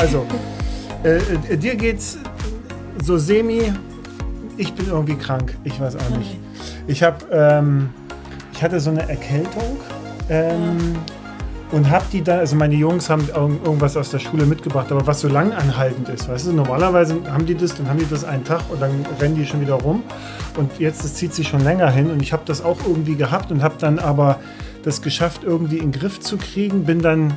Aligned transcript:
Also, 0.00 0.24
äh, 1.04 1.18
äh, 1.50 1.56
dir 1.58 1.76
geht's 1.76 2.16
so 3.04 3.18
semi. 3.18 3.70
Ich 4.56 4.72
bin 4.72 4.86
irgendwie 4.88 5.14
krank. 5.14 5.54
Ich 5.64 5.78
weiß 5.78 5.96
auch 5.96 6.16
nicht. 6.16 6.38
Ich 6.86 7.02
habe, 7.02 7.18
ähm, 7.30 7.90
ich 8.52 8.62
hatte 8.62 8.80
so 8.80 8.90
eine 8.90 9.06
Erkältung. 9.08 9.76
Ähm, 10.30 10.96
und 11.72 11.88
hab 11.88 12.10
die 12.10 12.22
dann, 12.22 12.40
also 12.40 12.56
meine 12.56 12.74
Jungs 12.74 13.10
haben 13.10 13.28
irgendwas 13.28 13.96
aus 13.96 14.10
der 14.10 14.18
Schule 14.18 14.44
mitgebracht, 14.44 14.90
aber 14.90 15.06
was 15.06 15.20
so 15.20 15.28
langanhaltend 15.28 16.08
ist, 16.08 16.28
weißt 16.28 16.48
du, 16.48 16.52
normalerweise 16.52 17.16
haben 17.30 17.46
die 17.46 17.54
das, 17.54 17.76
dann 17.76 17.88
haben 17.88 17.98
die 17.98 18.08
das 18.08 18.24
einen 18.24 18.42
Tag 18.42 18.62
und 18.70 18.82
dann 18.82 19.06
rennen 19.20 19.36
die 19.36 19.46
schon 19.46 19.60
wieder 19.60 19.74
rum 19.74 20.02
und 20.56 20.80
jetzt, 20.80 21.04
das 21.04 21.14
zieht 21.14 21.32
sich 21.32 21.46
schon 21.46 21.62
länger 21.62 21.88
hin 21.88 22.10
und 22.10 22.22
ich 22.22 22.32
habe 22.32 22.42
das 22.44 22.64
auch 22.64 22.78
irgendwie 22.84 23.14
gehabt 23.14 23.52
und 23.52 23.62
habe 23.62 23.76
dann 23.78 24.00
aber 24.00 24.40
das 24.82 25.00
geschafft, 25.00 25.42
irgendwie 25.44 25.78
in 25.78 25.92
den 25.92 26.00
Griff 26.00 26.18
zu 26.18 26.38
kriegen, 26.38 26.86
bin 26.86 27.02
dann 27.02 27.34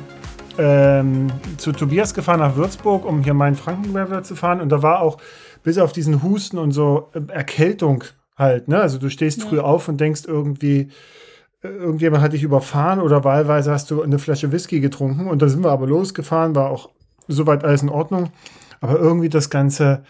ähm, 0.58 1.28
zu 1.56 1.72
Tobias 1.72 2.14
gefahren 2.14 2.40
nach 2.40 2.56
Würzburg, 2.56 3.04
um 3.04 3.22
hier 3.22 3.34
meinen 3.34 3.56
Frankenwerfer 3.56 4.22
zu 4.22 4.36
fahren 4.36 4.60
und 4.60 4.70
da 4.70 4.82
war 4.82 5.00
auch 5.00 5.18
bis 5.62 5.78
auf 5.78 5.92
diesen 5.92 6.22
Husten 6.22 6.58
und 6.58 6.72
so 6.72 7.10
äh, 7.14 7.32
Erkältung 7.32 8.04
halt, 8.36 8.68
ne, 8.68 8.80
also 8.80 8.98
du 8.98 9.10
stehst 9.10 9.42
ja. 9.42 9.48
früh 9.48 9.60
auf 9.60 9.88
und 9.88 10.00
denkst 10.00 10.22
irgendwie, 10.26 10.88
irgendjemand 11.62 12.22
hat 12.22 12.32
dich 12.32 12.42
überfahren 12.42 13.00
oder 13.00 13.24
wahlweise 13.24 13.72
hast 13.72 13.90
du 13.90 14.02
eine 14.02 14.18
Flasche 14.18 14.52
Whisky 14.52 14.80
getrunken 14.80 15.28
und 15.28 15.40
da 15.40 15.48
sind 15.48 15.64
wir 15.64 15.70
aber 15.70 15.86
losgefahren, 15.86 16.54
war 16.54 16.70
auch 16.70 16.90
soweit 17.28 17.64
alles 17.64 17.82
in 17.82 17.88
Ordnung. 17.88 18.30
Aber 18.80 18.98
irgendwie 18.98 19.30
das 19.30 19.50
Ganze, 19.50 20.04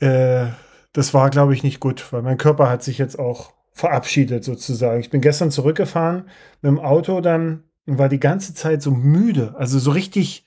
äh, 0.00 0.46
das 0.92 1.12
war, 1.12 1.30
glaube 1.30 1.54
ich, 1.54 1.62
nicht 1.62 1.80
gut, 1.80 2.12
weil 2.12 2.22
mein 2.22 2.38
Körper 2.38 2.70
hat 2.70 2.82
sich 2.82 2.98
jetzt 2.98 3.18
auch 3.18 3.52
verabschiedet 3.72 4.44
sozusagen. 4.44 5.00
Ich 5.00 5.10
bin 5.10 5.20
gestern 5.20 5.50
zurückgefahren 5.50 6.24
mit 6.62 6.70
dem 6.70 6.78
Auto 6.78 7.20
dann 7.20 7.64
und 7.86 7.98
war 7.98 8.08
die 8.08 8.20
ganze 8.20 8.54
Zeit 8.54 8.82
so 8.82 8.90
müde, 8.90 9.54
also 9.56 9.78
so 9.78 9.90
richtig, 9.90 10.44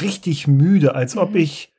richtig 0.00 0.46
müde, 0.46 0.94
als 0.94 1.16
ob 1.16 1.30
mhm. 1.30 1.36
ich, 1.38 1.72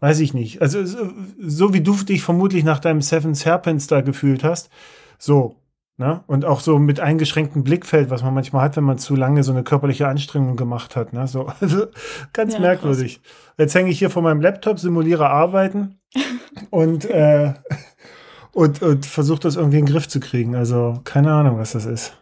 weiß 0.00 0.20
ich 0.20 0.34
nicht, 0.34 0.62
also 0.62 0.84
so, 0.84 1.12
so 1.38 1.72
wie 1.74 1.82
du 1.82 1.94
dich 1.94 2.22
vermutlich 2.22 2.64
nach 2.64 2.78
deinem 2.78 3.02
Seven 3.02 3.34
Serpents 3.34 3.86
da 3.86 4.00
gefühlt 4.00 4.44
hast, 4.44 4.70
so 5.18 5.56
Ne? 6.00 6.24
Und 6.26 6.46
auch 6.46 6.60
so 6.60 6.78
mit 6.78 6.98
eingeschränktem 6.98 7.62
Blickfeld, 7.62 8.08
was 8.08 8.22
man 8.22 8.32
manchmal 8.32 8.62
hat, 8.62 8.74
wenn 8.74 8.84
man 8.84 8.96
zu 8.96 9.14
lange 9.14 9.42
so 9.42 9.52
eine 9.52 9.62
körperliche 9.62 10.08
Anstrengung 10.08 10.56
gemacht 10.56 10.96
hat. 10.96 11.12
Ne? 11.12 11.28
So, 11.28 11.52
also 11.60 11.88
ganz 12.32 12.54
ja, 12.54 12.60
merkwürdig. 12.60 13.20
Krass. 13.22 13.54
Jetzt 13.58 13.74
hänge 13.74 13.90
ich 13.90 13.98
hier 13.98 14.08
vor 14.08 14.22
meinem 14.22 14.40
Laptop, 14.40 14.78
simuliere 14.78 15.28
Arbeiten 15.28 16.00
und, 16.70 17.04
äh, 17.04 17.52
und, 18.52 18.80
und 18.80 19.04
versuche 19.04 19.40
das 19.40 19.56
irgendwie 19.56 19.78
in 19.78 19.84
den 19.84 19.92
Griff 19.92 20.08
zu 20.08 20.20
kriegen. 20.20 20.54
Also 20.56 21.02
keine 21.04 21.32
Ahnung, 21.34 21.58
was 21.58 21.72
das 21.72 21.84
ist. 21.84 22.16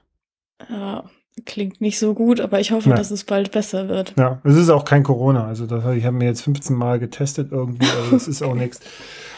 Ja, 0.68 1.04
klingt 1.48 1.80
nicht 1.80 1.98
so 1.98 2.14
gut, 2.14 2.40
aber 2.40 2.60
ich 2.60 2.70
hoffe, 2.70 2.90
ja. 2.90 2.96
dass 2.96 3.10
es 3.10 3.24
bald 3.24 3.50
besser 3.50 3.88
wird. 3.88 4.12
Ja, 4.16 4.40
es 4.44 4.54
ist 4.54 4.68
auch 4.68 4.84
kein 4.84 5.02
Corona. 5.02 5.48
Also 5.48 5.66
das, 5.66 5.82
ich 5.96 6.04
habe 6.04 6.16
mir 6.16 6.26
jetzt 6.26 6.42
15 6.42 6.76
Mal 6.76 7.00
getestet 7.00 7.48
irgendwie, 7.50 7.86
also 7.86 8.12
das 8.12 8.28
ist 8.28 8.42
auch 8.42 8.54
nichts. 8.54 8.80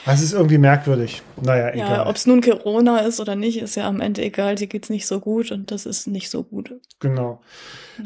Das 0.04 0.22
ist 0.22 0.32
irgendwie 0.32 0.58
merkwürdig. 0.58 1.22
Naja, 1.40 1.70
egal. 1.72 1.90
Ja, 1.90 2.06
ob 2.06 2.16
es 2.16 2.26
nun 2.26 2.40
Corona 2.40 2.98
ist 3.00 3.20
oder 3.20 3.36
nicht, 3.36 3.60
ist 3.60 3.76
ja 3.76 3.86
am 3.86 4.00
Ende 4.00 4.22
egal. 4.22 4.54
Dir 4.54 4.66
geht 4.66 4.84
es 4.84 4.90
nicht 4.90 5.06
so 5.06 5.20
gut 5.20 5.52
und 5.52 5.70
das 5.70 5.86
ist 5.86 6.06
nicht 6.06 6.30
so 6.30 6.42
gut. 6.42 6.74
Genau. 7.00 7.40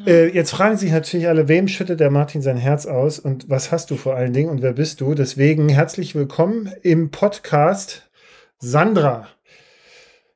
Ja. 0.04 0.12
Äh, 0.12 0.34
jetzt 0.34 0.50
fragen 0.50 0.76
sich 0.76 0.90
natürlich 0.90 1.28
alle, 1.28 1.48
wem 1.48 1.66
schüttet 1.68 2.00
der 2.00 2.10
Martin 2.10 2.42
sein 2.42 2.56
Herz 2.56 2.86
aus 2.86 3.18
und 3.18 3.48
was 3.48 3.72
hast 3.72 3.90
du 3.90 3.96
vor 3.96 4.16
allen 4.16 4.32
Dingen 4.32 4.50
und 4.50 4.60
wer 4.60 4.72
bist 4.72 5.00
du? 5.00 5.14
Deswegen 5.14 5.68
herzlich 5.68 6.14
willkommen 6.14 6.70
im 6.82 7.10
Podcast 7.10 8.10
Sandra. 8.58 9.28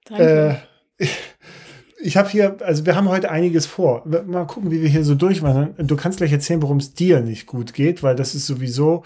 Danke. 0.06 0.60
Äh, 0.98 1.06
ich 2.00 2.16
habe 2.16 2.28
hier, 2.28 2.56
also 2.60 2.86
wir 2.86 2.94
haben 2.94 3.08
heute 3.08 3.30
einiges 3.30 3.66
vor. 3.66 4.04
Mal 4.26 4.46
gucken, 4.46 4.70
wie 4.70 4.82
wir 4.82 4.88
hier 4.88 5.04
so 5.04 5.14
durchmachen. 5.14 5.74
Du 5.78 5.96
kannst 5.96 6.18
gleich 6.18 6.32
erzählen, 6.32 6.62
warum 6.62 6.78
es 6.78 6.94
dir 6.94 7.20
nicht 7.20 7.46
gut 7.46 7.74
geht, 7.74 8.02
weil 8.02 8.14
das 8.14 8.34
ist 8.34 8.46
sowieso 8.46 9.02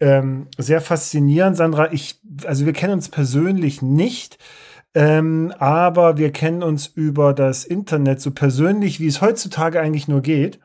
ähm, 0.00 0.48
sehr 0.58 0.80
faszinierend, 0.80 1.56
Sandra. 1.56 1.92
Ich, 1.92 2.20
also 2.44 2.66
wir 2.66 2.74
kennen 2.74 2.92
uns 2.92 3.08
persönlich 3.08 3.80
nicht, 3.80 4.38
ähm, 4.94 5.52
aber 5.58 6.18
wir 6.18 6.32
kennen 6.32 6.62
uns 6.62 6.86
über 6.86 7.32
das 7.32 7.64
Internet 7.64 8.20
so 8.20 8.30
persönlich, 8.30 9.00
wie 9.00 9.06
es 9.06 9.22
heutzutage 9.22 9.80
eigentlich 9.80 10.08
nur 10.08 10.20
geht. 10.20 10.58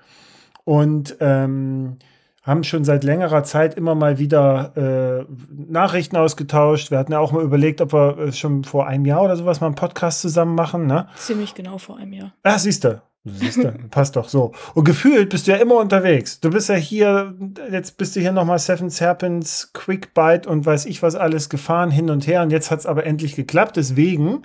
Und 0.65 1.15
ähm, 1.21 1.97
haben 2.43 2.63
schon 2.63 2.83
seit 2.83 3.03
längerer 3.03 3.43
Zeit 3.43 3.75
immer 3.75 3.95
mal 3.95 4.17
wieder 4.19 5.27
äh, 5.27 5.33
Nachrichten 5.71 6.17
ausgetauscht. 6.17 6.91
Wir 6.91 6.97
hatten 6.97 7.11
ja 7.11 7.19
auch 7.19 7.31
mal 7.31 7.43
überlegt, 7.43 7.81
ob 7.81 7.93
wir 7.93 8.17
äh, 8.17 8.31
schon 8.31 8.63
vor 8.63 8.87
einem 8.87 9.05
Jahr 9.05 9.23
oder 9.23 9.35
sowas 9.35 9.61
mal 9.61 9.67
einen 9.67 9.75
Podcast 9.75 10.21
zusammen 10.21 10.55
machen. 10.55 10.87
Ne? 10.87 11.07
Ziemlich 11.15 11.53
genau 11.53 11.77
vor 11.77 11.97
einem 11.97 12.13
Jahr. 12.13 12.33
Ach, 12.43 12.59
siehst 12.59 12.83
du. 12.83 13.01
Siehst 13.25 13.57
du, 13.57 13.71
passt 13.91 14.15
doch 14.15 14.29
so. 14.29 14.53
Und 14.73 14.85
gefühlt 14.85 15.29
bist 15.29 15.47
du 15.47 15.51
ja 15.51 15.57
immer 15.57 15.75
unterwegs. 15.75 16.39
Du 16.39 16.49
bist 16.49 16.69
ja 16.69 16.75
hier, 16.75 17.35
jetzt 17.71 17.97
bist 17.97 18.15
du 18.15 18.21
hier 18.21 18.31
nochmal 18.31 18.59
Seven 18.59 18.89
Serpents, 18.89 19.71
Quick 19.73 20.13
Bite 20.13 20.49
und 20.49 20.65
weiß 20.65 20.85
ich 20.85 21.03
was 21.03 21.15
alles 21.15 21.49
gefahren, 21.49 21.91
hin 21.91 22.09
und 22.09 22.27
her. 22.27 22.41
Und 22.41 22.51
jetzt 22.51 22.71
hat 22.71 22.79
es 22.79 22.85
aber 22.85 23.05
endlich 23.05 23.35
geklappt. 23.35 23.75
Deswegen 23.75 24.43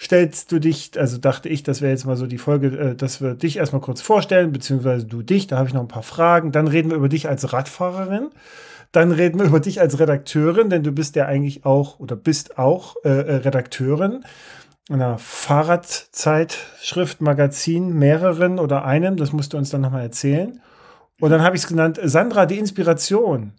stellst 0.00 0.52
du 0.52 0.58
dich, 0.58 0.98
also 0.98 1.18
dachte 1.18 1.48
ich, 1.48 1.62
das 1.62 1.80
wäre 1.80 1.92
jetzt 1.92 2.06
mal 2.06 2.16
so 2.16 2.26
die 2.26 2.38
Folge, 2.38 2.68
äh, 2.68 2.94
dass 2.94 3.20
wir 3.20 3.34
dich 3.34 3.56
erstmal 3.56 3.80
kurz 3.80 4.00
vorstellen, 4.00 4.52
beziehungsweise 4.52 5.06
du 5.06 5.22
dich, 5.22 5.46
da 5.46 5.58
habe 5.58 5.68
ich 5.68 5.74
noch 5.74 5.82
ein 5.82 5.88
paar 5.88 6.02
Fragen. 6.02 6.52
Dann 6.52 6.68
reden 6.68 6.90
wir 6.90 6.96
über 6.96 7.08
dich 7.08 7.28
als 7.28 7.52
Radfahrerin. 7.52 8.30
Dann 8.92 9.12
reden 9.12 9.38
wir 9.38 9.46
über 9.46 9.60
dich 9.60 9.80
als 9.80 9.98
Redakteurin, 9.98 10.70
denn 10.70 10.82
du 10.82 10.92
bist 10.92 11.16
ja 11.16 11.26
eigentlich 11.26 11.64
auch 11.64 11.98
oder 11.98 12.16
bist 12.16 12.58
auch 12.58 12.96
äh, 13.04 13.08
äh 13.08 13.36
Redakteurin 13.36 14.24
einer 14.88 15.18
Fahrradzeitschrift, 15.18 17.20
Magazin, 17.20 17.98
mehreren 17.98 18.58
oder 18.58 18.84
einem, 18.84 19.16
das 19.16 19.32
musst 19.32 19.52
du 19.52 19.58
uns 19.58 19.70
dann 19.70 19.80
nochmal 19.80 20.02
erzählen. 20.02 20.60
Und 21.20 21.30
dann 21.30 21.42
habe 21.42 21.56
ich 21.56 21.62
es 21.62 21.68
genannt, 21.68 21.98
Sandra, 22.02 22.46
die 22.46 22.58
Inspiration. 22.58 23.52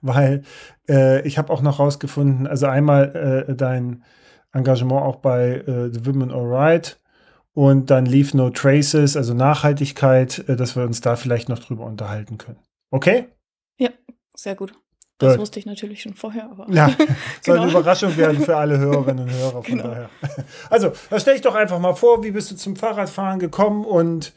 Weil 0.00 0.42
äh, 0.88 1.26
ich 1.26 1.38
habe 1.38 1.52
auch 1.52 1.62
noch 1.62 1.78
rausgefunden, 1.78 2.46
also 2.46 2.66
einmal 2.66 3.46
äh, 3.48 3.54
dein 3.54 4.02
Engagement 4.52 5.02
auch 5.02 5.16
bei 5.16 5.56
äh, 5.66 5.92
The 5.92 6.06
Women 6.06 6.30
Alright 6.30 7.00
und 7.54 7.90
dann 7.90 8.06
Leave 8.06 8.36
No 8.36 8.50
Traces, 8.50 9.16
also 9.16 9.34
Nachhaltigkeit, 9.34 10.44
äh, 10.48 10.56
dass 10.56 10.76
wir 10.76 10.84
uns 10.84 11.00
da 11.00 11.16
vielleicht 11.16 11.48
noch 11.48 11.58
drüber 11.58 11.84
unterhalten 11.84 12.38
können. 12.38 12.58
Okay? 12.90 13.28
Ja, 13.78 13.90
sehr 14.34 14.54
gut. 14.54 14.72
Das 15.18 15.34
gut. 15.34 15.40
wusste 15.42 15.58
ich 15.58 15.66
natürlich 15.66 16.00
schon 16.00 16.14
vorher, 16.14 16.50
aber. 16.50 16.66
Ja, 16.72 16.88
soll 17.42 17.56
genau. 17.56 17.62
eine 17.62 17.70
Überraschung 17.70 18.16
werden 18.16 18.40
für 18.40 18.56
alle 18.56 18.78
Hörerinnen 18.78 19.24
und 19.24 19.34
Hörer. 19.34 19.62
Von 19.62 19.62
genau. 19.62 19.84
daher. 19.84 20.10
Also, 20.70 20.92
da 21.10 21.20
stelle 21.20 21.36
ich 21.36 21.42
doch 21.42 21.54
einfach 21.54 21.78
mal 21.78 21.94
vor, 21.94 22.24
wie 22.24 22.30
bist 22.30 22.50
du 22.50 22.56
zum 22.56 22.74
Fahrradfahren 22.74 23.38
gekommen 23.38 23.84
und 23.84 24.32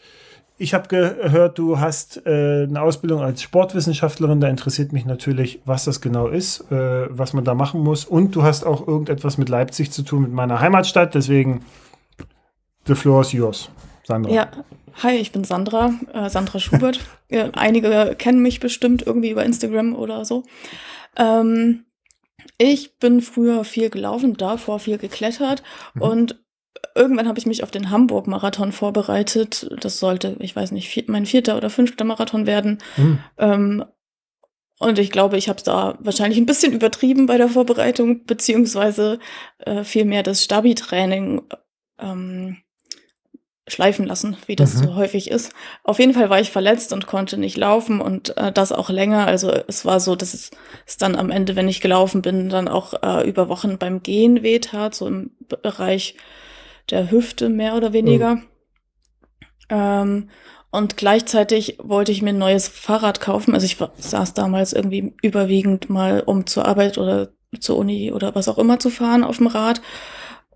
ich 0.58 0.74
habe 0.74 0.88
gehört, 0.88 1.58
du 1.58 1.80
hast 1.80 2.26
äh, 2.26 2.64
eine 2.64 2.82
Ausbildung 2.82 3.22
als 3.22 3.42
Sportwissenschaftlerin. 3.42 4.40
Da 4.40 4.48
interessiert 4.48 4.94
mich 4.94 5.06
natürlich, 5.06 5.62
was 5.66 5.86
das 5.86 6.00
genau 6.00 6.28
ist, 6.28 6.72
äh, 6.72 7.08
was 7.10 7.34
man 7.34 7.44
da 7.44 7.56
machen 7.56 7.82
muss. 7.82 8.06
Und 8.06 8.36
du 8.36 8.44
hast 8.44 8.64
auch 8.64 8.88
irgendetwas 8.88 9.38
mit 9.38 9.50
Leipzig 9.50 9.92
zu 9.92 10.04
tun, 10.04 10.24
mit 10.24 10.32
meiner 10.32 10.60
Heimatstadt. 10.60 11.16
Deswegen, 11.16 11.66
the 12.86 12.94
floor 12.94 13.22
is 13.22 13.32
yours, 13.32 13.70
Sandra. 14.04 14.32
Ja, 14.32 14.52
hi, 15.02 15.16
ich 15.16 15.32
bin 15.32 15.44
Sandra, 15.44 15.94
äh, 16.14 16.30
Sandra 16.30 16.60
Schubert. 16.60 17.00
einige 17.54 18.16
kennen 18.18 18.42
mich 18.42 18.60
bestimmt 18.60 19.06
irgendwie 19.06 19.32
über 19.32 19.44
Instagram 19.44 19.96
oder 19.96 20.24
so. 20.24 20.44
Ähm, 21.18 21.86
ich 22.60 23.00
bin 23.00 23.22
früher 23.22 23.64
viel 23.64 23.90
gelaufen, 23.90 24.38
davor 24.38 24.80
viel 24.80 25.00
geklettert 25.00 25.64
mhm. 25.96 26.02
und 26.02 26.43
irgendwann 26.96 27.28
habe 27.28 27.40
ich 27.40 27.46
mich 27.46 27.64
auf 27.64 27.72
den 27.72 27.90
Hamburg-Marathon 27.90 28.72
vorbereitet. 28.72 29.70
Das 29.80 30.00
sollte, 30.00 30.36
ich 30.40 30.56
weiß 30.56 30.72
nicht, 30.72 30.90
vier, 30.90 31.04
mein 31.08 31.26
vierter 31.26 31.58
oder 31.58 31.70
fünfter 31.70 32.06
Marathon 32.06 32.46
werden. 32.46 32.80
Mhm. 32.98 33.20
Ähm, 33.38 33.86
und 34.80 35.00
ich 35.00 35.12
glaube, 35.12 35.38
ich 35.38 35.50
habe 35.50 35.58
es 35.58 35.64
da 35.64 35.98
wahrscheinlich 36.00 36.38
ein 36.38 36.46
bisschen 36.46 36.74
übertrieben 36.74 37.26
bei 37.26 37.38
der 37.38 37.50
Vorbereitung, 37.50 38.26
beziehungsweise 38.26 39.20
äh, 39.60 39.84
vielmehr 39.84 40.24
das 40.24 40.44
Stabi-Training 40.44 41.42
ähm, 42.00 42.58
schleifen 43.68 44.06
lassen, 44.06 44.36
wie 44.46 44.58
das 44.58 44.74
mhm. 44.74 44.84
so 44.84 44.96
häufig 44.96 45.32
ist. 45.32 45.54
Auf 45.84 46.00
jeden 46.00 46.14
Fall 46.14 46.30
war 46.30 46.42
ich 46.42 46.52
verletzt 46.52 46.92
und 46.92 47.08
konnte 47.08 47.38
nicht 47.38 47.56
laufen 47.56 48.02
und 48.02 48.36
äh, 48.36 48.52
das 48.52 48.74
auch 48.74 48.90
länger. 48.90 49.26
Also 49.26 49.52
es 49.52 49.86
war 49.86 50.00
so, 50.00 50.16
dass 50.16 50.34
es, 50.34 50.52
es 50.86 50.98
dann 50.98 51.16
am 51.16 51.32
Ende, 51.32 51.56
wenn 51.56 51.70
ich 51.70 51.80
gelaufen 51.80 52.22
bin, 52.22 52.50
dann 52.50 52.68
auch 52.68 52.94
äh, 53.02 53.28
über 53.28 53.48
Wochen 53.48 53.78
beim 53.78 54.04
Gehen 54.04 54.44
wehtat, 54.44 54.96
so 54.96 55.08
im 55.08 55.32
Bereich 55.48 56.16
der 56.90 57.12
Hüfte 57.12 57.50
mehr 57.50 57.76
oder 57.76 57.94
weniger. 57.94 58.36
Mhm. 58.36 58.44
Ähm, 59.70 60.30
und 60.72 60.98
gleichzeitig 60.98 61.78
wollte 61.84 62.12
ich 62.12 62.22
mir 62.22 62.32
ein 62.32 62.40
neues 62.40 62.68
Fahrrad 62.68 63.22
kaufen. 63.22 63.54
Also 63.54 63.66
ich 63.66 63.78
saß 63.98 64.34
damals 64.34 64.74
irgendwie 64.74 65.14
überwiegend 65.22 65.90
mal, 65.90 66.22
um 66.22 66.48
zur 66.48 66.66
Arbeit 66.66 66.98
oder 66.98 67.30
zur 67.60 67.78
Uni 67.78 68.12
oder 68.12 68.34
was 68.34 68.48
auch 68.48 68.58
immer 68.58 68.80
zu 68.80 68.90
fahren 68.90 69.24
auf 69.24 69.38
dem 69.38 69.48
Rad. 69.48 69.82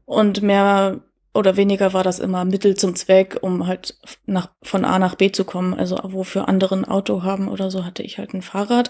Und 0.06 0.42
mehr 0.42 1.02
oder 1.36 1.56
weniger 1.56 1.94
war 1.94 2.04
das 2.04 2.18
immer 2.18 2.46
Mittel 2.46 2.76
zum 2.76 2.96
Zweck, 2.96 3.38
um 3.42 3.68
halt 3.68 3.96
nach, 4.26 4.50
von 4.64 4.86
A 4.86 4.98
nach 4.98 5.14
B 5.14 5.32
zu 5.32 5.46
kommen. 5.46 5.76
Also 5.76 6.00
wo 6.04 6.24
für 6.24 6.48
anderen 6.48 6.84
Auto 6.84 7.22
haben 7.22 7.48
oder 7.48 7.70
so 7.70 7.86
hatte 7.86 8.02
ich 8.02 8.18
halt 8.18 8.34
ein 8.34 8.42
Fahrrad 8.42 8.90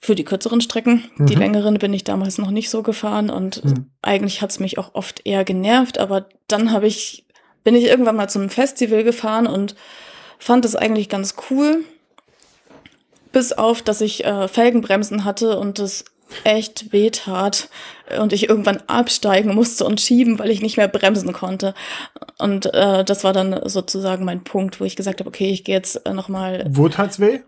für 0.00 0.14
die 0.14 0.24
kürzeren 0.24 0.60
Strecken. 0.60 1.10
Mhm. 1.16 1.26
Die 1.26 1.34
längeren 1.34 1.78
bin 1.78 1.92
ich 1.92 2.04
damals 2.04 2.38
noch 2.38 2.50
nicht 2.50 2.70
so 2.70 2.82
gefahren 2.82 3.30
und 3.30 3.64
mhm. 3.64 3.90
eigentlich 4.02 4.40
hat 4.40 4.50
es 4.50 4.60
mich 4.60 4.78
auch 4.78 4.94
oft 4.94 5.26
eher 5.26 5.44
genervt, 5.44 5.98
aber 5.98 6.28
dann 6.46 6.72
habe 6.72 6.86
ich, 6.86 7.26
bin 7.64 7.74
ich 7.74 7.84
irgendwann 7.84 8.16
mal 8.16 8.28
zum 8.28 8.50
Festival 8.50 9.02
gefahren 9.04 9.46
und 9.46 9.74
fand 10.38 10.64
es 10.64 10.76
eigentlich 10.76 11.08
ganz 11.08 11.34
cool. 11.50 11.84
Bis 13.32 13.52
auf, 13.52 13.82
dass 13.82 14.00
ich 14.00 14.24
äh, 14.24 14.48
Felgenbremsen 14.48 15.24
hatte 15.24 15.58
und 15.58 15.78
es 15.78 16.04
echt 16.44 16.92
wehtat 16.92 17.68
und 18.20 18.32
ich 18.32 18.48
irgendwann 18.48 18.82
absteigen 18.86 19.54
musste 19.54 19.84
und 19.84 20.00
schieben, 20.00 20.38
weil 20.38 20.50
ich 20.50 20.62
nicht 20.62 20.76
mehr 20.76 20.88
bremsen 20.88 21.32
konnte. 21.32 21.74
Und 22.38 22.72
äh, 22.74 23.04
das 23.04 23.24
war 23.24 23.32
dann 23.32 23.68
sozusagen 23.68 24.24
mein 24.24 24.44
Punkt, 24.44 24.80
wo 24.80 24.84
ich 24.84 24.96
gesagt 24.96 25.20
habe, 25.20 25.28
okay, 25.28 25.50
ich 25.50 25.64
gehe 25.64 25.74
jetzt 25.74 26.06
äh, 26.06 26.12
noch 26.12 26.28
mal. 26.28 26.64
Wo 26.68 26.88
tat's 26.88 27.20
weh? 27.20 27.40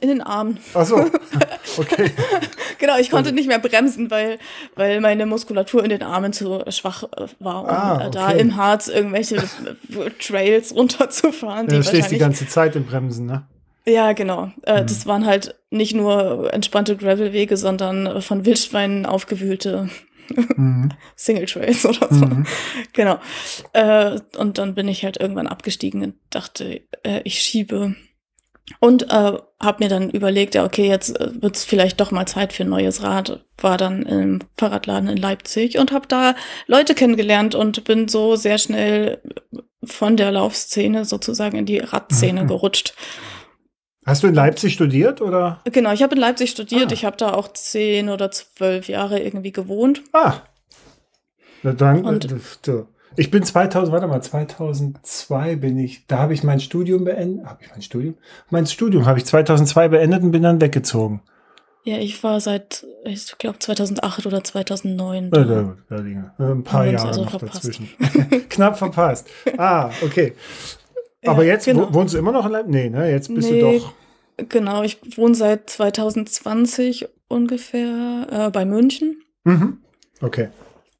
In 0.00 0.08
den 0.08 0.20
Armen. 0.22 0.58
Ach 0.74 0.86
so, 0.86 0.96
okay. 1.78 2.12
genau, 2.78 2.96
ich 2.98 3.10
konnte 3.10 3.32
nicht 3.32 3.48
mehr 3.48 3.58
bremsen, 3.58 4.08
weil, 4.10 4.38
weil 4.76 5.00
meine 5.00 5.26
Muskulatur 5.26 5.82
in 5.82 5.90
den 5.90 6.02
Armen 6.02 6.32
zu 6.32 6.62
schwach 6.68 7.02
äh, 7.16 7.26
war, 7.40 7.62
um 7.64 7.68
Ah, 7.70 8.06
äh, 8.06 8.10
da 8.10 8.28
okay. 8.28 8.40
im 8.40 8.54
Harz 8.56 8.86
irgendwelche 8.86 9.36
äh, 9.36 10.10
Trails 10.20 10.74
runterzufahren. 10.76 11.68
Ja, 11.68 11.78
du 11.78 11.82
stehst 11.82 12.12
die 12.12 12.18
ganze 12.18 12.46
Zeit 12.46 12.76
im 12.76 12.84
Bremsen, 12.86 13.26
ne? 13.26 13.48
ja, 13.86 14.12
genau. 14.12 14.52
Äh, 14.62 14.82
Mhm. 14.82 14.86
Das 14.86 15.06
waren 15.06 15.26
halt 15.26 15.56
nicht 15.70 15.94
nur 15.94 16.52
entspannte 16.54 16.96
Gravelwege, 16.96 17.56
sondern 17.56 18.22
von 18.22 18.44
Wildschweinen 18.46 19.06
aufgewühlte 19.06 19.88
Mhm. 20.56 20.90
Single 21.16 21.44
Trails 21.46 21.84
oder 21.84 22.08
so. 22.10 22.24
Mhm. 22.24 22.46
Genau. 22.94 23.18
Äh, 23.74 24.20
und 24.38 24.56
dann 24.56 24.74
bin 24.74 24.88
ich 24.88 25.04
halt 25.04 25.18
irgendwann 25.18 25.46
abgestiegen 25.48 26.02
und 26.02 26.14
dachte, 26.30 26.80
äh, 27.02 27.20
ich 27.24 27.40
schiebe. 27.42 27.94
Und 28.80 29.10
äh, 29.10 29.32
habe 29.60 29.84
mir 29.84 29.88
dann 29.90 30.08
überlegt, 30.10 30.54
ja, 30.54 30.64
okay, 30.64 30.88
jetzt 30.88 31.20
äh, 31.20 31.30
wird 31.42 31.54
es 31.56 31.64
vielleicht 31.64 32.00
doch 32.00 32.10
mal 32.10 32.24
Zeit 32.26 32.54
für 32.54 32.62
ein 32.64 32.70
neues 32.70 33.02
Rad. 33.02 33.44
War 33.58 33.76
dann 33.76 34.02
im 34.04 34.40
Fahrradladen 34.56 35.08
in 35.10 35.18
Leipzig 35.18 35.78
und 35.78 35.92
habe 35.92 36.08
da 36.08 36.34
Leute 36.66 36.94
kennengelernt 36.94 37.54
und 37.54 37.84
bin 37.84 38.08
so 38.08 38.36
sehr 38.36 38.56
schnell 38.56 39.20
von 39.84 40.16
der 40.16 40.30
Laufszene 40.32 41.04
sozusagen 41.04 41.58
in 41.58 41.66
die 41.66 41.78
Radszene 41.78 42.44
Mhm. 42.44 42.48
gerutscht. 42.48 42.94
Hast 44.06 44.22
du 44.22 44.28
in 44.28 44.34
Leipzig 44.34 44.72
studiert 44.74 45.20
oder? 45.20 45.60
Genau, 45.64 45.92
ich 45.92 46.02
habe 46.02 46.14
in 46.14 46.20
Leipzig 46.20 46.50
studiert. 46.50 46.90
Ah. 46.90 46.94
Ich 46.94 47.04
habe 47.04 47.16
da 47.18 47.34
auch 47.34 47.48
zehn 47.52 48.08
oder 48.08 48.30
zwölf 48.30 48.88
Jahre 48.88 49.18
irgendwie 49.20 49.52
gewohnt. 49.52 50.02
Ah. 50.12 50.40
Na 51.62 51.72
dann, 51.72 52.04
Und- 52.04 52.30
äh, 52.32 52.36
so. 52.64 52.86
Ich 53.16 53.30
bin 53.30 53.42
2000, 53.44 53.92
warte 53.92 54.06
mal, 54.06 54.20
2002 54.22 55.56
bin 55.56 55.78
ich, 55.78 56.06
da 56.06 56.18
habe 56.18 56.34
ich 56.34 56.42
mein 56.42 56.60
Studium 56.60 57.04
beendet. 57.04 57.46
Habe 57.46 57.62
ich 57.62 57.70
mein 57.70 57.82
Studium? 57.82 58.14
Mein 58.50 58.66
Studium 58.66 59.06
habe 59.06 59.18
ich 59.18 59.24
2002 59.26 59.88
beendet 59.88 60.22
und 60.22 60.30
bin 60.32 60.42
dann 60.42 60.60
weggezogen. 60.60 61.22
Ja, 61.84 61.98
ich 61.98 62.22
war 62.24 62.40
seit, 62.40 62.86
ich 63.04 63.36
glaube, 63.38 63.58
2008 63.58 64.26
oder 64.26 64.42
2009. 64.42 65.26
Äh, 65.26 65.30
da. 65.30 65.44
da, 65.44 65.74
da 66.38 66.50
ein 66.52 66.64
paar 66.64 66.86
Jahre 66.86 67.08
also 67.08 67.22
noch 67.24 67.30
verpasst. 67.30 67.56
dazwischen. 67.56 67.88
Knapp 68.48 68.78
verpasst. 68.78 69.28
Ah, 69.58 69.90
okay. 70.02 70.32
Aber 71.26 71.44
Ja, 71.44 71.52
jetzt 71.52 71.66
genau. 71.66 71.88
wo- 71.90 71.94
wohnst 71.94 72.14
du 72.14 72.18
immer 72.18 72.32
noch 72.32 72.46
in 72.46 72.52
Leipzig? 72.52 72.72
Nee, 72.72 72.88
ne? 72.90 73.10
Jetzt 73.10 73.32
bist 73.34 73.50
Nee. 73.50 73.60
du 73.60 73.78
doch. 73.78 73.92
Genau, 74.48 74.82
ich 74.82 74.98
wohne 75.16 75.34
seit 75.34 75.68
2020 75.70 77.06
ungefähr 77.28 78.26
äh, 78.30 78.50
bei 78.50 78.64
München. 78.64 79.22
Mhm. 79.44 79.78
Okay. 80.20 80.48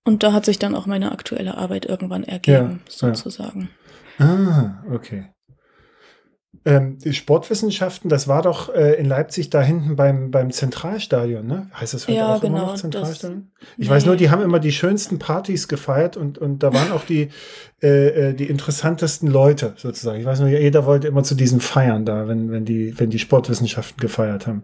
Und 0.04 0.22
da 0.22 0.32
hat 0.32 0.44
sich 0.44 0.58
dann 0.58 0.74
auch 0.74 0.86
meine 0.86 1.12
aktuelle 1.12 1.56
Arbeit 1.56 1.86
irgendwann 1.86 2.24
ergeben, 2.24 2.80
Ja, 3.00 3.08
ja. 3.08 3.14
sozusagen. 3.14 3.70
Ah, 4.18 4.82
okay. 4.92 5.26
Ähm, 6.66 6.98
die 6.98 7.12
Sportwissenschaften, 7.12 8.08
das 8.08 8.26
war 8.26 8.40
doch 8.40 8.72
äh, 8.74 8.94
in 8.94 9.04
Leipzig 9.06 9.50
da 9.50 9.60
hinten 9.60 9.96
beim, 9.96 10.30
beim 10.30 10.50
Zentralstadion, 10.50 11.46
ne? 11.46 11.68
Heißt 11.78 11.92
das 11.92 12.06
heute 12.06 12.16
Ja, 12.16 12.34
auch 12.36 12.42
immer 12.42 12.52
genau, 12.54 12.64
noch 12.66 12.72
das- 12.72 12.80
Zentralstadion? 12.82 13.50
Ich 13.76 13.88
nee. 13.88 13.94
weiß 13.94 14.06
nur, 14.06 14.16
die 14.16 14.30
haben 14.30 14.40
immer 14.40 14.60
die 14.60 14.72
schönsten 14.72 15.18
Partys 15.18 15.68
gefeiert 15.68 16.16
und, 16.16 16.38
und 16.38 16.62
da 16.62 16.72
waren 16.72 16.92
auch 16.92 17.04
die, 17.04 17.28
äh, 17.82 18.30
äh, 18.30 18.34
die 18.34 18.46
interessantesten 18.46 19.28
Leute 19.28 19.74
sozusagen. 19.76 20.20
Ich 20.20 20.24
weiß 20.24 20.40
nur, 20.40 20.48
jeder 20.48 20.86
wollte 20.86 21.08
immer 21.08 21.22
zu 21.22 21.34
diesen 21.34 21.60
Feiern 21.60 22.06
da, 22.06 22.28
wenn, 22.28 22.50
wenn, 22.50 22.64
die, 22.64 22.98
wenn 22.98 23.10
die 23.10 23.18
Sportwissenschaften 23.18 24.00
gefeiert 24.00 24.46
haben. 24.46 24.62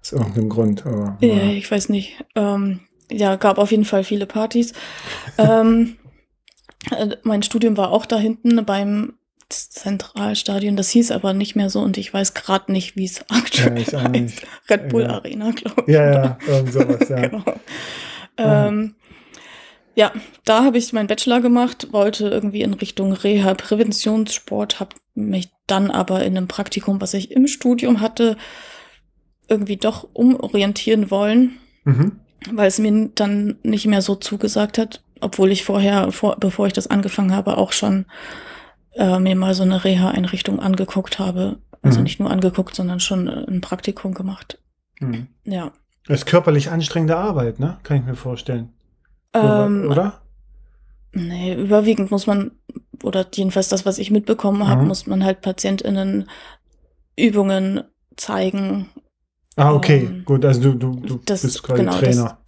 Aus 0.00 0.12
irgendeinem 0.12 0.48
Grund. 0.48 0.86
Aber, 0.86 1.18
Ja, 1.20 1.34
ja. 1.34 1.50
ich 1.50 1.70
weiß 1.70 1.88
nicht. 1.90 2.24
Ähm, 2.34 2.80
ja, 3.12 3.36
gab 3.36 3.58
auf 3.58 3.70
jeden 3.70 3.84
Fall 3.84 4.04
viele 4.04 4.26
Partys. 4.26 4.72
ähm, 5.38 5.96
äh, 6.90 7.16
mein 7.22 7.42
Studium 7.42 7.76
war 7.76 7.90
auch 7.90 8.06
da 8.06 8.18
hinten 8.18 8.64
beim 8.64 9.14
Zentralstadion. 9.48 10.76
Das 10.76 10.90
hieß 10.90 11.10
aber 11.10 11.32
nicht 11.34 11.56
mehr 11.56 11.70
so 11.70 11.80
und 11.80 11.98
ich 11.98 12.12
weiß 12.12 12.34
gerade 12.34 12.72
nicht, 12.72 12.96
wie 12.96 13.04
es 13.04 13.24
aktuell 13.30 13.82
auch 13.94 14.04
heißt. 14.14 14.42
Red 14.70 14.88
Bull 14.88 15.02
Ja. 15.02 15.10
Arena, 15.10 15.50
glaube 15.50 15.84
ich. 15.86 15.94
ja, 15.94 16.12
ja, 16.12 16.38
irgend 16.46 16.72
sowas, 16.72 17.08
ja. 17.08 17.16
Genau. 17.28 17.44
Ähm, 18.38 18.94
ja, 19.94 20.10
da 20.46 20.64
habe 20.64 20.78
ich 20.78 20.94
meinen 20.94 21.06
Bachelor 21.06 21.42
gemacht, 21.42 21.88
wollte 21.92 22.28
irgendwie 22.28 22.62
in 22.62 22.72
Richtung 22.72 23.12
Reha, 23.12 23.52
Präventionssport, 23.52 24.80
habe 24.80 24.96
mich 25.14 25.50
dann 25.66 25.90
aber 25.90 26.24
in 26.24 26.34
einem 26.38 26.48
Praktikum, 26.48 26.98
was 27.02 27.12
ich 27.12 27.30
im 27.30 27.46
Studium 27.46 28.00
hatte, 28.00 28.38
irgendwie 29.48 29.76
doch 29.76 30.08
umorientieren 30.14 31.10
wollen, 31.10 31.58
Mhm. 31.84 32.20
Weil 32.50 32.68
es 32.68 32.78
mir 32.78 33.10
dann 33.14 33.56
nicht 33.62 33.86
mehr 33.86 34.02
so 34.02 34.14
zugesagt 34.14 34.78
hat, 34.78 35.02
obwohl 35.20 35.52
ich 35.52 35.64
vorher, 35.64 36.10
vor, 36.12 36.36
bevor 36.40 36.66
ich 36.66 36.72
das 36.72 36.88
angefangen 36.88 37.34
habe, 37.34 37.56
auch 37.58 37.72
schon 37.72 38.06
äh, 38.94 39.18
mir 39.18 39.36
mal 39.36 39.54
so 39.54 39.62
eine 39.62 39.84
Reha-Einrichtung 39.84 40.60
angeguckt 40.60 41.18
habe. 41.18 41.58
Also 41.82 41.98
Mhm. 41.98 42.04
nicht 42.04 42.20
nur 42.20 42.30
angeguckt, 42.30 42.74
sondern 42.74 43.00
schon 43.00 43.26
äh, 43.28 43.44
ein 43.48 43.60
Praktikum 43.60 44.14
gemacht. 44.14 44.58
Mhm. 45.00 45.28
Ja. 45.44 45.72
Das 46.06 46.20
ist 46.20 46.26
körperlich 46.26 46.70
anstrengende 46.70 47.16
Arbeit, 47.16 47.58
ne? 47.60 47.78
Kann 47.84 47.96
ich 47.98 48.04
mir 48.04 48.16
vorstellen. 48.16 48.70
Ähm, 49.34 49.88
Oder? 49.90 50.20
Nee, 51.12 51.54
überwiegend 51.54 52.10
muss 52.10 52.26
man, 52.26 52.52
oder 53.02 53.26
jedenfalls 53.34 53.68
das, 53.68 53.86
was 53.86 53.98
ich 53.98 54.10
mitbekommen 54.10 54.66
habe, 54.68 54.82
Mhm. 54.82 54.88
muss 54.88 55.06
man 55.06 55.24
halt 55.24 55.40
PatientInnen 55.42 56.28
Übungen 57.16 57.82
zeigen. 58.16 58.88
Ah, 59.56 59.74
okay, 59.74 60.08
ähm, 60.10 60.24
gut. 60.24 60.44
Also 60.44 60.60
du, 60.60 60.74
du, 60.74 61.00
du 61.00 61.20
das- 61.24 61.42
bist 61.42 61.62
quasi 61.62 61.80
genau, 61.82 61.96
Trainer. 61.98 62.38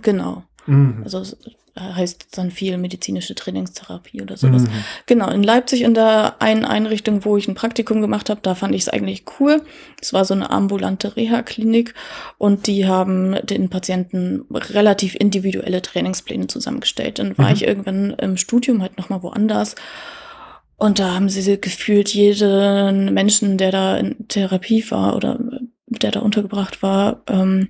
Genau. 0.00 0.42
Mhm. 0.66 1.00
Also 1.04 1.18
es 1.20 1.36
heißt 1.78 2.36
dann 2.36 2.50
viel 2.50 2.76
medizinische 2.76 3.34
Trainingstherapie 3.34 4.20
oder 4.20 4.36
sowas. 4.36 4.62
Mhm. 4.64 4.68
Genau, 5.06 5.30
in 5.30 5.42
Leipzig 5.42 5.80
in 5.82 5.94
der 5.94 6.36
einen 6.40 6.66
Einrichtung, 6.66 7.24
wo 7.24 7.38
ich 7.38 7.48
ein 7.48 7.54
Praktikum 7.54 8.02
gemacht 8.02 8.28
habe, 8.28 8.40
da 8.42 8.54
fand 8.54 8.74
ich 8.74 8.82
es 8.82 8.88
eigentlich 8.90 9.24
cool. 9.40 9.62
Es 10.00 10.12
war 10.12 10.26
so 10.26 10.34
eine 10.34 10.50
ambulante 10.50 11.16
Reha-Klinik 11.16 11.94
und 12.36 12.66
die 12.66 12.86
haben 12.86 13.36
den 13.46 13.70
Patienten 13.70 14.44
relativ 14.52 15.14
individuelle 15.14 15.80
Trainingspläne 15.80 16.46
zusammengestellt. 16.46 17.18
Dann 17.18 17.38
war 17.38 17.48
Mhm. 17.48 17.54
ich 17.54 17.66
irgendwann 17.66 18.10
im 18.18 18.36
Studium 18.36 18.82
halt 18.82 18.98
nochmal 18.98 19.22
woanders 19.22 19.74
und 20.76 20.98
da 20.98 21.14
haben 21.14 21.30
sie 21.30 21.58
gefühlt 21.60 22.10
jeden 22.12 23.14
Menschen, 23.14 23.56
der 23.56 23.70
da 23.70 23.96
in 23.96 24.28
Therapie 24.28 24.84
war 24.90 25.16
oder 25.16 25.38
der 25.98 26.10
da 26.10 26.20
untergebracht 26.20 26.82
war, 26.82 27.22
ähm, 27.28 27.68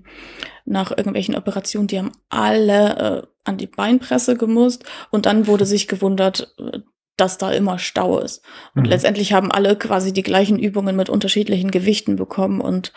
nach 0.65 0.91
irgendwelchen 0.91 1.35
Operationen, 1.35 1.89
die 1.89 1.99
haben 1.99 2.13
alle 2.29 3.23
äh, 3.25 3.27
an 3.45 3.57
die 3.59 3.67
Beinpresse 3.67 4.37
gemusst 4.37 4.85
und 5.11 5.27
dann 5.27 5.47
wurde 5.47 5.67
sich 5.67 5.89
gewundert, 5.89 6.55
äh, 6.59 6.79
dass 7.17 7.37
da 7.39 7.53
immer 7.53 7.79
Stau 7.79 8.19
ist. 8.21 8.43
Und 8.75 8.85
Mhm. 8.85 8.89
letztendlich 8.91 9.33
haben 9.33 9.53
alle 9.53 9.77
quasi 9.77 10.13
die 10.13 10.23
gleichen 10.23 10.59
Übungen 10.59 10.97
mit 10.97 11.11
unterschiedlichen 11.11 11.71
Gewichten 11.71 12.17
bekommen 12.17 12.61
und 12.61 12.93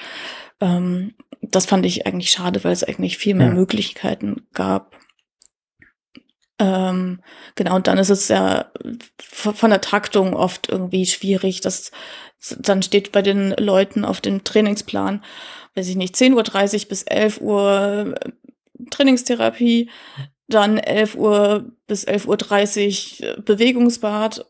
ähm, 0.62 1.14
das 1.42 1.66
fand 1.66 1.86
ich 1.86 2.08
eigentlich 2.08 2.32
schade, 2.32 2.64
weil 2.64 2.72
es 2.72 2.84
eigentlich 2.84 3.18
viel 3.18 3.36
mehr 3.36 3.48
Ja. 3.48 3.54
Möglichkeiten 3.54 4.48
gab. 4.54 4.96
Ähm, 6.58 7.22
genau, 7.56 7.76
und 7.76 7.88
dann 7.88 7.98
ist 7.98 8.10
es 8.10 8.28
ja 8.30 8.72
von 9.18 9.70
der 9.70 9.82
Taktung 9.82 10.36
oft 10.36 10.70
irgendwie 10.70 11.06
schwierig. 11.06 11.62
dass 11.62 11.92
dann 12.60 12.84
steht 12.84 13.12
bei 13.12 13.22
den 13.22 13.52
Leuten 13.58 14.06
auf 14.06 14.22
dem 14.22 14.44
Trainingsplan, 14.44 15.24
weiß 15.74 15.88
ich 15.88 15.96
nicht, 15.96 16.16
10.30 16.16 16.84
Uhr 16.84 16.90
bis 16.90 17.04
11 17.04 17.42
Uhr 17.42 18.16
äh, 18.22 18.32
Trainingstherapie, 18.92 19.90
dann 20.48 20.78
11 20.78 21.16
Uhr 21.16 21.72
bis 21.88 22.08
11.30 22.08 23.22
Uhr 23.24 23.38
äh, 23.38 23.42
Bewegungsbad. 23.42 24.46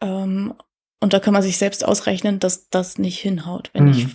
Ähm, 0.00 0.54
und 1.00 1.12
da 1.12 1.18
kann 1.20 1.32
man 1.34 1.42
sich 1.42 1.58
selbst 1.58 1.84
ausrechnen, 1.84 2.38
dass 2.38 2.68
das 2.68 2.98
nicht 2.98 3.18
hinhaut, 3.18 3.70
wenn 3.72 3.84
Mhm. 3.84 3.90
ich 3.90 4.06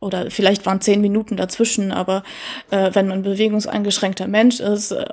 oder 0.00 0.30
vielleicht 0.30 0.64
waren 0.66 0.80
zehn 0.80 1.00
Minuten 1.00 1.36
dazwischen, 1.36 1.90
aber 1.92 2.22
äh, 2.70 2.90
wenn 2.94 3.08
man 3.08 3.18
ein 3.18 3.22
bewegungseingeschränkter 3.22 4.28
Mensch 4.28 4.60
ist, 4.60 4.92
äh, 4.92 5.06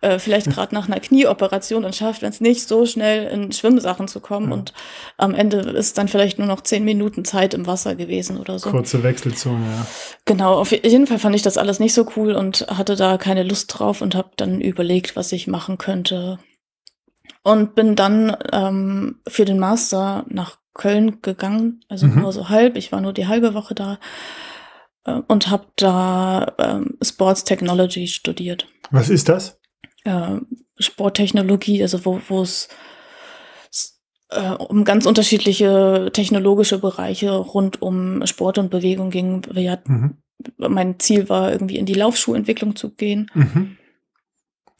äh, 0.00 0.18
vielleicht 0.18 0.46
gerade 0.50 0.74
nach 0.74 0.88
einer 0.88 1.00
Knieoperation 1.00 1.84
und 1.84 1.94
schafft 1.94 2.22
es 2.22 2.40
nicht, 2.40 2.66
so 2.66 2.84
schnell 2.86 3.28
in 3.28 3.52
Schwimmsachen 3.52 4.08
zu 4.08 4.20
kommen 4.20 4.48
Ja. 4.48 4.54
und 4.54 4.72
am 5.16 5.34
Ende 5.34 5.58
ist 5.58 5.96
dann 5.98 6.08
vielleicht 6.08 6.38
nur 6.38 6.48
noch 6.48 6.62
zehn 6.62 6.84
Minuten 6.84 7.24
Zeit 7.24 7.54
im 7.54 7.66
Wasser 7.66 7.94
gewesen 7.94 8.38
oder 8.38 8.58
so. 8.58 8.70
Kurze 8.70 9.02
Wechselzone, 9.02 9.64
ja. 9.64 9.86
Genau, 10.24 10.54
auf 10.54 10.72
jeden 10.72 11.06
Fall 11.06 11.18
fand 11.18 11.36
ich 11.36 11.42
das 11.42 11.58
alles 11.58 11.78
nicht 11.78 11.94
so 11.94 12.06
cool 12.16 12.34
und 12.34 12.66
hatte 12.68 12.96
da 12.96 13.18
keine 13.18 13.44
Lust 13.44 13.78
drauf 13.78 14.02
und 14.02 14.14
habe 14.14 14.30
dann 14.36 14.60
überlegt, 14.60 15.14
was 15.16 15.30
ich 15.32 15.46
machen 15.46 15.78
könnte. 15.78 16.38
Und 17.44 17.74
bin 17.74 17.96
dann 17.96 18.36
ähm, 18.52 19.20
für 19.26 19.44
den 19.44 19.58
Master 19.58 20.24
nach 20.28 20.58
Köln 20.74 21.20
gegangen, 21.22 21.80
also 21.88 22.06
Mhm. 22.06 22.20
nur 22.20 22.32
so 22.32 22.48
halb. 22.48 22.76
Ich 22.76 22.92
war 22.92 23.00
nur 23.00 23.12
die 23.12 23.26
halbe 23.26 23.54
Woche 23.54 23.74
da 23.74 23.98
äh, 25.04 25.20
und 25.28 25.50
habe 25.50 25.66
da 25.76 26.54
ähm, 26.58 26.96
Sports 27.02 27.44
Technology 27.44 28.06
studiert. 28.06 28.66
Was 28.90 29.08
ist 29.08 29.28
das? 29.28 29.60
Äh, 30.04 30.38
Sporttechnologie, 30.78 31.82
also 31.82 32.04
wo 32.04 32.42
es 32.42 32.68
äh, 34.30 34.50
um 34.50 34.84
ganz 34.84 35.06
unterschiedliche 35.06 36.10
technologische 36.12 36.78
Bereiche 36.78 37.32
rund 37.32 37.82
um 37.82 38.26
Sport 38.26 38.58
und 38.58 38.70
Bewegung 38.70 39.10
ging. 39.10 39.42
Wir 39.50 39.72
hatten, 39.72 39.92
mhm. 39.92 40.16
Mein 40.56 40.98
Ziel 40.98 41.28
war, 41.28 41.52
irgendwie 41.52 41.76
in 41.76 41.86
die 41.86 41.94
Laufschuhentwicklung 41.94 42.74
zu 42.74 42.90
gehen. 42.94 43.30
Mhm. 43.34 43.76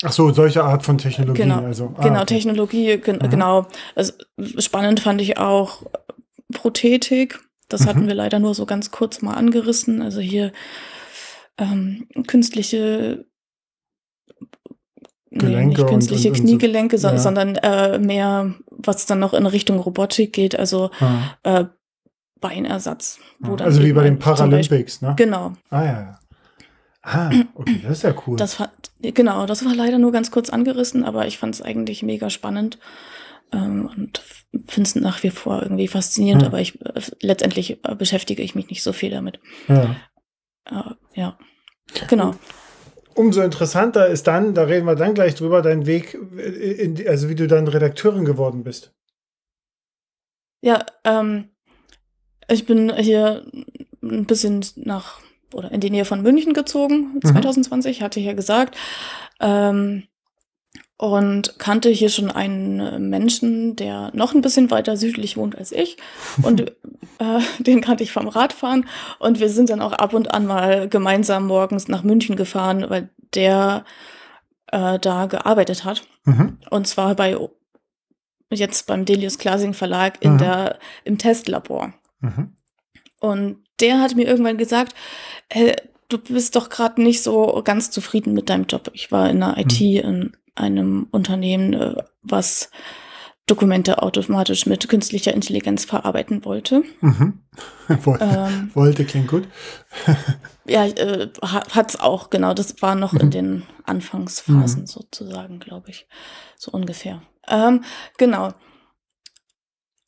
Ach 0.02 0.12
so, 0.12 0.32
solche 0.32 0.64
Art 0.64 0.82
von 0.84 0.98
Technologie. 0.98 1.42
Genau, 1.42 1.64
also. 1.64 1.94
Ah, 1.96 2.02
genau 2.02 2.22
okay. 2.22 2.34
Technologie, 2.34 2.98
gen 2.98 3.16
mhm. 3.16 3.30
genau. 3.30 3.66
Also, 3.94 4.12
spannend 4.58 5.00
fand 5.00 5.20
ich 5.20 5.38
auch 5.38 5.82
Prothetik. 6.52 7.40
Das 7.68 7.82
mhm. 7.82 7.86
hatten 7.86 8.06
wir 8.06 8.14
leider 8.14 8.38
nur 8.38 8.54
so 8.54 8.66
ganz 8.66 8.90
kurz 8.90 9.22
mal 9.22 9.34
angerissen. 9.34 10.02
Also 10.02 10.20
hier 10.20 10.52
ähm, 11.58 12.06
künstliche 12.26 13.24
Gelenke 15.30 15.58
nee, 15.60 15.66
nicht 15.66 15.88
künstliche 15.88 16.28
und, 16.28 16.38
und, 16.38 16.44
Kniegelenke, 16.44 16.98
so, 16.98 17.08
ja. 17.08 17.18
sondern 17.18 17.56
äh, 17.56 17.98
mehr, 17.98 18.54
was 18.70 19.06
dann 19.06 19.18
noch 19.18 19.32
in 19.32 19.46
Richtung 19.46 19.78
Robotik 19.78 20.32
geht, 20.34 20.58
also 20.58 20.90
ah. 21.00 21.36
äh, 21.42 21.64
Beinersatz. 22.40 23.18
Ah. 23.42 23.54
also 23.60 23.82
wie 23.82 23.92
bei 23.94 24.04
den 24.04 24.18
Paralympics, 24.18 25.00
ne? 25.00 25.14
Genau. 25.16 25.54
Ah 25.70 25.84
ja. 25.84 26.18
Ah, 27.02 27.30
okay, 27.54 27.80
das 27.82 27.98
ist 27.98 28.02
ja 28.04 28.14
cool. 28.26 28.36
Das 28.36 28.60
war, 28.60 28.70
genau, 29.00 29.44
das 29.46 29.64
war 29.64 29.74
leider 29.74 29.98
nur 29.98 30.12
ganz 30.12 30.30
kurz 30.30 30.50
angerissen, 30.50 31.04
aber 31.04 31.26
ich 31.26 31.38
fand 31.38 31.54
es 31.54 31.62
eigentlich 31.62 32.02
mega 32.02 32.30
spannend 32.30 32.78
ähm, 33.52 33.90
und 33.94 34.22
finde 34.68 34.88
es 34.88 34.94
nach 34.94 35.22
wie 35.22 35.30
vor 35.30 35.62
irgendwie 35.62 35.88
faszinierend, 35.88 36.42
hm. 36.42 36.48
aber 36.48 36.60
ich 36.60 36.80
äh, 36.80 37.00
letztendlich 37.20 37.84
äh, 37.84 37.94
beschäftige 37.96 38.42
ich 38.42 38.54
mich 38.54 38.68
nicht 38.70 38.82
so 38.82 38.92
viel 38.92 39.10
damit. 39.10 39.40
Ja. 39.66 39.96
Äh, 40.66 40.94
ja. 41.14 41.38
Genau. 42.08 42.34
Umso 43.14 43.42
interessanter 43.42 44.06
ist 44.06 44.26
dann, 44.26 44.54
da 44.54 44.62
reden 44.62 44.86
wir 44.86 44.94
dann 44.94 45.14
gleich 45.14 45.34
drüber, 45.34 45.60
dein 45.60 45.86
Weg, 45.86 46.14
in, 46.14 47.06
also 47.06 47.28
wie 47.28 47.34
du 47.34 47.46
dann 47.46 47.68
Redakteurin 47.68 48.24
geworden 48.24 48.62
bist. 48.62 48.94
Ja, 50.62 50.86
ähm, 51.04 51.50
ich 52.48 52.64
bin 52.64 52.94
hier 52.96 53.44
ein 54.02 54.24
bisschen 54.24 54.64
nach 54.76 55.20
oder 55.54 55.70
in 55.70 55.80
die 55.80 55.90
Nähe 55.90 56.04
von 56.04 56.22
München 56.22 56.54
gezogen, 56.54 57.20
2020, 57.22 58.00
mhm. 58.00 58.04
hatte 58.04 58.20
ich 58.20 58.26
ja 58.26 58.32
gesagt. 58.32 58.76
Ähm, 59.40 60.04
und 61.02 61.58
kannte 61.58 61.88
hier 61.88 62.10
schon 62.10 62.30
einen 62.30 63.10
Menschen, 63.10 63.74
der 63.74 64.12
noch 64.14 64.34
ein 64.34 64.40
bisschen 64.40 64.70
weiter 64.70 64.96
südlich 64.96 65.36
wohnt 65.36 65.58
als 65.58 65.72
ich. 65.72 65.96
Und 66.42 66.60
äh, 67.18 67.40
den 67.58 67.80
kannte 67.80 68.04
ich 68.04 68.12
vom 68.12 68.28
Radfahren. 68.28 68.86
Und 69.18 69.40
wir 69.40 69.48
sind 69.48 69.68
dann 69.68 69.80
auch 69.80 69.92
ab 69.92 70.14
und 70.14 70.32
an 70.32 70.46
mal 70.46 70.88
gemeinsam 70.88 71.48
morgens 71.48 71.88
nach 71.88 72.04
München 72.04 72.36
gefahren, 72.36 72.88
weil 72.88 73.10
der 73.34 73.84
äh, 74.68 75.00
da 75.00 75.26
gearbeitet 75.26 75.84
hat. 75.84 76.02
Mhm. 76.24 76.58
Und 76.70 76.86
zwar 76.86 77.16
bei 77.16 77.36
jetzt 78.50 78.86
beim 78.86 79.04
Delius 79.04 79.38
Klasing 79.38 79.74
Verlag 79.74 80.22
in 80.22 80.34
mhm. 80.34 80.38
der, 80.38 80.78
im 81.04 81.18
Testlabor. 81.18 81.94
Mhm. 82.20 82.56
Und 83.20 83.58
der 83.82 84.00
hat 84.00 84.16
mir 84.16 84.26
irgendwann 84.26 84.56
gesagt, 84.56 84.94
hey, 85.50 85.76
du 86.08 86.18
bist 86.18 86.56
doch 86.56 86.68
gerade 86.68 87.02
nicht 87.02 87.22
so 87.22 87.60
ganz 87.64 87.90
zufrieden 87.90 88.32
mit 88.32 88.48
deinem 88.48 88.66
Job. 88.66 88.90
Ich 88.94 89.12
war 89.12 89.28
in 89.28 89.40
der 89.40 89.58
IT 89.58 89.80
mhm. 89.80 90.10
in 90.10 90.32
einem 90.54 91.06
Unternehmen, 91.10 91.72
äh, 91.74 91.96
was 92.22 92.70
Dokumente 93.46 94.02
automatisch 94.02 94.66
mit 94.66 94.88
künstlicher 94.88 95.34
Intelligenz 95.34 95.84
verarbeiten 95.84 96.44
wollte. 96.44 96.84
Mhm. 97.00 97.40
wollte, 98.04 98.24
ähm, 98.24 98.70
wollte, 98.74 99.04
klingt 99.04 99.28
gut. 99.28 99.48
ja, 100.66 100.86
äh, 100.86 101.28
hat 101.42 101.90
es 101.90 101.98
auch, 101.98 102.30
genau. 102.30 102.54
Das 102.54 102.80
war 102.82 102.94
noch 102.94 103.12
mhm. 103.12 103.20
in 103.20 103.30
den 103.30 103.62
Anfangsphasen 103.84 104.82
mhm. 104.82 104.86
sozusagen, 104.86 105.58
glaube 105.58 105.90
ich. 105.90 106.06
So 106.56 106.70
ungefähr. 106.70 107.22
Ähm, 107.48 107.82
genau. 108.16 108.52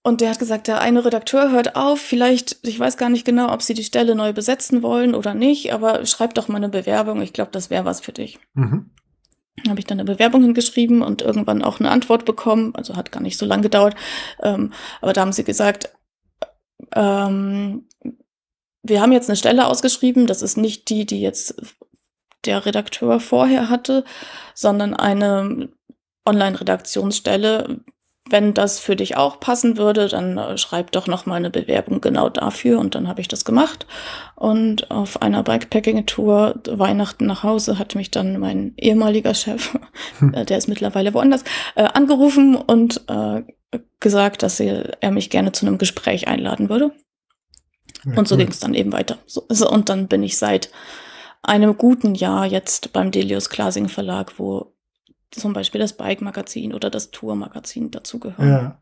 Und 0.07 0.21
der 0.21 0.29
hat 0.29 0.39
gesagt, 0.39 0.69
der 0.69 0.83
eine 0.83 1.03
Redakteur 1.03 1.51
hört 1.51 1.77
auf, 1.77 1.99
vielleicht, 1.99 2.59
ich 2.63 2.79
weiß 2.79 2.99
gar 2.99 3.09
nicht 3.09 3.25
genau, 3.25 3.51
ob 3.51 3.63
sie 3.63 3.73
die 3.73 3.85
Stelle 3.85 4.15
neu 4.15 4.35
besetzen 4.35 4.83
wollen 4.83 5.15
oder 5.15 5.33
nicht, 5.33 5.73
aber 5.73 6.05
schreib 6.05 6.35
doch 6.35 6.47
mal 6.47 6.59
eine 6.59 6.69
Bewerbung, 6.69 7.23
ich 7.23 7.33
glaube, 7.33 7.53
das 7.53 7.71
wäre 7.71 7.87
was 7.87 8.03
für 8.03 8.13
dich. 8.13 8.39
Mhm. 8.53 8.91
Habe 9.67 9.79
ich 9.79 9.87
dann 9.87 9.99
eine 9.99 10.11
Bewerbung 10.11 10.43
hingeschrieben 10.43 11.01
und 11.01 11.23
irgendwann 11.23 11.63
auch 11.63 11.81
eine 11.81 11.91
Antwort 11.91 12.27
bekommen, 12.27 12.75
also 12.75 12.97
hat 12.97 13.13
gar 13.13 13.23
nicht 13.23 13.39
so 13.39 13.47
lange 13.47 13.63
gedauert, 13.63 13.95
ähm, 14.43 14.75
aber 15.01 15.15
da 15.15 15.23
haben 15.23 15.33
sie 15.33 15.43
gesagt, 15.45 15.91
ähm, 16.95 17.89
wir 18.83 19.01
haben 19.01 19.13
jetzt 19.13 19.31
eine 19.31 19.37
Stelle 19.37 19.67
ausgeschrieben, 19.67 20.27
das 20.27 20.43
ist 20.43 20.59
nicht 20.59 20.91
die, 20.91 21.07
die 21.07 21.23
jetzt 21.23 21.55
der 22.45 22.67
Redakteur 22.67 23.21
vorher 23.21 23.71
hatte, 23.71 24.05
sondern 24.55 24.93
eine 24.93 25.71
Online-Redaktionsstelle, 26.27 27.81
wenn 28.31 28.55
das 28.55 28.81
für 28.81 28.97
dich 28.97 29.17
auch 29.17 29.39
passen 29.39 29.77
würde, 29.77 30.09
dann 30.09 30.39
äh, 30.39 30.57
schreib 30.57 30.93
doch 30.93 31.07
noch 31.07 31.27
mal 31.27 31.37
eine 31.37 31.51
Bewerbung 31.51 32.01
genau 32.01 32.31
dafür. 32.31 32.79
Und 32.79 32.95
dann 32.95 33.07
habe 33.07 33.21
ich 33.21 33.29
das 33.29 33.45
gemacht. 33.45 33.87
Und 34.35 34.91
auf 34.91 35.21
einer 35.21 35.43
Bikepacking-Tour 35.43 36.61
Weihnachten 36.71 37.27
nach 37.27 37.43
Hause 37.43 37.79
hat 37.79 37.95
mich 37.95 38.11
dann 38.11 38.39
mein 38.39 38.73
ehemaliger 38.77 39.35
Chef, 39.35 39.79
hm. 40.19 40.33
Äh, 40.33 40.45
der 40.47 40.57
ist 40.57 40.69
mittlerweile 40.69 41.13
woanders, 41.13 41.45
äh, 41.75 41.83
angerufen 41.83 42.57
und 42.57 43.03
äh, 43.09 43.43
gesagt, 44.01 44.43
dass 44.43 44.59
er, 44.59 45.03
er, 45.03 45.11
mich 45.11 45.29
gerne 45.31 45.53
zu 45.53 45.67
einem 45.67 45.79
Gespräch 45.79 46.27
einladen 46.27 46.71
würde. 46.71 46.93
Ja, 48.05 48.17
und 48.17 48.27
so 48.27 48.35
cool. 48.35 48.43
ging 48.43 48.51
es 48.51 48.61
dann 48.61 48.75
eben 48.75 48.93
weiter. 48.93 49.19
So, 49.27 49.45
so, 49.49 49.69
und 49.69 49.89
dann 49.89 50.09
bin 50.09 50.23
ich 50.23 50.39
seit 50.39 50.71
einem 51.43 51.77
guten 51.77 52.15
Jahr 52.15 52.47
jetzt 52.47 52.93
beim 52.93 53.11
Delius 53.11 53.51
Klasing 53.51 53.89
Verlag, 53.89 54.39
wo 54.39 54.74
zum 55.35 55.53
Beispiel 55.53 55.81
das 55.81 55.93
Bike-Magazin 55.93 56.73
oder 56.73 56.91
das 56.91 57.11
Tour-Magazin 57.11 57.91
dazugehören. 57.91 58.49
Ja. 58.49 58.81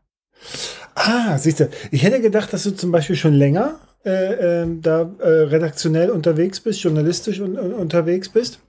Ah, 0.95 1.37
siehst 1.37 1.59
du, 1.59 1.69
ich 1.91 2.03
hätte 2.03 2.21
gedacht, 2.21 2.53
dass 2.53 2.63
du 2.63 2.71
zum 2.71 2.91
Beispiel 2.91 3.15
schon 3.15 3.33
länger 3.33 3.79
äh, 4.05 4.63
äh, 4.63 4.67
da 4.81 5.09
äh, 5.19 5.27
redaktionell 5.27 6.09
unterwegs 6.09 6.59
bist, 6.59 6.81
journalistisch 6.83 7.39
un 7.39 7.57
unterwegs 7.57 8.29
bist. 8.29 8.59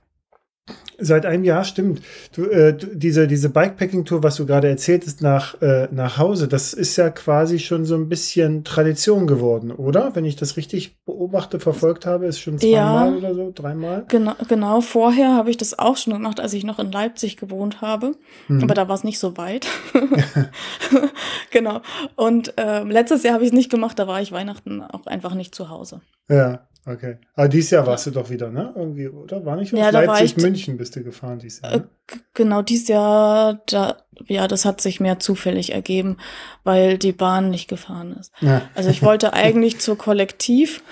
Seit 0.97 1.25
einem 1.25 1.43
Jahr, 1.43 1.63
stimmt. 1.63 2.01
Du, 2.35 2.45
äh, 2.45 2.75
diese, 2.77 3.27
diese 3.27 3.49
Bikepacking-Tour, 3.49 4.23
was 4.23 4.35
du 4.35 4.45
gerade 4.45 4.69
erzählt 4.69 5.05
hast, 5.05 5.21
nach, 5.21 5.61
äh, 5.61 5.87
nach 5.91 6.17
Hause, 6.17 6.47
das 6.47 6.73
ist 6.73 6.95
ja 6.95 7.09
quasi 7.09 7.59
schon 7.59 7.85
so 7.85 7.95
ein 7.95 8.07
bisschen 8.07 8.63
Tradition 8.63 9.27
geworden, 9.27 9.71
oder? 9.71 10.15
Wenn 10.15 10.25
ich 10.25 10.35
das 10.35 10.57
richtig 10.57 11.03
beobachte, 11.05 11.59
verfolgt 11.59 12.05
habe, 12.05 12.27
ist 12.27 12.39
schon 12.39 12.59
zweimal 12.59 13.11
ja, 13.11 13.17
oder 13.17 13.35
so, 13.35 13.51
dreimal? 13.53 14.05
Genau, 14.07 14.33
genau. 14.47 14.81
Vorher 14.81 15.33
habe 15.33 15.49
ich 15.49 15.57
das 15.57 15.77
auch 15.77 15.97
schon 15.97 16.13
gemacht, 16.13 16.39
als 16.39 16.53
ich 16.53 16.63
noch 16.63 16.79
in 16.79 16.91
Leipzig 16.91 17.37
gewohnt 17.37 17.81
habe. 17.81 18.13
Mhm. 18.47 18.63
Aber 18.63 18.73
da 18.73 18.87
war 18.87 18.95
es 18.95 19.03
nicht 19.03 19.19
so 19.19 19.37
weit. 19.37 19.67
genau. 21.51 21.81
Und 22.15 22.57
äh, 22.57 22.83
letztes 22.83 23.23
Jahr 23.23 23.35
habe 23.35 23.43
ich 23.43 23.49
es 23.49 23.55
nicht 23.55 23.69
gemacht, 23.69 23.99
da 23.99 24.07
war 24.07 24.21
ich 24.21 24.31
Weihnachten 24.31 24.81
auch 24.81 25.05
einfach 25.07 25.33
nicht 25.33 25.53
zu 25.53 25.69
Hause. 25.69 26.01
Ja. 26.29 26.67
Okay. 26.87 27.17
Aber 27.33 27.47
dieses 27.47 27.71
Jahr 27.71 27.87
warst 27.87 28.05
du 28.05 28.11
doch 28.11 28.29
wieder, 28.29 28.51
ne? 28.51 28.71
Irgendwie, 28.75 29.07
oder? 29.07 29.43
War 29.43 29.55
nicht 29.55 29.73
ja, 29.73 29.89
Leipzig, 29.89 30.37
München 30.37 30.77
bist 30.77 30.95
du 30.95 31.03
gefahren 31.03 31.39
dieses 31.39 31.61
Jahr. 31.61 31.77
Ne? 31.77 31.89
Äh, 32.11 32.17
genau, 32.35 32.61
dieses 32.61 32.87
Jahr, 32.87 33.61
da, 33.65 33.97
ja, 34.27 34.47
das 34.47 34.65
hat 34.65 34.81
sich 34.81 34.99
mehr 34.99 35.17
zufällig 35.17 35.73
ergeben, 35.73 36.17
weil 36.63 36.99
die 36.99 37.11
Bahn 37.11 37.49
nicht 37.49 37.67
gefahren 37.67 38.15
ist. 38.19 38.31
Ja. 38.39 38.61
Also 38.75 38.91
ich 38.91 39.01
wollte 39.01 39.33
eigentlich 39.33 39.79
zur 39.79 39.97
Kollektiv. 39.97 40.83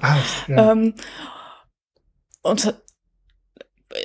Ah, 0.00 0.16
ja. 0.48 0.72
ähm, 0.72 0.94
und 2.42 2.74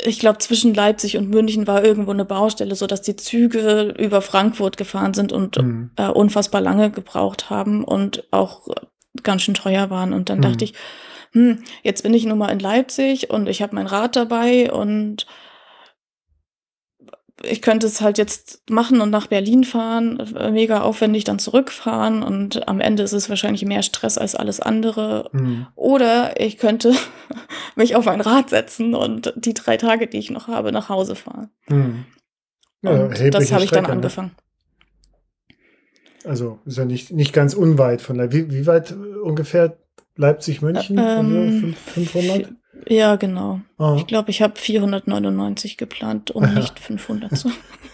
ich 0.05 0.19
glaube, 0.19 0.39
zwischen 0.39 0.73
Leipzig 0.73 1.17
und 1.17 1.29
München 1.29 1.65
war 1.65 1.83
irgendwo 1.83 2.11
eine 2.11 2.25
Baustelle, 2.25 2.75
so 2.75 2.85
dass 2.85 3.01
die 3.01 3.15
Züge 3.15 3.95
über 3.97 4.21
Frankfurt 4.21 4.77
gefahren 4.77 5.13
sind 5.13 5.31
und 5.31 5.57
mhm. 5.57 5.91
äh, 5.95 6.07
unfassbar 6.07 6.61
lange 6.61 6.91
gebraucht 6.91 7.49
haben 7.49 7.83
und 7.83 8.23
auch 8.31 8.67
ganz 9.23 9.43
schön 9.43 9.53
teuer 9.53 9.89
waren. 9.89 10.13
Und 10.13 10.29
dann 10.29 10.39
mhm. 10.39 10.43
dachte 10.43 10.65
ich, 10.65 10.73
hm, 11.35 11.59
jetzt 11.83 12.03
bin 12.03 12.13
ich 12.13 12.25
nun 12.25 12.37
mal 12.37 12.49
in 12.49 12.59
Leipzig 12.59 13.29
und 13.29 13.49
ich 13.49 13.61
habe 13.61 13.75
mein 13.75 13.87
Rad 13.87 14.15
dabei 14.15 14.71
und 14.71 15.27
ich 17.43 17.61
könnte 17.61 17.87
es 17.87 17.99
halt 17.99 18.17
jetzt 18.17 18.69
machen 18.69 19.01
und 19.01 19.09
nach 19.09 19.27
Berlin 19.27 19.65
fahren, 19.65 20.17
mega 20.53 20.79
aufwendig 20.79 21.25
dann 21.25 21.37
zurückfahren 21.37 22.23
und 22.23 22.69
am 22.69 22.79
Ende 22.79 23.03
ist 23.03 23.11
es 23.11 23.27
wahrscheinlich 23.27 23.65
mehr 23.65 23.83
Stress 23.83 24.17
als 24.17 24.33
alles 24.33 24.61
andere. 24.61 25.29
Mhm. 25.33 25.67
Oder 25.75 26.39
ich 26.39 26.57
könnte 26.57 26.93
mich 27.75 27.97
auf 27.97 28.07
ein 28.07 28.21
Rad 28.21 28.49
setzen 28.49 28.95
und 28.95 29.33
die 29.35 29.53
drei 29.53 29.75
Tage, 29.75 30.07
die 30.07 30.19
ich 30.19 30.31
noch 30.31 30.47
habe, 30.47 30.71
nach 30.71 30.87
Hause 30.87 31.15
fahren. 31.15 31.49
Mhm. 31.67 32.05
Ja, 32.81 33.09
das 33.09 33.51
habe 33.51 33.65
ich 33.65 33.71
dann 33.71 33.83
ne? 33.83 33.89
angefangen. 33.89 34.31
Also 36.23 36.59
ist 36.65 36.77
ja 36.77 36.85
nicht, 36.85 37.11
nicht 37.11 37.33
ganz 37.33 37.53
unweit 37.53 38.01
von 38.01 38.17
der. 38.17 38.31
Wie, 38.31 38.49
wie 38.51 38.65
weit 38.65 38.95
ungefähr 39.21 39.77
Leipzig-München? 40.15 40.97
Ähm, 40.97 41.75
500? 41.93 42.53
Ja, 42.87 43.15
genau. 43.15 43.61
Oh. 43.77 43.95
Ich 43.97 44.07
glaube, 44.07 44.31
ich 44.31 44.41
habe 44.41 44.57
499 44.57 45.77
geplant, 45.77 46.31
um 46.31 46.53
nicht 46.53 46.79
500 46.79 47.37
zu. 47.37 47.51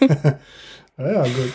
ja, 0.98 1.22
gut. 1.22 1.52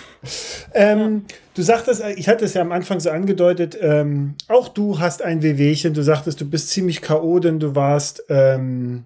Ähm, 0.74 1.24
ja. 1.28 1.36
Du 1.54 1.62
sagtest, 1.62 2.04
ich 2.16 2.28
hatte 2.28 2.46
es 2.46 2.54
ja 2.54 2.62
am 2.62 2.72
Anfang 2.72 3.00
so 3.00 3.10
angedeutet, 3.10 3.78
ähm, 3.80 4.36
auch 4.48 4.68
du 4.70 5.00
hast 5.00 5.22
ein 5.22 5.42
Wehwehchen. 5.42 5.94
Du 5.94 6.04
sagtest, 6.04 6.42
du 6.42 6.50
bist 6.50 6.70
ziemlich 6.70 7.02
K.O., 7.02 7.40
denn 7.40 7.60
du 7.60 7.76
warst, 7.76 8.24
ähm, 8.30 9.06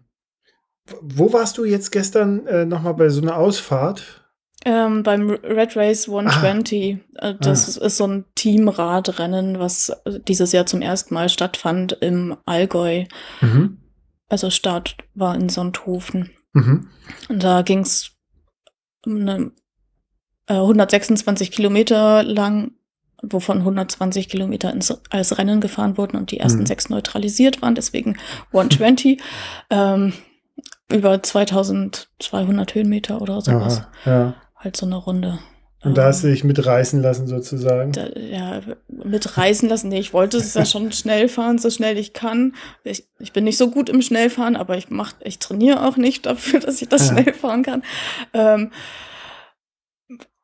wo 1.01 1.31
warst 1.31 1.57
du 1.57 1.65
jetzt 1.65 1.91
gestern 1.91 2.45
äh, 2.47 2.65
nochmal 2.65 2.93
bei 2.93 3.09
so 3.09 3.21
einer 3.21 3.37
Ausfahrt? 3.37 4.20
Ähm, 4.63 5.01
beim 5.01 5.31
Red 5.31 5.75
Race 5.75 6.07
120. 6.07 6.99
Ah. 7.15 7.33
Das 7.33 7.79
ah. 7.79 7.85
ist 7.85 7.97
so 7.97 8.05
ein 8.05 8.25
Teamradrennen, 8.35 9.59
was 9.59 9.91
dieses 10.27 10.51
Jahr 10.51 10.67
zum 10.67 10.81
ersten 10.81 11.13
Mal 11.13 11.29
stattfand 11.29 11.93
im 11.93 12.37
Allgäu. 12.45 13.05
Mhm. 13.41 13.79
Also 14.29 14.49
Start 14.49 14.97
war 15.15 15.35
in 15.35 15.49
Sonthofen. 15.49 16.31
Mhm. 16.53 16.89
Und 17.27 17.43
da 17.43 17.63
ging 17.63 17.79
es 17.79 18.11
eine, 19.05 19.51
äh, 20.45 20.53
126 20.53 21.51
Kilometer 21.51 22.21
lang, 22.21 22.73
wovon 23.23 23.59
120 23.59 24.29
Kilometer 24.29 24.71
ins, 24.71 24.95
als 25.09 25.37
Rennen 25.39 25.59
gefahren 25.59 25.97
wurden 25.97 26.17
und 26.17 26.29
die 26.29 26.39
ersten 26.39 26.61
mhm. 26.61 26.65
sechs 26.67 26.89
neutralisiert 26.89 27.63
waren, 27.63 27.73
deswegen 27.73 28.17
120. 28.47 29.21
ähm, 29.71 30.13
über 30.91 31.23
2200 31.23 32.75
Höhenmeter 32.75 33.21
oder 33.21 33.39
sowas. 33.39 33.83
Aha, 34.03 34.09
ja 34.09 34.35
halt 34.63 34.77
so 34.77 34.85
eine 34.85 34.95
Runde. 34.95 35.39
Und 35.83 35.97
da 35.97 36.05
hast 36.05 36.23
du 36.23 36.27
ähm, 36.27 36.33
dich 36.33 36.43
mitreißen 36.43 37.01
lassen, 37.01 37.27
sozusagen? 37.27 37.91
Da, 37.91 38.07
ja, 38.09 38.61
mitreißen 38.87 39.67
lassen. 39.67 39.89
Nee, 39.89 39.99
ich 39.99 40.13
wollte 40.13 40.37
es 40.37 40.53
ja 40.53 40.63
schon 40.63 40.91
schnell 40.91 41.27
fahren, 41.27 41.57
so 41.57 41.71
schnell 41.71 41.97
ich 41.97 42.13
kann. 42.13 42.55
Ich, 42.83 43.07
ich 43.17 43.33
bin 43.33 43.45
nicht 43.45 43.57
so 43.57 43.71
gut 43.71 43.89
im 43.89 44.03
Schnellfahren, 44.03 44.55
aber 44.55 44.77
ich 44.77 44.91
mach, 44.91 45.13
ich 45.21 45.39
trainiere 45.39 45.87
auch 45.87 45.97
nicht 45.97 46.27
dafür, 46.27 46.59
dass 46.59 46.81
ich 46.81 46.89
das 46.89 47.09
ja. 47.09 47.13
schnell 47.13 47.33
fahren 47.33 47.63
kann. 47.63 47.83
Ähm, 48.33 48.71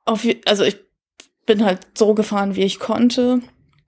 auf, 0.05 0.25
also 0.45 0.63
ich 0.63 0.77
bin 1.45 1.63
halt 1.63 1.85
so 1.95 2.15
gefahren, 2.15 2.55
wie 2.55 2.63
ich 2.63 2.79
konnte. 2.79 3.41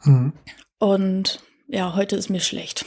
Mhm. 0.03 0.33
Und 0.77 1.39
ja, 1.71 1.95
heute 1.95 2.15
ist 2.15 2.29
mir 2.29 2.39
schlecht. 2.39 2.83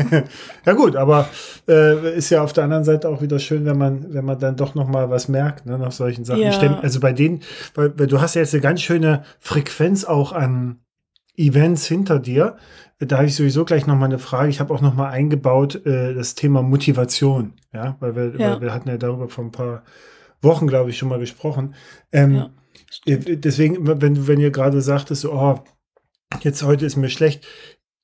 ja 0.66 0.72
gut, 0.74 0.96
aber 0.96 1.30
äh, 1.66 2.14
ist 2.14 2.28
ja 2.28 2.42
auf 2.42 2.52
der 2.52 2.64
anderen 2.64 2.84
Seite 2.84 3.08
auch 3.08 3.22
wieder 3.22 3.38
schön, 3.38 3.64
wenn 3.64 3.78
man, 3.78 4.12
wenn 4.12 4.26
man 4.26 4.38
dann 4.38 4.54
doch 4.54 4.74
noch 4.74 4.86
mal 4.86 5.08
was 5.08 5.28
merkt, 5.28 5.64
ne, 5.64 5.78
nach 5.78 5.92
solchen 5.92 6.26
Sachen. 6.26 6.42
Ja. 6.42 6.78
Also 6.80 7.00
bei 7.00 7.14
denen, 7.14 7.40
weil, 7.74 7.98
weil 7.98 8.06
du 8.06 8.20
hast 8.20 8.34
ja 8.34 8.42
jetzt 8.42 8.52
eine 8.52 8.60
ganz 8.60 8.82
schöne 8.82 9.24
Frequenz 9.40 10.04
auch 10.04 10.32
an 10.32 10.80
Events 11.36 11.86
hinter 11.86 12.18
dir. 12.18 12.58
Da 12.98 13.16
habe 13.16 13.26
ich 13.26 13.34
sowieso 13.34 13.64
gleich 13.64 13.86
noch 13.86 13.96
mal 13.96 14.04
eine 14.04 14.18
Frage. 14.18 14.50
Ich 14.50 14.60
habe 14.60 14.74
auch 14.74 14.82
noch 14.82 14.94
mal 14.94 15.08
eingebaut 15.08 15.86
äh, 15.86 16.12
das 16.12 16.34
Thema 16.34 16.62
Motivation, 16.62 17.54
ja, 17.72 17.96
weil 18.00 18.14
wir, 18.14 18.38
ja. 18.38 18.52
Weil 18.52 18.60
wir 18.60 18.74
hatten 18.74 18.90
ja 18.90 18.98
darüber 18.98 19.30
vor 19.30 19.44
ein 19.44 19.52
paar 19.52 19.84
Wochen, 20.42 20.66
glaube 20.66 20.90
ich, 20.90 20.98
schon 20.98 21.08
mal 21.08 21.18
gesprochen. 21.18 21.74
Ähm, 22.12 22.34
ja, 22.34 22.50
äh, 23.06 23.36
deswegen, 23.36 24.02
wenn, 24.02 24.28
wenn 24.28 24.38
ihr 24.38 24.50
gerade 24.50 24.82
sagtest, 24.82 25.22
so, 25.22 25.32
oh, 25.32 25.64
jetzt 26.40 26.62
heute 26.62 26.86
ist 26.86 26.96
mir 26.96 27.08
schlecht, 27.08 27.46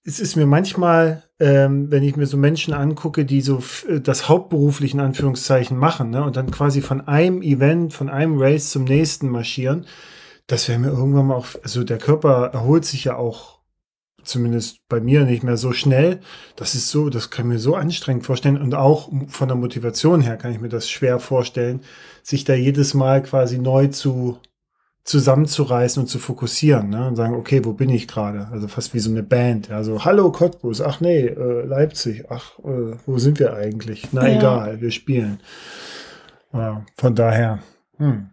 es 0.09 0.21
ist 0.21 0.37
mir 0.37 0.47
manchmal, 0.47 1.23
ähm, 1.39 1.91
wenn 1.91 2.03
ich 2.03 2.17
mir 2.17 2.27
so 2.27 2.39
Menschen 2.39 2.73
angucke, 2.73 3.27
die 3.27 3.43
so 3.43 3.63
äh, 3.87 4.01
das 4.01 4.29
hauptberuflich 4.29 4.95
in 4.95 5.01
Anführungszeichen 5.01 5.77
machen, 5.77 6.11
ne, 6.11 6.25
und 6.25 6.37
dann 6.37 6.51
quasi 6.51 6.81
von 6.81 7.07
einem 7.07 7.43
Event, 7.43 7.93
von 7.93 8.09
einem 8.09 8.41
Race 8.41 8.71
zum 8.71 8.85
nächsten 8.85 9.29
marschieren, 9.29 9.85
das 10.47 10.67
wäre 10.67 10.79
mir 10.79 10.89
irgendwann 10.89 11.27
mal 11.27 11.35
auch, 11.35 11.49
also 11.63 11.85
der 11.85 11.99
Körper 11.99 12.51
erholt 12.55 12.87
sich 12.87 13.05
ja 13.05 13.17
auch 13.17 13.59
zumindest 14.25 14.79
bei 14.89 14.99
mir 14.99 15.25
nicht 15.25 15.43
mehr 15.43 15.59
so 15.59 15.73
schnell. 15.73 16.21
Das 16.57 16.75
ist 16.75 16.89
so, 16.89 17.11
das 17.11 17.31
kann 17.31 17.47
ich 17.47 17.53
mir 17.53 17.59
so 17.59 17.75
anstrengend 17.75 18.25
vorstellen. 18.25 18.61
Und 18.61 18.75
auch 18.75 19.11
von 19.29 19.49
der 19.49 19.57
Motivation 19.57 20.23
her 20.23 20.37
kann 20.37 20.53
ich 20.53 20.61
mir 20.61 20.69
das 20.69 20.89
schwer 20.89 21.19
vorstellen, 21.19 21.81
sich 22.23 22.45
da 22.45 22.55
jedes 22.55 22.95
Mal 22.95 23.23
quasi 23.23 23.59
neu 23.59 23.89
zu 23.89 24.39
zusammenzureißen 25.09 26.03
und 26.03 26.07
zu 26.07 26.19
fokussieren 26.19 26.91
ne? 26.91 27.09
und 27.09 27.17
sagen, 27.17 27.35
okay, 27.35 27.65
wo 27.65 27.73
bin 27.73 27.89
ich 27.89 28.07
gerade? 28.07 28.49
Also 28.53 28.69
fast 28.69 28.93
wie 28.93 28.99
so 28.99 29.11
eine 29.11 29.23
Band. 29.23 29.69
Ja, 29.69 29.83
so, 29.83 30.05
hallo 30.05 30.31
Cottbus, 30.31 30.83
ach 30.83 31.01
nee, 31.01 31.27
äh, 31.29 31.65
Leipzig, 31.65 32.27
ach, 32.29 32.59
äh, 32.59 32.95
wo 33.07 33.17
sind 33.17 33.39
wir 33.39 33.55
eigentlich? 33.55 34.09
Na 34.13 34.29
ja. 34.29 34.37
egal, 34.37 34.81
wir 34.83 34.91
spielen. 34.91 35.41
Ja, 36.53 36.85
von 36.99 37.15
daher. 37.15 37.61
Hm. 37.97 38.29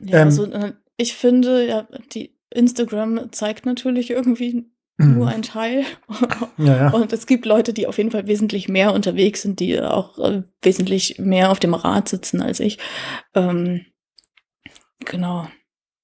Ja, 0.00 0.18
ähm, 0.18 0.24
also 0.24 0.46
äh, 0.46 0.72
ich 0.96 1.14
finde, 1.14 1.64
ja, 1.64 1.86
die 2.12 2.34
Instagram 2.50 3.30
zeigt 3.30 3.64
natürlich 3.64 4.10
irgendwie 4.10 4.66
nur 4.96 5.28
ein 5.28 5.42
Teil. 5.42 5.84
Ja, 6.60 6.76
ja. 6.76 6.90
Und 6.90 7.12
es 7.12 7.28
gibt 7.28 7.46
Leute, 7.46 7.72
die 7.72 7.86
auf 7.86 7.98
jeden 7.98 8.10
Fall 8.10 8.26
wesentlich 8.26 8.68
mehr 8.68 8.92
unterwegs 8.92 9.42
sind, 9.42 9.60
die 9.60 9.80
auch 9.80 10.18
äh, 10.18 10.42
wesentlich 10.60 11.20
mehr 11.20 11.52
auf 11.52 11.60
dem 11.60 11.72
Rad 11.72 12.08
sitzen 12.08 12.42
als 12.42 12.58
ich. 12.58 12.78
Ähm, 13.32 13.82
genau. 15.04 15.46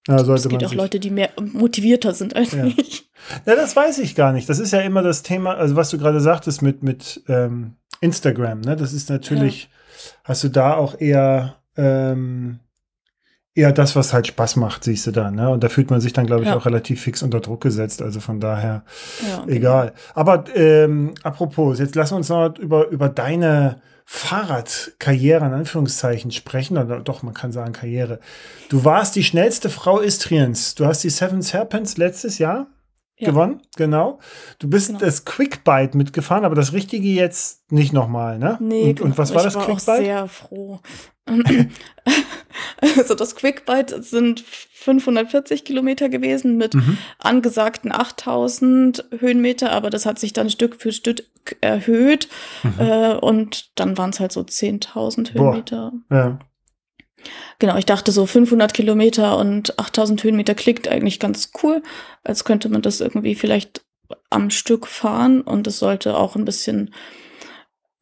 Ja, 0.06 0.16
es 0.16 0.48
gibt 0.48 0.64
auch 0.64 0.74
Leute, 0.74 1.00
die 1.00 1.10
mehr 1.10 1.30
motivierter 1.40 2.12
sind 2.12 2.36
als 2.36 2.52
ja. 2.52 2.66
ich. 2.66 3.10
Ja, 3.46 3.56
das 3.56 3.74
weiß 3.74 3.98
ich 4.00 4.14
gar 4.14 4.32
nicht. 4.32 4.48
Das 4.48 4.58
ist 4.58 4.72
ja 4.72 4.80
immer 4.80 5.02
das 5.02 5.22
Thema, 5.22 5.54
also 5.54 5.76
was 5.76 5.88
du 5.88 5.96
gerade 5.96 6.20
sagtest 6.20 6.60
mit, 6.60 6.82
mit 6.82 7.22
ähm, 7.28 7.76
Instagram, 8.00 8.60
ne? 8.60 8.76
Das 8.76 8.92
ist 8.92 9.08
natürlich, 9.08 9.62
ja. 9.62 9.68
hast 10.24 10.44
du 10.44 10.48
da 10.48 10.74
auch 10.74 11.00
eher, 11.00 11.56
ähm, 11.78 12.58
eher 13.54 13.72
das, 13.72 13.96
was 13.96 14.12
halt 14.12 14.26
Spaß 14.26 14.56
macht, 14.56 14.84
siehst 14.84 15.06
du 15.06 15.10
da, 15.10 15.30
ne? 15.30 15.48
Und 15.48 15.64
da 15.64 15.70
fühlt 15.70 15.88
man 15.88 16.02
sich 16.02 16.12
dann, 16.12 16.26
glaube 16.26 16.42
ich, 16.42 16.48
ja. 16.48 16.56
auch 16.56 16.66
relativ 16.66 17.00
fix 17.00 17.22
unter 17.22 17.40
Druck 17.40 17.62
gesetzt. 17.62 18.02
Also 18.02 18.20
von 18.20 18.40
daher 18.40 18.84
egal. 19.46 19.86
Genau. 19.86 19.98
Aber 20.14 20.44
ähm, 20.54 21.14
apropos, 21.22 21.78
jetzt 21.78 21.94
lass 21.94 22.12
uns 22.12 22.28
noch 22.28 22.58
über, 22.58 22.88
über 22.88 23.08
deine 23.08 23.76
Fahrradkarriere 24.04 25.46
in 25.46 25.52
Anführungszeichen 25.52 26.30
sprechen, 26.30 26.76
oder 26.76 27.00
doch, 27.00 27.22
man 27.22 27.34
kann 27.34 27.52
sagen 27.52 27.72
Karriere. 27.72 28.20
Du 28.68 28.84
warst 28.84 29.16
die 29.16 29.24
schnellste 29.24 29.70
Frau 29.70 30.00
Istriens. 30.00 30.74
Du 30.74 30.86
hast 30.86 31.02
die 31.04 31.10
Seven 31.10 31.40
Serpents 31.40 31.96
letztes 31.96 32.38
Jahr 32.38 32.66
ja. 33.16 33.30
gewonnen, 33.30 33.62
genau. 33.76 34.18
Du 34.58 34.68
bist 34.68 34.88
genau. 34.88 35.00
das 35.00 35.24
Quickbite 35.24 35.96
mitgefahren, 35.96 36.44
aber 36.44 36.54
das 36.54 36.72
Richtige 36.72 37.08
jetzt 37.08 37.70
nicht 37.72 37.92
nochmal, 37.92 38.38
ne? 38.38 38.58
Nee, 38.60 38.90
und, 38.90 39.00
und 39.00 39.18
was 39.18 39.34
war 39.34 39.42
das 39.42 39.54
war 39.54 39.64
Quickbite? 39.64 39.80
Ich 39.80 39.86
war 39.88 39.96
sehr 39.98 40.28
froh. 40.28 40.80
also 42.96 43.14
das 43.14 43.34
Quickbite 43.36 44.02
sind 44.02 44.40
540 44.40 45.64
Kilometer 45.64 46.08
gewesen 46.08 46.56
mit 46.58 46.74
mhm. 46.74 46.98
angesagten 47.18 47.90
8000 47.92 49.04
Höhenmeter, 49.18 49.72
aber 49.72 49.88
das 49.90 50.04
hat 50.04 50.18
sich 50.18 50.34
dann 50.34 50.50
Stück 50.50 50.80
für 50.80 50.92
Stück 50.92 51.24
erhöht 51.60 52.28
mhm. 52.62 52.74
äh, 52.78 53.14
und 53.14 53.78
dann 53.78 53.96
waren 53.96 54.10
es 54.10 54.20
halt 54.20 54.32
so 54.32 54.40
10.000 54.40 55.32
Höhenmeter. 55.32 55.92
Boah. 56.08 56.16
Ja. 56.16 56.38
Genau, 57.58 57.76
ich 57.76 57.86
dachte 57.86 58.12
so 58.12 58.26
500 58.26 58.74
Kilometer 58.74 59.38
und 59.38 59.78
8000 59.78 60.22
Höhenmeter 60.24 60.54
klickt 60.54 60.88
eigentlich 60.88 61.20
ganz 61.20 61.52
cool, 61.62 61.82
als 62.22 62.44
könnte 62.44 62.68
man 62.68 62.82
das 62.82 63.00
irgendwie 63.00 63.34
vielleicht 63.34 63.82
am 64.28 64.50
Stück 64.50 64.86
fahren 64.86 65.40
und 65.40 65.66
es 65.66 65.78
sollte 65.78 66.16
auch 66.16 66.36
ein 66.36 66.44
bisschen 66.44 66.92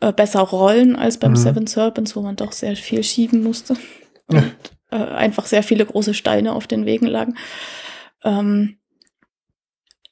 äh, 0.02 0.12
besser 0.12 0.40
rollen 0.40 0.96
als 0.96 1.16
beim 1.16 1.30
mhm. 1.30 1.36
Seven 1.36 1.66
Serpents, 1.68 2.16
wo 2.16 2.22
man 2.22 2.34
doch 2.34 2.50
sehr 2.50 2.74
viel 2.74 3.04
schieben 3.04 3.42
musste 3.42 3.76
und 4.26 4.52
äh, 4.90 4.96
einfach 4.96 5.46
sehr 5.46 5.62
viele 5.62 5.86
große 5.86 6.12
Steine 6.12 6.54
auf 6.54 6.66
den 6.66 6.86
Wegen 6.86 7.06
lagen. 7.06 7.36
Ähm, 8.24 8.78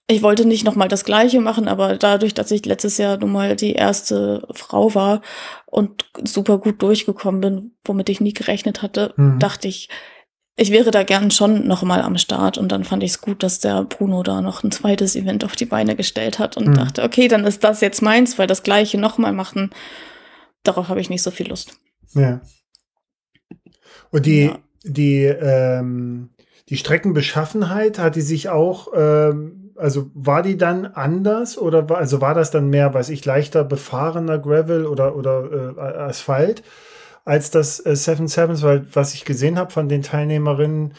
ich 0.06 0.22
wollte 0.22 0.44
nicht 0.44 0.64
nochmal 0.64 0.88
das 0.88 1.04
Gleiche 1.04 1.40
machen, 1.40 1.66
aber 1.66 1.96
dadurch, 1.96 2.34
dass 2.34 2.50
ich 2.52 2.64
letztes 2.66 2.98
Jahr 2.98 3.16
nun 3.16 3.32
mal 3.32 3.56
die 3.56 3.72
erste 3.72 4.46
Frau 4.52 4.94
war 4.94 5.22
und 5.66 6.08
super 6.24 6.58
gut 6.58 6.82
durchgekommen 6.82 7.40
bin, 7.40 7.72
womit 7.84 8.08
ich 8.10 8.20
nie 8.20 8.32
gerechnet 8.32 8.82
hatte, 8.82 9.12
mhm. 9.16 9.40
dachte 9.40 9.66
ich, 9.66 9.88
ich 10.56 10.70
wäre 10.70 10.90
da 10.90 11.02
gern 11.02 11.30
schon 11.30 11.66
nochmal 11.66 12.02
am 12.02 12.18
Start. 12.18 12.58
Und 12.58 12.70
dann 12.70 12.84
fand 12.84 13.02
ich 13.02 13.12
es 13.12 13.20
gut, 13.20 13.42
dass 13.42 13.60
der 13.60 13.84
Bruno 13.84 14.22
da 14.22 14.40
noch 14.40 14.62
ein 14.62 14.70
zweites 14.70 15.16
Event 15.16 15.44
auf 15.44 15.56
die 15.56 15.66
Beine 15.66 15.96
gestellt 15.96 16.38
hat 16.38 16.56
und 16.56 16.68
mhm. 16.68 16.74
dachte, 16.74 17.02
okay, 17.02 17.28
dann 17.28 17.44
ist 17.44 17.64
das 17.64 17.80
jetzt 17.80 18.02
meins, 18.02 18.38
weil 18.38 18.46
das 18.46 18.62
Gleiche 18.62 18.98
nochmal 18.98 19.32
machen, 19.32 19.70
darauf 20.62 20.88
habe 20.88 21.00
ich 21.00 21.10
nicht 21.10 21.22
so 21.22 21.30
viel 21.30 21.48
Lust. 21.48 21.72
Ja. 22.14 22.40
Und 24.10 24.26
die, 24.26 24.46
ja. 24.46 24.58
die, 24.84 25.24
ähm, 25.24 26.30
die 26.68 26.76
Streckenbeschaffenheit 26.76 27.98
hat 27.98 28.16
die 28.16 28.20
sich 28.20 28.48
auch 28.48 28.88
ähm, 28.94 29.60
also 29.80 30.10
war 30.14 30.42
die 30.42 30.56
dann 30.56 30.86
anders 30.86 31.56
oder 31.58 31.88
war, 31.88 31.98
also 31.98 32.20
war 32.20 32.34
das 32.34 32.50
dann 32.50 32.68
mehr, 32.68 32.92
weiß 32.92 33.08
ich, 33.08 33.24
leichter 33.24 33.64
befahrener 33.64 34.38
Gravel 34.38 34.86
oder, 34.86 35.16
oder 35.16 35.74
äh, 35.76 35.80
Asphalt 35.80 36.62
als 37.24 37.50
das 37.50 37.84
äh, 37.84 37.96
Seven 37.96 38.28
Sevens, 38.28 38.62
weil 38.62 38.86
was 38.94 39.14
ich 39.14 39.24
gesehen 39.24 39.58
habe 39.58 39.70
von 39.70 39.88
den 39.88 40.02
Teilnehmerinnen, 40.02 40.94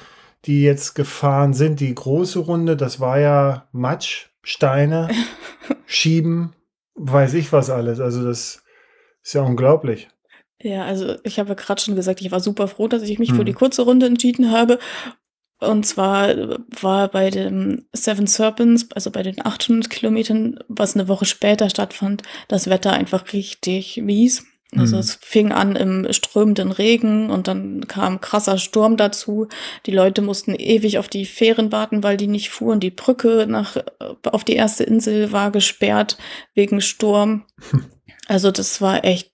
die 0.46 0.64
jetzt 0.64 0.96
gefahren 0.96 1.54
sind, 1.54 1.80
die 1.80 1.94
große 1.94 2.40
Runde, 2.40 2.76
das 2.76 3.00
war 3.00 3.20
ja 3.20 3.68
Matsch, 3.72 4.28
Steine, 4.42 5.10
Schieben, 5.86 6.54
weiß 6.96 7.34
ich 7.36 7.54
was 7.54 7.70
alles. 7.70 8.00
Also 8.00 8.24
das 8.26 8.64
ist 9.24 9.34
ja 9.34 9.42
unglaublich. 9.42 10.10
Ja, 10.64 10.86
also 10.86 11.16
ich 11.24 11.40
habe 11.40 11.50
ja 11.50 11.56
gerade 11.56 11.82
schon 11.82 11.96
gesagt, 11.96 12.22
ich 12.22 12.32
war 12.32 12.40
super 12.40 12.68
froh, 12.68 12.88
dass 12.88 13.02
ich 13.04 13.20
mich 13.20 13.30
hm. 13.30 13.36
für 13.38 13.46
die 13.46 13.54
kurze 13.54 13.82
Runde 13.84 14.06
entschieden 14.06 14.52
habe. 14.52 14.80
Und 15.60 15.86
zwar 15.86 16.58
war 16.82 17.08
bei 17.10 17.30
dem 17.30 17.86
Seven 17.94 18.26
Serpents, 18.26 18.88
also 18.94 19.12
bei 19.12 19.22
den 19.22 19.46
800 19.46 19.92
Kilometern, 19.92 20.60
was 20.68 20.96
eine 20.96 21.08
Woche 21.08 21.26
später 21.26 21.70
stattfand, 21.70 22.24
das 22.48 22.68
Wetter 22.68 22.94
einfach 22.94 23.32
richtig 23.32 23.98
mies. 23.98 24.44
Also 24.76 24.96
mhm. 24.96 25.00
es 25.02 25.16
fing 25.16 25.52
an 25.52 25.76
im 25.76 26.12
strömenden 26.14 26.72
Regen 26.72 27.30
und 27.30 27.48
dann 27.48 27.88
kam 27.88 28.22
krasser 28.22 28.58
Sturm 28.58 28.96
dazu. 28.96 29.48
Die 29.86 29.92
Leute 29.92 30.22
mussten 30.22 30.56
ewig 30.56 30.98
auf 30.98 31.10
die 31.10 31.26
Fähren 31.26 31.72
warten, 31.72 32.04
weil 32.04 32.16
die 32.16 32.28
nicht 32.28 32.50
fuhren. 32.50 32.80
Die 32.80 32.92
Brücke 32.92 33.46
nach, 33.50 33.76
auf 34.24 34.46
die 34.46 34.56
erste 34.56 34.86
Insel 34.86 35.32
war 35.34 35.52
gesperrt 35.52 36.18
wegen 36.54 36.82
Sturm. 36.82 37.46
Also 38.28 38.50
das 38.52 38.80
war 38.80 39.04
echt 39.04 39.32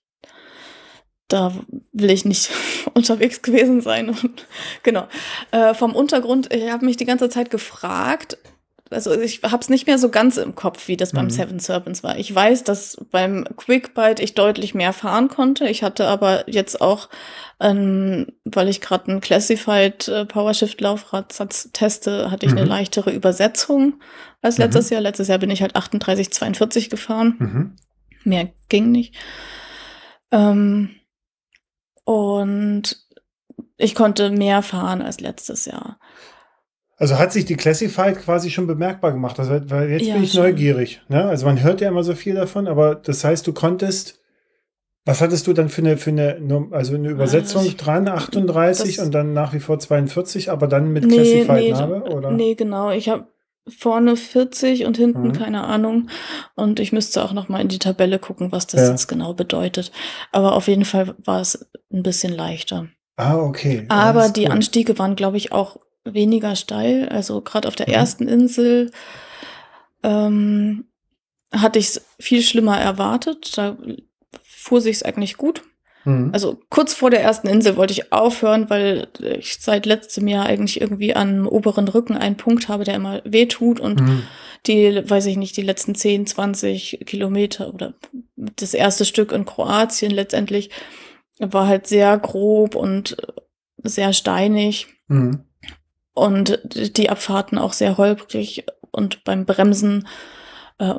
da 1.28 1.54
will 1.92 2.10
ich 2.10 2.24
nicht 2.24 2.50
unterwegs 2.94 3.42
gewesen 3.42 3.80
sein. 3.80 4.08
Und, 4.08 4.46
genau. 4.82 5.06
Äh, 5.50 5.74
vom 5.74 5.94
Untergrund, 5.94 6.52
ich 6.52 6.70
habe 6.70 6.84
mich 6.84 6.96
die 6.96 7.04
ganze 7.04 7.28
Zeit 7.28 7.50
gefragt, 7.50 8.38
also 8.90 9.12
ich 9.12 9.42
habe 9.42 9.58
es 9.58 9.68
nicht 9.68 9.86
mehr 9.86 9.98
so 9.98 10.08
ganz 10.08 10.36
im 10.36 10.54
Kopf, 10.54 10.88
wie 10.88 10.96
das 10.96 11.12
beim 11.12 11.26
mhm. 11.26 11.30
Seven 11.30 11.58
Serpents 11.58 12.02
war. 12.02 12.18
Ich 12.18 12.34
weiß, 12.34 12.64
dass 12.64 12.96
beim 13.10 13.44
Quickbite 13.56 14.22
ich 14.22 14.34
deutlich 14.34 14.74
mehr 14.74 14.92
fahren 14.92 15.28
konnte. 15.28 15.68
Ich 15.68 15.82
hatte 15.82 16.06
aber 16.06 16.48
jetzt 16.48 16.80
auch, 16.80 17.08
ähm, 17.60 18.26
weil 18.44 18.68
ich 18.68 18.80
gerade 18.80 19.10
einen 19.10 19.20
Classified 19.20 20.08
äh, 20.08 20.24
PowerShift 20.24 20.80
Laufradsatz 20.80 21.70
teste, 21.72 22.30
hatte 22.30 22.46
ich 22.46 22.52
mhm. 22.52 22.58
eine 22.58 22.66
leichtere 22.66 23.10
Übersetzung 23.12 24.00
als 24.42 24.58
letztes 24.58 24.90
mhm. 24.90 24.94
Jahr. 24.94 25.02
Letztes 25.02 25.28
Jahr 25.28 25.38
bin 25.38 25.50
ich 25.50 25.62
halt 25.62 25.76
38, 25.76 26.32
42 26.32 26.90
gefahren. 26.90 27.34
Mhm. 27.38 27.76
Mehr 28.24 28.48
ging 28.68 28.90
nicht. 28.90 29.14
Ähm, 30.30 30.96
und 32.04 32.96
ich 33.76 33.94
konnte 33.94 34.30
mehr 34.30 34.62
fahren 34.62 35.02
als 35.02 35.20
letztes 35.20 35.64
Jahr. 35.66 35.98
Also 36.98 37.16
hat 37.16 37.32
sich 37.32 37.44
die 37.44 37.56
Classified 37.56 38.18
quasi 38.18 38.50
schon 38.50 38.66
bemerkbar 38.66 39.12
gemacht. 39.12 39.38
Also, 39.38 39.60
weil 39.70 39.90
jetzt 39.90 40.06
ja, 40.06 40.14
bin 40.14 40.24
ich 40.24 40.32
schon. 40.32 40.42
neugierig. 40.42 41.00
Ne? 41.08 41.24
Also 41.24 41.46
man 41.46 41.62
hört 41.62 41.80
ja 41.80 41.88
immer 41.88 42.02
so 42.02 42.14
viel 42.14 42.34
davon, 42.34 42.66
aber 42.66 42.96
das 42.96 43.24
heißt, 43.24 43.46
du 43.46 43.52
konntest. 43.52 44.20
Was 45.04 45.22
hattest 45.22 45.46
du 45.46 45.54
dann 45.54 45.70
für 45.70 45.80
eine, 45.80 45.96
für 45.96 46.10
eine, 46.10 46.68
also 46.70 46.94
eine 46.94 47.08
Übersetzung 47.08 47.60
also 47.60 47.70
ich, 47.70 47.78
dran, 47.78 48.08
38 48.08 49.00
und 49.00 49.14
dann 49.14 49.32
nach 49.32 49.54
wie 49.54 49.60
vor 49.60 49.78
42, 49.78 50.50
aber 50.50 50.66
dann 50.66 50.92
mit 50.92 51.06
nee, 51.06 51.14
Classified 51.14 51.62
nee, 51.62 51.72
Name, 51.72 52.04
oder? 52.04 52.30
Nee, 52.30 52.54
genau. 52.56 52.90
Ich 52.90 53.08
habe 53.08 53.26
vorne 53.68 54.16
40 54.16 54.84
und 54.84 54.98
hinten 54.98 55.28
mhm. 55.28 55.32
keine 55.32 55.64
Ahnung. 55.64 56.10
Und 56.56 56.78
ich 56.78 56.92
müsste 56.92 57.24
auch 57.24 57.32
noch 57.32 57.48
mal 57.48 57.60
in 57.60 57.68
die 57.68 57.78
Tabelle 57.78 58.18
gucken, 58.18 58.52
was 58.52 58.66
das 58.66 58.82
ja. 58.82 58.90
jetzt 58.90 59.06
genau 59.06 59.32
bedeutet. 59.32 59.92
Aber 60.30 60.54
auf 60.54 60.68
jeden 60.68 60.84
Fall 60.84 61.14
war 61.24 61.40
es 61.40 61.70
ein 61.90 62.02
bisschen 62.02 62.34
leichter. 62.34 62.88
Ah, 63.16 63.36
okay. 63.36 63.86
Aber 63.88 64.28
die 64.28 64.44
gut. 64.44 64.52
Anstiege 64.52 64.98
waren, 64.98 65.16
glaube 65.16 65.38
ich, 65.38 65.52
auch 65.52 65.78
weniger 66.14 66.56
steil. 66.56 67.08
Also 67.08 67.40
gerade 67.40 67.68
auf 67.68 67.76
der 67.76 67.88
mhm. 67.88 67.94
ersten 67.94 68.28
Insel 68.28 68.90
ähm, 70.02 70.84
hatte 71.52 71.78
ich 71.78 71.86
es 71.88 72.06
viel 72.18 72.42
schlimmer 72.42 72.78
erwartet. 72.78 73.56
Da 73.56 73.76
fuhr 74.42 74.80
sich 74.80 74.96
es 74.96 75.02
eigentlich 75.02 75.36
gut. 75.36 75.62
Mhm. 76.04 76.30
Also 76.32 76.58
kurz 76.70 76.94
vor 76.94 77.10
der 77.10 77.22
ersten 77.22 77.48
Insel 77.48 77.76
wollte 77.76 77.92
ich 77.92 78.12
aufhören, 78.12 78.70
weil 78.70 79.08
ich 79.20 79.58
seit 79.60 79.86
letztem 79.86 80.28
Jahr 80.28 80.46
eigentlich 80.46 80.80
irgendwie 80.80 81.14
am 81.14 81.46
oberen 81.46 81.88
Rücken 81.88 82.16
einen 82.16 82.36
Punkt 82.36 82.68
habe, 82.68 82.84
der 82.84 82.94
immer 82.94 83.20
wehtut 83.24 83.80
und 83.80 84.00
mhm. 84.00 84.22
die, 84.66 85.02
weiß 85.08 85.26
ich 85.26 85.36
nicht, 85.36 85.56
die 85.56 85.62
letzten 85.62 85.94
10, 85.94 86.26
20 86.26 87.04
Kilometer 87.06 87.72
oder 87.72 87.94
das 88.36 88.74
erste 88.74 89.04
Stück 89.04 89.32
in 89.32 89.44
Kroatien 89.44 90.10
letztendlich 90.10 90.70
war 91.38 91.66
halt 91.66 91.86
sehr 91.86 92.16
grob 92.18 92.74
und 92.74 93.16
sehr 93.82 94.12
steinig. 94.12 94.86
Mhm. 95.08 95.44
Und 96.18 96.60
die 96.64 97.10
Abfahrten 97.10 97.58
auch 97.58 97.72
sehr 97.72 97.96
holprig 97.96 98.64
und 98.90 99.24
beim 99.24 99.46
Bremsen 99.46 100.08
äh, 100.78 100.94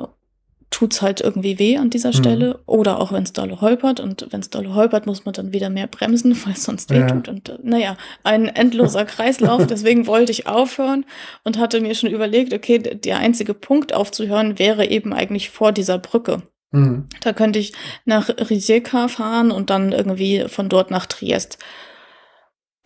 tut's 0.70 1.02
halt 1.02 1.20
irgendwie 1.20 1.58
weh 1.58 1.76
an 1.76 1.90
dieser 1.90 2.10
mhm. 2.10 2.14
Stelle. 2.14 2.48
Mhm. 2.48 2.60
Oder 2.66 3.00
auch 3.00 3.12
wenn 3.12 3.24
es 3.24 3.32
dolle 3.32 3.60
holpert. 3.60 4.00
Und 4.00 4.28
wenn 4.30 4.40
es 4.40 4.50
dolle 4.50 4.74
holpert, 4.74 5.06
muss 5.06 5.24
man 5.24 5.34
dann 5.34 5.52
wieder 5.52 5.68
mehr 5.68 5.86
bremsen, 5.86 6.36
weil 6.44 6.54
es 6.54 6.64
sonst 6.64 6.90
weh 6.90 7.06
tut. 7.06 7.28
Und 7.28 7.48
äh, 7.48 7.58
naja, 7.62 7.96
ein 8.22 8.46
endloser 8.46 9.04
Kreislauf. 9.04 9.66
Deswegen 9.68 10.06
wollte 10.06 10.32
ich 10.32 10.46
aufhören 10.46 11.04
und 11.44 11.58
hatte 11.58 11.80
mir 11.80 11.94
schon 11.94 12.10
überlegt, 12.10 12.54
okay, 12.54 12.78
der 12.78 13.18
einzige 13.18 13.54
Punkt 13.54 13.92
aufzuhören 13.92 14.58
wäre 14.58 14.86
eben 14.86 15.12
eigentlich 15.12 15.50
vor 15.50 15.72
dieser 15.72 15.98
Brücke. 15.98 16.42
Mhm. 16.70 17.08
Da 17.20 17.32
könnte 17.32 17.58
ich 17.58 17.72
nach 18.04 18.28
Rijeka 18.28 19.08
fahren 19.08 19.50
und 19.50 19.70
dann 19.70 19.92
irgendwie 19.92 20.44
von 20.48 20.68
dort 20.68 20.90
nach 20.90 21.06
Triest. 21.06 21.58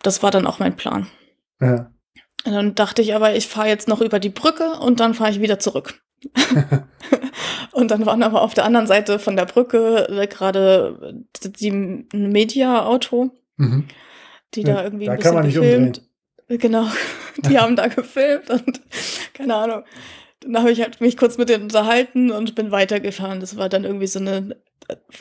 Das 0.01 0.23
war 0.23 0.31
dann 0.31 0.47
auch 0.47 0.59
mein 0.59 0.75
Plan. 0.75 1.07
Ja. 1.61 1.91
Und 2.45 2.53
dann 2.53 2.75
dachte 2.75 3.01
ich 3.01 3.15
aber, 3.15 3.35
ich 3.35 3.47
fahre 3.47 3.67
jetzt 3.67 3.87
noch 3.87 4.01
über 4.01 4.19
die 4.19 4.29
Brücke 4.29 4.73
und 4.79 4.99
dann 4.99 5.13
fahre 5.13 5.31
ich 5.31 5.41
wieder 5.41 5.59
zurück. 5.59 6.01
und 7.71 7.91
dann 7.91 8.05
waren 8.05 8.23
aber 8.23 8.41
auf 8.41 8.53
der 8.53 8.65
anderen 8.65 8.87
Seite 8.87 9.19
von 9.19 9.35
der 9.35 9.45
Brücke 9.45 10.07
äh, 10.09 10.27
gerade 10.27 11.23
die 11.43 11.71
Media-Auto, 11.71 13.31
mhm. 13.57 13.85
die 14.53 14.63
da 14.63 14.83
irgendwie 14.83 15.05
da 15.05 15.13
ein 15.13 15.17
bisschen 15.17 15.43
gefilmt. 15.43 16.01
Umdrehen. 16.47 16.61
Genau, 16.61 16.87
die 17.37 17.57
haben 17.57 17.75
da 17.75 17.87
gefilmt 17.87 18.49
und 18.49 18.81
keine 19.33 19.55
Ahnung. 19.55 19.83
Dann 20.41 20.59
habe 20.59 20.71
ich 20.71 20.81
halt 20.81 21.01
mich 21.01 21.17
kurz 21.17 21.37
mit 21.37 21.49
denen 21.49 21.63
unterhalten 21.63 22.29
und 22.29 22.53
bin 22.53 22.69
weitergefahren. 22.69 23.39
Das 23.39 23.57
war 23.57 23.67
dann 23.67 23.83
irgendwie 23.83 24.07
so 24.07 24.19
eine 24.19 24.55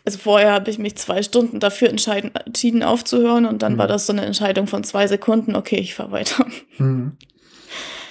also 0.04 0.18
vorher 0.18 0.52
habe 0.52 0.70
ich 0.70 0.78
mich 0.78 0.96
zwei 0.96 1.22
Stunden 1.22 1.60
dafür 1.60 1.88
entschieden 1.88 2.82
aufzuhören 2.82 3.46
und 3.46 3.62
dann 3.62 3.74
mhm. 3.74 3.78
war 3.78 3.88
das 3.88 4.06
so 4.06 4.12
eine 4.12 4.24
Entscheidung 4.24 4.66
von 4.66 4.84
zwei 4.84 5.06
Sekunden, 5.06 5.56
okay, 5.56 5.76
ich 5.76 5.94
fahre 5.94 6.12
weiter. 6.12 6.46
Mhm. 6.78 7.16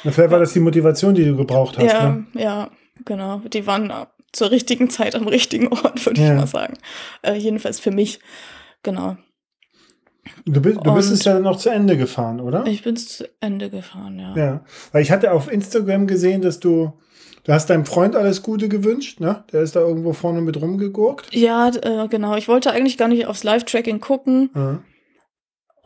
Na, 0.04 0.12
vielleicht 0.12 0.32
war 0.32 0.40
das 0.40 0.54
die 0.54 0.60
Motivation, 0.60 1.16
die 1.16 1.26
du 1.26 1.36
gebraucht 1.36 1.78
hast. 1.78 1.92
Ja, 1.92 2.10
ne? 2.10 2.26
ja, 2.34 2.72
genau. 3.06 3.40
Die 3.40 3.66
waren 3.68 3.92
zur 4.32 4.52
richtigen 4.52 4.90
Zeit 4.90 5.16
am 5.16 5.28
richtigen 5.28 5.68
Ort, 5.68 6.06
würde 6.06 6.22
ja. 6.22 6.34
ich 6.34 6.40
mal 6.40 6.48
sagen. 6.48 6.74
Äh, 7.22 7.36
jedenfalls 7.36 7.80
für 7.80 7.92
mich, 7.92 8.20
genau. 8.82 9.18
Du, 10.46 10.62
bist, 10.62 10.80
du 10.84 10.94
bist 10.94 11.12
es 11.12 11.24
ja 11.26 11.40
noch 11.40 11.58
zu 11.58 11.70
Ende 11.70 11.98
gefahren, 11.98 12.40
oder? 12.40 12.66
Ich 12.66 12.84
bin 12.84 12.96
zu 12.96 13.30
Ende 13.42 13.70
gefahren, 13.70 14.20
ja. 14.20 14.36
Ja, 14.36 14.66
weil 14.92 15.02
ich 15.02 15.12
hatte 15.12 15.32
auf 15.32 15.52
Instagram 15.52 16.08
gesehen, 16.08 16.42
dass 16.42 16.60
du 16.60 16.94
Du 17.44 17.52
hast 17.52 17.70
deinem 17.70 17.86
Freund 17.86 18.16
alles 18.16 18.42
Gute 18.42 18.70
gewünscht, 18.70 19.20
ne? 19.20 19.44
Der 19.52 19.62
ist 19.62 19.76
da 19.76 19.82
irgendwo 19.82 20.14
vorne 20.14 20.42
mit 20.42 20.62
rumgegurkt. 20.62 21.34
Ja, 21.34 21.70
äh, 21.70 22.08
genau. 22.08 22.36
Ich 22.36 22.48
wollte 22.48 22.72
eigentlich 22.72 22.98
gar 22.98 23.10
nicht 23.10 23.28
aufs 23.28 23.44
Live-Tracking 23.44 24.00
gucken. 24.00 24.50
Mhm. 24.54 24.80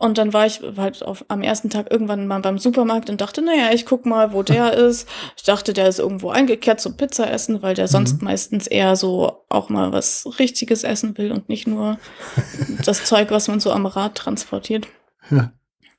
Und 0.00 0.16
dann 0.16 0.32
war 0.32 0.46
ich 0.46 0.60
halt 0.76 1.02
auf, 1.02 1.24
am 1.26 1.42
ersten 1.42 1.70
Tag 1.70 1.90
irgendwann 1.90 2.28
mal 2.28 2.40
beim 2.40 2.58
Supermarkt 2.58 3.10
und 3.10 3.20
dachte, 3.20 3.42
naja, 3.42 3.72
ich 3.72 3.84
guck 3.84 4.06
mal, 4.06 4.32
wo 4.32 4.44
der 4.44 4.72
ist. 4.74 5.08
Ich 5.36 5.42
dachte, 5.42 5.72
der 5.72 5.88
ist 5.88 5.98
irgendwo 5.98 6.30
eingekehrt 6.30 6.80
zum 6.80 6.96
Pizza 6.96 7.28
essen, 7.28 7.60
weil 7.62 7.74
der 7.74 7.88
sonst 7.88 8.20
mhm. 8.20 8.26
meistens 8.26 8.68
eher 8.68 8.94
so 8.94 9.44
auch 9.48 9.68
mal 9.68 9.92
was 9.92 10.38
Richtiges 10.38 10.84
essen 10.84 11.18
will 11.18 11.32
und 11.32 11.48
nicht 11.48 11.66
nur 11.66 11.98
das 12.84 13.04
Zeug, 13.04 13.32
was 13.32 13.48
man 13.48 13.58
so 13.58 13.72
am 13.72 13.86
Rad 13.86 14.14
transportiert. 14.14 14.86
Ja. 15.28 15.52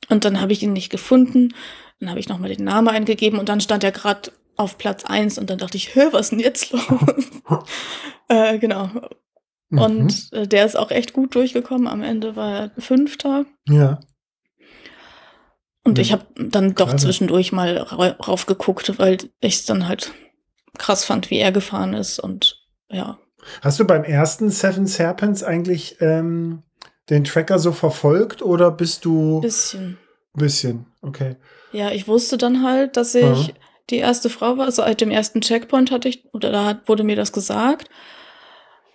Und 0.07 0.23
dann 0.23 0.39
habe 0.39 0.53
ich 0.53 0.63
ihn 0.63 0.71
nicht 0.71 0.89
gefunden. 0.89 1.53
Dann 1.99 2.09
habe 2.09 2.21
ich 2.21 2.29
nochmal 2.29 2.55
den 2.55 2.63
Namen 2.63 2.87
eingegeben 2.87 3.37
und 3.37 3.49
dann 3.49 3.59
stand 3.59 3.83
er 3.83 3.91
gerade 3.91 4.31
auf 4.59 4.77
Platz 4.77 5.05
eins 5.05 5.37
und 5.37 5.49
dann 5.49 5.57
dachte 5.57 5.77
ich, 5.77 5.95
hör, 5.95 6.11
was 6.11 6.27
ist 6.27 6.31
denn 6.31 6.39
jetzt 6.39 6.71
los? 6.71 6.83
äh, 8.27 8.59
genau. 8.59 8.89
Mhm. 9.69 9.79
Und 9.79 10.33
äh, 10.33 10.47
der 10.47 10.65
ist 10.65 10.77
auch 10.77 10.91
echt 10.91 11.13
gut 11.13 11.33
durchgekommen. 11.33 11.87
Am 11.87 12.03
Ende 12.03 12.35
war 12.35 12.59
er 12.59 12.71
Fünfter. 12.77 13.45
Ja. 13.69 14.01
Und 15.85 15.97
ja. 15.97 16.01
ich 16.01 16.11
habe 16.11 16.25
dann 16.35 16.75
doch 16.75 16.87
Gerade. 16.87 17.01
zwischendurch 17.01 17.53
mal 17.53 17.77
raufgeguckt, 17.77 18.99
weil 18.99 19.17
ich 19.39 19.55
es 19.55 19.65
dann 19.65 19.87
halt 19.87 20.11
krass 20.77 21.05
fand, 21.05 21.29
wie 21.29 21.37
er 21.37 21.53
gefahren 21.53 21.93
ist. 21.93 22.19
Und 22.19 22.61
ja. 22.89 23.17
Hast 23.61 23.79
du 23.79 23.85
beim 23.85 24.03
ersten 24.03 24.49
Seven 24.49 24.87
Serpents 24.87 25.41
eigentlich 25.41 26.01
ähm, 26.01 26.63
den 27.09 27.23
Tracker 27.23 27.59
so 27.59 27.71
verfolgt 27.71 28.41
oder 28.41 28.71
bist 28.71 29.05
du. 29.05 29.39
Bisschen. 29.39 29.97
Bisschen, 30.33 30.85
okay. 31.01 31.37
Ja, 31.71 31.91
ich 31.91 32.09
wusste 32.09 32.37
dann 32.37 32.61
halt, 32.63 32.97
dass 32.97 33.15
ich. 33.15 33.53
Mhm 33.53 33.53
die 33.89 33.97
erste 33.97 34.29
Frau 34.29 34.57
war. 34.57 34.71
Seit 34.71 34.85
also 34.85 34.97
dem 34.97 35.11
ersten 35.11 35.41
Checkpoint 35.41 35.91
hatte 35.91 36.09
ich, 36.09 36.25
oder 36.33 36.51
da 36.51 36.65
hat, 36.65 36.87
wurde 36.87 37.03
mir 37.03 37.15
das 37.15 37.31
gesagt. 37.31 37.89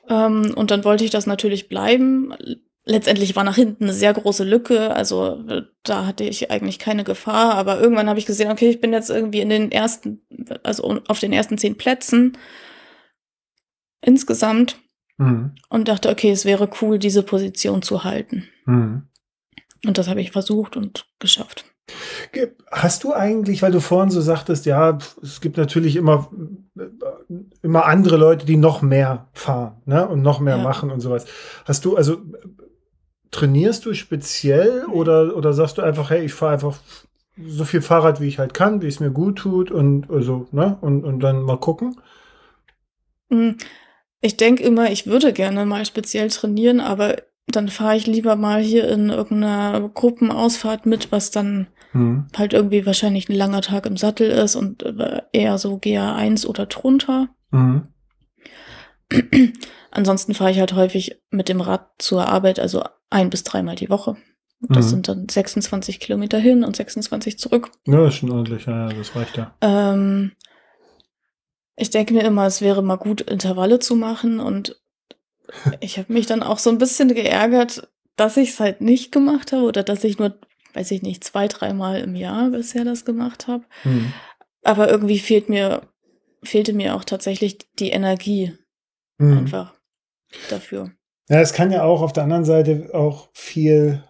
Ähm, 0.08 0.52
und 0.54 0.70
dann 0.70 0.84
wollte 0.84 1.04
ich 1.04 1.10
das 1.10 1.26
natürlich 1.26 1.68
bleiben. 1.68 2.34
Letztendlich 2.86 3.34
war 3.34 3.44
nach 3.44 3.56
hinten 3.56 3.84
eine 3.84 3.94
sehr 3.94 4.12
große 4.12 4.44
Lücke, 4.44 4.94
also 4.94 5.42
da 5.84 6.06
hatte 6.06 6.24
ich 6.24 6.50
eigentlich 6.50 6.78
keine 6.78 7.02
Gefahr, 7.02 7.54
aber 7.54 7.80
irgendwann 7.80 8.10
habe 8.10 8.18
ich 8.18 8.26
gesehen, 8.26 8.50
okay, 8.50 8.68
ich 8.68 8.80
bin 8.82 8.92
jetzt 8.92 9.08
irgendwie 9.08 9.40
in 9.40 9.48
den 9.48 9.72
ersten, 9.72 10.20
also 10.62 11.00
auf 11.08 11.18
den 11.18 11.32
ersten 11.32 11.56
zehn 11.56 11.78
Plätzen 11.78 12.36
insgesamt 14.02 14.76
mhm. 15.16 15.54
und 15.70 15.88
dachte, 15.88 16.10
okay, 16.10 16.30
es 16.30 16.44
wäre 16.44 16.68
cool, 16.82 16.98
diese 16.98 17.22
Position 17.22 17.80
zu 17.80 18.04
halten. 18.04 18.48
Mhm. 18.66 19.08
Und 19.86 19.96
das 19.96 20.08
habe 20.08 20.20
ich 20.20 20.30
versucht 20.30 20.76
und 20.76 21.06
geschafft. 21.18 21.64
Hast 22.70 23.04
du 23.04 23.12
eigentlich, 23.12 23.62
weil 23.62 23.72
du 23.72 23.80
vorhin 23.80 24.10
so 24.10 24.20
sagtest, 24.20 24.66
ja, 24.66 24.98
es 25.22 25.40
gibt 25.40 25.56
natürlich 25.56 25.96
immer, 25.96 26.30
immer 27.62 27.84
andere 27.86 28.16
Leute, 28.16 28.46
die 28.46 28.56
noch 28.56 28.82
mehr 28.82 29.28
fahren 29.32 29.82
ne? 29.84 30.08
und 30.08 30.22
noch 30.22 30.40
mehr 30.40 30.56
ja. 30.56 30.62
machen 30.62 30.90
und 30.90 31.00
sowas. 31.00 31.26
Hast 31.64 31.84
du, 31.84 31.96
also 31.96 32.18
trainierst 33.30 33.84
du 33.84 33.94
speziell 33.94 34.84
oder, 34.86 35.36
oder 35.36 35.52
sagst 35.52 35.78
du 35.78 35.82
einfach, 35.82 36.10
hey, 36.10 36.24
ich 36.24 36.32
fahre 36.32 36.54
einfach 36.54 36.78
so 37.36 37.64
viel 37.64 37.82
Fahrrad, 37.82 38.20
wie 38.20 38.28
ich 38.28 38.38
halt 38.38 38.54
kann, 38.54 38.80
wie 38.80 38.86
es 38.86 39.00
mir 39.00 39.10
gut 39.10 39.38
tut 39.38 39.70
und 39.70 40.10
also, 40.10 40.46
ne? 40.52 40.78
Und, 40.80 41.04
und 41.04 41.20
dann 41.20 41.42
mal 41.42 41.58
gucken? 41.58 42.00
Hm, 43.30 43.56
ich 44.20 44.36
denke 44.36 44.62
immer, 44.62 44.90
ich 44.90 45.06
würde 45.06 45.32
gerne 45.32 45.66
mal 45.66 45.84
speziell 45.84 46.28
trainieren, 46.30 46.80
aber 46.80 47.16
dann 47.46 47.68
fahre 47.68 47.96
ich 47.96 48.06
lieber 48.06 48.36
mal 48.36 48.60
hier 48.62 48.88
in 48.88 49.10
irgendeiner 49.10 49.88
Gruppenausfahrt 49.88 50.86
mit, 50.86 51.12
was 51.12 51.30
dann 51.30 51.68
hm. 51.92 52.26
halt 52.36 52.52
irgendwie 52.52 52.86
wahrscheinlich 52.86 53.28
ein 53.28 53.36
langer 53.36 53.60
Tag 53.60 53.86
im 53.86 53.96
Sattel 53.96 54.30
ist 54.30 54.56
und 54.56 54.82
äh, 54.82 55.22
eher 55.32 55.58
so 55.58 55.76
GA1 55.76 56.46
oder 56.46 56.66
drunter. 56.66 57.28
Mhm. 57.50 57.88
Ansonsten 59.90 60.34
fahre 60.34 60.50
ich 60.50 60.58
halt 60.58 60.74
häufig 60.74 61.20
mit 61.30 61.48
dem 61.48 61.60
Rad 61.60 61.90
zur 61.98 62.26
Arbeit, 62.26 62.58
also 62.58 62.82
ein 63.10 63.30
bis 63.30 63.44
dreimal 63.44 63.76
die 63.76 63.90
Woche. 63.90 64.16
Das 64.60 64.86
Mhm. 64.86 64.90
sind 64.90 65.08
dann 65.08 65.28
26 65.28 66.00
Kilometer 66.00 66.38
hin 66.38 66.64
und 66.64 66.74
26 66.74 67.38
zurück. 67.38 67.70
Ja, 67.86 68.06
ist 68.08 68.14
schon 68.14 68.30
ordentlich, 68.32 68.66
ja, 68.66 68.88
ja, 68.88 68.94
das 68.94 69.14
reicht 69.14 69.36
ja. 69.36 69.54
Ähm, 69.60 70.32
ich 71.76 71.90
denke 71.90 72.14
mir 72.14 72.22
immer, 72.22 72.46
es 72.46 72.60
wäre 72.60 72.82
mal 72.82 72.96
gut, 72.96 73.20
Intervalle 73.20 73.78
zu 73.78 73.94
machen. 73.94 74.40
Und 74.40 74.80
ich 75.80 75.98
habe 75.98 76.12
mich 76.12 76.26
dann 76.26 76.42
auch 76.42 76.58
so 76.58 76.70
ein 76.70 76.78
bisschen 76.78 77.14
geärgert, 77.14 77.88
dass 78.16 78.36
ich 78.36 78.50
es 78.50 78.60
halt 78.60 78.80
nicht 78.80 79.12
gemacht 79.12 79.52
habe 79.52 79.64
oder 79.64 79.82
dass 79.82 80.04
ich 80.04 80.18
nur, 80.18 80.38
weiß 80.72 80.90
ich 80.90 81.02
nicht, 81.02 81.24
zwei, 81.24 81.48
dreimal 81.48 82.00
im 82.00 82.14
Jahr 82.14 82.50
bisher 82.50 82.84
das 82.84 83.04
gemacht 83.04 83.48
habe. 83.48 83.64
Mhm. 83.84 84.12
Aber 84.62 84.88
irgendwie 84.90 85.18
fehlt 85.18 85.48
mir, 85.48 85.82
fehlte 86.42 86.72
mir 86.72 86.94
auch 86.94 87.04
tatsächlich 87.04 87.58
die 87.78 87.90
Energie 87.90 88.56
Mhm. 89.18 89.38
einfach 89.38 89.74
dafür. 90.50 90.90
Ja, 91.28 91.40
es 91.40 91.52
kann 91.52 91.70
ja 91.70 91.84
auch 91.84 92.02
auf 92.02 92.12
der 92.12 92.24
anderen 92.24 92.44
Seite 92.44 92.90
auch 92.92 93.28
viel, 93.32 94.02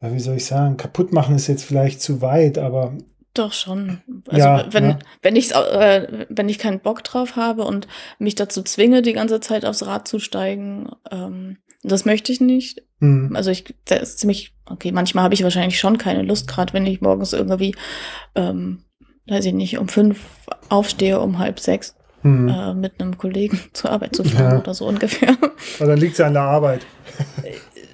wie 0.00 0.20
soll 0.20 0.36
ich 0.36 0.46
sagen, 0.46 0.76
kaputt 0.76 1.12
machen 1.12 1.36
ist 1.36 1.46
jetzt 1.46 1.64
vielleicht 1.64 2.00
zu 2.00 2.20
weit, 2.20 2.58
aber 2.58 2.96
Doch 3.38 3.52
schon. 3.52 4.00
Also 4.28 4.46
Ja, 4.46 4.66
wenn, 4.72 4.86
ne? 4.88 4.98
wenn, 5.22 5.36
ich, 5.36 5.54
äh, 5.54 6.26
wenn 6.28 6.48
ich 6.48 6.58
keinen 6.58 6.80
Bock 6.80 7.04
drauf 7.04 7.36
habe 7.36 7.64
und 7.64 7.86
mich 8.18 8.34
dazu 8.34 8.62
zwinge, 8.62 9.00
die 9.02 9.12
ganze 9.12 9.38
Zeit 9.40 9.64
aufs 9.64 9.86
Rad 9.86 10.08
zu 10.08 10.18
steigen, 10.18 10.90
ähm, 11.10 11.58
das 11.84 12.04
möchte 12.04 12.32
ich 12.32 12.40
nicht. 12.40 12.82
mhm. 12.98 13.30
Also 13.36 13.50
ich, 13.52 13.74
das 13.84 14.02
ist 14.02 14.18
ziemlich, 14.18 14.54
okay, 14.66 14.90
manchmal 14.90 15.22
habe 15.24 15.34
ich 15.34 15.44
wahrscheinlich 15.44 15.78
schon 15.78 15.98
keine 15.98 16.22
Lust, 16.22 16.48
gerade 16.48 16.72
wenn 16.72 16.84
ich 16.86 17.00
morgens 17.00 17.32
irgendwie, 17.32 17.76
ähm, 18.34 18.82
weiß 19.28 19.44
ich 19.44 19.52
nicht, 19.54 19.78
um 19.78 19.88
fünf 19.88 20.18
aufstehe, 20.68 21.20
um 21.20 21.38
halb 21.38 21.60
sechs 21.60 21.94
Mhm. 22.24 22.48
äh, 22.48 22.74
mit 22.74 23.00
einem 23.00 23.16
Kollegen 23.16 23.60
zur 23.74 23.90
Arbeit 23.92 24.16
zu 24.16 24.24
fahren 24.24 24.54
Ja. 24.54 24.58
oder 24.58 24.74
so 24.74 24.86
ungefähr. 24.88 25.36
Aber 25.78 25.86
dann 25.90 25.98
liegt 26.00 26.14
es 26.14 26.18
ja 26.18 26.26
an 26.26 26.32
der 26.32 26.42
Arbeit. 26.42 26.84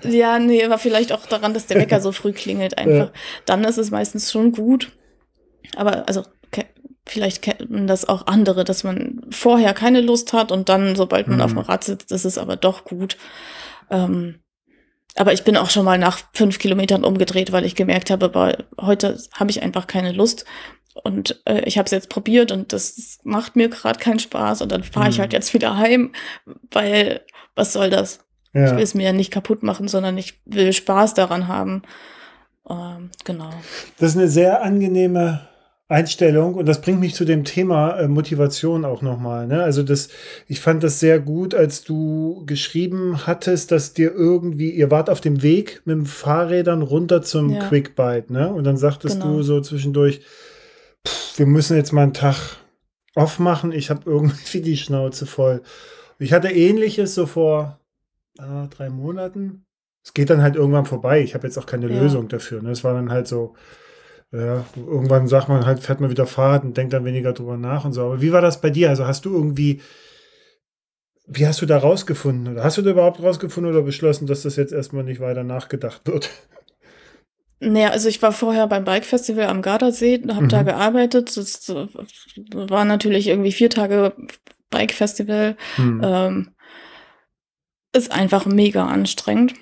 Ja, 0.03 0.39
nee, 0.39 0.65
aber 0.65 0.79
vielleicht 0.79 1.13
auch 1.13 1.27
daran, 1.27 1.53
dass 1.55 1.67
der 1.67 1.79
Wecker 1.79 2.01
so 2.01 2.11
früh 2.13 2.33
klingelt 2.33 2.79
einfach. 2.79 3.09
Ja. 3.09 3.13
Dann 3.47 3.65
ist 3.65 3.77
es 3.79 3.91
meistens 3.91 4.33
schon 4.33 4.53
gut. 4.53 4.93
Aber 5.77 6.09
also 6.09 6.23
vielleicht 7.07 7.43
kennen 7.43 7.87
das 7.87 8.09
auch 8.09 8.27
andere, 8.27 8.65
dass 8.65 8.83
man 8.85 9.21
vorher 9.31 9.75
keine 9.75 10.01
Lust 10.01 10.33
hat 10.33 10.51
und 10.53 10.69
dann, 10.69 10.97
sobald 10.97 11.29
man 11.29 11.37
Mhm. 11.39 11.43
auf 11.43 11.51
dem 11.53 11.59
Rad 11.59 11.85
sitzt, 11.85 12.11
ist 12.13 12.25
es 12.25 12.39
aber 12.39 12.57
doch 12.57 12.85
gut. 12.85 13.17
Ähm, 13.91 14.37
aber 15.17 15.33
ich 15.33 15.45
bin 15.45 15.57
auch 15.57 15.71
schon 15.71 15.85
mal 15.85 15.99
nach 15.99 16.19
fünf 16.33 16.59
Kilometern 16.59 17.05
umgedreht, 17.05 17.53
weil 17.53 17.65
ich 17.65 17.77
gemerkt 17.77 18.11
habe, 18.11 18.31
boah, 18.31 18.57
heute 18.81 19.19
habe 19.35 19.51
ich 19.51 19.63
einfach 19.63 19.87
keine 19.87 20.13
Lust. 20.13 20.45
Und 21.03 21.43
äh, 21.45 21.61
ich 21.67 21.77
habe 21.77 21.87
es 21.87 21.91
jetzt 21.93 22.09
probiert 22.09 22.53
und 22.53 22.73
das 22.73 23.19
macht 23.25 23.55
mir 23.57 23.69
gerade 23.69 23.99
keinen 23.99 24.19
Spaß. 24.21 24.63
Und 24.63 24.73
dann 24.73 24.83
fahre 24.85 25.09
ich 25.11 25.17
Mhm. 25.19 25.23
halt 25.23 25.33
jetzt 25.33 25.53
wieder 25.53 25.77
heim, 25.77 26.13
weil 26.71 27.21
was 27.55 27.73
soll 27.73 27.91
das? 27.91 28.21
Ich 28.53 28.61
Ja. 28.61 28.77
will 28.77 28.83
es 28.83 28.95
mir 28.95 29.05
ja 29.05 29.13
nicht 29.13 29.33
kaputt 29.33 29.63
machen, 29.63 29.89
sondern 29.89 30.17
ich 30.17 30.41
will 30.47 30.73
Spaß 30.73 31.15
daran 31.15 31.49
haben. 31.49 31.83
Ähm, 32.71 33.11
genau. 33.25 33.51
Das 33.99 34.11
ist 34.13 34.17
eine 34.17 34.29
sehr 34.29 34.63
angenehme 34.63 35.49
Einstellung 35.89 36.55
und 36.55 36.67
das 36.67 36.81
bringt 36.81 37.01
mich 37.01 37.15
zu 37.15 37.27
dem 37.27 37.45
Thema 37.45 37.99
äh, 37.99 38.09
Motivation 38.09 38.87
auch 38.87 39.03
nochmal. 39.03 39.47
Ne? 39.47 39.63
Also 39.63 39.83
das, 39.83 40.09
ich 40.49 40.61
fand 40.61 40.83
das 40.83 40.99
sehr 40.99 41.21
gut, 41.21 41.55
als 41.55 41.85
du 41.85 42.43
geschrieben 42.47 43.27
hattest, 43.27 43.71
dass 43.71 43.93
dir 43.93 44.11
irgendwie, 44.13 44.71
ihr 44.71 44.91
wart 44.91 45.11
auf 45.11 45.21
dem 45.21 45.43
Weg 45.43 45.83
mit 45.85 45.95
dem 45.97 46.07
Fahrrädern 46.07 46.81
runter 46.81 47.21
zum 47.21 47.51
Ja. 47.51 47.69
Quickbite, 47.69 48.33
ne? 48.33 48.51
Und 48.53 48.65
dann 48.65 48.79
sagtest 48.79 49.21
Genau. 49.21 49.37
du 49.37 49.43
so 49.43 49.61
zwischendurch, 49.61 50.23
pff, 51.07 51.39
wir 51.39 51.47
müssen 51.47 51.77
jetzt 51.77 51.93
mal 51.93 52.05
einen 52.05 52.15
Tag 52.15 52.37
off 53.15 53.39
machen, 53.39 53.71
ich 53.71 53.91
habe 53.91 54.03
irgendwie 54.07 54.63
die 54.63 54.79
Schnauze 54.79 55.27
voll. 55.27 55.61
Ich 56.19 56.33
hatte 56.33 56.49
ähnliches 56.49 57.15
so 57.15 57.27
vor 57.27 57.79
ah, 58.39 58.69
drei 58.69 58.89
Monaten. 58.89 59.67
Es 60.03 60.15
geht 60.15 60.31
dann 60.31 60.43
halt 60.43 60.57
irgendwann 60.57 60.87
vorbei. 60.87 61.23
Ich 61.23 61.35
habe 61.35 61.47
jetzt 61.47 61.59
auch 61.59 61.67
keine 61.67 61.91
Ja. 61.93 62.01
Lösung 62.01 62.29
dafür. 62.29 62.63
Ne? 62.63 62.71
Es 62.71 62.85
war 62.85 62.95
dann 62.95 63.11
halt 63.13 63.29
so, 63.29 63.55
ja, 64.35 64.65
irgendwann 64.77 65.29
sagt 65.29 65.49
man 65.49 65.65
halt, 65.67 65.81
fährt 65.81 66.01
man 66.01 66.11
wieder 66.11 66.27
Fahrt 66.27 66.65
und 66.65 66.77
denkt 66.77 66.93
dann 66.93 67.05
weniger 67.05 67.33
drüber 67.33 67.57
nach 67.57 67.85
und 67.85 67.93
so. 67.93 68.03
Aber 68.03 68.21
wie 68.21 68.33
war 68.33 68.41
das 68.41 68.61
bei 68.61 68.71
dir? 68.71 68.89
Also 68.89 69.07
hast 69.07 69.25
du 69.25 69.35
irgendwie, 69.35 69.81
wie 71.27 71.47
hast 71.47 71.63
du 71.63 71.67
da 71.67 71.79
rausgefunden? 71.79 72.53
Oder 72.55 72.65
hast 72.65 72.77
du 72.77 72.83
da 72.83 72.91
überhaupt 72.91 73.23
rausgefunden 73.23 73.73
oder 73.73 73.83
beschlossen, 73.83 74.27
dass 74.27 74.43
das 74.43 74.57
jetzt 74.57 74.73
erstmal 74.73 75.05
nicht 75.05 75.21
weiter 75.21 75.45
nachgedacht 75.45 76.07
wird? 76.07 76.31
Naja, 77.61 77.91
also 77.91 78.09
ich 78.09 78.21
war 78.21 78.33
vorher 78.33 78.67
beim 78.67 78.85
Bike 78.85 79.07
Festival 79.07 79.47
am 79.47 79.63
Gardasee, 79.63 80.21
habe 80.29 80.45
Mhm. 80.45 80.49
da 80.49 80.63
gearbeitet. 80.65 81.35
Das 81.37 81.69
war 81.69 82.85
natürlich 82.85 83.29
irgendwie 83.29 83.53
vier 83.53 83.71
Tage 83.71 84.13
Bike 84.71 84.93
Festival. 84.93 85.57
Hm. 85.77 86.01
Ähm, 86.05 86.51
ist 87.95 88.11
einfach 88.11 88.45
mega 88.45 88.87
anstrengend. 88.87 89.55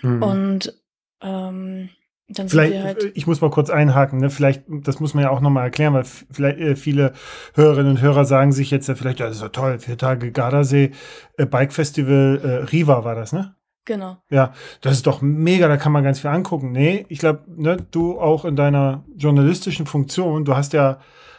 Hm. 0.00 0.22
Und 0.22 0.82
ähm, 1.20 1.90
dann 2.28 2.48
Vielleicht, 2.48 2.82
halt. 2.82 3.12
ich 3.14 3.26
muss 3.26 3.40
mal 3.40 3.50
kurz 3.50 3.70
einhaken, 3.70 4.18
ne? 4.18 4.30
vielleicht, 4.30 4.64
das 4.68 4.98
muss 4.98 5.14
man 5.14 5.22
ja 5.22 5.30
auch 5.30 5.40
nochmal 5.40 5.64
erklären, 5.64 5.94
weil 5.94 6.04
vielleicht 6.04 6.58
äh, 6.58 6.74
viele 6.74 7.12
Hörerinnen 7.54 7.92
und 7.92 8.02
Hörer 8.02 8.24
sagen 8.24 8.50
sich 8.52 8.70
jetzt 8.72 8.88
ja 8.88 8.96
vielleicht, 8.96 9.20
ja, 9.20 9.26
das 9.26 9.36
ist 9.36 9.42
doch 9.42 9.52
toll, 9.52 9.78
vier 9.78 9.96
Tage 9.96 10.32
Gardasee, 10.32 10.90
äh, 11.36 11.46
Bike 11.46 11.72
Festival, 11.72 12.40
äh, 12.42 12.48
Riva 12.64 13.04
war 13.04 13.14
das, 13.14 13.32
ne? 13.32 13.54
Genau. 13.84 14.16
Ja, 14.28 14.52
das 14.80 14.94
ist 14.94 15.06
doch 15.06 15.22
mega, 15.22 15.68
da 15.68 15.76
kann 15.76 15.92
man 15.92 16.02
ganz 16.02 16.18
viel 16.18 16.30
angucken. 16.30 16.72
Nee, 16.72 17.06
ich 17.08 17.20
glaube, 17.20 17.44
ne, 17.46 17.76
du 17.92 18.18
auch 18.20 18.44
in 18.44 18.56
deiner 18.56 19.04
journalistischen 19.16 19.86
Funktion, 19.86 20.44
du 20.44 20.56
hast 20.56 20.72
ja 20.72 20.98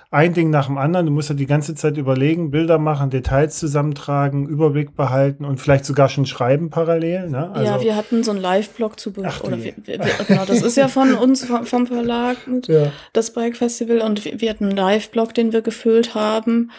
ein 0.10 0.34
Ding 0.34 0.50
nach 0.50 0.68
dem 0.68 0.78
anderen, 0.78 1.06
du 1.06 1.12
musst 1.12 1.30
ja 1.30 1.36
die 1.36 1.46
ganze 1.46 1.76
Zeit 1.76 1.98
überlegen, 1.98 2.50
Bilder 2.50 2.78
machen, 2.78 3.10
Details 3.10 3.58
zusammentragen, 3.60 4.48
Überblick 4.48 4.96
behalten 4.96 5.44
und 5.44 5.60
vielleicht 5.60 5.84
sogar 5.86 6.08
schon 6.08 6.26
schreiben 6.26 6.70
parallel. 6.70 7.30
Ne? 7.30 7.52
Also, 7.52 7.74
ja, 7.74 7.82
wir 7.82 7.96
hatten 7.96 8.24
so 8.24 8.32
einen 8.32 8.40
Live-Blog 8.40 9.00
zu 9.00 9.14
Ach 9.24 9.44
oder 9.44 9.62
wir, 9.62 9.74
wir, 9.84 10.00
genau, 10.28 10.46
das 10.46 10.62
ist 10.62 10.78
ja 10.78 10.88
von 10.88 11.14
uns 11.16 11.46
vom, 11.46 11.66
vom 11.66 11.88
Verlag 11.88 12.38
ja. 12.68 12.92
das 13.12 13.34
Bike 13.34 13.58
Festival 13.58 14.00
und 14.00 14.24
wir, 14.24 14.40
wir 14.40 14.50
hatten 14.50 14.66
einen 14.66 14.78
Live-Blog, 14.78 15.34
den 15.34 15.52
wir 15.52 15.62
gefüllt 15.62 16.16
haben. 16.16 16.72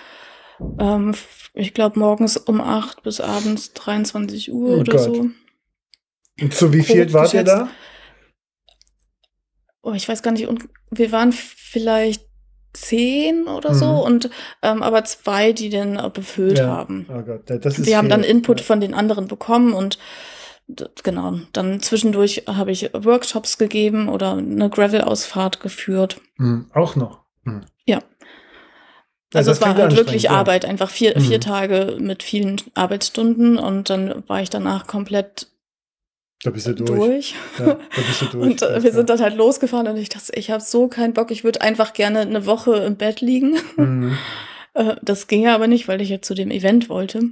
Ähm, 0.78 1.14
ich 1.52 1.74
glaube 1.74 1.98
morgens 1.98 2.36
um 2.38 2.60
8 2.60 3.02
bis 3.02 3.20
abends 3.20 3.74
23 3.74 4.52
Uhr 4.52 4.70
Oh 4.70 4.80
oder 4.80 4.92
Gott. 4.92 5.04
so. 5.04 5.26
Und 6.40 6.54
zu 6.54 6.72
wie 6.72 6.82
viel 6.82 7.12
wart 7.12 7.34
ihr 7.34 7.44
da? 7.44 7.68
Oh, 9.82 9.92
ich 9.92 10.08
weiß 10.08 10.22
gar 10.22 10.32
nicht, 10.32 10.46
und 10.46 10.68
wir 10.90 11.12
waren 11.12 11.32
vielleicht 11.32 12.27
zehn 12.72 13.46
oder 13.46 13.74
so 13.74 13.87
Mhm. 13.87 13.98
und 13.98 14.31
ähm, 14.62 14.83
aber 14.83 15.04
zwei, 15.04 15.52
die 15.52 15.68
den 15.70 15.96
äh, 15.96 16.11
befüllt 16.12 16.59
Ja. 16.59 16.66
haben. 16.68 17.07
Oh 17.11 17.22
Gott, 17.22 17.42
das 17.46 17.78
ist 17.78 17.87
Wir 17.87 17.96
haben 17.96 18.09
dann 18.09 18.22
Input 18.24 18.61
Ja. 18.61 18.66
von 18.66 18.81
den 18.81 18.94
anderen 18.94 19.26
bekommen 19.28 19.72
und 19.72 19.98
genau, 21.02 21.38
dann 21.52 21.81
zwischendurch 21.81 22.44
habe 22.46 22.70
ich 22.70 22.90
Workshops 22.92 23.57
gegeben 23.59 24.09
oder 24.09 24.33
eine 24.33 24.68
Gravel-Ausfahrt 24.68 25.61
geführt. 25.61 26.20
Hm, 26.37 26.66
auch 26.74 26.94
noch. 26.94 27.20
Hm. 27.44 27.62
Ja. 27.87 28.00
Also 29.35 29.50
das 29.50 29.59
es 29.59 29.62
war 29.64 29.76
halt 29.76 29.96
wirklich 29.96 30.24
ja. 30.24 30.31
Arbeit, 30.33 30.64
einfach 30.64 30.90
vier, 30.90 31.14
Mhm. 31.16 31.20
vier 31.22 31.40
Tage 31.40 31.96
mit 31.98 32.22
vielen 32.22 32.61
Arbeitsstunden 32.74 33.59
und 33.59 33.90
dann 33.90 34.22
war 34.26 34.40
ich 34.42 34.50
danach 34.50 34.87
komplett 34.87 35.48
Da 36.44 36.51
bist 36.51 36.66
du 36.68 36.72
durch. 36.72 36.88
durch. 36.88 37.35
Ja, 37.59 37.66
da 37.74 38.01
bist 38.07 38.22
du 38.22 38.27
durch. 38.33 38.42
Und 38.46 38.62
äh, 38.62 38.83
wir 38.83 38.92
sind 38.92 39.11
dann 39.11 39.20
halt 39.20 39.37
losgefahren 39.37 39.88
und 39.88 39.96
ich 39.96 40.09
dachte, 40.09 40.33
ich 40.35 40.51
habe 40.51 40.62
so 40.62 40.88
keinen 40.88 41.12
Bock, 41.14 41.31
ich 41.31 41.42
würde 41.44 41.61
einfach 41.61 41.92
gerne 41.92 42.20
eine 42.20 42.46
Woche 42.46 42.77
im 42.77 42.96
Bett 42.96 43.20
liegen. 43.20 43.57
Mhm. 43.77 44.18
Äh, 44.74 44.96
Das 45.03 45.27
ging 45.29 45.42
ja 45.42 45.55
aber 45.55 45.66
nicht, 45.66 45.88
weil 45.88 46.01
ich 46.03 46.11
ja 46.11 46.20
zu 46.20 46.35
dem 46.35 46.51
Event 46.51 46.88
wollte. 46.90 47.31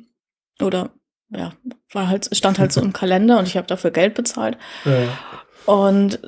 Oder 0.60 0.90
ja, 1.28 1.52
war 1.92 2.08
halt, 2.08 2.34
stand 2.34 2.58
halt 2.58 2.72
so 2.72 2.80
im 2.80 2.92
Kalender 2.94 3.38
und 3.38 3.46
ich 3.46 3.56
habe 3.58 3.66
dafür 3.66 3.90
Geld 3.90 4.14
bezahlt. 4.14 4.56
Ja. 4.86 5.72
Und 5.72 6.18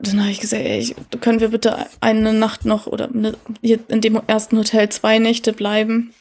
dann 0.00 0.20
habe 0.20 0.30
ich 0.32 0.40
gesagt, 0.40 0.62
ey, 0.62 0.78
ich, 0.80 0.96
können 1.20 1.38
wir 1.40 1.48
bitte 1.48 1.76
eine 2.00 2.32
Nacht 2.32 2.64
noch 2.64 2.88
oder 2.88 3.08
eine, 3.08 3.34
hier 3.60 3.78
in 3.88 4.00
dem 4.00 4.20
ersten 4.26 4.58
Hotel 4.58 4.88
zwei 4.88 5.20
Nächte 5.20 5.52
bleiben? 5.52 6.12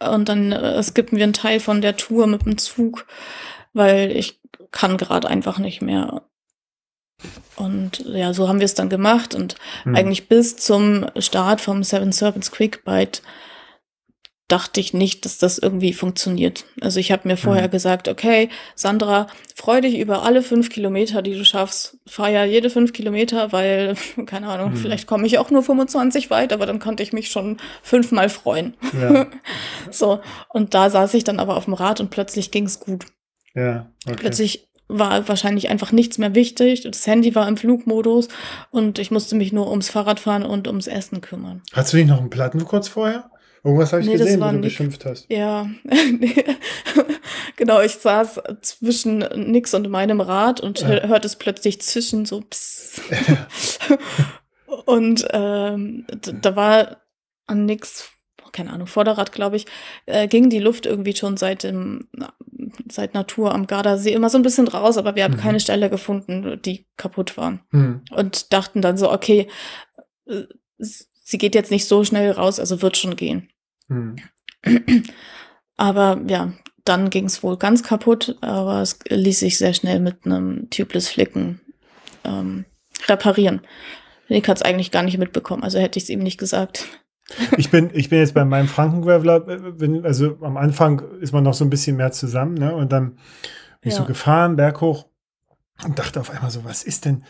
Und 0.00 0.28
dann 0.28 0.52
äh, 0.52 0.82
skippen 0.82 1.18
wir 1.18 1.24
einen 1.24 1.32
Teil 1.34 1.60
von 1.60 1.82
der 1.82 1.96
Tour 1.96 2.26
mit 2.26 2.46
dem 2.46 2.56
Zug, 2.56 3.06
weil 3.76 4.10
ich 4.10 4.40
kann 4.70 4.96
gerade 4.96 5.28
einfach 5.28 5.58
nicht 5.58 5.82
mehr. 5.82 6.22
Und 7.56 8.04
ja, 8.06 8.34
so 8.34 8.48
haben 8.48 8.60
wir 8.60 8.64
es 8.66 8.74
dann 8.74 8.88
gemacht 8.90 9.34
und 9.34 9.54
Hm. 9.84 9.94
eigentlich 9.94 10.28
bis 10.28 10.56
zum 10.56 11.06
Start 11.18 11.60
vom 11.60 11.82
Seven 11.82 12.12
Serpents 12.12 12.50
Quick 12.50 12.84
Bite 12.84 13.20
dachte 14.48 14.78
ich 14.78 14.94
nicht, 14.94 15.24
dass 15.24 15.38
das 15.38 15.58
irgendwie 15.58 15.92
funktioniert. 15.92 16.66
Also 16.80 17.00
ich 17.00 17.10
habe 17.10 17.26
mir 17.26 17.36
vorher 17.36 17.66
Mhm. 17.66 17.70
gesagt, 17.72 18.06
okay, 18.06 18.48
Sandra, 18.76 19.26
freu 19.56 19.80
dich 19.80 19.98
über 19.98 20.22
alle 20.22 20.40
fünf 20.40 20.70
Kilometer, 20.70 21.20
die 21.20 21.34
du 21.36 21.44
schaffst. 21.44 21.96
Fahr 22.06 22.28
ja 22.28 22.44
jede 22.44 22.70
fünf 22.70 22.92
Kilometer, 22.92 23.50
weil, 23.50 23.96
keine 24.26 24.46
Ahnung, 24.48 24.70
Mhm. 24.72 24.76
vielleicht 24.76 25.08
komme 25.08 25.26
ich 25.26 25.38
auch 25.38 25.50
nur 25.50 25.64
25 25.64 26.30
weit, 26.30 26.52
aber 26.52 26.64
dann 26.66 26.78
konnte 26.78 27.02
ich 27.02 27.12
mich 27.12 27.28
schon 27.28 27.56
fünfmal 27.82 28.28
freuen. 28.28 28.76
Ja, 29.00 29.26
So, 29.90 30.20
und 30.50 30.74
da 30.74 30.90
saß 30.90 31.14
ich 31.14 31.24
dann 31.24 31.40
aber 31.40 31.56
auf 31.56 31.64
dem 31.64 31.74
Rad 31.74 31.98
und 32.00 32.10
plötzlich 32.10 32.52
ging's 32.52 32.78
gut. 32.78 33.06
Ja. 33.56 33.90
Okay. 34.06 34.16
Plötzlich 34.16 34.68
war 34.88 35.26
wahrscheinlich 35.28 35.68
einfach 35.68 35.90
nichts 35.90 36.16
mehr 36.18 36.36
wichtig. 36.36 36.82
Das 36.82 37.04
Handy 37.08 37.34
war 37.34 37.48
im 37.48 37.56
Flugmodus 37.56 38.28
und 38.70 39.00
ich 39.00 39.10
musste 39.10 39.34
mich 39.34 39.52
nur 39.52 39.68
ums 39.68 39.88
Fahrradfahren 39.90 40.44
und 40.44 40.68
ums 40.68 40.86
Essen 40.86 41.20
kümmern. 41.20 41.62
Hast 41.72 41.92
du 41.92 41.96
nicht 41.96 42.06
noch 42.06 42.20
einen 42.20 42.30
Platten 42.30 42.64
kurz 42.64 42.86
vorher? 42.86 43.28
Irgendwas 43.64 43.90
habe 43.92 44.02
ich 44.02 44.06
Nee, 44.08 44.16
gesehen, 44.16 44.40
wo 44.40 44.48
du 44.48 44.60
geschimpft 44.60 45.04
hast. 45.04 45.26
Ja, 45.28 45.68
genau, 47.56 47.80
ich 47.80 47.92
saß 47.96 48.40
zwischen 48.60 49.18
Nix 49.50 49.74
und 49.74 49.88
meinem 49.90 50.20
Rad 50.20 50.60
und 50.60 50.80
Ja. 50.80 50.86
hör- 50.88 51.08
hörte 51.08 51.26
es 51.26 51.34
plötzlich 51.36 51.80
zischen, 51.80 52.24
so 52.26 52.42
pss. 52.42 53.00
Und 54.84 55.26
ähm, 55.32 56.06
da 56.42 56.54
war 56.54 56.98
an 57.46 57.66
Nix, 57.66 58.08
keine 58.52 58.72
Ahnung, 58.72 58.86
Vorderrad, 58.86 59.32
glaube 59.32 59.56
ich, 59.56 59.66
äh, 60.06 60.28
ging 60.28 60.48
die 60.50 60.58
Luft 60.60 60.86
irgendwie 60.86 61.14
schon 61.16 61.36
seit 61.36 61.62
dem, 61.64 62.08
seit 62.90 63.14
Natur 63.14 63.54
am 63.54 63.66
Gardasee 63.66 64.12
immer 64.12 64.30
so 64.30 64.38
ein 64.38 64.42
bisschen 64.42 64.68
raus, 64.68 64.96
aber 64.98 65.14
wir 65.16 65.24
haben 65.24 65.34
Mhm. 65.34 65.40
keine 65.40 65.60
Stelle 65.60 65.90
gefunden, 65.90 66.60
die 66.62 66.86
kaputt 66.96 67.36
waren. 67.36 67.60
Hm. 67.70 68.02
Und 68.10 68.52
dachten 68.52 68.82
dann 68.82 68.96
so, 68.96 69.10
okay, 69.12 69.48
äh, 70.26 70.42
sie 70.78 71.38
geht 71.38 71.54
jetzt 71.54 71.70
nicht 71.70 71.86
so 71.86 72.04
schnell 72.04 72.30
raus, 72.30 72.60
also 72.60 72.82
wird 72.82 72.96
schon 72.96 73.16
gehen. 73.16 73.48
Hm. 73.88 74.16
Aber 75.76 76.20
ja, 76.28 76.52
dann 76.84 77.10
ging 77.10 77.24
es 77.26 77.42
wohl 77.42 77.56
ganz 77.56 77.82
kaputt, 77.82 78.36
aber 78.40 78.80
es 78.80 78.98
ließ 79.08 79.40
sich 79.40 79.58
sehr 79.58 79.74
schnell 79.74 80.00
mit 80.00 80.24
einem 80.24 80.70
Tubeless 80.70 81.08
Flicken 81.08 81.60
ähm, 82.24 82.64
reparieren. 83.08 83.60
Nick 84.28 84.48
hat 84.48 84.58
es 84.58 84.62
eigentlich 84.62 84.90
gar 84.90 85.02
nicht 85.02 85.18
mitbekommen, 85.18 85.62
also 85.64 85.78
hätte 85.78 85.98
ich 85.98 86.04
es 86.04 86.10
ihm 86.10 86.20
nicht 86.20 86.38
gesagt. 86.38 86.86
Ich 87.56 87.70
bin, 87.70 87.90
ich 87.92 88.08
bin 88.08 88.20
jetzt 88.20 88.34
bei 88.34 88.44
meinem 88.44 88.68
Frankengraveler, 88.68 89.48
äh, 89.48 89.56
bin, 89.72 90.04
also 90.04 90.36
am 90.42 90.56
Anfang 90.56 91.02
ist 91.20 91.32
man 91.32 91.42
noch 91.44 91.54
so 91.54 91.64
ein 91.64 91.70
bisschen 91.70 91.96
mehr 91.96 92.12
zusammen, 92.12 92.54
ne? 92.54 92.74
Und 92.74 92.92
dann 92.92 93.12
bin 93.80 93.90
ich 93.90 93.94
Ja. 93.94 93.98
so 94.02 94.04
gefahren, 94.04 94.56
berghoch, 94.56 95.06
und 95.84 95.98
dachte 95.98 96.20
auf 96.20 96.30
einmal 96.30 96.50
so, 96.50 96.64
was 96.64 96.82
ist 96.84 97.04
denn? 97.04 97.24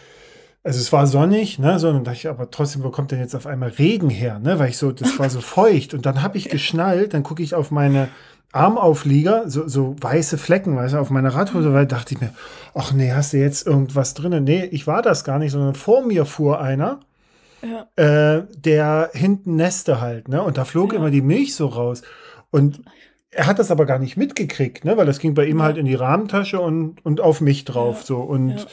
Also 0.62 0.80
es 0.80 0.92
war 0.92 1.06
sonnig, 1.06 1.58
ne? 1.58 1.78
So, 1.78 1.88
und 1.88 1.94
dann 1.94 2.04
dachte 2.04 2.18
ich, 2.18 2.28
aber 2.28 2.50
trotzdem, 2.50 2.82
wo 2.82 2.90
kommt 2.90 3.10
denn 3.10 3.20
jetzt 3.20 3.34
auf 3.34 3.46
einmal 3.46 3.70
Regen 3.70 4.10
her, 4.10 4.38
ne? 4.38 4.58
Weil 4.58 4.68
ich 4.70 4.78
so, 4.78 4.92
das 4.92 5.18
war 5.18 5.30
so 5.30 5.40
feucht. 5.40 5.94
Und 5.94 6.04
dann 6.06 6.22
habe 6.22 6.36
ich 6.38 6.48
geschnallt, 6.48 7.14
dann 7.14 7.22
gucke 7.22 7.42
ich 7.42 7.54
auf 7.54 7.70
meine 7.70 8.08
Armauflieger, 8.52 9.48
so, 9.48 9.66
so 9.68 9.96
weiße 10.00 10.38
Flecken, 10.38 10.76
weißt 10.76 10.94
du, 10.94 10.98
auf 10.98 11.10
meiner 11.10 11.34
Radhose, 11.34 11.72
weil 11.72 11.86
dachte 11.86 12.14
ich 12.14 12.20
mir, 12.20 12.32
ach 12.74 12.92
nee, 12.92 13.12
hast 13.12 13.32
du 13.32 13.38
jetzt 13.38 13.66
irgendwas 13.66 14.14
drin? 14.14 14.44
Nee, 14.44 14.64
ich 14.64 14.86
war 14.86 15.02
das 15.02 15.24
gar 15.24 15.38
nicht, 15.38 15.52
sondern 15.52 15.74
vor 15.74 16.04
mir 16.04 16.24
fuhr 16.26 16.60
einer 16.60 17.00
Ja, 17.62 17.86
äh, 17.96 18.44
der 18.56 19.10
hinten 19.14 19.56
Neste 19.56 20.00
halt, 20.00 20.28
ne? 20.28 20.42
Und 20.42 20.58
da 20.58 20.64
flog 20.64 20.92
Ja. 20.92 20.98
immer 20.98 21.10
die 21.10 21.22
Milch 21.22 21.54
so 21.54 21.66
raus. 21.66 22.02
Und 22.50 22.82
er 23.30 23.46
hat 23.46 23.58
das 23.58 23.70
aber 23.70 23.86
gar 23.86 23.98
nicht 23.98 24.16
mitgekriegt, 24.16 24.84
ne? 24.84 24.96
Weil 24.96 25.06
das 25.06 25.18
ging 25.18 25.34
bei 25.34 25.46
ihm 25.46 25.58
Ja. 25.58 25.64
halt 25.64 25.76
in 25.78 25.86
die 25.86 25.94
Rahmentasche 25.94 26.60
und, 26.60 27.04
und 27.04 27.20
auf 27.20 27.40
mich 27.40 27.64
drauf. 27.64 28.02
So. 28.02 28.18
Und 28.18 28.66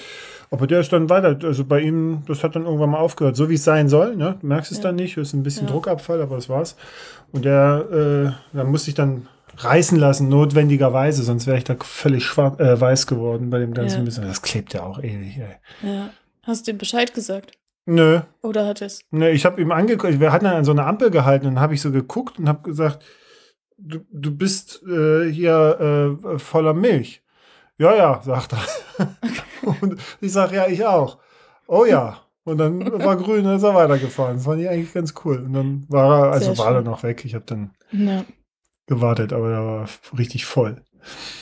aber 0.51 0.67
der 0.67 0.81
ist 0.81 0.93
dann 0.93 1.09
weiter, 1.09 1.35
also 1.47 1.65
bei 1.65 1.79
ihm, 1.81 2.21
das 2.27 2.43
hat 2.43 2.55
dann 2.55 2.65
irgendwann 2.65 2.91
mal 2.91 2.99
aufgehört, 2.99 3.35
so 3.35 3.49
wie 3.49 3.55
es 3.55 3.63
sein 3.63 3.89
soll, 3.89 4.15
ne? 4.15 4.37
Du 4.39 4.45
merkst 4.47 4.71
es 4.71 4.79
dann 4.81 4.95
nicht, 4.95 5.17
ist 5.17 5.33
ein 5.33 5.41
bisschen. 5.43 5.65
Druckabfall, 5.65 6.21
aber 6.21 6.35
das 6.35 6.47
war's. 6.49 6.75
Und 7.31 7.45
der, 7.45 8.35
äh, 8.53 8.55
da 8.55 8.63
musste 8.63 8.89
ich 8.89 8.95
dann 8.95 9.27
reißen 9.57 9.97
lassen, 9.97 10.29
notwendigerweise, 10.29 11.23
sonst 11.23 11.47
wäre 11.47 11.57
ich 11.57 11.63
da 11.63 11.75
völlig 11.79 12.23
schwarz, 12.25 12.59
äh, 12.59 12.79
weiß 12.79 13.07
geworden 13.07 13.49
bei 13.49 13.59
dem 13.59 13.73
ganzen 13.73 13.99
Ja. 13.99 14.03
bisschen. 14.05 14.23
Das 14.25 14.41
klebt 14.43 14.73
ja 14.73 14.83
auch 14.83 14.99
ewig, 14.99 15.37
ey. 15.39 15.89
ja. 15.89 16.09
Hast 16.43 16.67
du 16.67 16.71
ihm 16.71 16.77
Bescheid 16.77 17.13
gesagt? 17.13 17.53
Nö, 17.85 18.21
Oder 18.41 18.65
hat 18.65 18.81
es? 18.81 19.01
Ne, 19.11 19.31
ich 19.31 19.45
habe 19.45 19.61
ihm 19.61 19.71
angeguckt, 19.71 20.19
wir 20.19 20.31
hatten 20.31 20.45
dann 20.45 20.55
an 20.55 20.63
so 20.65 20.71
einer 20.71 20.87
Ampel 20.87 21.11
gehalten 21.11 21.47
und 21.47 21.55
dann 21.55 21.61
habe 21.63 21.73
ich 21.73 21.81
so 21.81 21.91
geguckt 21.91 22.39
und 22.39 22.47
habe 22.47 22.61
gesagt, 22.61 23.03
du, 23.77 23.99
du 24.11 24.35
bist 24.35 24.81
äh, 24.83 25.29
hier 25.29 26.17
äh, 26.23 26.39
voller 26.39 26.73
Milch. 26.73 27.21
Ja, 27.77 27.93
ja, 27.95 28.21
sagt 28.23 28.53
er. 28.53 29.07
und 29.81 29.99
ich 30.21 30.31
sage, 30.31 30.55
ja, 30.55 30.67
ich 30.67 30.85
auch. 30.85 31.17
Oh 31.67 31.85
ja. 31.85 32.21
Und 32.45 32.57
dann 32.57 32.79
war 33.03 33.17
grün 33.17 33.45
und 33.45 33.55
ist 33.55 33.63
er 33.63 33.75
weitergefahren. 33.75 34.35
Das 34.37 34.45
fand 34.45 34.61
ich 34.61 34.69
eigentlich 34.69 34.93
ganz 34.93 35.13
cool. 35.25 35.37
Und 35.39 35.53
dann 35.53 35.85
war 35.89 36.27
er, 36.27 36.31
also 36.33 36.57
war 36.57 36.75
er 36.75 36.81
noch 36.83 37.03
weg. 37.03 37.25
Ich 37.25 37.35
habe 37.35 37.45
dann 37.45 37.71
Ja. 37.91 38.23
gewartet, 38.87 39.33
aber 39.33 39.51
er 39.51 39.65
war 39.65 39.89
richtig 40.17 40.45
voll. 40.45 40.81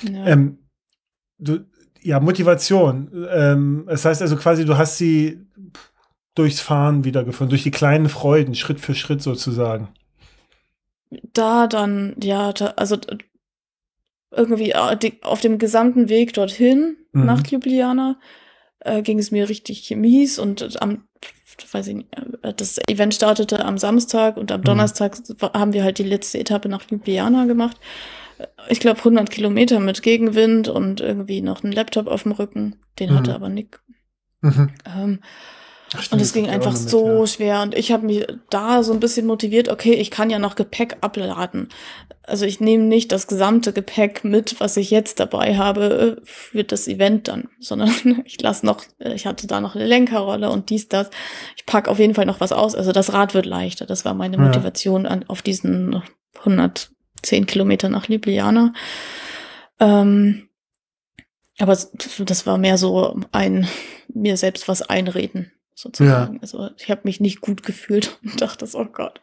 ja. 0.03 0.25
Ähm, 0.25 0.57
du, 1.37 1.59
ja, 2.01 2.19
Motivation. 2.19 3.27
Ähm, 3.29 3.85
das 3.87 4.05
heißt 4.05 4.21
also 4.23 4.35
quasi, 4.37 4.65
du 4.65 4.75
hast 4.77 4.97
sie 4.97 5.45
durchs 6.35 6.61
Fahren 6.61 7.03
wiedergefunden, 7.03 7.49
durch 7.49 7.63
die 7.63 7.71
kleinen 7.71 8.09
Freuden, 8.09 8.55
Schritt 8.55 8.79
für 8.79 8.95
Schritt 8.95 9.21
sozusagen. 9.21 9.89
da 11.33 11.67
dann, 11.67 12.15
ja, 12.21 12.53
da, 12.53 12.67
also 12.77 12.97
irgendwie 14.31 14.71
äh, 14.71 14.95
die, 14.97 15.21
auf 15.23 15.41
dem 15.41 15.57
gesamten 15.57 16.09
Weg 16.09 16.33
dorthin 16.33 16.97
Mhm. 17.13 17.25
nach 17.25 17.43
Ljubljana 17.45 18.17
äh, 18.79 19.01
ging 19.01 19.19
es 19.19 19.31
mir 19.31 19.49
richtig 19.49 19.91
mies 19.91 20.39
und 20.39 20.81
am, 20.81 21.03
weiß 21.73 21.87
ich 21.87 21.95
nicht, 21.95 22.07
äh, 22.43 22.53
das 22.53 22.79
Event 22.87 23.13
startete 23.13 23.65
am 23.65 23.77
Samstag 23.77 24.37
und 24.37 24.49
am 24.53 24.61
Mhm. 24.61 24.65
Donnerstag 24.65 25.17
haben 25.53 25.73
wir 25.73 25.83
halt 25.83 25.97
die 25.97 26.03
letzte 26.03 26.39
Etappe 26.39 26.69
nach 26.69 26.89
Ljubljana 26.89 27.43
gemacht. 27.45 27.75
Äh, 28.37 28.47
Ich 28.69 28.79
glaube 28.79 29.03
100 29.03 29.29
Kilometer 29.29 29.81
mit 29.81 30.01
Gegenwind 30.01 30.69
und 30.69 31.01
irgendwie 31.01 31.41
noch 31.41 31.61
einen 31.65 31.73
Laptop 31.73 32.07
auf 32.07 32.23
dem 32.23 32.31
Rücken. 32.31 32.77
Den 32.99 33.11
Mhm. 33.11 33.17
hatte 33.17 33.35
aber 33.35 33.49
Nick. 33.49 33.81
Mhm. 34.39 34.69
Ähm, 34.85 35.19
stimmt, 35.99 36.13
und 36.13 36.21
es 36.21 36.33
ging 36.33 36.49
einfach 36.49 36.73
mit, 36.73 36.89
so 36.89 37.21
ja. 37.21 37.27
schwer. 37.27 37.61
Und 37.61 37.75
ich 37.75 37.91
habe 37.91 38.05
mich 38.05 38.25
da 38.49 38.83
so 38.83 38.93
ein 38.93 38.99
bisschen 38.99 39.25
motiviert, 39.25 39.69
okay, 39.69 39.93
ich 39.93 40.11
kann 40.11 40.29
ja 40.29 40.39
noch 40.39 40.55
Gepäck 40.55 40.97
abladen. 41.01 41.69
Also 42.23 42.45
ich 42.45 42.59
nehme 42.59 42.83
nicht 42.83 43.11
das 43.11 43.27
gesamte 43.27 43.73
Gepäck 43.73 44.23
mit, 44.23 44.59
was 44.59 44.77
ich 44.77 44.91
jetzt 44.91 45.19
dabei 45.19 45.57
habe, 45.57 46.21
für 46.23 46.63
das 46.63 46.87
Event 46.87 47.27
dann, 47.27 47.49
sondern 47.59 47.91
ich 48.25 48.39
lasse 48.41 48.65
noch, 48.65 48.83
ich 48.99 49.25
hatte 49.25 49.47
da 49.47 49.59
noch 49.59 49.75
eine 49.75 49.85
Lenkerrolle 49.85 50.49
und 50.49 50.69
dies, 50.69 50.87
das. 50.87 51.09
Ich 51.57 51.65
pack 51.65 51.87
auf 51.87 51.99
jeden 51.99 52.13
Fall 52.13 52.25
noch 52.25 52.39
was 52.39 52.51
aus. 52.51 52.75
Also 52.75 52.91
das 52.91 53.13
Rad 53.13 53.33
wird 53.33 53.45
leichter. 53.45 53.85
Das 53.85 54.05
war 54.05 54.13
meine. 54.13 54.37
Motivation 54.37 55.05
an, 55.05 55.25
auf 55.27 55.41
diesen 55.41 56.01
110 56.39 57.45
Kilometer 57.45 57.89
nach 57.89 58.07
Ljubljana. 58.07 58.73
Ähm, 59.79 60.47
aber 61.59 61.77
das 62.19 62.45
war 62.47 62.57
mehr 62.57 62.77
so 62.77 63.19
ein 63.31 63.67
mir 64.13 64.37
selbst 64.37 64.67
was 64.67 64.81
einreden, 64.81 65.51
sozusagen. 65.75 66.39
Also 66.41 66.69
ich 66.77 66.89
habe 66.89 67.01
mich 67.05 67.19
nicht 67.19 67.41
gut 67.41 67.63
gefühlt 67.63 68.19
und 68.23 68.41
dachte, 68.41 68.67
oh 68.73 68.85
Gott. 68.85 69.21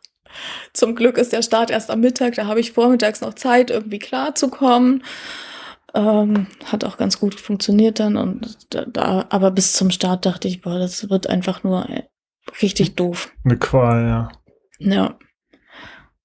Zum 0.74 0.94
Glück 0.94 1.16
ist 1.16 1.32
der 1.32 1.42
Start 1.42 1.70
erst 1.70 1.90
am 1.90 2.00
Mittag, 2.00 2.34
da 2.34 2.46
habe 2.46 2.60
ich 2.60 2.72
vormittags 2.72 3.22
noch 3.22 3.34
Zeit, 3.34 3.70
irgendwie 3.70 3.98
klarzukommen. 3.98 5.02
Ähm, 5.94 6.46
hat 6.66 6.84
auch 6.84 6.98
ganz 6.98 7.18
gut 7.18 7.34
funktioniert 7.34 7.98
dann. 7.98 8.16
Und 8.18 8.58
da, 8.74 8.84
da, 8.84 9.26
aber 9.30 9.50
bis 9.50 9.72
zum 9.72 9.90
Start 9.90 10.26
dachte 10.26 10.46
ich, 10.46 10.60
boah, 10.60 10.78
das 10.78 11.08
wird 11.08 11.28
einfach 11.28 11.64
nur 11.64 11.88
äh, 11.88 12.02
richtig 12.60 12.94
doof. 12.94 13.32
Eine 13.44 13.56
Qual, 13.58 14.04
ja. 14.06 14.28
Ja. 14.78 15.18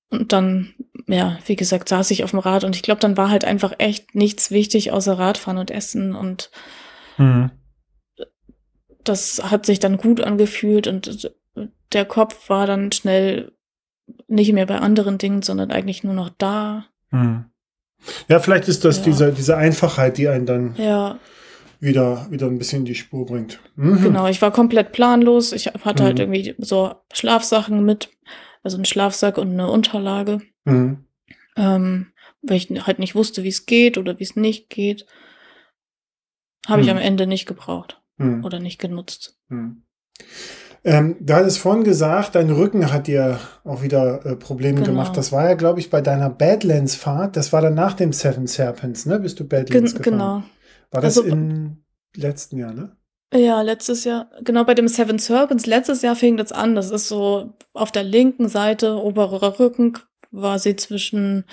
Und 0.10 0.34
dann, 0.34 0.74
ja, 1.08 1.40
wie 1.46 1.56
gesagt, 1.56 1.88
saß 1.88 2.12
ich 2.12 2.26
auf 2.26 2.32
dem 2.32 2.40
Rad 2.40 2.66
und 2.66 2.76
ich 2.76 2.84
glaube, 2.84 3.00
dann 3.00 3.16
war 3.16 3.30
halt 3.30 3.46
einfach 3.46 3.74
echt 3.80 4.16
nichts 4.16 4.52
wichtig 4.52 4.92
außer 4.92 5.18
Radfahren 5.18 5.58
und 5.58 5.72
Essen 5.72 6.14
und 6.14 6.52
Mhm. 7.18 7.52
Das 9.04 9.42
hat 9.52 9.66
sich 9.66 9.80
dann 9.80 9.98
gut 9.98 10.22
angefühlt 10.22 10.88
und 10.88 11.34
der 11.94 12.06
Kopf 12.06 12.50
war 12.50 12.66
dann 12.68 12.92
schnell 12.92 13.52
nicht 14.28 14.52
mehr 14.54 14.66
bei 14.66 14.80
anderen 14.80 15.18
Dingen, 15.18 15.42
sondern 15.42 15.72
eigentlich 15.72 16.04
nur 16.04 16.14
noch 16.14 16.30
da. 16.38 16.86
Mhm. 17.12 17.46
Ja, 18.28 18.40
vielleicht 18.40 18.68
ist 18.68 18.84
das 18.84 18.98
Ja. 18.98 19.04
diese, 19.04 19.32
diese 19.32 19.56
Einfachheit, 19.58 20.18
die 20.18 20.28
einen 20.28 20.46
dann 20.46 20.76
Ja, 20.78 21.20
wieder, 21.80 22.28
wieder 22.32 22.48
ein 22.48 22.58
bisschen 22.58 22.80
in 22.80 22.86
die 22.86 22.96
Spur 22.96 23.26
bringt. 23.26 23.60
Mhm. 23.76 24.02
genau. 24.02 24.28
Ich 24.28 24.42
war 24.42 24.52
komplett 24.52 24.92
planlos. 24.92 25.52
Ich 25.54 25.68
hatte 25.68 26.04
halt 26.04 26.16
Mhm. 26.16 26.34
irgendwie 26.34 26.56
so 26.58 26.96
Schlafsachen 27.14 27.86
mit, 27.86 28.10
also 28.64 28.78
einen 28.78 28.86
Schlafsack 28.86 29.38
und 29.38 29.52
eine 29.52 29.70
Unterlage, 29.70 30.42
Mhm. 30.66 31.06
ähm, 31.56 32.08
weil 32.42 32.58
ich 32.58 32.70
halt 32.86 33.00
nicht 33.00 33.16
wusste, 33.16 33.44
wie 33.44 33.50
es 33.50 33.66
geht 33.66 33.98
oder 33.98 34.20
wie 34.20 34.24
es 34.24 34.36
nicht 34.36 34.70
geht. 34.70 35.06
Habe 36.68 36.82
ich 36.82 36.88
Mhm. 36.88 36.94
am 36.94 37.00
Ende 37.00 37.28
nicht 37.28 37.46
gebraucht 37.46 38.02
Mhm. 38.18 38.44
oder 38.46 38.60
nicht 38.60 38.80
genutzt. 38.80 39.38
Mhm. 39.50 39.84
Ähm, 40.86 41.16
du 41.22 41.34
hattest 41.34 41.60
vorhin 41.60 41.84
gesagt, 41.86 42.36
dein 42.36 42.50
Rücken 42.50 42.92
hat 42.92 43.08
dir 43.08 43.40
auch 43.64 43.82
wieder 43.82 44.26
äh, 44.26 44.36
Probleme 44.36 44.82
Genau. 44.82 44.88
gemacht. 44.88 45.16
Das 45.16 45.32
war 45.32 45.48
ja, 45.48 45.56
glaube 45.56 45.80
ich, 45.80 45.90
bei 45.90 46.02
deiner 46.02 46.30
Badlands-Fahrt. 46.30 47.38
Das 47.38 47.54
war 47.54 47.62
dann 47.62 47.74
nach 47.74 47.94
dem 47.94 48.12
Seven 48.12 48.48
Serpents, 48.48 49.06
ne? 49.06 49.20
Bist 49.20 49.40
du 49.40 49.48
Badlands 49.48 49.94
Gen 49.96 50.04
gefahren? 50.04 50.20
genau. 50.20 50.44
War 50.92 51.02
das 51.02 51.18
Also- 51.18 51.24
im 51.30 51.84
letzten 52.16 52.58
Jahr, 52.58 52.74
ne? 52.74 52.96
Ja, 53.34 53.62
letztes 53.64 54.04
Jahr, 54.04 54.30
genau 54.44 54.64
bei 54.64 54.76
dem 54.76 54.88
Seven 54.88 55.18
Serpents, 55.18 55.66
letztes 55.66 56.02
Jahr 56.04 56.16
fing 56.16 56.38
das 56.38 56.52
an. 56.52 56.76
Das 56.76 56.92
ist 56.92 57.08
so 57.08 57.54
auf 57.74 57.92
der 57.92 58.04
linken 58.04 58.48
Seite, 58.48 59.02
oberer 59.02 59.60
Rücken, 59.60 59.94
quasi 60.32 60.76
zwischen 60.76 61.46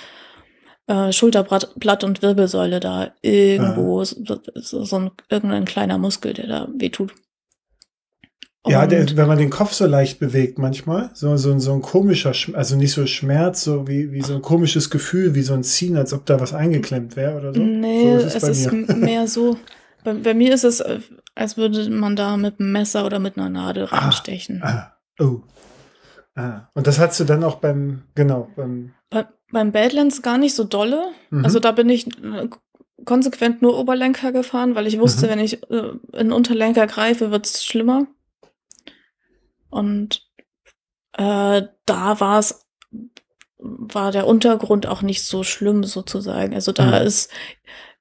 äh, 0.91 1.13
Schulterblatt 1.13 1.73
Blatt 1.79 2.03
und 2.05 2.21
Wirbelsäule 2.23 2.81
da 2.81 3.13
irgendwo 3.23 4.03
so, 4.05 4.17
so, 4.55 4.85
so 4.85 4.97
ein 4.99 5.11
irgendein 5.29 5.65
kleiner 5.65 5.99
Muskel, 5.99 6.35
der 6.35 6.47
da 6.49 6.69
wehtut. 6.75 7.13
Ja, 8.67 8.83
Und- 8.83 8.93
der, 8.93 9.17
wenn 9.17 9.29
man 9.29 9.39
den 9.39 9.49
Kopf 9.51 9.73
so 9.73 9.87
leicht 9.87 10.19
bewegt 10.19 10.59
manchmal, 10.59 11.11
so, 11.15 11.35
so, 11.37 11.59
so 11.59 11.73
ein 11.73 11.81
komischer, 11.81 12.33
Schm- 12.33 12.55
also 12.55 12.77
nicht 12.77 12.93
so 12.93 13.07
Schmerz, 13.07 13.63
so 13.65 13.89
wie, 13.89 14.13
wie 14.13 14.21
so 14.21 14.35
ein 14.35 14.43
komisches 14.43 14.91
Gefühl, 14.91 15.35
wie 15.35 15.43
so 15.43 15.55
ein 15.55 15.63
Ziehen, 15.63 15.97
als 15.97 16.13
ob 16.13 16.27
da 16.27 16.41
was 16.41 16.53
eingeklemmt 16.53 17.17
wäre 17.17 17.39
oder 17.39 17.55
so. 17.55 17.61
Nee, 17.61 18.19
so 18.19 18.27
es 18.27 18.35
ist 18.49 18.69
bei 18.69 18.77
mir. 18.77 18.97
mehr 18.97 19.27
so. 19.29 19.57
Bei, 20.05 20.13
bei 20.13 20.35
mir 20.35 20.53
ist 20.53 20.65
es, 20.65 20.81
äh, 20.81 21.01
als 21.35 21.57
würde 21.57 21.89
man 21.89 22.17
da 22.17 22.37
mit 22.37 22.61
einem 22.61 22.73
Messer 22.73 23.07
oder 23.07 23.19
mit 23.19 23.39
einer 23.39 23.49
Nadel 23.49 23.85
reinstechen. 23.85 24.61
Ah, 24.63 24.93
oh. 25.21 25.41
Ah. 26.35 26.69
Und 26.75 26.87
das 26.87 26.99
hattest 26.99 27.21
du 27.21 27.25
dann 27.25 27.45
auch 27.45 27.57
beim, 27.57 28.03
genau, 28.15 28.49
beim, 28.57 28.93
Beim 29.53 29.73
Badlands 29.73 30.23
gar 30.23 30.39
nicht 30.39 30.55
so 30.55 30.65
dolle. 30.65 31.09
Mhm. 31.31 31.45
Also 31.45 31.59
da 31.61 31.73
bin 31.73 31.89
ich 31.89 32.07
äh, 32.23 32.49
konsequent 33.05 33.63
nur 33.63 33.79
Oberlenker 33.79 34.31
gefahren, 34.33 34.75
weil 34.75 34.87
ich 34.87 34.99
wusste, 35.01 35.27
Mhm. 35.27 35.31
wenn 35.31 35.39
ich 35.41 35.63
äh, 35.71 35.93
in 36.13 36.33
Unterlenker 36.33 36.87
greife, 36.87 37.31
wird's 37.31 37.65
schlimmer. 37.65 38.07
Und 39.71 40.27
äh, 41.17 41.63
da 41.87 42.21
war 42.21 42.39
es, 42.39 42.67
war 43.59 44.13
der 44.13 44.27
Untergrund 44.27 44.87
auch 44.87 45.03
nicht 45.03 45.23
so 45.25 45.43
schlimm 45.43 45.85
sozusagen. 45.85 46.55
Also 46.55 46.73
da 46.73 47.01
Mhm. 47.01 47.07
ist 47.07 47.31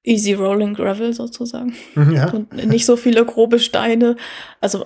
easy 0.02 0.32
rolling 0.32 0.74
gravel 0.74 1.12
sozusagen 1.12 1.76
Ja. 1.94 2.30
und 2.32 2.52
nicht 2.54 2.86
so 2.86 2.96
viele 2.96 3.24
grobe 3.26 3.58
Steine. 3.58 4.16
Also 4.60 4.84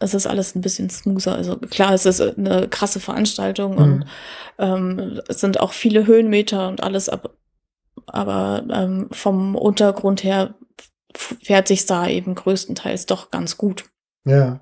es 0.00 0.14
ist 0.14 0.26
alles 0.26 0.54
ein 0.54 0.60
bisschen 0.60 0.90
smoother. 0.90 1.34
Also 1.34 1.56
klar, 1.56 1.92
es 1.94 2.06
ist 2.06 2.20
eine 2.20 2.68
krasse 2.68 3.00
Veranstaltung 3.00 3.72
Mhm. 3.74 3.78
und 3.82 4.04
ähm, 4.58 5.20
es 5.28 5.40
sind 5.40 5.60
auch 5.60 5.72
viele 5.72 6.06
Höhenmeter 6.06 6.68
und 6.68 6.82
alles, 6.82 7.08
aber, 7.08 7.30
aber 8.06 8.64
ähm, 8.72 9.08
vom 9.12 9.54
Untergrund 9.56 10.24
her 10.24 10.54
fährt 11.14 11.68
sich 11.68 11.86
da 11.86 12.06
eben 12.06 12.34
größtenteils 12.34 13.06
doch 13.06 13.30
ganz 13.30 13.56
gut. 13.56 13.84
Ja. 14.24 14.60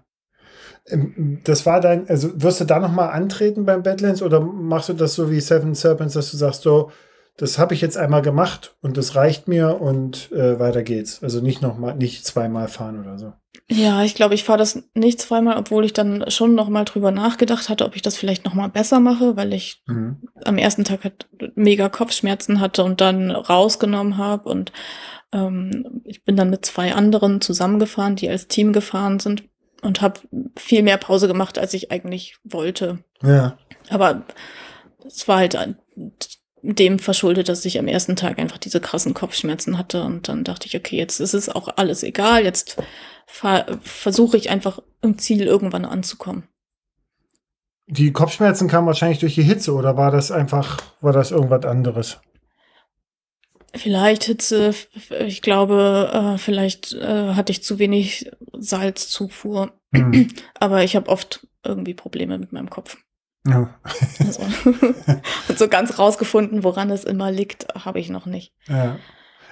Ähm, 0.89 1.41
Das 1.45 1.67
war 1.67 1.81
dein, 1.81 2.09
also 2.09 2.31
wirst 2.41 2.61
du 2.61 2.65
da 2.65 2.79
nochmal 2.79 3.11
antreten 3.11 3.65
beim 3.67 3.83
Badlands 3.83 4.23
oder 4.23 4.41
machst 4.41 4.89
du 4.89 4.93
das 4.95 5.15
so 5.15 5.31
wie 5.31 5.41
Seven 5.41 5.75
Serpents, 5.75 6.15
dass 6.15 6.31
du 6.31 6.37
sagst, 6.37 6.63
so, 6.63 6.91
das 7.37 7.59
habe 7.59 7.75
ich 7.75 7.81
jetzt 7.81 7.97
einmal 7.97 8.23
gemacht 8.23 8.77
und 8.81 8.97
das 8.97 9.15
reicht 9.15 9.47
mir 9.49 9.81
und 9.81 10.31
äh, 10.33 10.59
weiter 10.59 10.83
geht's. 10.83 11.23
Also 11.23 11.41
nicht 11.41 11.61
nochmal, 11.63 11.95
nicht 11.95 12.25
zweimal 12.25 12.69
fahren 12.69 13.01
oder 13.01 13.19
so. 13.19 13.33
Ja, 13.69 14.03
ich 14.05 14.15
glaube, 14.15 14.35
ich 14.35 14.45
fahre 14.45 14.59
das 14.59 14.85
nicht 14.95 15.21
zweimal, 15.21 15.57
obwohl 15.57 15.85
ich 15.85 15.93
dann 15.93 16.31
schon 16.31 16.55
noch 16.55 16.69
mal 16.69 16.85
drüber 16.85 17.11
nachgedacht 17.11 17.69
hatte, 17.69 17.85
ob 17.85 17.97
ich 17.97 18.03
das 18.03 18.17
vielleicht 18.17 18.45
noch 18.45 18.55
mal 18.55 18.69
besser 18.69 19.01
mache, 19.01 19.37
weil 19.37 19.53
ich 19.53 19.83
Mhm. 19.87 20.23
am 20.45 20.57
ersten 20.57 20.85
Tag 20.85 21.05
halt 21.05 21.27
mega 21.57 21.89
Kopfschmerzen 21.89 22.61
hatte 22.61 22.85
und 22.85 23.01
dann 23.01 23.31
rausgenommen 23.31 24.19
habe 24.19 24.49
und 24.49 24.73
ähm, 25.33 26.03
ich 26.05 26.25
bin 26.25 26.37
dann 26.37 26.51
mit 26.51 26.65
zwei 26.65 26.95
anderen 26.95 27.41
zusammengefahren, 27.41 28.15
die 28.17 28.29
als 28.31 28.47
Team 28.47 28.73
gefahren 28.73 29.19
sind 29.19 29.45
und 29.83 30.01
habe 30.01 30.21
viel 30.57 30.83
mehr 30.83 30.97
Pause 30.97 31.27
gemacht, 31.27 31.59
als 31.59 31.75
ich 31.75 31.91
eigentlich 31.91 32.37
wollte. 32.45 32.99
Ja. 33.23 33.59
Aber 33.91 34.23
es 35.05 35.27
war 35.29 35.39
halt 35.39 35.57
dem 36.75 36.99
verschuldet, 36.99 37.49
dass 37.49 37.65
ich 37.65 37.79
am 37.79 37.89
ersten 37.89 38.17
Tag 38.17 38.39
einfach 38.39 38.59
diese 38.59 38.81
krassen 38.81 39.15
Kopfschmerzen 39.15 39.79
hatte 39.79 40.03
und 40.03 40.29
dann 40.29 40.45
dachte 40.45 40.67
ich, 40.67 40.77
okay, 40.77 40.97
jetzt 40.97 41.21
ist 41.21 41.35
es 41.35 41.49
auch 41.49 41.69
alles 41.77 42.03
egal, 42.03 42.45
jetzt 42.45 42.77
ver 43.27 43.79
versuche 43.83 44.37
ich 44.37 44.51
einfach 44.51 44.81
im 45.03 45.19
Ziel 45.19 45.43
irgendwann 45.43 45.85
anzukommen. 45.85 46.45
Die 47.89 48.13
Kopfschmerzen 48.13 48.69
kamen 48.69 48.87
wahrscheinlich 48.87 49.21
durch 49.21 49.37
die 49.37 49.45
Hitze 49.45 49.73
oder 49.73 49.97
war 49.97 50.11
das 50.11 50.33
einfach, 50.33 50.83
war 51.01 51.13
das 51.13 51.31
irgendwas 51.31 51.65
anderes? 51.65 52.19
Vielleicht 53.75 54.25
Hitze, 54.25 54.75
ich 55.27 55.43
glaube, 55.43 56.11
äh, 56.13 56.39
vielleicht 56.39 56.95
äh, 56.95 57.35
hatte 57.35 57.53
ich 57.53 57.63
zu 57.63 57.79
wenig 57.79 58.31
Salzzufuhr, 58.53 59.73
Hm. 59.95 60.29
aber 60.55 60.83
ich 60.83 60.97
habe 60.97 61.09
oft 61.09 61.47
irgendwie 61.65 61.95
Probleme 61.95 62.39
mit 62.39 62.53
meinem 62.53 62.71
Kopf. 62.71 62.97
Ja. 63.47 63.69
Also, 64.25 64.43
so 65.57 65.69
ganz 65.69 65.99
rausgefunden, 65.99 66.65
woran 66.65 66.91
es 66.91 67.05
immer 67.05 67.31
liegt, 67.31 67.67
habe 67.75 68.01
ich 68.01 68.11
noch 68.11 68.27
nicht. 68.27 68.53
Ja. 68.69 68.97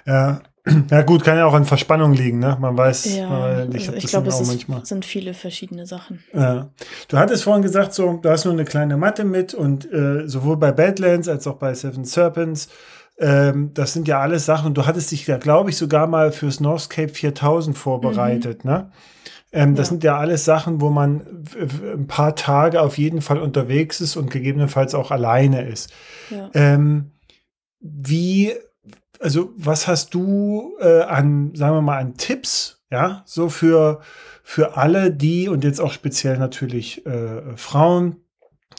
Ja. 0.07 0.41
Ja, 0.91 1.03
gut, 1.03 1.25
kann 1.25 1.37
ja 1.37 1.45
auch 1.45 1.53
an 1.53 1.67
Verspannung 1.67 2.15
liegen, 2.15 2.39
ne? 2.39 2.57
Man 2.59 2.75
weiß, 2.75 3.17
Ja, 3.17 3.29
man, 3.29 3.73
ich 3.75 3.87
also 3.87 3.99
ich 3.99 4.07
glaube, 4.07 4.29
es 4.29 4.37
auch 4.37 4.81
ist, 4.81 4.87
sind 4.87 5.05
viele 5.05 5.35
verschiedene 5.35 5.85
Sachen. 5.85 6.25
Ja. 6.33 6.71
Du 7.09 7.19
hattest 7.19 7.45
vorhin 7.45 7.63
gesagt, 7.63 7.93
so, 7.93 8.15
du 8.15 8.31
hast 8.31 8.47
nur 8.47 8.55
eine 8.55 8.65
kleine 8.65 8.97
Matte 8.97 9.25
mit 9.25 9.53
und 9.53 9.85
äh, 9.93 10.27
sowohl 10.27 10.57
bei 10.57 10.73
Badlands 10.73 11.29
als 11.29 11.47
auch 11.47 11.57
bei 11.57 11.75
Seven 11.75 12.07
Serpents, 12.07 12.69
ähm, 13.19 13.73
das 13.75 13.93
sind 13.93 14.09
ja 14.09 14.21
alles 14.21 14.47
Sachen 14.47 14.69
und 14.69 14.79
du 14.79 14.87
hattest 14.87 15.11
dich 15.11 15.27
ja, 15.27 15.37
glaube 15.37 15.69
ich, 15.69 15.77
sogar 15.77 16.07
mal 16.07 16.33
fürs 16.33 16.61
Northscape 16.61 17.11
4000 17.11 17.77
vorbereitet, 17.77 18.65
ne? 18.65 18.91
Ähm, 19.55 19.75
das 19.77 19.87
Ja. 19.87 19.91
sind 19.91 20.05
ja 20.05 20.19
alles 20.19 20.45
Sachen, 20.45 20.81
wo 20.81 20.91
man 20.91 21.45
ein 21.95 22.07
paar 22.09 22.35
Tage 22.35 22.83
auf 22.83 22.99
jeden 22.99 23.23
Fall 23.23 23.39
unterwegs 23.41 24.01
ist 24.01 24.17
und 24.17 24.31
gegebenenfalls 24.31 24.95
auch 24.95 25.11
alleine 25.11 25.63
ist. 25.67 25.93
Ja. 26.29 26.51
Ähm, 26.55 27.13
wie, 27.81 28.53
also 29.21 29.53
was 29.57 29.87
hast 29.87 30.13
du 30.13 30.75
äh, 30.81 31.03
an, 31.03 31.53
sagen 31.55 31.77
wir 31.77 31.83
mal, 31.83 31.99
an 31.99 32.17
Tipps, 32.17 32.83
ja, 32.91 33.23
so 33.27 33.49
für, 33.49 34.01
für 34.43 34.77
alle, 34.77 35.11
die 35.13 35.49
und 35.49 35.65
jetzt 35.65 35.81
auch 35.81 35.93
speziell 35.93 36.37
natürlich 36.39 37.07
äh, 37.07 37.57
Frauen, 37.57 38.17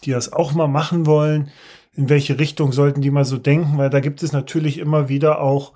die 0.03 0.11
das 0.11 0.33
auch 0.33 0.53
mal 0.53 0.67
machen 0.67 1.05
wollen, 1.05 1.49
in 1.93 2.09
welche 2.09 2.37
Richtung 2.37 2.73
sollten 2.73 2.99
die 3.01 3.11
mal 3.11 3.23
so 3.25 3.37
denken, 3.37 3.77
weil 3.77 3.89
da 3.89 4.01
gibt 4.01 4.21
es 4.23 4.33
natürlich 4.33 4.77
immer 4.79 5.07
wieder 5.07 5.39
auch 5.39 5.71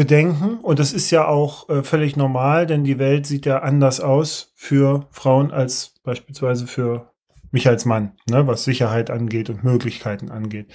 Bedenken 0.00 0.58
und 0.60 0.78
das 0.78 0.92
ist 0.92 1.10
ja 1.10 1.26
auch 1.26 1.68
äh, 1.68 1.82
völlig 1.82 2.16
normal, 2.16 2.66
denn 2.66 2.84
die 2.84 2.98
Welt 2.98 3.26
sieht 3.26 3.46
ja 3.46 3.58
anders 3.60 4.00
aus 4.00 4.52
für 4.54 5.06
Frauen 5.10 5.50
als 5.50 5.94
beispielsweise 6.02 6.66
für 6.66 7.12
mich 7.50 7.68
als 7.68 7.84
Mann, 7.84 8.12
ne, 8.28 8.46
was 8.46 8.64
Sicherheit 8.64 9.10
angeht 9.10 9.50
und 9.50 9.64
Möglichkeiten 9.64 10.30
angeht. 10.30 10.68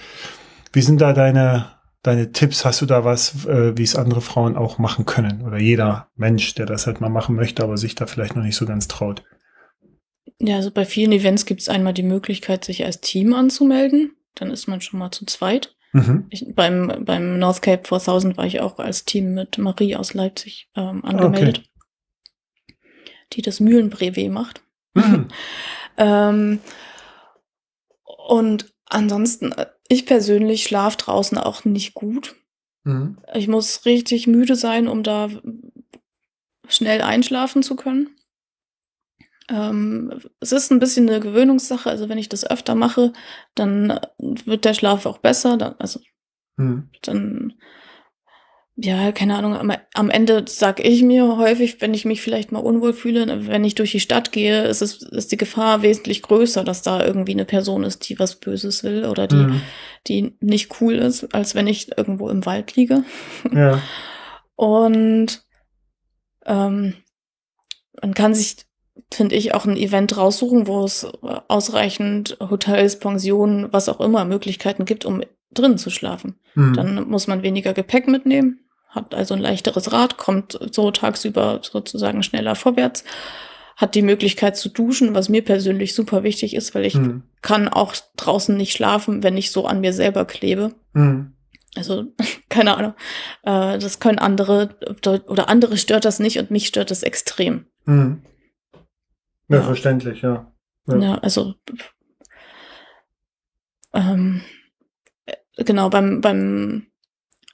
Wie 0.72 0.82
sind 0.82 1.00
da 1.00 1.12
deine, 1.12 1.72
deine 2.02 2.32
Tipps? 2.32 2.64
Hast 2.64 2.82
du 2.82 2.86
da 2.86 3.04
was, 3.04 3.46
äh, 3.46 3.76
wie 3.76 3.82
es 3.82 3.96
andere 3.96 4.20
Frauen 4.20 4.56
auch 4.56 4.78
machen 4.78 5.06
können? 5.06 5.42
Oder 5.42 5.58
jeder 5.58 6.08
Mensch, 6.14 6.54
der 6.54 6.66
das 6.66 6.86
halt 6.86 7.00
mal 7.00 7.08
machen 7.08 7.34
möchte, 7.34 7.62
aber 7.62 7.78
sich 7.78 7.94
da 7.94 8.06
vielleicht 8.06 8.36
noch 8.36 8.42
nicht 8.42 8.56
so 8.56 8.66
ganz 8.66 8.86
traut? 8.88 9.24
ja, 10.38 10.56
also 10.56 10.70
bei 10.70 10.84
vielen 10.84 11.12
Events 11.12 11.46
gibt 11.46 11.62
es 11.62 11.68
einmal 11.68 11.94
die 11.94 12.02
Möglichkeit, 12.02 12.64
sich 12.64 12.84
als 12.84 13.00
Team 13.00 13.32
anzumelden. 13.34 14.12
Dann 14.34 14.50
ist 14.50 14.66
man 14.66 14.80
schon 14.80 14.98
mal 14.98 15.10
zu 15.10 15.24
zweit. 15.24 15.75
Mhm. 15.96 16.26
Ich, 16.28 16.54
beim, 16.54 17.04
beim 17.06 17.38
North 17.38 17.62
Cape 17.62 17.88
4000 17.88 18.36
war 18.36 18.44
ich 18.44 18.60
auch 18.60 18.78
als 18.78 19.06
Team 19.06 19.32
mit 19.32 19.56
Marie 19.56 19.96
aus 19.96 20.12
Leipzig 20.12 20.68
ähm, 20.76 21.02
angemeldet, 21.02 21.62
die 23.32 23.40
das 23.40 23.60
Mühlenbrevet 23.60 24.30
macht. 24.30 24.62
Mhm. 24.94 25.28
Ähm, 25.98 26.60
und 28.28 28.74
ansonsten, 28.84 29.52
äh, 29.52 29.64
ich 29.88 30.04
persönlich 30.04 30.64
schlafe 30.64 30.98
draußen 30.98 31.38
auch 31.38 31.64
nicht 31.64 31.94
gut. 31.94 32.36
Mhm. 32.84 33.16
Ich 33.32 33.48
muss 33.48 33.86
richtig 33.86 34.26
müde 34.26 34.56
sein, 34.56 34.88
um 34.88 35.02
da 35.02 35.30
schnell 36.68 37.00
einschlafen 37.00 37.62
zu 37.62 37.76
können. 37.76 38.10
Ähm, 39.48 40.12
es 40.40 40.52
ist 40.52 40.70
ein 40.72 40.78
bisschen 40.80 41.08
eine 41.08 41.20
Gewöhnungssache. 41.20 41.88
Also 41.88 42.08
wenn 42.08 42.18
ich 42.18 42.28
das 42.28 42.48
öfter 42.48 42.74
mache, 42.74 43.12
dann 43.54 44.00
wird 44.18 44.64
der 44.64 44.74
Schlaf 44.74 45.06
auch 45.06 45.18
besser. 45.18 45.56
Dann, 45.56 45.74
also 45.78 46.00
Mhm. 46.56 46.88
dann, 47.02 47.54
ja, 48.76 49.12
keine 49.12 49.36
Ahnung, 49.36 49.54
am, 49.54 49.72
am 49.94 50.10
Ende 50.10 50.44
sag 50.48 50.84
ich 50.84 51.02
mir 51.02 51.36
häufig, 51.36 51.80
wenn 51.80 51.94
ich 51.94 52.04
mich 52.04 52.20
vielleicht 52.22 52.50
mal 52.52 52.58
unwohl 52.60 52.92
fühle, 52.92 53.46
wenn 53.46 53.64
ich 53.64 53.74
durch 53.74 53.92
die 53.92 54.00
Stadt 54.00 54.32
gehe, 54.32 54.64
ist, 54.64 54.82
es, 54.82 55.02
ist 55.02 55.32
die 55.32 55.36
Gefahr 55.36 55.82
wesentlich 55.82 56.22
größer, 56.22 56.64
dass 56.64 56.82
da 56.82 57.04
irgendwie 57.04 57.32
eine 57.32 57.44
Person 57.44 57.84
ist, 57.84 58.08
die 58.08 58.18
was 58.18 58.36
Böses 58.36 58.84
will 58.84 59.04
oder 59.06 59.26
die, 59.26 59.36
Mhm. 59.36 59.60
die 60.08 60.36
nicht 60.40 60.80
cool 60.80 60.94
ist, 60.94 61.34
als 61.34 61.54
wenn 61.54 61.66
ich 61.66 61.96
irgendwo 61.96 62.28
im 62.28 62.44
Wald 62.46 62.74
liege. 62.76 63.04
Ja. 63.52 63.80
Und 64.56 65.42
ähm, 66.46 66.94
man 68.02 68.14
kann 68.14 68.34
sich, 68.34 68.56
finde 69.12 69.36
ich, 69.36 69.54
auch 69.54 69.64
ein 69.66 69.76
Event 69.76 70.16
raussuchen, 70.16 70.66
wo 70.66 70.84
es 70.84 71.06
ausreichend 71.48 72.36
Hotels, 72.40 72.98
Pensionen, 72.98 73.72
was 73.72 73.88
auch 73.88 74.00
immer 74.00 74.24
Möglichkeiten 74.24 74.84
gibt, 74.84 75.04
um 75.04 75.22
drin 75.52 75.78
zu 75.78 75.90
schlafen. 75.90 76.38
Mhm. 76.54 76.74
Dann 76.74 77.08
muss 77.08 77.26
man 77.26 77.42
weniger 77.42 77.72
Gepäck 77.72 78.08
mitnehmen, 78.08 78.60
hat 78.88 79.14
also 79.14 79.34
ein 79.34 79.40
leichteres 79.40 79.92
Rad, 79.92 80.16
kommt 80.16 80.58
so 80.72 80.90
tagsüber 80.90 81.60
sozusagen 81.62 82.22
schneller 82.22 82.54
vorwärts, 82.54 83.04
hat 83.76 83.94
die 83.94 84.02
Möglichkeit 84.02 84.56
zu 84.56 84.70
duschen, 84.70 85.14
was 85.14 85.28
mir 85.28 85.44
persönlich 85.44 85.94
super 85.94 86.22
wichtig 86.22 86.54
ist, 86.54 86.74
weil 86.74 86.86
ich 86.86 86.94
Mhm. 86.94 87.22
kann 87.42 87.68
auch 87.68 87.94
draußen 88.16 88.56
nicht 88.56 88.72
schlafen, 88.72 89.22
wenn 89.22 89.36
ich 89.36 89.50
so 89.50 89.66
an 89.66 89.80
mir 89.80 89.92
selber 89.92 90.24
klebe. 90.24 90.72
Mhm. 90.94 91.34
Also, 91.76 92.04
keine 92.48 92.76
Ahnung. 92.76 92.94
Äh, 93.42 93.78
das 93.78 94.00
können 94.00 94.18
andere 94.18 94.76
oder 95.28 95.48
andere 95.50 95.76
stört 95.76 96.06
das 96.06 96.18
nicht 96.18 96.38
und 96.38 96.50
mich 96.50 96.66
stört 96.66 96.90
das 96.90 97.02
extrem. 97.02 97.66
Ja, 99.48 99.56
Ja. 99.58 99.62
verständlich, 99.62 100.22
ja. 100.22 100.52
Ja. 100.88 100.98
Ja, 100.98 101.14
also 101.18 101.54
ähm, 103.92 104.42
äh, 105.26 105.64
genau, 105.64 105.88
beim, 105.90 106.20
beim 106.20 106.86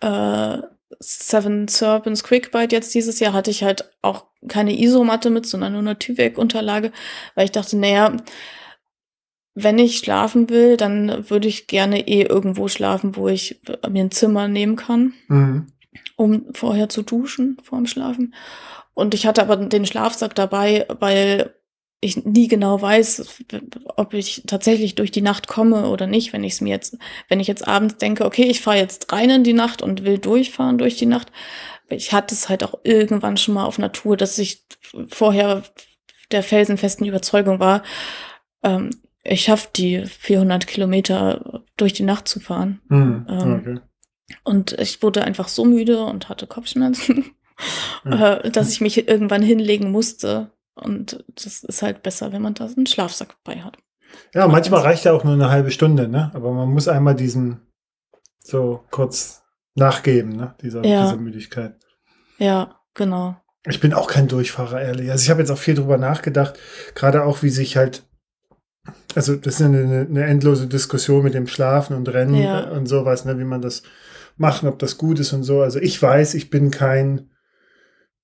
äh, 0.01 0.59
Seven 1.01 1.68
Serpents 1.68 2.22
Quickbite 2.24 2.74
jetzt 2.76 2.95
dieses 2.95 3.18
Jahr 3.20 3.32
hatte 3.32 3.51
ich 3.51 3.62
halt 3.64 3.90
auch 4.03 4.26
keine 4.49 4.78
Isomatte 4.78 5.30
mit, 5.30 5.47
sondern 5.47 5.72
nur 5.72 5.80
eine 5.80 5.99
Tyvek-Unterlage, 5.99 6.93
weil 7.34 7.47
ich 7.47 7.53
dachte, 7.53 7.78
naja, 7.78 8.16
wenn 9.55 9.78
ich 9.78 9.99
schlafen 9.99 10.49
will, 10.51 10.76
dann 10.76 11.28
würde 11.30 11.49
ich 11.49 11.66
gerne 11.66 12.07
eh 12.09 12.22
irgendwo 12.22 12.68
schlafen, 12.68 13.16
wo 13.16 13.28
ich 13.28 13.61
mir 13.88 14.05
ein 14.05 14.11
Zimmer 14.11 14.49
nehmen 14.49 14.76
kann. 14.76 15.14
Mhm. 15.28 15.66
um 16.16 16.55
vorher 16.55 16.88
zu 16.88 17.03
duschen, 17.03 17.59
vorm 17.62 17.86
Schlafen. 17.86 18.34
Und 18.95 19.14
ich 19.14 19.26
hatte 19.26 19.43
aber 19.43 19.57
den 19.57 19.84
Schlafsack 19.86 20.34
dabei, 20.34 20.86
weil 21.01 21.55
ich 22.05 22.24
nie 22.24 22.48
genau 22.48 22.82
weiß, 22.82 23.44
ob 23.96 24.12
ich 24.12 24.42
tatsächlich 24.46 24.96
durch 24.96 25.12
die 25.12 25.22
Nacht 25.22 25.46
komme 25.46 25.88
oder 25.88 26.07
nicht, 26.07 26.32
wenn 26.32 26.42
ich 26.42 26.55
es 26.55 26.61
mir 26.61 26.70
jetzt, 26.70 26.98
wenn 27.28 27.38
ich 27.40 27.46
jetzt 27.46 27.66
abends 27.66 27.96
denke, 27.96 28.24
okay, 28.26 28.42
ich 28.42 28.61
fahre 28.61 28.76
jetzt 28.78 29.12
rein 29.12 29.30
in 29.30 29.44
die 29.44 29.53
Nacht 29.53 29.82
und 29.82 30.05
will 30.05 30.18
durchfahren 30.18 30.78
durch 30.78 30.96
die 30.96 31.07
Nacht. 31.07 31.30
Ich 31.88 32.12
hatte 32.12 32.34
es 32.34 32.48
halt 32.48 32.64
auch 32.64 32.80
irgendwann 32.82 33.36
schon 33.36 33.55
mal 33.55 33.64
auf 33.64 33.78
Natur, 33.78 34.16
dass 34.16 34.38
ich 34.38 34.64
vorher 35.09 35.62
der 36.32 36.42
felsenfesten 36.42 37.07
Überzeugung 37.07 37.61
war, 37.61 37.82
ähm, 38.62 38.90
ich 39.24 39.42
schaffe 39.42 39.68
die 39.76 40.05
400 40.05 40.66
Kilometer 40.66 41.62
durch 41.76 41.92
die 41.92 42.03
Nacht 42.03 42.26
zu 42.26 42.40
fahren. 42.40 42.80
Hm, 42.88 43.26
Ähm, 43.28 43.61
okay. 43.61 43.80
Und 44.44 44.72
ich 44.80 45.03
wurde 45.03 45.22
einfach 45.24 45.48
so 45.48 45.64
müde 45.64 46.05
und 46.05 46.28
hatte 46.28 46.46
Kopfschmerzen, 46.46 47.32
Ja. 48.05 48.38
äh, 48.38 48.50
dass 48.50 48.72
ich 48.72 48.80
mich 48.80 49.07
irgendwann 49.07 49.42
hinlegen 49.42 49.90
musste. 49.92 50.50
Und 50.74 51.24
das 51.34 51.62
ist 51.62 51.82
halt 51.82 52.02
besser, 52.02 52.32
wenn 52.32 52.42
man 52.42 52.54
da 52.54 52.64
einen 52.66 52.86
Schlafsack 52.86 53.36
bei 53.44 53.60
hat. 53.62 53.76
Ja, 54.34 54.46
manchmal 54.48 54.80
reicht 54.82 55.04
ja 55.04 55.12
auch 55.12 55.24
nur 55.24 55.34
eine 55.34 55.50
halbe 55.50 55.70
Stunde, 55.70 56.08
ne? 56.08 56.30
Aber 56.34 56.52
man 56.52 56.68
muss 56.70 56.88
einmal 56.88 57.14
diesen 57.14 57.60
so 58.42 58.84
kurz 58.90 59.42
nachgeben, 59.74 60.30
ne? 60.36 60.54
Dieser, 60.62 60.84
Ja. 60.84 61.04
dieser 61.04 61.16
Müdigkeit. 61.16 61.76
Ja, 62.38 62.80
genau. 62.94 63.36
Ich 63.66 63.80
bin 63.80 63.92
auch 63.94 64.08
kein 64.08 64.28
Durchfahrer, 64.28 64.80
ehrlich. 64.80 65.10
Also 65.10 65.22
ich 65.22 65.30
habe 65.30 65.40
jetzt 65.40 65.50
auch 65.50 65.58
viel 65.58 65.74
drüber 65.74 65.96
nachgedacht, 65.96 66.58
gerade 66.94 67.22
auch, 67.24 67.42
wie 67.42 67.50
sich 67.50 67.76
halt, 67.76 68.02
also 69.14 69.36
das 69.36 69.60
ist 69.60 69.62
eine, 69.66 70.06
eine 70.10 70.24
endlose 70.24 70.66
Diskussion 70.66 71.22
mit 71.22 71.34
dem 71.34 71.46
Schlafen 71.46 71.94
und 71.96 72.08
Rennen 72.08 72.34
Ja. 72.42 72.70
und 72.70 72.86
sowas, 72.86 73.24
ne? 73.24 73.38
wie 73.38 73.44
man 73.44 73.62
das 73.62 73.82
machen, 74.36 74.68
ob 74.68 74.78
das 74.78 74.98
gut 74.98 75.20
ist 75.20 75.32
und 75.32 75.44
so. 75.44 75.60
Also 75.62 75.78
ich 75.78 76.00
weiß, 76.02 76.34
ich 76.34 76.50
bin 76.50 76.70
kein, 76.70 77.30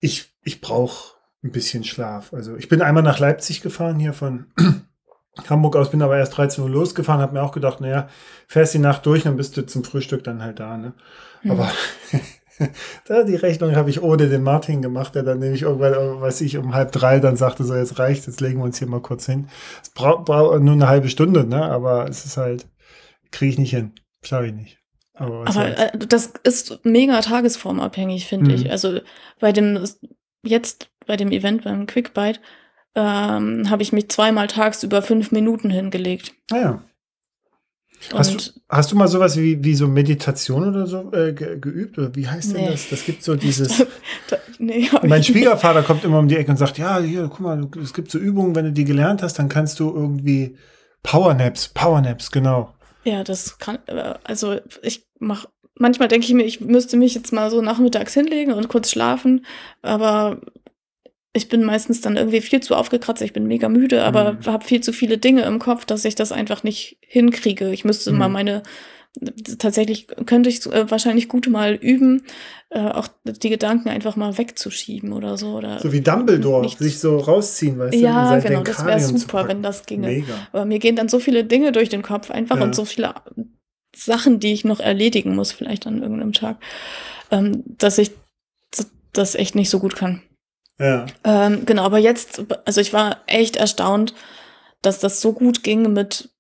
ich, 0.01 0.35
ich 0.43 0.61
brauche 0.61 1.18
ein 1.45 1.53
bisschen 1.53 1.85
Schlaf. 1.85 2.33
Also 2.33 2.57
ich 2.57 2.69
bin 2.69 2.83
einmal 2.83 3.03
nach 3.03 3.19
Leipzig 3.19 3.61
gefahren, 3.61 3.99
hier 3.99 4.13
von 4.13 4.47
Hamburg 5.49 5.77
aus, 5.77 5.91
bin 5.91 6.03
aber 6.03 6.17
erst 6.19 6.37
13 6.37 6.65
Uhr 6.65 6.71
losgefahren, 6.71 7.21
habe 7.21 7.35
mir 7.35 7.43
auch 7.43 7.53
gedacht, 7.53 7.81
naja, 7.81 8.09
fährst 8.49 8.75
die 8.75 8.79
Nacht 8.81 9.07
durch, 9.07 9.23
dann 9.23 9.37
bist 9.37 9.57
du 9.57 9.65
zum 9.65 9.85
Frühstück 9.85 10.25
dann 10.25 10.43
halt 10.43 10.59
da, 10.59 10.77
ne? 10.77 10.95
Hm. 11.43 11.51
Aber 11.53 11.71
da 13.07 13.23
die 13.23 13.37
Rechnung 13.37 13.77
habe 13.77 13.89
ich 13.91 14.03
ohne 14.03 14.29
den 14.29 14.43
Martin 14.43 14.83
gemacht, 14.83 15.15
der 15.15 15.23
dann 15.23 15.39
nämlich 15.39 15.63
irgendwann, 15.63 15.95
äh, 15.95 16.21
weiß 16.21 16.41
ich, 16.41 16.57
um 16.59 16.75
halb 16.75 16.91
drei 16.91 17.21
dann 17.21 17.37
sagte, 17.37 17.63
so 17.63 17.75
jetzt 17.77 18.01
reicht, 18.01 18.27
jetzt 18.27 18.41
legen 18.41 18.59
wir 18.59 18.65
uns 18.65 18.79
hier 18.79 18.89
mal 18.89 19.01
kurz 19.01 19.27
hin. 19.27 19.49
Es 19.81 19.91
braucht 19.91 20.25
brauch 20.25 20.59
nur 20.59 20.75
eine 20.75 20.89
halbe 20.89 21.09
Stunde, 21.09 21.45
ne? 21.47 21.63
Aber 21.63 22.09
es 22.09 22.25
ist 22.25 22.37
halt, 22.37 22.67
kriege 23.31 23.53
ich 23.53 23.59
nicht 23.59 23.71
hin. 23.71 23.93
Schaffe 24.23 24.47
ich 24.47 24.55
nicht. 24.55 24.79
Aber, 25.15 25.47
Aber 25.47 25.79
äh, 25.79 25.97
das 25.99 26.33
ist 26.43 26.81
mega 26.85 27.21
tagesformabhängig, 27.21 28.27
finde 28.27 28.51
Mhm. 28.51 28.57
ich. 28.57 28.71
Also 28.73 29.01
bei 29.39 29.53
dem, 29.53 29.85
jetzt 30.43 30.91
bei 31.09 31.17
dem 31.17 31.33
Event 31.33 31.65
beim 31.65 31.87
Quickbite, 31.87 32.39
ähm, 32.95 33.69
habe 33.69 33.83
ich 33.83 33.93
mich 33.93 34.09
zweimal 34.09 34.47
tagsüber 34.47 35.03
fünf 35.03 35.33
Minuten 35.33 35.71
hingelegt. 35.71 36.35
naja. 36.51 36.85
Hast 38.13 38.31
Und 38.31 38.57
du, 38.57 38.61
hast 38.69 38.93
du 38.93 38.97
mal 38.97 39.09
sowas 39.09 39.37
wie, 39.37 39.63
wie 39.65 39.75
so 39.75 39.89
Meditation 39.89 40.69
oder 40.69 40.87
so 40.87 41.11
äh, 41.13 41.33
ge, 41.33 41.59
geübt? 41.59 41.99
Oder 41.99 42.15
wie 42.15 42.29
heißt 42.29 42.55
denn 42.55 42.63
Nee. 42.63 42.71
das? 42.71 42.89
Das 42.91 43.05
gibt 43.05 43.25
so 43.25 43.35
dieses. 43.47 43.85
da, 44.29 44.37
nee, 44.59 44.89
Mein. 45.03 45.25
Schwiegervater 45.25 45.83
kommt 45.83 46.05
immer 46.05 46.21
um 46.21 46.29
die 46.29 46.37
Ecke 46.37 46.51
und 46.53 46.57
sagt, 46.59 46.79
ja, 46.79 47.01
hier, 47.01 47.23
guck 47.29 47.41
mal, 47.41 47.69
es 47.83 47.93
gibt 47.95 48.11
so 48.13 48.19
Übungen, 48.19 48.55
wenn 48.55 48.67
du 48.67 48.73
die 48.73 48.85
gelernt 48.85 49.23
hast, 49.23 49.41
dann 49.41 49.49
kannst 49.49 49.81
du 49.81 49.93
irgendwie 49.93 50.57
Powernaps, 51.03 51.69
Powernaps, 51.69 52.31
genau. 52.31 52.73
Ja, 53.05 53.25
das 53.25 53.59
kann, 53.59 53.79
äh, 53.87 54.15
also 54.23 54.59
ich 54.83 55.09
mach, 55.19 55.47
manchmal 55.75 56.07
denke 56.09 56.27
ich 56.27 56.35
mir, 56.35 56.45
ich 56.45 56.61
müsste 56.61 56.97
mich 56.97 57.15
jetzt 57.17 57.33
mal 57.33 57.51
so 57.51 57.63
nachmittags 57.63 58.15
hinlegen 58.15 58.53
und 58.53 58.69
kurz 58.69 58.91
schlafen, 58.91 59.45
aber 59.83 60.41
ich 61.33 61.49
bin 61.49 61.63
meistens 61.65 62.01
dann 62.01 62.17
irgendwie 62.17 62.41
viel 62.41 62.61
zu 62.61 62.75
aufgekratzt, 62.75 63.23
ich 63.23 63.33
bin 63.33 63.47
mega 63.47 63.69
müde, 63.69 64.03
aber 64.05 64.33
Mhm. 64.35 64.47
habe 64.47 64.65
viel 64.65 64.81
zu 64.81 64.93
viele 64.93 65.19
Dinge 65.19 65.43
im 65.43 65.59
Kopf, 65.59 65.85
dass 65.85 66.05
ich 66.05 66.15
das 66.15 66.33
einfach 66.33 66.63
nicht 66.65 66.99
hinkriege. 67.01 67.71
Ich 67.73 67.85
müsste 67.85 68.13
mal 68.13 68.29
Mhm. 68.29 68.33
meine, 68.33 68.63
tatsächlich 69.59 70.07
könnte 70.27 70.49
ich 70.49 70.65
äh, 70.67 70.91
wahrscheinlich 70.91 71.29
gut 71.29 71.49
mal 71.49 71.75
üben, 71.75 72.25
äh, 72.71 72.81
auch 72.81 73.09
die 73.25 73.49
Gedanken 73.51 73.89
einfach 73.89 74.17
mal 74.17 74.37
wegzuschieben 74.39 75.13
oder 75.13 75.37
so. 75.37 75.57
Oder 75.57 75.79
So 75.81 75.93
wie 75.93 76.01
Dumbledore, 76.01 76.63
Nichts. 76.63 76.79
sich 76.81 76.99
so 76.99 77.19
rausziehen, 77.19 77.79
weißt 77.79 77.95
du? 77.95 77.99
in 77.99 78.05
ja, 78.05 78.39
genau, 78.39 78.63
das 78.63 78.85
wäre 78.85 79.01
super, 79.01 79.49
wenn 79.49 79.63
das 79.63 79.87
ginge. 79.87 80.09
Mega. 80.09 80.49
Aber 80.53 80.65
mir 80.65 80.79
gehen 80.79 80.97
dann 80.97 81.09
so 81.09 81.19
viele 81.19 81.45
Dinge 81.45 81.73
durch 81.73 81.89
den 81.89 82.03
Kopf 82.03 82.31
einfach 82.31 82.57
Ja. 82.57 82.63
und 82.63 82.75
so 82.75 82.85
viele 82.85 83.15
Sachen, 83.97 84.41
die 84.41 84.53
ich 84.53 84.65
noch 84.65 84.81
erledigen 84.81 85.35
muss, 85.35 85.53
vielleicht 85.53 85.87
an 85.87 86.03
irgendeinem 86.03 86.33
Tag, 86.33 86.59
ähm, 87.31 87.65
dass 87.67 87.99
ich 87.99 88.11
das 89.13 89.35
echt 89.35 89.55
nicht 89.55 89.71
so 89.71 89.79
gut 89.81 89.97
kann. 89.97 90.23
Ja. 90.81 91.07
Ähm, 91.25 91.65
genau, 91.67 91.83
aber 91.85 91.99
jetzt, 91.99 92.43
also 92.65 92.81
ich 92.81 92.93
war 92.93 93.19
echt 93.27 93.57
erstaunt, 93.57 94.15
dass 94.83 95.01
das 95.01 95.21
so 95.21 95.33
gut 95.33 95.65
ging 95.65 95.93
mit, 95.93 96.31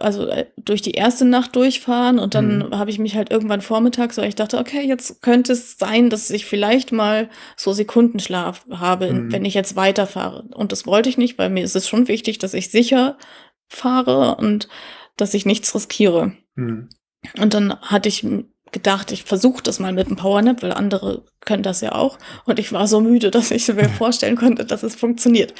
also 0.00 0.26
äh, 0.28 0.46
durch 0.56 0.80
die 0.80 0.92
erste 0.92 1.24
Nacht 1.26 1.54
durchfahren 1.56 2.18
und 2.18 2.34
dann 2.34 2.58
Mhm. 2.70 2.78
habe 2.78 2.90
ich 2.90 2.98
mich 2.98 3.16
halt 3.16 3.30
irgendwann 3.30 3.60
vormittags, 3.60 4.16
weil 4.16 4.28
ich 4.28 4.34
dachte, 4.34 4.58
okay, 4.58 4.80
jetzt 4.86 5.20
könnte 5.22 5.52
es 5.52 5.76
sein, 5.76 6.08
dass 6.08 6.30
ich 6.30 6.46
vielleicht 6.46 6.90
mal 6.92 7.28
so 7.56 7.72
Sekundenschlaf 7.72 8.64
habe, 8.70 9.12
Mhm. 9.12 9.32
wenn 9.32 9.44
ich 9.44 9.54
jetzt 9.54 9.76
weiterfahre. 9.76 10.44
Und 10.54 10.72
das 10.72 10.86
wollte 10.86 11.08
ich 11.10 11.18
nicht, 11.18 11.36
weil 11.36 11.50
mir 11.50 11.64
ist 11.64 11.76
es 11.76 11.86
schon 11.88 12.08
wichtig, 12.08 12.38
dass 12.38 12.54
ich 12.54 12.70
sicher 12.70 13.18
fahre 13.68 14.36
und 14.36 14.68
dass 15.18 15.34
ich 15.34 15.44
nichts 15.44 15.74
riskiere. 15.74 16.32
Hm. 16.56 16.88
Und 17.38 17.54
dann 17.54 17.78
hatte 17.80 18.08
ich 18.08 18.26
gedacht, 18.72 19.12
ich 19.12 19.24
versuche 19.24 19.62
das 19.62 19.78
mal 19.78 19.92
mit 19.92 20.06
einem 20.06 20.16
Powernap, 20.16 20.62
weil 20.62 20.72
andere 20.72 21.24
können 21.44 21.62
das 21.62 21.80
ja 21.82 21.92
auch. 21.92 22.18
Und 22.46 22.58
ich 22.58 22.72
war 22.72 22.86
so 22.86 23.00
müde, 23.00 23.30
dass 23.30 23.50
ich 23.50 23.68
mir 23.68 23.88
vorstellen 23.88 24.36
konnte, 24.36 24.64
dass 24.64 24.82
es 24.82 24.94
funktioniert. 24.96 25.54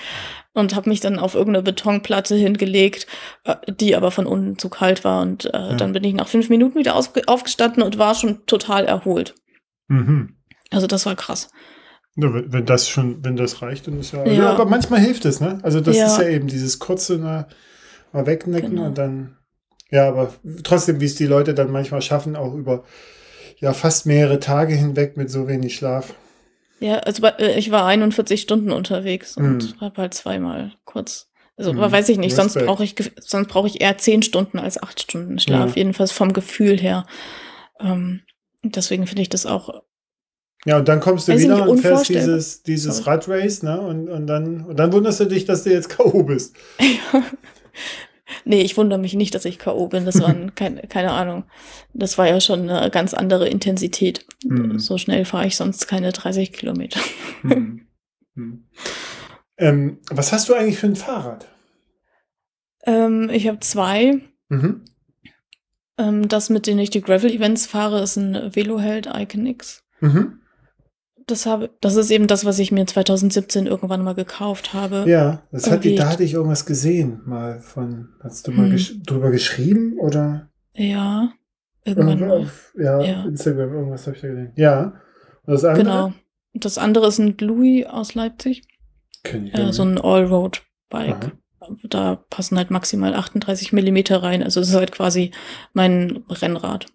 Und 0.55 0.75
habe 0.75 0.91
mich 0.91 1.01
dann 1.01 1.19
auf 1.19 1.35
irgendeine 1.35 1.63
Betonplatte 1.63 2.35
hingelegt, 2.35 3.07
äh, 3.45 3.57
die 3.73 3.95
aber 3.97 4.11
von 4.11 4.27
unten 4.27 4.59
zu 4.59 4.69
kalt 4.69 5.05
war. 5.05 5.23
Und 5.23 5.47
äh, 5.47 5.51
Ja. 5.53 5.75
dann 5.77 5.93
bin 5.93 6.05
ich 6.05 6.15
nach 6.15 6.29
fünf 6.29 6.49
Minuten 6.49 6.79
wieder 6.79 6.95
aufgestanden 6.97 7.83
und 7.83 7.99
war 7.99 8.15
schon 8.15 8.45
total 8.47 8.85
erholt. 8.87 9.35
Mhm. 9.89 10.37
Also 10.71 10.87
das 10.87 11.07
war 11.07 11.15
krass. 11.17 11.49
Ja, 12.17 12.29
wenn, 12.33 12.67
das 12.67 12.89
schon, 12.89 13.25
wenn 13.25 13.37
das 13.37 13.63
reicht, 13.63 13.87
dann 13.87 13.99
ist 13.99 14.13
ja. 14.13 14.25
ja. 14.27 14.33
Ja. 14.33 14.51
aber 14.51 14.67
manchmal 14.67 15.01
hilft 15.01 15.25
es, 15.25 15.41
ne? 15.41 15.59
Also 15.63 15.81
das 15.81 15.97
Ja. 15.97 16.07
ist 16.07 16.19
ja 16.19 16.29
eben 16.29 16.47
dieses 16.47 16.79
kurze 16.79 17.17
mal 17.19 17.47
wegnecken 18.13 18.71
Genau. 18.73 18.87
und 18.87 18.99
dann. 18.99 19.39
Ja, 19.93 20.09
aber 20.09 20.33
trotzdem, 20.65 21.01
wie 21.01 21.05
es 21.05 21.15
die 21.15 21.27
Leute 21.27 21.53
dann 21.55 21.71
manchmal 21.71 22.03
schaffen, 22.03 22.35
auch 22.35 22.55
über 22.55 22.83
ja 23.59 23.73
fast 23.75 24.07
mehrere 24.07 24.41
Tage 24.41 24.75
hinweg 24.75 25.17
mit 25.17 25.31
so 25.31 25.47
wenig 25.47 25.77
Schlaf. 25.77 26.15
Ja, 26.81 26.99
also 27.01 27.25
äh, 27.27 27.59
ich 27.59 27.71
war 27.71 27.87
41 27.87 28.41
Stunden 28.41 28.73
unterwegs 28.73 29.37
und 29.37 29.77
Mhm. 29.77 29.81
habe 29.81 30.01
halt 30.03 30.15
zweimal 30.15 30.73
kurz. 30.85 31.29
Also 31.59 31.75
Mhm. 31.75 31.93
weiß 31.93 32.09
ich 32.09 32.17
nicht, 32.19 32.35
sonst 32.35 32.55
brauche 32.55 32.83
ich 32.83 32.97
sonst 33.21 33.49
brauche 33.49 33.69
ich 33.69 33.83
eher 33.83 33.99
10 33.99 34.23
Stunden 34.23 34.59
als 34.59 34.83
8 34.83 35.01
Stunden 35.03 35.39
Schlaf, 35.39 35.71
Ja. 35.71 35.77
jedenfalls 35.77 36.11
vom 36.11 36.33
Gefühl 36.33 36.81
her. 36.81 37.05
Ähm, 37.79 38.23
deswegen 38.65 39.07
finde 39.07 39.23
ich 39.23 39.29
das 39.29 39.45
auch. 39.45 39.83
Ja, 40.65 40.79
und 40.79 40.89
dann 40.89 41.01
kommst 41.01 41.29
du 41.29 41.33
ich 41.33 41.41
wieder 41.41 41.57
nicht, 41.57 41.69
und 41.69 41.81
fährst 41.81 42.09
dieses, 42.09 42.63
dieses 42.63 42.97
Sorry. 42.99 43.11
Radrace, 43.11 43.63
ne? 43.63 43.81
Und, 43.81 44.09
und, 44.09 44.27
dann, 44.27 44.65
und 44.65 44.79
dann 44.79 44.93
wunderst 44.93 45.21
du 45.21 45.27
dich, 45.27 45.45
dass 45.45 45.65
du 45.65 45.71
jetzt 45.71 45.91
K.O. 45.91 46.23
bist. 46.23 46.57
nee, 48.45 48.63
ich 48.63 48.77
wundere 48.77 48.99
mich 48.99 49.15
nicht, 49.15 49.35
dass 49.35 49.45
ich 49.45 49.59
K.O. 49.59 49.89
bin. 49.89 50.05
Das 50.05 50.21
waren 50.21 50.55
keine, 50.55 50.83
keine 50.83 51.13
Ahnung. 51.13 51.45
Das 51.93 52.19
war 52.19 52.29
ja 52.29 52.41
schon 52.41 52.69
eine 52.69 52.91
ganz 52.91 53.15
andere 53.15 53.49
Intensität. 53.49 54.25
Mhm. 54.45 54.79
So 54.79 54.99
schnell 54.99 55.25
fahre 55.25 55.47
ich 55.47 55.57
sonst 55.57 55.87
keine 55.89 56.13
30 56.13 56.53
Kilometer. 56.53 57.01
Hm. 57.43 57.87
Hm. 58.35 58.65
Ähm, 59.59 59.99
was 60.11 60.33
hast 60.33 60.49
du 60.49 60.55
eigentlich 60.55 60.79
für 60.79 60.87
ein 60.87 60.97
Fahrrad? 60.97 61.49
Ähm, 62.85 63.31
ich 63.31 63.47
habe 63.47 63.61
zwei. 63.61 64.21
Mhm. 64.49 64.85
Ähm, 65.99 66.29
das, 66.29 66.51
mit 66.51 66.67
denen 66.67 66.81
ich 66.81 66.91
die 66.91 67.03
Gravel-Events 67.03 67.67
fahre, 67.67 68.03
ist 68.03 68.17
ein 68.17 68.55
Veloheld 68.55 69.09
Icon 69.13 69.47
X. 69.47 69.85
Mhm. 70.01 70.41
Das, 71.33 71.47
habe, 71.47 71.71
das 71.81 71.97
ist 71.97 72.11
eben 72.11 72.27
das, 72.27 72.45
was 72.45 72.59
ich 72.59 72.73
mir 72.73 72.87
2017 72.87 73.67
irgendwann 73.67 74.05
mal 74.05 74.15
gekauft 74.15 74.75
habe. 74.75 75.05
Ja, 75.09 75.43
das 75.51 75.71
hat 75.71 75.83
die, 75.85 75.95
da 75.95 76.11
hatte 76.11 76.25
ich 76.25 76.35
irgendwas 76.35 76.67
gesehen, 76.67 77.23
mal 77.25 77.61
von, 77.61 78.09
hast 78.23 78.47
du 78.47 78.53
mal 78.53 78.65
Hm. 78.67 78.73
gesch 78.73 78.95
drüber 79.07 79.31
geschrieben 79.31 79.99
oder 79.99 80.51
Ja, 80.75 81.33
irgendwann 81.85 82.19
irgendwo 82.21 82.51
ja, 82.79 83.01
Ja. 83.03 83.25
Instagram, 83.25 83.73
irgendwas 83.73 84.07
habe 84.07 84.17
ich 84.17 84.23
da 84.23 84.29
gesehen. 84.29 84.53
Ja. 84.57 85.01
Und 85.47 85.55
das 85.55 85.65
andere? 85.65 85.83
Genau. 85.85 86.13
Das 86.55 86.77
andere 86.77 87.07
ist 87.09 87.19
ein 87.19 87.35
Louis 87.41 87.87
aus 87.87 88.15
Leipzig. 88.15 88.63
Kenn 89.25 89.47
ich 89.47 89.55
Äh, 89.55 89.73
so 89.73 89.83
ein 89.85 89.99
Allroad-Bike. 89.99 91.33
Aha. 91.61 91.77
Da 91.89 92.17
passen 92.29 92.59
halt 92.59 92.71
maximal 92.71 93.15
38 93.15 93.73
Millimeter 93.73 94.23
rein. 94.23 94.43
Also 94.43 94.61
es 94.61 94.69
ist 94.69 94.75
halt 94.75 94.93
quasi 94.93 95.31
mein 95.73 96.25
Rennrad. 96.29 96.87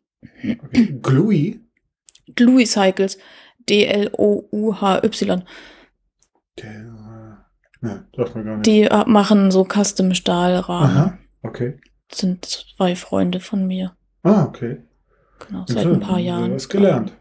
Okay. 0.43 0.99
Gluey? 1.01 1.59
Louis 2.37 2.71
Cycles. 2.71 3.17
D-L-O-U-H-Y. 3.69 5.43
Ja, 7.81 8.03
sagt 8.15 8.35
mir 8.35 8.43
gar 8.43 8.55
nicht. 8.57 8.65
Die 8.65 8.83
äh, 8.83 9.03
machen 9.05 9.51
so 9.51 9.63
Custom-Stahlrahmen. 9.65 10.97
Aha, 10.97 11.17
okay. 11.43 11.79
Sind 12.11 12.45
zwei 12.45 12.95
Freunde 12.95 13.39
von 13.39 13.67
mir. 13.67 13.95
Ah, 14.23 14.45
okay. 14.45 14.81
Genau, 15.47 15.63
seit 15.67 15.85
ein 15.85 15.99
paar. 15.99 16.17
Jahren. 16.19 16.55
Was 16.55 16.69
gelernt. 16.69 17.13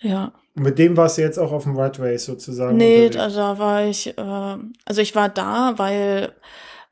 Ja. 0.00 0.32
Und 0.54 0.62
mit 0.62 0.78
dem 0.78 0.96
warst 0.96 1.18
du 1.18 1.22
jetzt 1.22 1.38
auch 1.38 1.50
auf 1.52 1.64
dem 1.64 1.76
Ride 1.76 1.98
Race 2.00 2.24
sozusagen? 2.26 2.76
Nee, 2.76 3.06
unterwegs? 3.06 3.34
da, 3.34 3.54
da 3.54 3.58
war 3.58 3.84
ich, 3.84 4.16
äh, 4.16 4.56
also 4.84 5.00
ich 5.00 5.14
war 5.16 5.28
da, 5.28 5.74
weil 5.76 6.32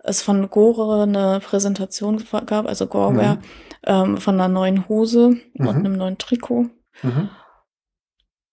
es 0.02 0.22
von 0.22 0.50
Gore 0.50 1.04
eine 1.04 1.40
Präsentation 1.40 2.22
gab, 2.46 2.66
also 2.66 2.86
Goreware, 2.88 3.36
Mhm. 3.36 3.42
ähm, 3.84 4.16
von 4.18 4.34
einer 4.34 4.48
neuen 4.48 4.88
Hose 4.88 5.36
Mhm. 5.54 5.66
und 5.66 5.76
einem 5.76 5.96
neuen 5.96 6.18
Trikot. 6.18 6.66
Mhm. 7.02 7.28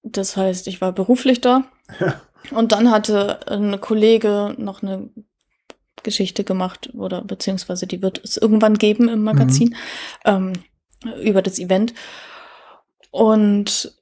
Das 0.03 0.37
heißt, 0.37 0.67
ich 0.67 0.81
war 0.81 0.91
beruflich 0.91 1.41
da. 1.41 1.63
Ja. 1.99 2.21
Und 2.51 2.71
dann 2.73 2.91
hatte 2.91 3.47
ein 3.47 3.79
Kollege 3.79 4.53
noch 4.57 4.83
eine 4.83 5.09
Geschichte 6.03 6.43
gemacht 6.43 6.89
oder 6.93 7.21
beziehungsweise 7.21 7.87
die 7.87 8.01
wird 8.01 8.21
es 8.23 8.35
irgendwann 8.35 8.77
geben 8.77 9.07
im 9.07 9.23
Magazin 9.23 9.75
ähm, 10.25 10.53
über 11.21 11.41
das 11.41 11.57
Event. 11.59 11.93
Und 13.11 13.93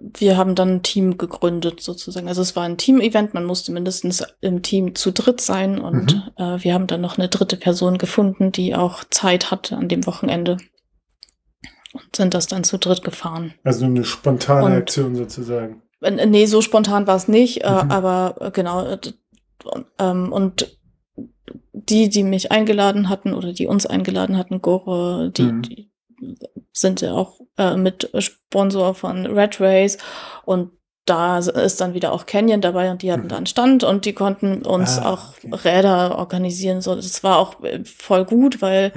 wir 0.00 0.36
haben 0.36 0.54
dann 0.54 0.76
ein 0.76 0.82
Team 0.82 1.18
gegründet 1.18 1.80
sozusagen. 1.80 2.28
Also 2.28 2.42
es 2.42 2.56
war 2.56 2.64
ein 2.64 2.78
Team-Event, 2.78 3.32
man 3.34 3.44
musste 3.44 3.72
mindestens 3.72 4.24
im 4.40 4.62
Team 4.62 4.94
zu 4.94 5.12
dritt 5.12 5.40
sein 5.40 5.80
und 5.80 6.14
Mhm. 6.14 6.22
äh, 6.36 6.64
wir 6.64 6.74
haben 6.74 6.86
dann 6.88 7.00
noch 7.00 7.16
eine 7.18 7.28
dritte 7.28 7.56
Person 7.56 7.96
gefunden, 7.98 8.50
die 8.52 8.74
auch 8.74 9.04
Zeit 9.10 9.50
hatte 9.50 9.76
an 9.76 9.88
dem 9.88 10.04
Wochenende 10.06 10.56
und 12.02 12.16
sind 12.16 12.34
das 12.34 12.46
dann 12.46 12.64
zu 12.64 12.78
dritt 12.78 13.02
gefahren. 13.02 13.54
Also 13.64 13.84
eine 13.84 14.04
spontane 14.04 14.64
Und- 14.66 14.72
Aktion 14.72 15.14
sozusagen. 15.16 15.82
Nee, 16.00 16.46
so 16.46 16.60
spontan 16.62 17.06
war 17.08 17.16
es 17.16 17.26
nicht, 17.28 17.64
äh, 17.64 17.70
Mhm. 17.84 17.90
aber 17.90 18.34
äh, 18.40 18.50
genau. 18.52 18.86
äh, 18.86 18.98
ähm, 19.98 20.32
und 20.32 20.76
die, 21.72 22.08
die 22.08 22.22
mich 22.22 22.52
eingeladen 22.52 23.08
hatten 23.08 23.34
oder 23.34 23.52
die 23.52 23.66
uns 23.66 23.86
eingeladen 23.86 24.36
hatten, 24.36 24.62
Gore, 24.62 25.30
die, 25.36 25.42
Mhm. 25.42 25.62
die 25.62 25.90
sind 26.72 27.00
ja 27.00 27.12
auch 27.12 27.38
mit 27.76 28.10
Sponsor 28.18 28.94
von 28.94 29.26
Red 29.26 29.60
Race 29.60 29.98
und 30.44 30.70
da 31.06 31.38
ist 31.38 31.80
dann 31.80 31.94
wieder 31.94 32.12
auch 32.12 32.26
Canyon 32.26 32.60
dabei 32.60 32.90
und 32.90 33.02
die 33.02 33.10
hatten 33.10 33.24
Mhm. 33.24 33.28
da 33.28 33.36
einen 33.38 33.46
Stand 33.46 33.82
und 33.82 34.04
die 34.04 34.12
konnten 34.12 34.62
uns 34.66 34.98
Ah, 34.98 35.12
auch 35.12 35.28
okay. 35.42 35.68
Räder 35.76 36.18
organisieren. 36.18 36.82
So, 36.82 36.94
das 36.94 37.24
war 37.24 37.38
auch 37.38 37.56
voll 37.84 38.24
gut, 38.26 38.60
weil 38.60 38.92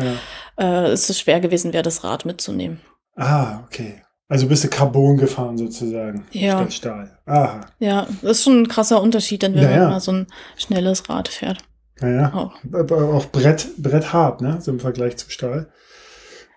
Ja. 0.58 0.84
äh, 0.88 0.91
es 0.91 1.18
schwer 1.18 1.39
gewesen 1.39 1.72
wäre, 1.74 1.84
das 1.84 2.04
Rad 2.04 2.26
mitzunehmen. 2.26 2.82
Ah, 3.22 3.64
okay. 3.66 4.02
Also 4.28 4.48
bist 4.48 4.64
du 4.64 4.70
Carbon 4.70 5.18
gefahren 5.18 5.58
sozusagen. 5.58 6.26
Ja. 6.32 6.60
Statt 6.60 6.74
Stahl. 6.74 7.18
Aha. 7.26 7.62
Ja, 7.80 8.08
das 8.22 8.38
ist 8.38 8.44
schon 8.46 8.62
ein 8.62 8.68
krasser 8.68 9.02
Unterschied, 9.02 9.44
denn 9.44 9.56
wenn 9.56 9.64
Ja, 9.64 9.80
man 9.80 9.90
mal 9.90 10.00
so 10.00 10.12
ein 10.14 10.28
schnelles 10.58 11.10
Rad 11.10 11.28
fährt. 11.28 11.60
Naja. 12.00 12.34
Auch. 12.34 12.54
Aber 12.74 13.14
auch 13.14 13.26
Brett, 13.28 13.68
Brett 13.78 14.14
hart, 14.14 14.42
ne? 14.42 14.60
So 14.62 14.72
im 14.72 14.80
Vergleich 14.80 15.18
zum 15.18 15.30
Stahl. 15.30 15.70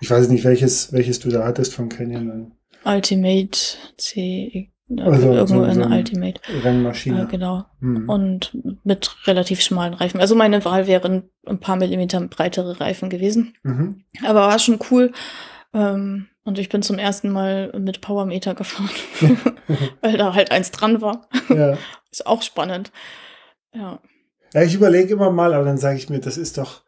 Ich 0.00 0.10
weiß 0.10 0.28
nicht, 0.28 0.44
welches, 0.44 0.92
welches 0.92 1.18
du 1.18 1.30
da 1.30 1.44
hattest 1.44 1.74
von 1.74 1.88
Canyon. 1.88 2.28
dann. 2.28 2.52
Ultimate 2.94 3.58
C, 3.96 4.70
äh, 4.88 5.00
Also 5.02 5.32
irgendwo 5.32 5.46
so- 5.46 5.64
in 5.64 5.74
so 5.74 5.82
Ultimate. 5.82 6.40
Rennmaschine. 6.62 7.22
Äh, 7.22 7.26
genau. 7.26 7.64
Hm. 7.80 8.08
Und 8.08 8.56
mit 8.84 9.16
relativ 9.26 9.60
schmalen 9.60 9.94
Reifen. 9.94 10.20
Also 10.20 10.34
meine 10.36 10.64
Wahl 10.64 10.86
wären 10.86 11.24
ein 11.46 11.58
paar 11.58 11.76
Millimeter 11.76 12.20
breitere 12.20 12.80
Reifen 12.80 13.10
gewesen. 13.10 13.54
Mhm. 13.64 14.04
Aber 14.24 14.40
war 14.46 14.58
schon 14.58 14.78
cool. 14.90 15.12
Ähm, 15.72 16.28
und 16.44 16.58
ich 16.58 16.68
bin 16.68 16.82
zum 16.82 16.98
ersten 16.98 17.30
Mal 17.30 17.72
mit 17.78 18.00
Powermeter 18.00 18.54
gefahren, 18.54 18.90
weil 20.00 20.16
da 20.16 20.34
halt 20.34 20.50
eins 20.50 20.70
dran 20.70 21.00
war. 21.00 21.28
ja. 21.48 21.76
Ist 22.10 22.26
auch 22.26 22.42
spannend. 22.42 22.92
Ja. 23.74 23.98
ja, 24.52 24.62
ich 24.62 24.74
überlege 24.74 25.14
immer 25.14 25.30
mal, 25.32 25.52
aber 25.52 25.64
dann 25.64 25.78
sage 25.78 25.96
ich 25.98 26.08
mir, 26.08 26.20
das 26.20 26.36
ist 26.36 26.58
doch, 26.58 26.82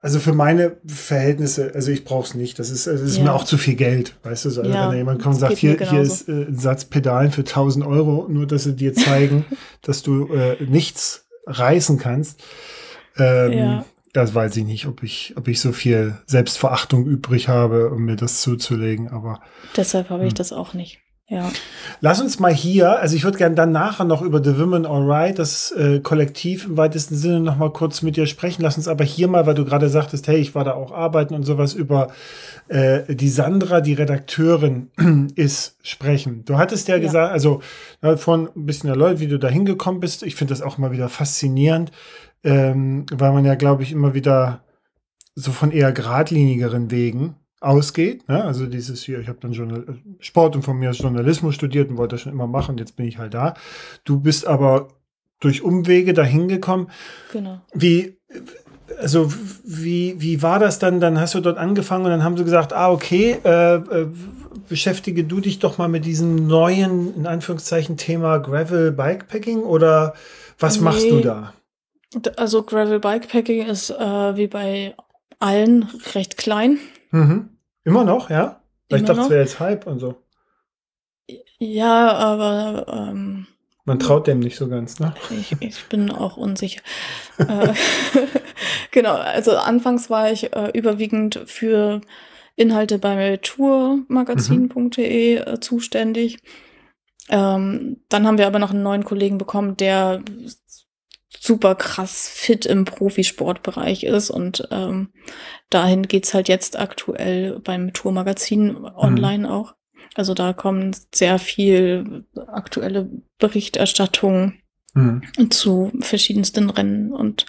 also 0.00 0.18
für 0.18 0.32
meine 0.32 0.76
Verhältnisse, 0.84 1.70
also 1.72 1.92
ich 1.92 2.02
brauche 2.04 2.24
es 2.26 2.34
nicht. 2.34 2.58
Das 2.58 2.68
ist, 2.70 2.88
das 2.88 3.00
ist 3.00 3.18
Ja. 3.18 3.22
mir 3.22 3.32
auch 3.32 3.44
zu 3.44 3.56
viel 3.58 3.76
Geld, 3.76 4.16
weißt 4.24 4.46
du? 4.46 4.50
So, 4.50 4.62
Also 4.62 4.72
Ja, 4.74 4.82
wenn 4.82 4.90
da 4.90 4.96
jemand 4.96 5.22
kommt 5.22 5.36
und 5.36 5.40
sagt, 5.40 5.56
hier, 5.56 5.78
hier 5.78 6.00
ist 6.00 6.28
äh, 6.28 6.32
ein 6.32 6.58
Satz 6.58 6.84
Pedalen 6.84 7.30
für 7.30 7.42
1000 7.42 7.86
Euro, 7.86 8.26
nur 8.28 8.44
dass 8.48 8.64
sie 8.64 8.74
dir 8.74 8.92
zeigen, 8.92 9.44
dass 9.82 10.02
du 10.02 10.34
äh, 10.34 10.56
nichts 10.64 11.28
reißen 11.46 11.96
kannst. 11.98 12.42
Ähm, 13.16 13.52
Ja. 13.52 13.84
Das 14.14 14.34
weiß 14.34 14.56
ich 14.56 14.64
nicht, 14.64 14.86
ob 14.86 15.02
ich, 15.02 15.34
ob 15.36 15.48
ich 15.48 15.60
so 15.60 15.72
viel 15.72 16.16
Selbstverachtung 16.26 17.04
übrig 17.04 17.48
habe, 17.48 17.90
um 17.90 18.04
mir 18.04 18.16
das 18.16 18.40
zuzulegen. 18.40 19.08
Aber 19.08 19.40
Deshalb 19.76 20.08
habe 20.08 20.22
ich 20.24 20.30
Hm. 20.30 20.36
das 20.36 20.52
auch 20.52 20.72
nicht. 20.72 21.00
Ja. 21.26 21.50
Lass 22.02 22.20
uns 22.20 22.38
mal 22.38 22.52
hier, 22.52 23.00
also 23.00 23.16
ich 23.16 23.24
würde 23.24 23.38
gerne 23.38 23.54
dann 23.54 23.72
nachher 23.72 24.04
noch 24.04 24.20
über 24.20 24.44
The 24.44 24.58
Women 24.58 24.84
Alright, 24.84 25.38
das 25.38 25.72
äh, 25.72 26.00
Kollektiv 26.00 26.66
im 26.66 26.76
weitesten 26.76 27.16
Sinne 27.16 27.40
noch 27.40 27.56
mal 27.56 27.72
kurz 27.72 28.02
mit 28.02 28.16
dir 28.18 28.26
sprechen. 28.26 28.60
Lass 28.60 28.76
uns 28.76 28.88
aber 28.88 29.04
hier 29.04 29.26
mal, 29.26 29.46
weil 29.46 29.54
du 29.54 29.64
gerade 29.64 29.88
sagtest, 29.88 30.28
hey, 30.28 30.36
ich 30.36 30.54
war 30.54 30.64
da 30.64 30.74
auch 30.74 30.92
arbeiten 30.92 31.34
und 31.34 31.44
sowas 31.44 31.72
über 31.72 32.08
äh, 32.68 33.14
die 33.14 33.30
Sandra, 33.30 33.80
die 33.80 33.94
Redakteurin 33.94 34.90
ist, 35.34 35.78
sprechen. 35.82 36.44
Du 36.44 36.58
hattest 36.58 36.88
ja, 36.88 36.96
Ja. 36.96 37.00
gesagt, 37.00 37.32
also 37.32 37.62
ja, 38.02 38.18
von 38.18 38.50
ein 38.54 38.66
bisschen 38.66 38.90
erläutert, 38.90 39.20
wie 39.20 39.28
du 39.28 39.38
da 39.38 39.48
hingekommen 39.48 40.00
bist. 40.00 40.22
Ich 40.24 40.34
finde 40.36 40.52
das 40.52 40.60
auch 40.60 40.76
immer 40.76 40.92
wieder 40.92 41.08
faszinierend, 41.08 41.90
ähm, 42.44 43.06
weil 43.12 43.32
man 43.32 43.44
ja, 43.44 43.54
glaube 43.54 43.82
ich, 43.82 43.92
immer 43.92 44.14
wieder 44.14 44.60
so 45.34 45.50
von 45.50 45.72
eher 45.72 45.92
geradlinigeren 45.92 46.90
Wegen 46.90 47.34
ausgeht. 47.60 48.28
Ne? 48.28 48.44
Also 48.44 48.66
dieses 48.66 49.02
hier, 49.02 49.18
ich 49.18 49.28
habe 49.28 49.38
dann 49.40 49.52
Journal 49.52 49.84
Sport 50.20 50.54
und 50.54 50.62
von 50.62 50.78
mir 50.78 50.90
aus 50.90 50.98
Journalismus 50.98 51.54
studiert 51.54 51.90
und 51.90 51.96
wollte 51.96 52.14
das 52.14 52.20
schon 52.20 52.32
immer 52.32 52.46
machen. 52.46 52.78
Jetzt 52.78 52.96
bin 52.96 53.06
ich 53.06 53.18
halt 53.18 53.34
da. 53.34 53.54
Du 54.04 54.20
bist 54.20 54.46
aber 54.46 54.88
durch 55.40 55.62
Umwege 55.62 56.12
dahin 56.12 56.46
gekommen. 56.48 56.88
Genau. 57.32 57.60
Wie, 57.72 58.18
also 59.00 59.32
wie, 59.64 60.14
wie 60.18 60.42
war 60.42 60.58
das 60.58 60.78
dann? 60.78 61.00
Dann 61.00 61.18
hast 61.18 61.34
du 61.34 61.40
dort 61.40 61.58
angefangen 61.58 62.04
und 62.04 62.10
dann 62.10 62.22
haben 62.22 62.36
sie 62.36 62.44
gesagt, 62.44 62.72
ah, 62.72 62.92
okay, 62.92 63.38
äh, 63.44 63.74
äh, 63.76 64.06
beschäftige 64.68 65.24
du 65.24 65.40
dich 65.40 65.58
doch 65.58 65.78
mal 65.78 65.88
mit 65.88 66.04
diesem 66.04 66.46
neuen, 66.46 67.14
in 67.16 67.26
Anführungszeichen, 67.26 67.96
Thema 67.96 68.38
Gravel 68.38 68.92
Bikepacking 68.92 69.60
oder 69.60 70.14
was 70.58 70.80
machst 70.80 71.10
du 71.10 71.16
Nee. 71.16 71.22
da? 71.22 71.54
Also 72.36 72.62
Gravel 72.62 73.00
Bikepacking 73.00 73.66
ist 73.66 73.90
äh, 73.90 74.36
wie 74.36 74.46
bei 74.46 74.94
allen 75.38 75.88
recht 76.14 76.36
klein. 76.36 76.78
Mhm. 77.10 77.50
Immer 77.84 78.04
noch, 78.04 78.30
ja? 78.30 78.62
Weil 78.88 79.00
ich 79.00 79.06
dachte, 79.06 79.22
es 79.22 79.30
wäre 79.30 79.40
jetzt 79.40 79.60
Hype 79.60 79.86
und 79.86 79.98
so. 79.98 80.16
Ja, 81.58 82.12
aber 82.12 82.86
ähm, 82.88 83.46
Man 83.84 83.98
traut 83.98 84.26
dem 84.26 84.40
nicht 84.40 84.56
so 84.56 84.68
ganz, 84.68 85.00
ne? 85.00 85.14
ich, 85.30 85.56
ich 85.60 85.84
bin 85.88 86.10
auch 86.10 86.36
unsicher. 86.36 86.82
äh, 87.38 87.72
genau, 88.90 89.14
also 89.14 89.56
anfangs 89.56 90.10
war 90.10 90.30
ich 90.30 90.52
äh, 90.52 90.70
überwiegend 90.74 91.40
für 91.46 92.02
Inhalte 92.56 92.98
bei 92.98 93.38
tourmagazin.de 93.38 95.36
äh, 95.36 95.60
zuständig. 95.60 96.38
Ähm, 97.30 98.02
dann 98.10 98.26
haben 98.26 98.38
wir 98.38 98.46
aber 98.46 98.58
noch 98.58 98.70
einen 98.70 98.82
neuen 98.82 99.04
Kollegen 99.04 99.38
bekommen, 99.38 99.76
der 99.78 100.22
super 101.38 101.74
krass 101.74 102.28
fit 102.28 102.66
im 102.66 102.84
Profisportbereich 102.84 104.04
ist 104.04 104.30
und 104.30 104.68
ähm, 104.70 105.12
dahin 105.70 106.02
geht's 106.04 106.34
halt 106.34 106.48
jetzt 106.48 106.78
aktuell 106.78 107.60
beim 107.60 107.92
Tourmagazin 107.92 108.76
online 108.84 109.50
auch. 109.50 109.74
Also 110.14 110.34
da 110.34 110.52
kommen 110.52 110.94
sehr 111.14 111.38
viel 111.38 112.24
aktuelle 112.46 113.10
Berichterstattung 113.38 114.54
Mhm. 114.94 115.50
zu 115.50 115.92
verschiedensten 116.00 116.70
Rennen 116.70 117.12
und 117.12 117.46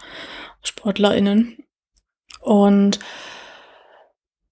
SportlerInnen. 0.64 1.58
Und 2.42 3.00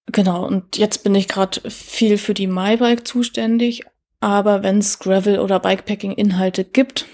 genau, 0.06 0.46
und 0.46 0.76
jetzt 0.78 1.02
bin 1.02 1.14
ich 1.14 1.26
gerade 1.28 1.68
viel 1.70 2.18
für 2.18 2.34
die 2.34 2.46
MyBike 2.46 3.06
zuständig. 3.06 3.82
Aber 4.20 4.62
wenn 4.62 4.78
es 4.78 5.00
Gravel- 5.00 5.40
oder 5.40 5.58
Bikepacking-Inhalte 5.60 6.64
gibt, 6.64 7.06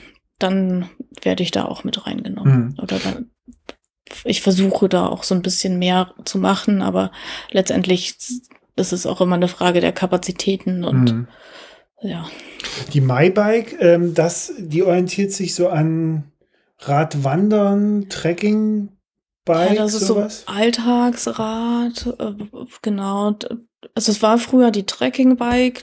dann 0.43 0.89
werde 1.23 1.43
ich 1.43 1.51
da 1.53 1.65
auch 1.65 1.85
mit 1.85 2.07
reingenommen. 2.07 2.69
Mhm. 2.69 2.75
Oder 2.83 2.99
dann, 2.99 3.31
ich 4.25 4.43
versuche 4.43 4.89
da 4.89 5.07
auch 5.07 5.23
so 5.23 5.35
ein 5.35 5.43
bisschen 5.43 5.79
mehr 5.79 6.13
zu 6.25 6.39
machen, 6.39 6.83
aber 6.83 7.13
letztendlich 7.51 8.17
ist 8.77 8.93
es 8.93 9.07
auch 9.07 9.21
immer 9.21 9.37
eine 9.37 9.49
Frage 9.49 9.81
der 9.81 9.93
Kapazitäten 9.93 10.85
und 10.85 11.05
Mhm. 11.13 11.29
ja. 12.03 12.29
Die 12.93 13.01
MyBike, 13.01 13.77
ähm, 13.81 14.15
das, 14.15 14.53
die 14.59 14.83
orientiert 14.83 15.33
sich 15.33 15.55
so 15.55 15.69
an 15.69 16.25
Radwandern, 16.79 18.09
Trekking, 18.09 18.89
Bike, 19.45 19.71
Ja, 19.77 19.83
das 19.85 19.95
ist 19.95 20.07
sowas. 20.07 20.45
so 20.47 20.53
Alltagsrad, 20.53 22.07
äh, 22.19 22.33
genau. 22.83 23.35
Also 23.95 24.13
es 24.13 24.23
war 24.23 24.39
früher 24.39 24.71
die 24.71 24.85
Trekkingbike, 24.87 25.83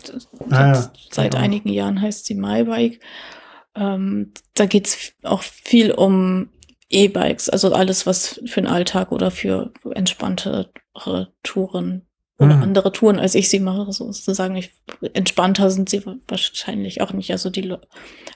Ah, 0.49 0.73
ja, 0.73 0.91
seit 1.11 1.31
genau. 1.31 1.43
einigen 1.43 1.69
Jahren 1.69 2.01
heißt 2.01 2.25
sie 2.25 2.35
MyBike. 2.35 2.99
Ähm, 3.77 4.33
da 4.55 4.65
geht's 4.65 5.13
auch 5.23 5.43
viel 5.43 5.91
um 5.91 6.49
E-Bikes, 6.89 7.49
also 7.49 7.73
alles, 7.73 8.05
was 8.05 8.39
für 8.45 8.61
den 8.61 8.67
Alltag 8.67 9.11
oder 9.11 9.29
für 9.29 9.71
entspanntere 9.93 10.71
Touren 11.43 12.07
oder 12.39 12.55
Mhm. 12.55 12.63
andere 12.63 12.91
Touren, 12.91 13.19
als 13.19 13.35
ich 13.35 13.49
sie 13.49 13.59
mache, 13.59 13.91
sozusagen. 13.91 14.55
Ich, 14.55 14.71
entspannter 15.13 15.69
sind 15.71 15.89
sie 15.89 16.03
wahrscheinlich 16.27 17.01
auch 17.01 17.11
nicht. 17.11 17.31
Also 17.31 17.49
die 17.49 17.61
Le 17.61 17.81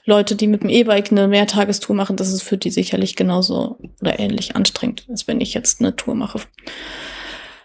Leute, 0.04 0.34
die 0.34 0.48
mit 0.48 0.62
dem 0.64 0.70
E-Bike 0.70 1.12
eine 1.12 1.28
Mehrtagestour 1.28 1.94
machen, 1.94 2.16
das 2.16 2.32
ist 2.32 2.42
für 2.42 2.58
die 2.58 2.70
sicherlich 2.70 3.14
genauso 3.14 3.78
oder 4.00 4.18
ähnlich 4.18 4.56
anstrengend, 4.56 5.06
als 5.08 5.28
wenn 5.28 5.40
ich 5.40 5.54
jetzt 5.54 5.80
eine 5.80 5.94
Tour 5.94 6.16
mache. 6.16 6.40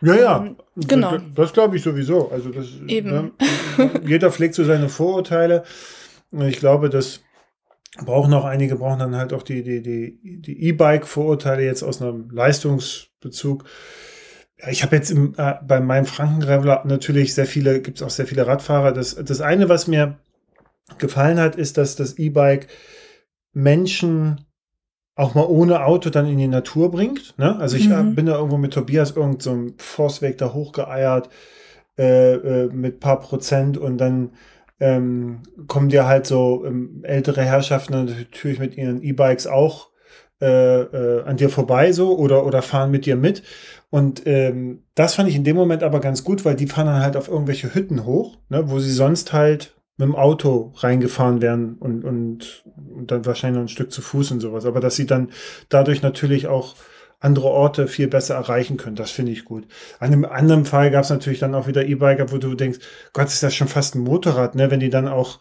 Ja, 0.01 0.15
ja. 0.15 0.45
Ähm, 0.45 0.57
genau. 0.75 1.11
Das, 1.13 1.21
das 1.35 1.53
glaube 1.53 1.75
ich 1.77 1.81
sowieso. 1.81 2.29
Also 2.29 2.49
das, 2.49 2.67
Eben. 2.87 3.09
Ne, 3.77 3.91
jeder 4.05 4.31
pflegt 4.31 4.53
so 4.53 4.63
seine 4.63 4.89
Vorurteile. 4.89 5.63
Ich 6.31 6.57
glaube, 6.57 6.89
das 6.89 7.21
brauchen 8.05 8.33
auch 8.33 8.45
einige, 8.45 8.75
brauchen 8.75 8.99
dann 8.99 9.15
halt 9.15 9.33
auch 9.33 9.43
die, 9.43 9.63
die, 9.63 9.81
die, 9.81 10.41
die 10.41 10.63
E-Bike-Vorurteile 10.63 11.63
jetzt 11.63 11.83
aus 11.83 12.01
einem 12.01 12.29
Leistungsbezug. 12.29 13.65
Ja, 14.59 14.69
ich 14.69 14.83
habe 14.83 14.95
jetzt 14.95 15.11
im, 15.11 15.33
äh, 15.37 15.55
bei 15.67 15.79
meinem 15.79 16.05
Frankengraveler 16.05 16.83
natürlich 16.85 17.33
sehr 17.33 17.45
viele, 17.45 17.81
gibt 17.81 17.97
es 17.97 18.03
auch 18.03 18.09
sehr 18.09 18.27
viele 18.27 18.47
Radfahrer. 18.47 18.91
Das, 18.91 19.15
das 19.15 19.41
eine, 19.41 19.69
was 19.69 19.87
mir 19.87 20.17
gefallen 20.97 21.39
hat, 21.39 21.55
ist, 21.55 21.77
dass 21.77 21.95
das 21.95 22.17
E-Bike 22.17 22.67
Menschen 23.53 24.45
auch 25.15 25.33
mal 25.33 25.45
ohne 25.45 25.83
Auto 25.83 26.09
dann 26.11 26.27
in 26.27 26.37
die 26.37 26.47
Natur 26.47 26.91
bringt. 26.91 27.33
Ne? 27.37 27.57
Also 27.59 27.75
ich 27.75 27.89
äh, 27.89 28.03
Mhm. 28.03 28.15
bin 28.15 28.27
da 28.27 28.35
irgendwo 28.35 28.57
mit 28.57 28.73
Tobias 28.73 29.11
irgend 29.11 29.41
so 29.41 29.51
einem 29.51 29.73
Forstweg 29.77 30.37
da 30.37 30.53
hochgeeiert 30.53 31.29
äh, 31.97 32.33
äh, 32.35 32.67
mit 32.67 32.99
paar 32.99 33.19
Prozent 33.19 33.77
und 33.77 33.97
dann 33.97 34.31
ähm, 34.79 35.43
kommen 35.67 35.89
dir 35.89 36.05
halt 36.05 36.27
so 36.27 36.63
ähm, 36.65 37.01
ältere 37.03 37.41
Herrschaften 37.41 37.93
natürlich 37.93 38.59
mit 38.59 38.77
ihren 38.77 39.01
E-Bikes 39.01 39.47
auch 39.47 39.89
äh, 40.39 40.81
äh, 40.81 41.23
an 41.23 41.37
dir 41.37 41.49
vorbei 41.49 41.91
so 41.91 42.15
oder, 42.17 42.45
oder 42.45 42.61
fahren 42.61 42.91
mit 42.91 43.05
dir 43.05 43.15
mit. 43.15 43.41
Und 43.89 44.27
ähm, 44.27 44.83
das 44.93 45.15
fand 45.15 45.29
ich 45.29 45.35
in 45.35 45.43
dem 45.43 45.55
Moment 45.55 45.81
aber 45.81 45.99
ganz 45.99 46.23
gut, 46.23 46.45
weil 46.45 46.55
die 46.55 46.67
fahren 46.67 46.87
dann 46.87 47.01
halt 47.01 47.17
auf 47.17 47.27
irgendwelche 47.27 47.73
Hütten 47.73 48.05
hoch, 48.05 48.37
ne, 48.49 48.69
wo 48.69 48.79
sie 48.79 48.91
sonst 48.91 49.33
halt 49.33 49.75
mit 49.97 50.07
dem 50.07 50.15
Auto 50.15 50.73
reingefahren 50.75 51.41
wären 51.41 51.75
und, 51.79 52.05
und, 52.05 52.65
und 52.75 53.09
dann 53.09 53.25
wahrscheinlich 53.25 53.55
noch 53.55 53.65
ein 53.65 53.69
Stück 53.69 53.91
zu 53.91 54.03
Fuß 54.03 54.29
und 54.31 54.39
sowas. 54.39 54.65
Aber 54.65 54.79
dass 54.79 54.95
sie 54.95 55.07
dann 55.07 55.31
dadurch 55.69 56.03
natürlich 56.03 56.45
auch 56.47 56.75
andere 57.19 57.47
Orte 57.47 57.87
viel 57.87 58.07
besser 58.07 58.35
erreichen 58.35 58.77
können, 58.77 58.95
das 58.95 59.11
finde 59.11 59.31
ich 59.31 59.43
gut. 59.45 59.65
An 59.99 60.13
einem 60.13 60.25
anderen 60.25 60.65
Fall 60.65 60.91
gab 60.91 61.03
es 61.03 61.09
natürlich 61.09 61.39
dann 61.39 61.55
auch 61.55 61.67
wieder 61.67 61.85
E-Biker, 61.85 62.31
wo 62.31 62.37
du 62.37 62.53
denkst, 62.53 62.79
Gott, 63.13 63.27
ist 63.27 63.41
das 63.41 63.55
schon 63.55 63.67
fast 63.67 63.95
ein 63.95 64.01
Motorrad, 64.01 64.55
ne? 64.55 64.69
Wenn 64.69 64.79
die 64.79 64.89
dann 64.91 65.07
auch 65.07 65.39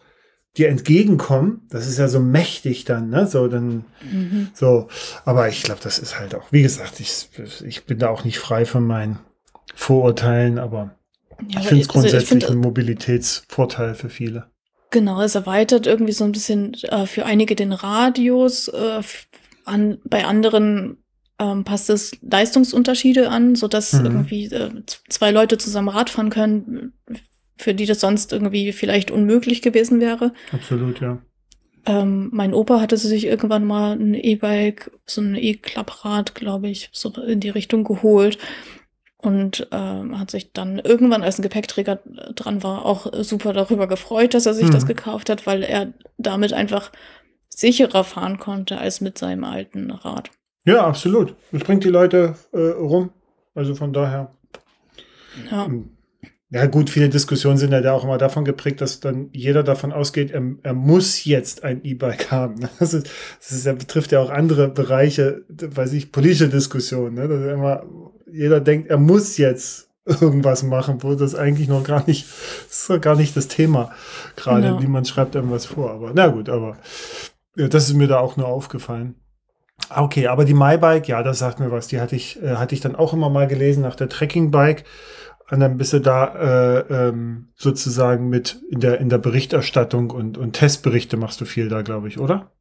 dir 0.57 0.69
entgegenkommen, 0.69 1.67
das 1.69 1.85
ist 1.85 1.99
ja 1.99 2.07
so 2.07 2.19
mächtig 2.19 2.85
dann, 2.85 3.09
ne? 3.09 3.27
So, 3.27 3.47
dann, 3.47 3.85
Mhm. 4.01 4.49
so. 4.53 4.87
Aber 5.23 5.49
ich 5.49 5.61
glaube, 5.61 5.81
das 5.83 5.99
ist 5.99 6.19
halt 6.19 6.33
auch, 6.33 6.51
wie 6.51 6.63
gesagt, 6.63 6.99
ich, 6.99 7.29
ich 7.63 7.85
bin 7.85 7.99
da 7.99 8.09
auch 8.09 8.23
nicht 8.23 8.39
frei 8.39 8.65
von 8.65 8.85
meinen 8.85 9.19
Vorurteilen, 9.75 10.57
aber 10.57 10.95
Ja, 11.47 11.59
ich 11.59 11.67
finde 11.67 11.67
es 11.67 11.69
also 11.69 11.77
ich 11.81 11.87
grundsätzlich 11.89 12.27
finde, 12.29 12.47
ein 12.49 12.57
Mobilitätsvorteil 12.57 13.93
für 13.93 14.09
viele. 14.09 14.47
Genau, 14.89 15.21
es 15.21 15.35
erweitert 15.35 15.85
irgendwie 15.85 16.13
so 16.13 16.23
ein 16.23 16.31
bisschen 16.31 16.73
äh, 16.85 17.05
für 17.05 17.25
einige 17.25 17.55
den 17.55 17.73
Radius, 17.73 18.69
äh, 18.69 19.01
an, 19.65 19.99
bei 20.05 20.25
anderen 20.25 21.03
ähm, 21.39 21.63
passt 21.63 21.89
es 21.89 22.11
Leistungsunterschiede 22.21 23.29
an, 23.29 23.55
sodass 23.55 23.93
Mhm. 23.93 24.05
irgendwie 24.05 24.45
äh, 24.45 24.71
zwei 25.09 25.31
Leute 25.31 25.57
zusammen 25.57 25.89
Rad 25.89 26.09
fahren 26.09 26.29
können, 26.29 26.93
für 27.57 27.73
die 27.73 27.85
das 27.85 27.99
sonst 27.99 28.31
irgendwie 28.33 28.71
vielleicht 28.73 29.11
unmöglich 29.11 29.61
gewesen 29.61 29.99
wäre. 29.99 30.33
Absolut, 30.51 30.99
ja. 31.01 31.19
Ähm, 31.85 32.29
mein 32.33 32.53
Opa 32.53 32.81
hatte 32.81 32.97
sich 32.97 33.25
irgendwann 33.25 33.65
mal 33.65 33.93
ein 33.93 34.13
E-Bike, 34.13 34.91
so 35.05 35.21
ein 35.21 35.35
E-Klapprad, 35.35 36.35
glaube 36.35 36.69
ich, 36.69 36.89
so 36.91 37.09
in 37.21 37.39
die 37.39 37.49
Richtung 37.49 37.83
geholt 37.85 38.37
und 39.17 39.67
ähm, 39.71 40.19
hat 40.19 40.29
sich 40.29 40.51
dann 40.51 40.79
irgendwann, 40.79 41.23
als 41.23 41.39
ein 41.39 41.43
Gepäckträger 41.43 41.99
dran 42.35 42.61
war, 42.61 42.85
auch 42.85 43.07
super 43.23 43.53
darüber 43.53 43.87
gefreut, 43.87 44.33
dass 44.33 44.45
er 44.45 44.53
sich 44.53 44.67
Mhm. 44.67 44.71
das 44.71 44.85
gekauft 44.85 45.29
hat, 45.29 45.47
weil 45.47 45.63
er 45.63 45.93
damit 46.17 46.51
einfach 46.53 46.91
sicherer 47.49 48.03
fahren 48.03 48.37
konnte 48.37 48.77
als 48.79 49.01
mit 49.01 49.17
seinem 49.17 49.43
alten 49.43 49.89
Rad. 49.91 50.29
Ja, 50.67 50.85
absolut. 50.85 51.33
Es 51.53 51.63
bringt 51.63 51.83
die 51.85 51.89
Leute 51.89 52.35
äh, 52.51 52.59
rum. 52.59 53.11
Also 53.55 53.73
von 53.73 53.93
daher. 53.93 54.31
Ja, 55.49 55.69
Ja, 56.49 56.65
gut, 56.65 56.89
viele 56.89 57.09
Diskussionen 57.09 57.57
sind 57.57 57.71
ja 57.71 57.81
da 57.81 57.93
auch 57.93 58.03
immer 58.03 58.17
davon 58.17 58.45
geprägt, 58.45 58.81
dass 58.81 58.99
dann 58.99 59.29
jeder 59.33 59.63
davon 59.63 59.91
ausgeht, 59.91 60.31
er, 60.31 60.41
er 60.63 60.73
muss 60.73 61.25
jetzt 61.25 61.63
ein 61.63 61.83
E-Bike 61.83 62.31
haben. 62.31 62.69
Das, 62.79 62.93
ist, 62.93 63.09
das 63.39 63.51
ist, 63.51 63.65
ja, 63.65 63.73
betrifft 63.73 64.11
ja 64.11 64.19
auch 64.19 64.29
andere 64.29 64.67
Bereiche, 64.67 65.43
weiß 65.49 65.93
ich, 65.93 66.11
politische 66.11 66.49
Diskussionen. 66.49 67.15
Ne? 67.15 67.27
Dass 67.27 67.53
immer 67.53 67.83
jeder 68.31 68.59
denkt, 68.59 68.89
er 68.89 68.97
muss 68.97 69.37
jetzt 69.37 69.89
irgendwas 70.05 70.63
machen, 70.63 71.01
wo 71.01 71.15
das 71.15 71.33
eigentlich 71.35 71.67
noch 71.69 71.83
gar 71.83 72.05
nicht, 72.07 72.25
das 72.67 72.79
ist 72.79 72.89
doch 72.89 73.01
gar 73.01 73.15
nicht 73.15 73.35
das 73.37 73.47
Thema. 73.47 73.91
Gerade 74.35 74.67
Genau. 74.67 74.79
niemand 74.79 75.07
schreibt 75.07 75.35
irgendwas 75.35 75.65
vor. 75.65 75.91
Aber 75.91 76.11
na 76.13 76.27
gut, 76.27 76.49
aber 76.49 76.77
ja, 77.55 77.67
das 77.67 77.87
ist 77.89 77.95
mir 77.95 78.07
da 78.07 78.19
auch 78.19 78.35
nur 78.37 78.47
aufgefallen. 78.47 79.15
Ah, 79.89 80.03
Okay, 80.03 80.27
aber 80.27 80.45
die 80.45 80.53
MyBike, 80.53 81.07
ja, 81.07 81.23
das 81.23 81.39
sagt 81.39 81.59
mir 81.59 81.71
was. 81.71 81.87
Die 81.87 81.99
hatte 81.99 82.15
ich, 82.15 82.41
äh, 82.41 82.55
hatte 82.55 82.75
ich 82.75 82.81
dann 82.81 82.95
auch 82.95 83.13
immer 83.13 83.29
mal 83.29 83.47
gelesen 83.47 83.83
nach 83.83 83.95
der 83.95 84.09
Trekking-Bike. 84.09 84.83
Und 85.49 85.61
dann 85.61 85.77
bist 85.77 85.93
du 85.93 85.99
da 85.99 86.35
äh, 86.35 87.07
ähm, 87.07 87.49
sozusagen 87.55 88.27
mit 88.29 88.61
in 88.69 88.81
der, 88.81 88.99
in 88.99 89.07
der 89.09 89.17
Berichterstattung 89.17 90.09
und, 90.11 90.37
und 90.37 90.53
Testberichte 90.53 91.15
machst 91.15 91.39
du 91.39 91.45
viel 91.45 91.69
da, 91.69 91.81
glaube 91.83 92.07
ich, 92.09 92.19
oder? 92.19 92.51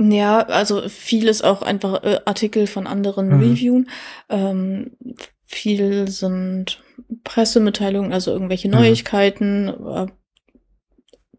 ja 0.00 0.38
also 0.42 0.88
vieles 0.88 1.42
auch 1.42 1.62
einfach 1.62 2.04
äh, 2.04 2.20
Artikel 2.24 2.68
von 2.68 2.86
anderen 2.86 3.26
Mhm. 3.30 3.40
reviewen. 3.42 3.90
Ähm, 4.28 4.92
viel 5.44 6.06
sind 6.06 6.80
Pressemitteilungen, 7.24 8.12
also 8.12 8.30
irgendwelche 8.30 8.68
Mhm. 8.68 8.74
Neuigkeiten, 8.74 9.68
äh, 9.68 10.06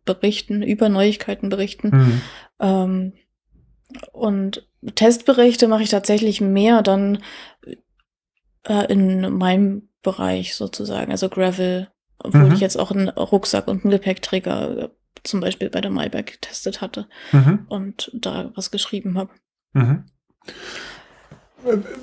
berichten, 0.03 0.61
über 0.63 0.89
Neuigkeiten 0.89 1.47
berichten. 1.47 2.21
Ähm, 2.59 3.13
und 4.11 4.67
Testberichte 4.95 5.67
mache 5.67 5.83
ich 5.83 5.89
tatsächlich 5.89 6.41
mehr 6.41 6.81
dann 6.81 7.21
äh, 8.63 8.91
in 8.91 9.31
meinem 9.33 9.89
Bereich 10.01 10.55
sozusagen, 10.55 11.11
also 11.11 11.29
Gravel, 11.29 11.89
obwohl 12.19 12.45
Mhm. 12.45 12.53
ich 12.53 12.59
jetzt 12.61 12.77
auch 12.77 12.91
einen 12.91 13.09
Rucksack 13.09 13.67
und 13.67 13.83
einen 13.83 13.91
Gepäckträger 13.91 14.77
äh, 14.77 14.89
zum 15.23 15.41
Beispiel 15.41 15.69
bei 15.69 15.81
der 15.81 15.91
Maybach 15.91 16.23
getestet 16.25 16.79
hatte 16.81 17.07
Mhm. 17.33 17.65
und 17.67 18.09
da 18.13 18.51
was 18.55 18.71
geschrieben 18.71 19.17
habe. 19.17 19.31
Mhm. 19.73 20.05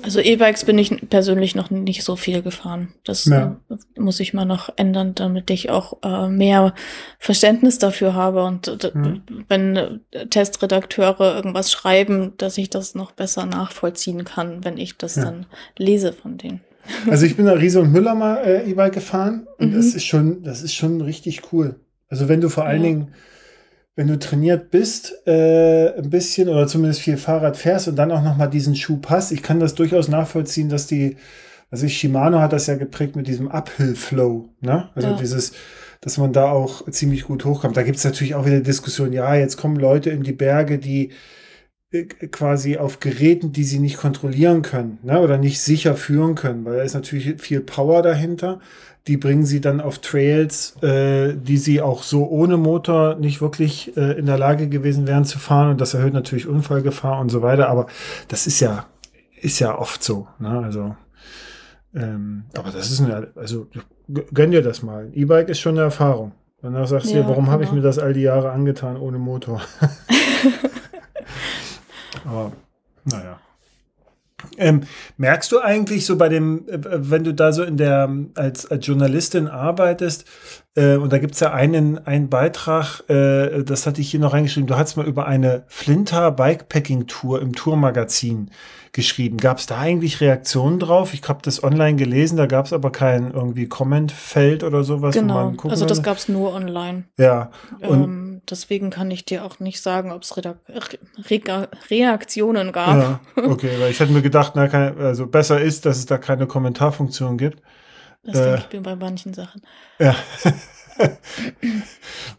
Also 0.03 0.19
E-Bikes 0.19 0.65
bin 0.65 0.77
ich 0.77 1.09
persönlich 1.09 1.55
noch 1.55 1.69
nicht 1.71 2.03
so 2.03 2.15
viel 2.15 2.41
gefahren. 2.41 2.93
Das 3.03 3.25
Ja. 3.25 3.57
muss 3.97 4.19
ich 4.19 4.33
mal 4.33 4.45
noch 4.45 4.69
ändern, 4.77 5.13
damit 5.15 5.49
ich 5.49 5.69
auch 5.69 5.97
äh, 6.03 6.27
mehr 6.29 6.73
Verständnis 7.19 7.79
dafür 7.79 8.13
habe 8.13 8.43
und 8.43 8.67
äh, 8.67 8.91
Mhm. 8.93 9.21
wenn 9.49 9.75
äh, 9.75 10.27
Testredakteure 10.29 11.35
irgendwas 11.35 11.71
schreiben, 11.71 12.33
dass 12.37 12.57
ich 12.57 12.69
das 12.69 12.95
noch 12.95 13.11
besser 13.11 13.45
nachvollziehen 13.45 14.23
kann, 14.25 14.63
wenn 14.63 14.77
ich 14.77 14.97
das 14.97 15.15
Ja. 15.15 15.25
dann 15.25 15.45
lese 15.77 16.13
von 16.13 16.37
denen. 16.37 16.61
Also 17.11 17.25
ich 17.25 17.35
bin 17.35 17.45
da 17.47 17.53
Riese 17.53 17.81
und 17.81 17.91
Müller 17.91 18.15
mal 18.15 18.37
äh, 18.45 18.69
E-Bike 18.69 18.93
gefahren 18.93 19.47
und 19.57 19.71
Mhm. 19.71 19.75
das 19.75 19.87
ist 19.87 20.05
schon, 20.05 20.43
das 20.43 20.61
ist 20.61 20.73
schon 20.75 21.01
richtig 21.01 21.51
cool. 21.51 21.75
Also 22.09 22.29
wenn 22.29 22.39
du 22.41 22.47
vor 22.49 22.65
allen 22.65 22.81
Ja. 22.83 22.87
Dingen, 22.89 23.07
wenn 23.97 24.07
du 24.07 24.17
trainiert 24.19 24.69
bist, 24.71 25.15
äh, 25.27 25.89
ein 25.97 26.09
bisschen 26.11 26.47
oder 26.49 26.67
zumindest 26.67 27.01
viel 27.01 27.17
Fahrrad 27.17 27.57
fährst 27.57 27.87
und 27.89 27.95
dann 27.97 28.11
auch 28.11 28.21
noch 28.23 28.37
mal 28.37 28.47
diesen 28.47 28.75
Schub 28.75 29.09
hast, 29.09 29.31
ich 29.31 29.41
kann 29.43 29.59
das 29.59 29.73
durchaus 29.75 30.07
nachvollziehen, 30.07 30.69
dass 30.69 30.85
die, 30.87 31.17
also 31.71 31.87
Shimano 31.87 32.39
hat 32.39 32.53
das 32.53 32.67
ja 32.67 32.75
geprägt 32.75 33.15
mit 33.15 33.27
diesem 33.27 33.49
Uphill 33.49 33.95
Flow, 33.95 34.49
ne? 34.61 34.89
Also 34.95 35.09
Ja. 35.09 35.17
dieses, 35.17 35.51
dass 35.99 36.19
man 36.19 36.31
da 36.31 36.51
auch 36.51 36.89
ziemlich 36.91 37.23
gut 37.23 37.43
hochkommt. 37.43 37.75
Da 37.75 37.81
gibt 37.81 37.97
es 37.97 38.03
natürlich 38.05 38.35
auch 38.35 38.45
wieder 38.45 38.61
Diskussionen, 38.61 39.13
ja, 39.13 39.33
jetzt 39.35 39.57
kommen 39.57 39.77
Leute 39.77 40.11
in 40.11 40.21
die 40.21 40.31
Berge, 40.31 40.77
die 40.77 41.11
äh, 41.91 42.03
quasi 42.03 42.77
auf 42.77 42.99
Geräten, 42.99 43.51
die 43.51 43.63
sie 43.63 43.79
nicht 43.79 43.97
kontrollieren 43.97 44.61
können 44.61 44.99
ne, 45.03 45.19
oder 45.21 45.37
nicht 45.39 45.59
sicher 45.61 45.95
führen 45.95 46.35
können, 46.35 46.65
weil 46.65 46.77
da 46.77 46.83
ist 46.83 46.93
natürlich 46.93 47.41
viel 47.41 47.61
Power 47.61 48.01
dahinter. 48.03 48.59
Die 49.07 49.17
bringen 49.17 49.45
sie 49.45 49.61
dann 49.61 49.79
auf 49.81 49.99
Trails, 49.99 50.75
äh, 50.83 51.33
die 51.35 51.57
sie 51.57 51.81
auch 51.81 52.03
so 52.03 52.27
ohne 52.27 52.57
Motor 52.57 53.15
nicht 53.15 53.41
wirklich 53.41 53.95
äh, 53.97 54.17
in 54.19 54.25
der 54.25 54.37
Lage 54.37 54.67
gewesen 54.67 55.07
wären 55.07 55.25
zu 55.25 55.39
fahren 55.39 55.69
und 55.69 55.81
das 55.81 55.93
erhöht 55.93 56.13
natürlich 56.13 56.47
Unfallgefahr 56.47 57.19
und 57.19 57.29
so 57.29 57.41
weiter. 57.41 57.69
Aber 57.69 57.87
das 58.27 58.47
ist 58.47 58.59
ja 58.59 58.85
ist 59.39 59.59
ja 59.59 59.77
oft 59.77 60.03
so. 60.03 60.27
Ne? 60.39 60.49
Also 60.49 60.95
ähm, 61.95 62.43
aber 62.57 62.71
das 62.71 62.91
ist 62.91 63.01
eine, 63.01 63.29
also 63.35 63.67
gönn 64.33 64.51
dir 64.51 64.61
das 64.61 64.83
mal. 64.83 65.09
E-Bike 65.13 65.49
ist 65.49 65.59
schon 65.59 65.75
eine 65.75 65.83
Erfahrung. 65.83 66.33
Danach 66.61 66.87
sagst 66.87 67.09
du 67.09 67.15
Ja, 67.15 67.21
dir, 67.21 67.29
warum 67.29 67.49
habe 67.49 67.63
ich 67.63 67.69
genau. 67.69 67.81
mir 67.81 67.87
das 67.87 67.99
all 67.99 68.13
die 68.13 68.21
Jahre 68.21 68.51
angetan 68.51 68.97
ohne 68.97 69.19
Motor? 69.19 69.61
Aber 72.25 72.51
naja. 73.05 73.39
Ähm, 74.57 74.81
merkst 75.17 75.51
du 75.51 75.59
eigentlich 75.59 76.05
so 76.05 76.17
bei 76.17 76.29
dem, 76.29 76.67
äh, 76.67 76.77
wenn 76.81 77.23
du 77.23 77.33
da 77.33 77.51
so 77.51 77.63
in 77.63 77.77
der, 77.77 78.09
als, 78.35 78.69
als 78.69 78.85
Journalistin 78.85 79.47
arbeitest, 79.47 80.25
äh, 80.75 80.95
und 80.97 81.11
da 81.11 81.17
gibt 81.17 81.33
es 81.33 81.39
ja 81.39 81.51
einen, 81.53 82.05
einen 82.05 82.29
Beitrag, 82.29 83.01
äh, 83.09 83.63
das 83.63 83.87
hatte 83.87 83.99
ich 84.01 84.11
hier 84.11 84.19
noch 84.19 84.33
reingeschrieben, 84.33 84.67
du 84.67 84.77
hast 84.77 84.95
mal 84.95 85.05
über 85.07 85.25
eine 85.25 85.63
Flinter 85.67 86.31
Bikepacking 86.31 87.07
Tour 87.07 87.41
im 87.41 87.53
Tourmagazin 87.55 88.51
geschrieben. 88.93 89.37
Gab 89.37 89.57
es 89.57 89.65
da 89.65 89.77
eigentlich 89.79 90.21
Reaktionen 90.21 90.79
drauf? 90.79 91.13
Ich 91.13 91.27
habe 91.27 91.39
das 91.41 91.63
online 91.63 91.97
gelesen, 91.97 92.37
da 92.37 92.45
gab 92.45 92.65
es 92.65 92.73
aber 92.73 92.91
kein 92.91 93.31
irgendwie 93.31 93.67
Comment-Feld 93.67 94.63
oder 94.63 94.83
sowas. 94.83 95.15
wo 95.15 95.19
genau, 95.19 95.33
man 95.45 95.57
gucken 95.57 95.71
also 95.71 95.85
das 95.85 96.01
gab 96.03 96.17
es 96.17 96.29
nur 96.29 96.53
online. 96.53 97.03
Ja, 97.17 97.49
Und- 97.81 98.03
Ähm, 98.03 98.26
deswegen 98.49 98.89
kann 98.89 99.11
ich 99.11 99.25
dir 99.25 99.45
auch 99.45 99.59
nicht 99.59 99.81
sagen, 99.81 100.11
ob 100.11 100.23
es 100.23 100.37
Re 100.37 100.55
Re 101.29 101.69
Reaktionen 101.89 102.71
gab. 102.71 102.97
Ja, 102.97 103.19
okay, 103.43 103.79
weil 103.79 103.91
ich 103.91 103.99
hätte 103.99 104.11
mir 104.11 104.21
gedacht, 104.21 104.53
na, 104.55 104.67
kein, 104.67 104.97
also 104.97 105.27
besser 105.27 105.61
ist, 105.61 105.85
dass 105.85 105.97
es 105.97 106.05
da 106.05 106.17
keine 106.17 106.47
Kommentarfunktion 106.47 107.37
gibt. 107.37 107.61
Das 108.23 108.37
äh, 108.37 108.43
denke 108.43 108.63
ich 108.67 108.73
mir 108.73 108.81
bei 108.81 108.95
manchen 108.95 109.33
Sachen. 109.33 109.61
Ja. 109.99 110.15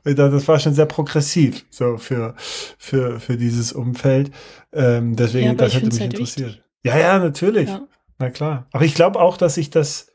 das 0.04 0.48
war 0.48 0.58
schon 0.58 0.74
sehr 0.74 0.86
progressiv, 0.86 1.64
so 1.70 1.96
für, 1.96 2.34
für, 2.78 3.20
für 3.20 3.36
dieses 3.36 3.72
Umfeld. 3.72 4.30
Ähm, 4.72 5.16
deswegen, 5.16 5.46
ja, 5.46 5.54
das 5.54 5.74
hätte 5.74 5.86
mich 5.86 6.00
halt 6.00 6.12
interessiert. 6.14 6.48
Wichtig. 6.48 6.62
Ja, 6.84 6.98
ja, 6.98 7.18
natürlich. 7.18 7.68
Ja. 7.68 7.86
Na 8.18 8.30
klar. 8.30 8.66
Aber 8.72 8.84
ich 8.84 8.94
glaube 8.94 9.20
auch, 9.20 9.36
dass 9.36 9.54
sich 9.54 9.70
das, 9.70 10.10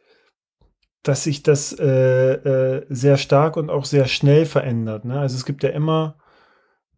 dass 1.04 1.24
sich 1.24 1.44
das 1.44 1.78
äh, 1.78 2.34
äh, 2.34 2.86
sehr 2.90 3.18
stark 3.18 3.58
und 3.58 3.70
auch 3.70 3.86
sehr 3.86 4.08
schnell 4.08 4.46
verändert. 4.46 5.06
Ne? 5.06 5.20
Also 5.20 5.36
es 5.36 5.46
gibt 5.46 5.64
ja 5.64 5.70
immer 5.70 6.16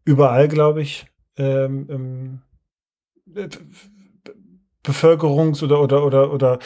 überall, 0.05 0.47
glaube 0.47 0.81
ich, 0.81 1.07
ähm, 1.37 1.87
ähm, 1.89 2.41
Bevölkerungs- 4.85 5.63
oder, 5.63 5.81
oder, 5.81 6.05
oder, 6.05 6.31
oder 6.31 6.59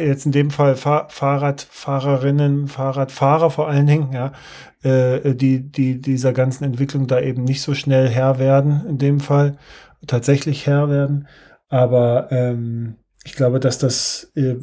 jetzt 0.00 0.26
in 0.26 0.32
dem 0.32 0.50
Fall 0.50 0.74
Fahr 0.74 1.08
Fahrradfahrerinnen, 1.08 2.66
Fahrradfahrer 2.66 3.50
vor 3.50 3.68
allen 3.68 3.86
Dingen, 3.86 4.12
ja, 4.12 4.32
äh, 4.82 5.34
die, 5.34 5.70
die 5.70 6.00
dieser 6.00 6.32
ganzen 6.32 6.64
Entwicklung 6.64 7.06
da 7.06 7.20
eben 7.20 7.44
nicht 7.44 7.62
so 7.62 7.74
schnell 7.74 8.08
Herr 8.08 8.38
werden, 8.40 8.84
in 8.88 8.98
dem 8.98 9.20
Fall, 9.20 9.56
tatsächlich 10.06 10.66
Herr 10.66 10.90
werden. 10.90 11.28
Aber 11.68 12.32
ähm, 12.32 12.96
ich 13.24 13.34
glaube, 13.34 13.60
dass 13.60 13.78
das 13.78 14.32
äh, 14.34 14.56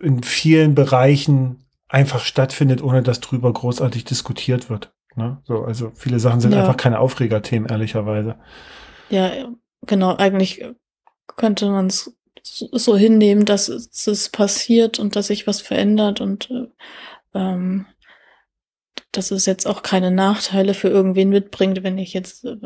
in 0.00 0.22
vielen 0.22 0.74
Bereichen 0.74 1.64
einfach 1.88 2.20
stattfindet, 2.20 2.82
ohne 2.82 3.02
dass 3.02 3.20
drüber 3.20 3.52
großartig 3.52 4.04
diskutiert 4.04 4.70
wird. 4.70 4.92
Ne? 5.16 5.38
So, 5.44 5.64
also 5.64 5.90
viele 5.94 6.20
Sachen 6.20 6.40
sind 6.40 6.52
ja. 6.52 6.60
einfach 6.60 6.76
keine 6.76 7.00
Aufregerthemen, 7.00 7.68
ehrlicherweise. 7.68 8.36
Ja, 9.10 9.30
genau, 9.86 10.16
eigentlich 10.16 10.64
könnte 11.36 11.70
man 11.70 11.86
es 11.86 12.14
so 12.42 12.96
hinnehmen, 12.96 13.44
dass 13.44 13.68
es 13.68 14.28
passiert 14.28 14.98
und 14.98 15.16
dass 15.16 15.28
sich 15.28 15.46
was 15.46 15.60
verändert 15.60 16.20
und 16.20 16.50
äh, 16.50 16.68
ähm, 17.34 17.86
dass 19.12 19.30
es 19.30 19.46
jetzt 19.46 19.66
auch 19.66 19.82
keine 19.82 20.10
Nachteile 20.10 20.74
für 20.74 20.88
irgendwen 20.88 21.30
mitbringt, 21.30 21.82
wenn 21.82 21.98
ich 21.98 22.12
jetzt 22.12 22.44
äh, 22.44 22.56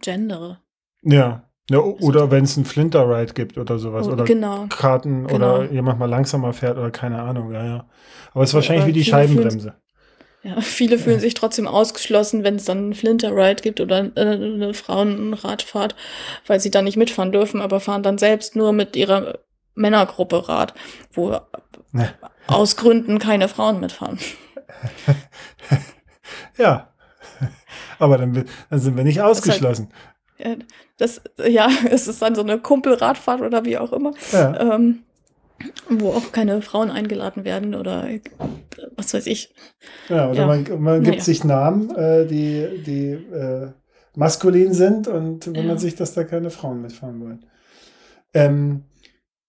gendere. 0.00 0.60
Ja. 1.02 1.49
Ja 1.70 1.78
oder 1.78 2.30
wenn 2.30 2.44
es 2.44 2.56
einen 2.56 2.66
Flinter-Ride 2.66 3.32
gibt 3.32 3.56
oder 3.56 3.78
sowas. 3.78 4.08
Oh, 4.08 4.12
oder 4.12 4.24
genau. 4.24 4.66
Karten 4.68 5.26
genau. 5.26 5.58
oder 5.58 5.70
jemand 5.70 5.98
mal 6.00 6.08
langsamer 6.10 6.52
fährt 6.52 6.76
oder 6.76 6.90
keine 6.90 7.22
Ahnung, 7.22 7.52
ja, 7.52 7.64
ja. 7.64 7.84
Aber 8.32 8.42
es 8.42 8.50
ist 8.50 8.54
wahrscheinlich 8.54 8.86
wie 8.86 8.92
die 8.92 9.04
Scheibenbremse. 9.04 9.74
Ja, 10.42 10.60
viele 10.60 10.98
fühlen 10.98 11.16
ja. 11.16 11.20
sich 11.20 11.34
trotzdem 11.34 11.68
ausgeschlossen, 11.68 12.42
wenn 12.42 12.56
es 12.56 12.64
dann 12.64 12.78
einen 12.78 12.94
Flinter-Ride 12.94 13.62
gibt 13.62 13.80
oder 13.80 14.10
äh, 14.16 14.20
eine 14.20 14.74
Frauenradfahrt, 14.74 15.94
weil 16.46 16.58
sie 16.58 16.70
da 16.70 16.82
nicht 16.82 16.96
mitfahren 16.96 17.30
dürfen, 17.30 17.60
aber 17.60 17.78
fahren 17.78 18.02
dann 18.02 18.18
selbst 18.18 18.56
nur 18.56 18.72
mit 18.72 18.96
ihrer 18.96 19.38
Männergruppe 19.74 20.48
Rad, 20.48 20.74
wo 21.12 21.30
ja. 21.30 21.42
aus 22.48 22.76
Gründen 22.76 23.20
keine 23.20 23.48
Frauen 23.48 23.78
mitfahren. 23.78 24.18
ja, 26.58 26.92
aber 28.00 28.18
dann, 28.18 28.44
dann 28.70 28.78
sind 28.80 28.96
wir 28.96 29.04
nicht 29.04 29.20
ausgeschlossen. 29.20 29.92
Das, 30.38 30.56
halt, 31.00 31.20
ja, 31.46 31.68
es 31.90 32.08
ist 32.08 32.22
dann 32.22 32.34
so 32.34 32.42
eine 32.42 32.58
Kumpelradfahrt 32.58 33.40
oder 33.40 33.64
wie 33.64 33.78
auch 33.78 33.92
immer. 33.92 34.12
Ja. 34.32 34.74
Ähm, 34.74 35.00
wo 35.90 36.10
auch 36.10 36.32
keine 36.32 36.62
Frauen 36.62 36.90
eingeladen 36.90 37.44
werden 37.44 37.74
oder 37.74 38.08
was 38.96 39.12
weiß 39.12 39.26
ich. 39.26 39.52
Ja, 40.08 40.30
oder 40.30 40.40
ja. 40.40 40.46
man, 40.46 40.64
man 40.82 41.02
gibt 41.02 41.16
naja. 41.16 41.20
sich 41.20 41.44
Namen, 41.44 41.94
äh, 41.94 42.26
die, 42.26 42.82
die 42.82 43.10
äh, 43.10 43.68
maskulin 44.14 44.72
sind 44.72 45.06
und 45.06 45.46
wenn 45.48 45.54
ja. 45.54 45.62
man 45.64 45.78
sich, 45.78 45.96
dass 45.96 46.14
da 46.14 46.24
keine 46.24 46.50
Frauen 46.50 46.80
mitfahren 46.80 47.20
wollen. 47.20 47.44
Ähm, 48.32 48.84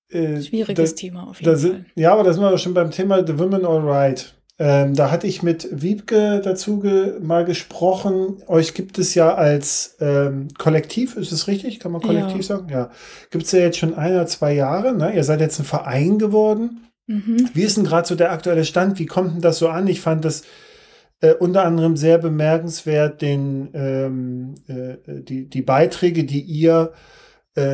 äh, 0.10 0.42
Schwieriges 0.42 0.96
da, 0.96 1.00
Thema 1.00 1.30
auf 1.30 1.42
jeden 1.42 1.58
Fall. 1.58 1.86
ja, 1.96 2.12
aber 2.12 2.24
da 2.24 2.34
sind 2.34 2.44
wir 2.44 2.58
schon 2.58 2.74
beim 2.74 2.92
Thema 2.92 3.26
The 3.26 3.40
Women 3.40 3.66
All 3.66 3.80
Right. 3.80 4.36
Ähm, 4.64 4.94
da 4.94 5.10
hatte 5.10 5.26
ich 5.26 5.42
mit 5.42 5.68
Wiebke 5.72 6.40
dazu 6.40 6.82
ge 6.82 7.20
mal 7.20 7.46
gesprochen. 7.46 8.44
Euch 8.46 8.76
gibt 8.76 9.00
es 9.00 9.16
ja 9.16 9.34
als 9.34 9.96
ähm, 10.00 10.50
Kollektiv, 10.56 11.18
ist 11.18 11.32
es 11.32 11.48
richtig? 11.48 11.80
Kann 11.80 11.92
man 11.92 12.00
Kollektiv 12.00 12.38
ja. 12.38 12.44
sagen? 12.44 12.70
Ja. 12.70 12.92
Gibt 13.32 13.46
es 13.46 13.52
ja 13.54 13.60
jetzt 13.62 13.80
schon 13.80 13.96
ein 13.96 14.12
oder 14.12 14.28
zwei 14.28 14.54
Jahre. 14.54 14.94
Ne? 14.94 15.16
Ihr 15.16 15.24
seid 15.24 15.42
jetzt 15.42 15.58
ein 15.58 15.66
Verein 15.66 16.20
geworden. 16.20 16.92
Mhm. 17.08 17.50
Wie 17.56 17.64
ist 17.64 17.78
denn 17.78 17.86
gerade 17.86 18.08
so 18.08 18.14
der 18.14 18.32
aktuelle 18.32 18.64
Stand? 18.64 19.00
Wie 19.00 19.08
kommt 19.08 19.34
denn 19.34 19.42
das 19.42 19.58
so 19.58 19.68
an? 19.68 19.88
Ich 19.88 20.00
fand 20.00 20.26
das 20.26 20.44
äh, 21.22 21.34
unter 21.34 21.64
anderem 21.64 21.98
sehr 21.98 22.20
bemerkenswert, 22.20 23.24
den, 23.24 23.70
ähm, 23.74 24.54
äh, 24.68 25.24
die, 25.24 25.50
die 25.50 25.62
Beiträge, 25.64 26.24
die 26.24 26.42
ihr 26.42 26.92
äh, 26.94 27.21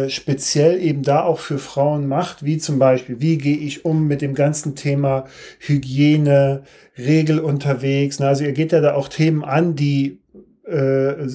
speziell 0.09 0.81
eben 0.81 1.03
da 1.03 1.23
auch 1.23 1.39
für 1.39 1.59
Frauen 1.59 2.07
macht, 2.07 2.43
wie 2.43 2.57
zum 2.57 2.79
Beispiel, 2.79 3.21
wie 3.21 3.37
gehe 3.37 3.57
ich 3.57 3.85
um 3.85 4.07
mit 4.07 4.21
dem 4.21 4.33
ganzen 4.33 4.75
Thema 4.75 5.25
Hygiene, 5.59 6.63
Regel 6.97 7.39
unterwegs. 7.39 8.19
Na, 8.19 8.29
also 8.29 8.43
ihr 8.43 8.53
geht 8.53 8.71
ja 8.71 8.81
da 8.81 8.95
auch 8.95 9.07
Themen 9.07 9.43
an, 9.43 9.75
die 9.75 10.19
äh, 10.65 11.27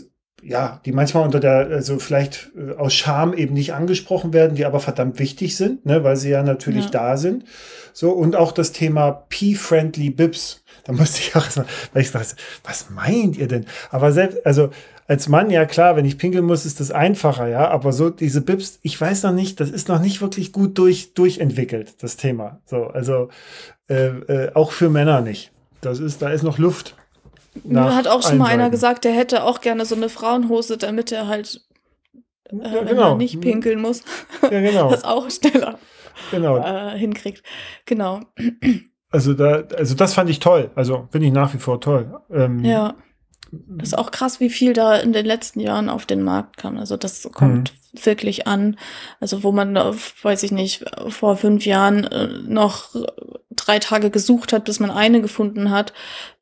ja, 0.43 0.81
die 0.85 0.93
manchmal 0.93 1.25
unter 1.25 1.39
der, 1.41 1.69
also 1.69 1.99
vielleicht 1.99 2.51
äh, 2.57 2.73
aus 2.73 2.95
Scham 2.95 3.33
eben 3.33 3.55
nicht 3.55 3.75
angesprochen 3.75 4.33
werden, 4.33 4.57
die 4.57 4.65
aber 4.65 4.81
verdammt 4.81 5.19
wichtig 5.19 5.57
sind, 5.57 5.87
ne, 5.87 6.03
weil 6.03 6.17
sie 6.17 6.31
ja 6.31 6.43
natürlich 6.43 6.87
ja. 6.87 6.91
da 6.91 7.17
sind. 7.17 7.45
So, 7.93 8.11
und 8.11 8.35
auch 8.35 8.53
das 8.53 8.73
Thema 8.73 9.25
P-Friendly 9.29 10.11
Bibs. 10.11 10.65
Da 10.85 10.93
musste 10.93 11.21
ich 11.21 11.37
auch 11.37 11.45
erstmal, 11.45 11.67
weil 11.93 12.03
ich 12.03 12.11
dachte, 12.11 12.35
was 12.65 12.91
meint 12.91 13.39
ihr 13.39 13.47
denn? 13.47 13.67
Aber 13.91 14.11
selbst, 14.11 14.45
also 14.45 14.71
als 15.13 15.29
Mann, 15.29 15.51
ja 15.51 15.67
klar, 15.67 15.95
wenn 15.95 16.07
ich 16.07 16.17
pinkeln 16.17 16.47
muss, 16.47 16.65
ist 16.65 16.81
das 16.81 16.91
einfacher, 16.91 17.47
ja. 17.47 17.69
Aber 17.69 17.93
so 17.93 18.09
diese 18.09 18.41
Bips, 18.41 18.79
ich 18.81 18.99
weiß 18.99 19.25
noch 19.25 19.33
nicht, 19.33 19.61
das 19.61 19.69
ist 19.69 19.91
noch 19.91 20.01
nicht 20.01 20.23
wirklich 20.23 20.53
gut 20.53 20.79
durch, 20.79 21.13
durchentwickelt, 21.13 22.03
das 22.03 22.17
Thema. 22.17 22.63
So, 22.65 22.87
also 22.87 23.29
äh, 23.91 24.07
äh, 24.07 24.55
auch 24.55 24.73
für 24.73 24.89
Männer 24.89 25.21
nicht. 25.21 25.53
Das 25.83 26.01
ist, 26.01 26.23
da 26.23 26.31
ist 26.31 26.43
noch 26.43 26.57
Luft. 26.57 26.97
Mir 27.63 27.95
hat 27.95 28.09
auch 28.09 28.23
schon 28.23 28.39
mal 28.39 28.47
einer 28.47 28.71
gesagt, 28.71 29.05
der 29.05 29.13
hätte 29.13 29.45
auch 29.45 29.61
gerne 29.61 29.85
so 29.85 29.95
eine 29.95 30.09
Frauenhose, 30.09 30.79
damit 30.79 31.13
er 31.13 31.29
halt 31.29 31.61
äh, 32.49 32.75
ja, 32.75 32.83
genau. 32.83 33.17
nicht 33.19 33.39
pinkeln 33.39 33.83
muss. 33.83 34.05
Ja, 34.41 34.63
genau. 34.63 34.89
das 34.91 35.05
auch 35.05 35.31
schneller 35.31 35.79
genau. 36.31 36.57
äh, 36.57 36.99
hinkriegt. 36.99 37.43
Genau. 37.85 38.21
Also 39.11 39.35
da, 39.35 39.65
also 39.77 39.95
das 39.95 40.15
fand 40.15 40.31
ich 40.31 40.39
toll. 40.39 40.71
Also 40.75 41.07
finde 41.13 41.27
ich 41.27 41.35
nach 41.35 41.53
wie 41.53 41.59
vor 41.59 41.83
toll. 41.83 42.19
Ähm, 42.31 42.65
ja. 42.65 42.95
Das 43.51 43.89
ist 43.89 43.99
auch 43.99 44.11
krass, 44.11 44.41
wie 44.41 44.49
viel 44.49 44.73
da 44.73 44.97
in 44.97 45.13
den 45.13 45.27
letzten 45.27 45.61
Jahren 45.61 45.89
auf 45.89 46.07
den 46.07 46.23
Markt 46.23 46.57
kam. 46.57 46.79
Also 46.79 46.97
das 46.97 47.29
kommt 47.33 47.75
mhm. 47.93 48.05
wirklich 48.05 48.47
an. 48.47 48.79
Also 49.21 49.43
wo 49.43 49.53
man, 49.53 49.75
weiß 49.75 50.43
ich 50.43 50.53
nicht, 50.53 50.85
vor 51.09 51.37
fünf 51.37 51.67
Jahren 51.67 52.05
äh, 52.05 52.29
noch 52.47 52.95
drei 53.51 53.79
Tage 53.79 54.11
gesucht 54.11 54.53
hat, 54.53 54.65
bis 54.65 54.81
man 54.81 54.91
eine 54.91 55.21
gefunden 55.21 55.71
hat, 55.71 55.93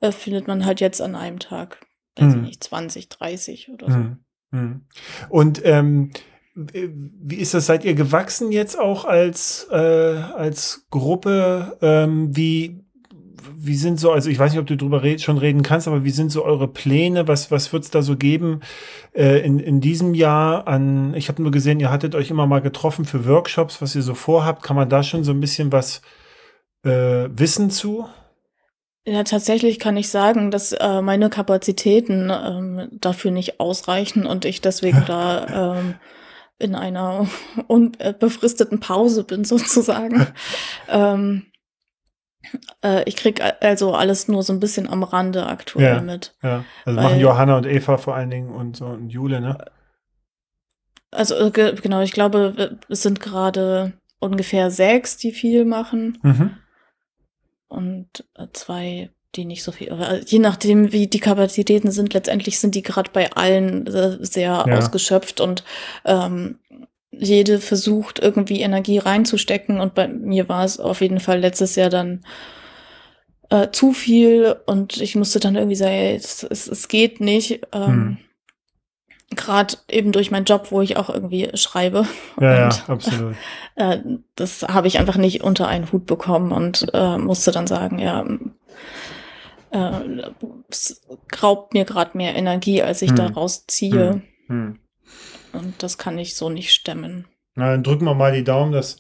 äh, 0.01 0.13
findet 0.13 0.47
man 0.47 0.65
halt 0.65 0.81
jetzt 0.81 1.03
an 1.03 1.17
einem 1.17 1.41
Tag, 1.41 1.81
weiß 2.17 2.35
mhm. 2.35 2.41
ich 2.43 2.49
nicht, 2.49 2.65
20, 2.65 3.09
30 3.09 3.71
oder 3.71 3.91
so. 3.91 3.99
Mhm. 3.99 4.19
mhm. 4.51 4.81
Und 5.29 5.61
ähm, 5.65 6.13
wie 6.55 7.37
ist 7.37 7.55
das? 7.55 7.67
Seid 7.67 7.85
ihr 7.85 7.95
gewachsen 7.95 8.53
jetzt 8.53 8.79
auch 8.79 9.05
als, 9.05 9.69
äh, 9.71 9.77
als 9.77 10.87
Gruppe? 10.91 11.79
Ähm, 11.81 12.37
wie, 12.37 12.85
wie 13.57 13.77
sind 13.77 14.01
so, 14.01 14.13
also 14.13 14.31
ich 14.31 14.39
weiß 14.39 14.53
nicht, 14.53 14.61
ob 14.61 14.67
du 14.67 14.77
darüber 14.77 15.03
red, 15.03 15.21
schon 15.21 15.39
reden 15.39 15.63
kannst, 15.63 15.89
aber 15.89 16.05
wie 16.05 16.11
sind 16.11 16.31
so 16.31 16.45
eure 16.45 16.69
Pläne? 16.69 17.29
Was, 17.29 17.51
was 17.51 17.73
wird 17.73 17.85
es 17.85 17.91
da 17.91 18.03
so 18.03 18.17
geben 18.17 18.61
äh, 19.13 19.41
in, 19.45 19.59
in 19.59 19.81
diesem 19.81 20.15
Jahr 20.15 20.69
an, 20.69 21.15
ich 21.15 21.29
habe 21.29 21.43
nur 21.43 21.51
gesehen, 21.51 21.81
ihr 21.81 21.91
hattet 21.91 22.15
euch 22.15 22.31
immer 22.31 22.47
mal 22.47 22.61
getroffen 22.61 23.05
für 23.05 23.27
Workshops, 23.27 23.83
was 23.83 23.95
ihr 23.95 24.03
so 24.03 24.15
vorhabt. 24.15 24.63
Kann 24.63 24.77
man 24.77 24.89
da 24.89 25.03
schon 25.03 25.25
so 25.25 25.33
ein 25.33 25.41
bisschen 25.41 25.73
was 25.73 26.03
äh, 26.85 27.29
wissen 27.31 27.71
zu? 27.71 28.07
Ja, 29.07 29.25
tatsächlich 29.25 29.79
kann 29.79 29.97
ich 29.97 30.09
sagen, 30.09 30.51
dass 30.51 30.73
äh, 30.73 31.01
meine 31.03 31.31
Kapazitäten 31.31 32.31
ähm, 32.31 32.89
dafür 32.93 33.31
nicht 33.31 33.59
ausreichen 33.59 34.27
und 34.27 34.45
ich 34.45 34.61
deswegen 34.61 35.05
da 35.07 35.77
ähm, 35.79 35.95
in 36.59 36.75
einer 36.75 37.27
unbefristeten 37.67 38.81
Pause 38.81 39.25
bin 39.25 39.45
sozusagen. 39.45 40.27
ähm, 40.89 41.47
äh, 42.83 43.03
ich 43.05 43.17
krieg 43.17 43.43
also 43.61 43.95
alles 43.95 44.29
nur 44.29 44.43
so 44.43 44.53
ein 44.53 44.61
bisschen 44.61 44.89
am 44.89 45.03
Rande 45.03 45.47
aktuell 45.47 45.97
ja, 45.97 46.01
mit. 46.01 46.35
Ja, 46.43 46.65
also 46.85 46.97
weil, 46.97 47.05
machen 47.05 47.21
Johanna 47.21 47.57
und 47.57 47.67
Eva 47.67 47.97
vor 47.97 48.15
allen 48.15 48.31
Dingen 48.31 48.51
und 48.51 48.77
so 48.77 48.87
und 48.87 49.11
Jule, 49.11 49.41
ne? 49.41 49.59
Also 51.11 51.35
äh, 51.35 51.51
genau, 51.51 52.01
ich 52.03 52.13
glaube, 52.13 52.79
es 52.89 53.03
sind 53.03 53.21
gerade 53.21 53.93
ungefähr 54.21 54.71
sechs, 54.71 55.17
die 55.17 55.33
viel 55.33 55.65
machen. 55.65 56.19
Mhm. 56.23 56.51
Und 57.69 58.25
äh, 58.37 58.47
zwei, 58.53 59.11
die 59.35 59.45
nicht 59.45 59.63
so 59.63 59.73
viel. 59.73 59.93
Je 60.27 60.39
nachdem, 60.39 60.93
wie 60.93 61.07
die 61.07 61.21
Kapazitäten 61.21 61.91
sind, 61.91 62.15
letztendlich 62.15 62.59
sind 62.59 62.75
die 62.75 62.83
gerade 62.83 63.11
bei 63.13 63.33
allen 63.33 63.87
sehr 64.25 64.65
ja. 64.67 64.77
ausgeschöpft 64.77 65.41
und 65.41 65.65
ähm, 66.05 66.59
jede 67.13 67.61
versucht, 67.61 68.19
irgendwie 68.19 68.61
Energie 68.61 68.99
reinzustecken. 68.99 69.81
Und 69.81 69.95
bei 69.95 70.09
mir 70.09 70.49
war 70.49 70.65
es 70.65 70.79
auf 70.79 71.01
jeden 71.01 71.21
Fall 71.21 71.41
letztes 71.41 71.77
Jahr 71.77 71.91
dann 71.91 72.23
äh, 73.51 73.71
zu 73.73 73.93
viel 73.93 74.57
und 74.67 75.01
ich 75.01 75.17
musste 75.17 75.41
dann 75.41 75.57
irgendwie 75.57 75.77
sagen, 75.77 75.93
es, 75.93 76.45
es, 76.45 76.69
es 76.69 76.89
geht 76.89 77.21
nicht. 77.21 77.67
Ähm, 77.73 77.87
hm. 77.87 78.19
Gerade 79.37 79.77
eben 79.89 80.11
durch 80.11 80.33
meinen 80.33 80.45
Job, 80.45 80.69
wo 80.71 80.81
ich 80.81 80.97
auch 80.97 81.09
irgendwie 81.09 81.51
schreibe. 81.55 82.07
Ja, 82.41 82.65
und, 82.65 82.77
ja, 82.77 82.85
absolut. 82.89 83.37
Äh, 83.77 83.99
das 84.35 84.63
habe 84.63 84.89
ich 84.89 84.99
einfach 84.99 85.17
nicht 85.17 85.43
unter 85.43 85.69
einen 85.69 85.91
Hut 85.93 86.07
bekommen 86.07 86.53
und 86.53 86.87
äh, 86.95 87.19
musste 87.19 87.53
dann 87.53 87.67
sagen, 87.67 87.99
ja, 87.99 88.25
äh, 89.71 90.23
es 90.69 91.01
raubt 91.43 91.75
mir 91.75 91.85
gerade 91.85 92.17
mehr 92.17 92.35
Energie, 92.35 92.83
als 92.83 93.03
ich 93.03 93.11
Hm. 93.11 93.17
da 93.17 93.27
rausziehe. 93.27 94.23
Hm. 94.47 94.79
Und 95.53 95.83
das 95.83 95.99
kann 95.99 96.19
ich 96.19 96.35
so 96.35 96.49
nicht 96.49 96.73
stemmen. 96.73 97.27
Na, 97.55 97.73
dann 97.73 97.83
drücken 97.83 98.05
wir 98.05 98.15
mal 98.15 98.33
die 98.33 98.45
Daumen, 98.45 98.73
dass, 98.73 98.97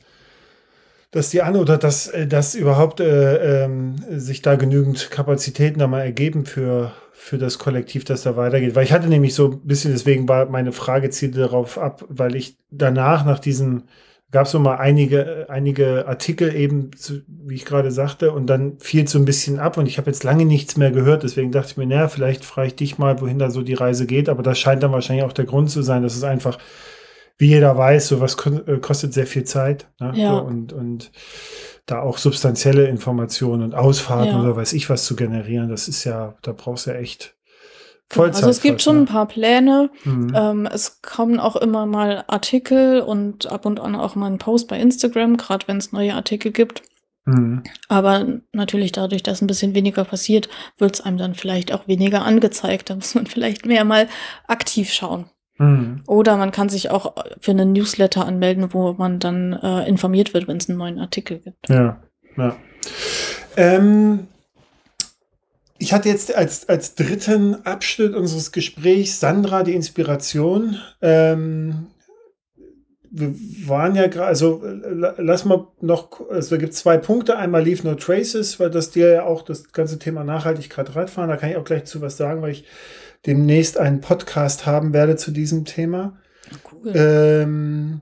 dass 1.10 1.30
die 1.30 1.42
an 1.42 1.56
oder 1.56 1.78
dass, 1.78 2.08
äh, 2.08 2.26
dass 2.26 2.54
überhaupt 2.54 3.00
äh, 3.00 3.64
ähm, 3.64 3.96
sich 4.10 4.42
da 4.42 4.56
genügend 4.56 5.10
Kapazitäten 5.10 5.78
da 5.78 5.86
mal 5.86 6.02
ergeben 6.02 6.44
für, 6.44 6.92
für 7.12 7.38
das 7.38 7.58
Kollektiv, 7.58 8.04
das 8.04 8.22
da 8.22 8.36
weitergeht. 8.36 8.74
Weil 8.74 8.84
ich 8.84 8.92
hatte 8.92 9.08
nämlich 9.08 9.34
so 9.34 9.52
ein 9.52 9.60
bisschen, 9.66 9.92
deswegen 9.92 10.28
war 10.28 10.46
meine 10.46 10.72
Frage 10.72 11.10
zielte 11.10 11.40
darauf 11.40 11.78
ab, 11.78 12.04
weil 12.08 12.34
ich 12.34 12.56
danach, 12.70 13.24
nach 13.24 13.38
diesen, 13.38 13.84
gab 14.32 14.46
es 14.46 14.52
so 14.52 14.60
mal 14.60 14.76
einige, 14.76 15.46
einige 15.48 16.06
Artikel 16.06 16.54
eben, 16.54 16.92
zu, 16.96 17.22
wie 17.26 17.54
ich 17.54 17.64
gerade 17.64 17.90
sagte, 17.90 18.32
und 18.32 18.46
dann 18.46 18.78
fiel 18.78 19.04
es 19.04 19.10
so 19.10 19.18
ein 19.18 19.24
bisschen 19.24 19.58
ab 19.58 19.76
und 19.76 19.86
ich 19.86 19.98
habe 19.98 20.10
jetzt 20.10 20.22
lange 20.24 20.44
nichts 20.44 20.76
mehr 20.76 20.90
gehört. 20.92 21.22
Deswegen 21.22 21.50
dachte 21.52 21.72
ich 21.72 21.76
mir, 21.76 21.86
naja, 21.86 22.08
vielleicht 22.08 22.44
frage 22.44 22.68
ich 22.68 22.76
dich 22.76 22.98
mal, 22.98 23.20
wohin 23.20 23.38
da 23.38 23.50
so 23.50 23.62
die 23.62 23.74
Reise 23.74 24.06
geht. 24.06 24.28
Aber 24.28 24.42
das 24.42 24.58
scheint 24.58 24.82
dann 24.82 24.92
wahrscheinlich 24.92 25.24
auch 25.24 25.32
der 25.32 25.46
Grund 25.46 25.70
zu 25.70 25.82
sein, 25.82 26.02
dass 26.02 26.16
es 26.16 26.24
einfach 26.24 26.58
wie 27.38 27.46
jeder 27.48 27.76
weiß, 27.76 28.08
sowas 28.08 28.36
äh, 28.66 28.76
kostet 28.76 29.14
sehr 29.14 29.26
viel 29.26 29.44
Zeit. 29.44 29.88
Ne? 29.98 30.12
Ja. 30.14 30.36
So, 30.36 30.42
und, 30.44 30.72
und 30.74 31.10
da 31.86 32.02
auch 32.02 32.18
substanzielle 32.18 32.86
Informationen 32.86 33.62
und 33.62 33.74
Ausfahrten 33.74 34.34
Ja. 34.34 34.42
oder 34.42 34.56
weiß 34.56 34.74
ich 34.74 34.90
was 34.90 35.06
zu 35.06 35.16
generieren, 35.16 35.70
das 35.70 35.88
ist 35.88 36.04
ja, 36.04 36.36
da 36.42 36.52
brauchst 36.52 36.86
du 36.86 36.90
ja 36.90 36.96
echt 36.98 37.34
Vollzeit. 38.10 38.42
Also 38.42 38.50
es 38.50 38.60
gibt 38.60 38.82
schon 38.82 38.98
ein 38.98 39.06
paar 39.06 39.26
Pläne. 39.26 39.90
Mhm. 40.04 40.32
Ähm, 40.34 40.66
es 40.66 41.00
kommen 41.00 41.38
auch 41.38 41.56
immer 41.56 41.86
mal 41.86 42.24
Artikel 42.26 43.00
und 43.00 43.50
ab 43.50 43.64
und 43.66 43.78
an 43.78 43.94
auch 43.94 44.16
mal 44.16 44.26
ein 44.26 44.38
Post 44.38 44.66
bei 44.68 44.80
Instagram, 44.80 45.36
gerade 45.36 45.68
wenn 45.68 45.76
es 45.76 45.92
neue 45.92 46.14
Artikel 46.14 46.50
gibt. 46.50 46.82
Mhm. 47.24 47.62
Aber 47.88 48.26
natürlich 48.52 48.90
dadurch, 48.90 49.22
dass 49.22 49.40
ein 49.40 49.46
bisschen 49.46 49.74
weniger 49.74 50.04
passiert, 50.04 50.48
wird 50.76 50.96
es 50.96 51.00
einem 51.00 51.18
dann 51.18 51.34
vielleicht 51.34 51.72
auch 51.72 51.86
weniger 51.86 52.24
angezeigt. 52.24 52.90
Da 52.90 52.96
muss 52.96 53.14
man 53.14 53.26
vielleicht 53.26 53.64
mehr 53.64 53.84
mal 53.84 54.08
aktiv 54.48 54.92
schauen. 54.92 55.26
Mhm. 55.58 56.02
Oder 56.08 56.36
man 56.36 56.50
kann 56.50 56.68
sich 56.68 56.90
auch 56.90 57.14
für 57.38 57.52
einen 57.52 57.72
Newsletter 57.72 58.26
anmelden, 58.26 58.72
wo 58.72 58.94
man 58.94 59.20
dann 59.20 59.52
äh, 59.52 59.86
informiert 59.88 60.34
wird, 60.34 60.48
wenn 60.48 60.56
es 60.56 60.68
einen 60.68 60.78
neuen 60.78 60.98
Artikel 60.98 61.38
gibt. 61.38 61.68
Ja, 61.68 62.02
ja. 62.36 62.56
Ähm, 63.56 64.26
ich 65.80 65.92
hatte 65.92 66.08
jetzt 66.08 66.34
als, 66.34 66.68
als 66.68 66.94
dritten 66.94 67.64
Abschnitt 67.64 68.14
unseres 68.14 68.52
Gesprächs 68.52 69.18
Sandra, 69.18 69.62
die 69.64 69.74
Inspiration. 69.74 70.76
Ähm, 71.00 71.86
wir 73.10 73.34
waren 73.66 73.96
ja 73.96 74.06
gerade, 74.06 74.26
also 74.28 74.62
la- 74.62 75.14
lass 75.18 75.44
mal 75.44 75.66
noch, 75.80 76.30
also 76.30 76.50
da 76.50 76.60
gibt 76.60 76.74
es 76.74 76.78
zwei 76.78 76.98
Punkte. 76.98 77.36
Einmal 77.36 77.64
Leave 77.64 77.84
No 77.88 77.94
Traces, 77.94 78.60
weil 78.60 78.70
das 78.70 78.90
dir 78.90 79.08
ja 79.08 79.24
auch 79.24 79.42
das 79.42 79.72
ganze 79.72 79.98
Thema 79.98 80.22
Nachhaltigkeit 80.22 80.94
Radfahren, 80.94 81.28
da 81.30 81.36
kann 81.36 81.50
ich 81.50 81.56
auch 81.56 81.64
gleich 81.64 81.86
zu 81.86 82.00
was 82.00 82.16
sagen, 82.16 82.42
weil 82.42 82.52
ich 82.52 82.64
demnächst 83.26 83.78
einen 83.78 84.00
Podcast 84.00 84.66
haben 84.66 84.92
werde 84.92 85.16
zu 85.16 85.30
diesem 85.30 85.64
Thema. 85.64 86.18
Cool. 86.70 86.92
Ähm, 86.94 88.00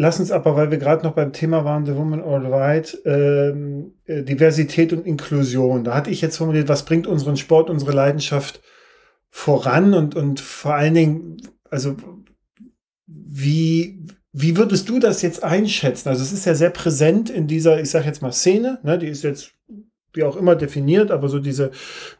lass 0.00 0.18
uns 0.18 0.30
aber, 0.30 0.56
weil 0.56 0.70
wir 0.70 0.78
gerade 0.78 1.04
noch 1.04 1.12
beim 1.12 1.32
Thema 1.32 1.64
waren, 1.64 1.84
The 1.84 1.94
Woman 1.94 2.22
All 2.22 2.46
Right, 2.46 2.98
ähm, 3.04 3.92
äh, 4.06 4.22
Diversität 4.22 4.94
und 4.94 5.06
Inklusion. 5.06 5.84
Da 5.84 5.94
hatte 5.94 6.10
ich 6.10 6.22
jetzt 6.22 6.38
formuliert, 6.38 6.68
was 6.68 6.86
bringt 6.86 7.06
unseren 7.06 7.36
Sport, 7.36 7.68
unsere 7.68 7.92
Leidenschaft 7.92 8.62
voran 9.28 9.92
und, 9.92 10.16
und 10.16 10.40
vor 10.40 10.74
allen 10.74 10.94
Dingen, 10.94 11.36
also 11.68 11.96
wie, 13.06 14.06
wie 14.32 14.56
würdest 14.56 14.88
du 14.88 14.98
das 14.98 15.20
jetzt 15.20 15.44
einschätzen? 15.44 16.08
Also 16.08 16.22
es 16.22 16.32
ist 16.32 16.46
ja 16.46 16.54
sehr 16.54 16.70
präsent 16.70 17.28
in 17.28 17.46
dieser, 17.46 17.78
ich 17.78 17.90
sage 17.90 18.06
jetzt 18.06 18.22
mal 18.22 18.32
Szene, 18.32 18.78
ne, 18.82 18.98
die 18.98 19.08
ist 19.08 19.22
jetzt 19.22 19.52
wie 20.12 20.24
auch 20.24 20.36
immer 20.36 20.56
definiert, 20.56 21.10
aber 21.10 21.28
so 21.28 21.38
diese 21.38 21.70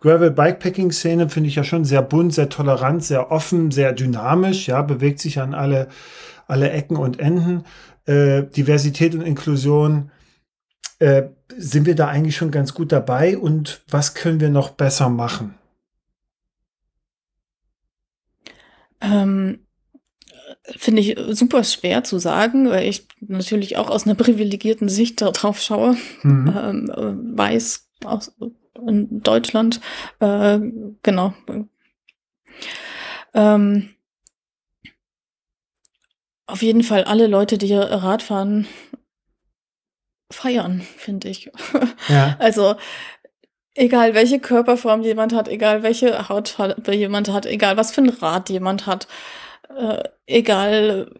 Gravel 0.00 0.30
Bikepacking 0.30 0.92
Szene 0.92 1.28
finde 1.28 1.48
ich 1.48 1.56
ja 1.56 1.64
schon 1.64 1.84
sehr 1.84 2.02
bunt, 2.02 2.34
sehr 2.34 2.48
tolerant, 2.48 3.04
sehr 3.04 3.30
offen, 3.30 3.70
sehr 3.70 3.92
dynamisch, 3.92 4.68
ja, 4.68 4.82
bewegt 4.82 5.20
sich 5.20 5.40
an 5.40 5.54
alle, 5.54 5.88
alle 6.46 6.70
Ecken 6.70 6.96
und 6.96 7.18
Enden. 7.18 7.64
Äh, 8.06 8.44
Diversität 8.44 9.14
und 9.14 9.22
Inklusion, 9.22 10.10
äh, 11.00 11.24
sind 11.56 11.86
wir 11.86 11.94
da 11.94 12.08
eigentlich 12.08 12.36
schon 12.36 12.50
ganz 12.50 12.74
gut 12.74 12.92
dabei 12.92 13.36
und 13.36 13.82
was 13.88 14.14
können 14.14 14.40
wir 14.40 14.50
noch 14.50 14.70
besser 14.70 15.08
machen? 15.08 15.54
Ähm, 19.00 19.66
Finde 20.76 21.02
ich 21.02 21.18
super 21.36 21.64
schwer 21.64 22.04
zu 22.04 22.18
sagen, 22.18 22.68
weil 22.68 22.88
ich 22.88 23.06
natürlich 23.20 23.76
auch 23.76 23.90
aus 23.90 24.06
einer 24.06 24.14
privilegierten 24.14 24.88
Sicht 24.88 25.20
darauf 25.20 25.60
schaue. 25.60 25.96
Mhm. 26.22 26.54
Ähm, 26.56 26.90
äh, 26.90 27.36
weiß 27.38 27.88
aus 28.04 28.32
in 28.86 29.22
Deutschland. 29.22 29.80
Äh, 30.20 30.58
genau. 31.02 31.34
Ähm, 33.34 33.90
auf 36.46 36.62
jeden 36.62 36.82
Fall 36.82 37.04
alle 37.04 37.26
Leute, 37.26 37.58
die 37.58 37.74
Radfahren 37.74 38.66
feiern, 40.30 40.80
finde 40.96 41.28
ich. 41.28 41.50
Ja. 42.08 42.36
Also 42.38 42.76
egal 43.74 44.14
welche 44.14 44.40
Körperform 44.40 45.02
jemand 45.02 45.32
hat, 45.32 45.48
egal 45.48 45.82
welche 45.82 46.28
Hautfarbe 46.28 46.94
jemand 46.94 47.30
hat, 47.30 47.46
egal 47.46 47.76
was 47.76 47.92
für 47.92 48.02
ein 48.02 48.08
Rad 48.08 48.50
jemand 48.50 48.86
hat, 48.86 49.06
äh, 49.76 50.02
egal 50.26 51.14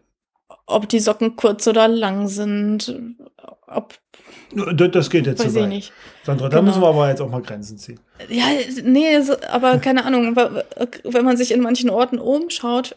ob 0.67 0.89
die 0.89 1.01
Socken 1.01 1.37
kurz 1.37 1.67
oder 1.67 1.89
lang 1.89 2.29
sind, 2.29 2.95
ob 3.67 3.99
Das 4.93 5.11
geht 5.11 5.27
jetzt 5.27 5.41
weiß 5.41 5.53
zu 5.53 5.59
ich 5.59 5.63
weit. 5.65 5.69
nicht. 5.69 5.93
Sandra, 6.25 6.49
da 6.49 6.59
Genau. 6.59 6.69
müssen 6.71 6.83
wir 6.83 6.89
aber 6.89 7.09
jetzt 7.09 7.21
auch 7.21 7.29
mal 7.31 7.43
Grenzen 7.43 7.77
ziehen. 7.79 7.99
Ja, 8.29 8.45
nee, 8.85 9.17
aber 9.51 9.79
keine 9.79 10.05
Ahnung, 10.05 10.37
wa- 10.37 10.63
wenn 11.05 11.25
man 11.25 11.37
sich 11.37 11.51
in 11.53 11.61
manchen 11.61 11.91
Orten 11.91 12.19
umschaut, 12.19 12.95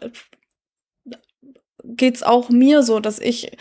geht's 1.84 2.24
auch 2.24 2.50
mir 2.50 2.84
so, 2.84 3.00
dass 3.00 3.20
ich 3.20 3.58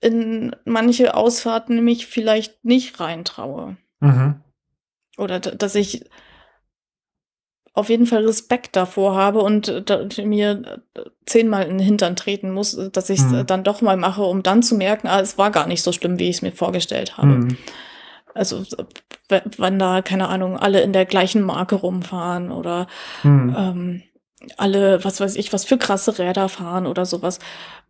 in 0.00 0.54
manche 0.64 1.14
Ausfahrten 1.14 1.84
mich 1.84 2.06
vielleicht 2.06 2.64
nicht 2.64 3.00
reintraue. 3.00 3.76
Mhm. 4.00 4.40
Oder 5.18 5.40
dass 5.40 5.74
ich 5.74 6.04
auf 7.80 7.88
jeden 7.88 8.06
Fall 8.06 8.24
Respekt 8.24 8.76
davor 8.76 9.14
habe 9.16 9.40
und 9.40 9.68
äh, 9.68 10.24
mir 10.24 10.80
äh, 10.94 11.00
zehnmal 11.26 11.64
in 11.64 11.78
den 11.78 11.86
Hintern 11.86 12.16
treten 12.16 12.50
muss, 12.50 12.74
äh, 12.74 12.90
dass 12.90 13.10
ich 13.10 13.20
es 13.20 13.26
Mhm. 13.26 13.46
dann 13.46 13.64
doch 13.64 13.80
mal 13.80 13.96
mache, 13.96 14.22
um 14.22 14.42
dann 14.42 14.62
zu 14.62 14.76
merken, 14.76 15.08
ah, 15.08 15.20
es 15.20 15.36
war 15.38 15.50
gar 15.50 15.66
nicht 15.66 15.82
so 15.82 15.92
schlimm, 15.92 16.18
wie 16.18 16.28
ich 16.28 16.36
es 16.36 16.42
mir 16.42 16.52
vorgestellt 16.52 17.16
habe. 17.16 17.38
Mhm. 17.38 17.56
Also 18.34 18.64
wenn 19.58 19.78
da, 19.78 20.02
keine 20.02 20.28
Ahnung, 20.28 20.56
alle 20.56 20.80
in 20.82 20.92
der 20.92 21.04
gleichen 21.06 21.42
Marke 21.42 21.74
rumfahren 21.74 22.52
oder 22.52 22.86
Mhm. 23.22 23.56
ähm, 23.58 24.02
alle, 24.56 25.04
was 25.04 25.20
weiß 25.20 25.36
ich, 25.36 25.52
was 25.52 25.64
für 25.64 25.76
krasse 25.78 26.18
Räder 26.18 26.48
fahren 26.48 26.86
oder 26.86 27.04
sowas. 27.04 27.40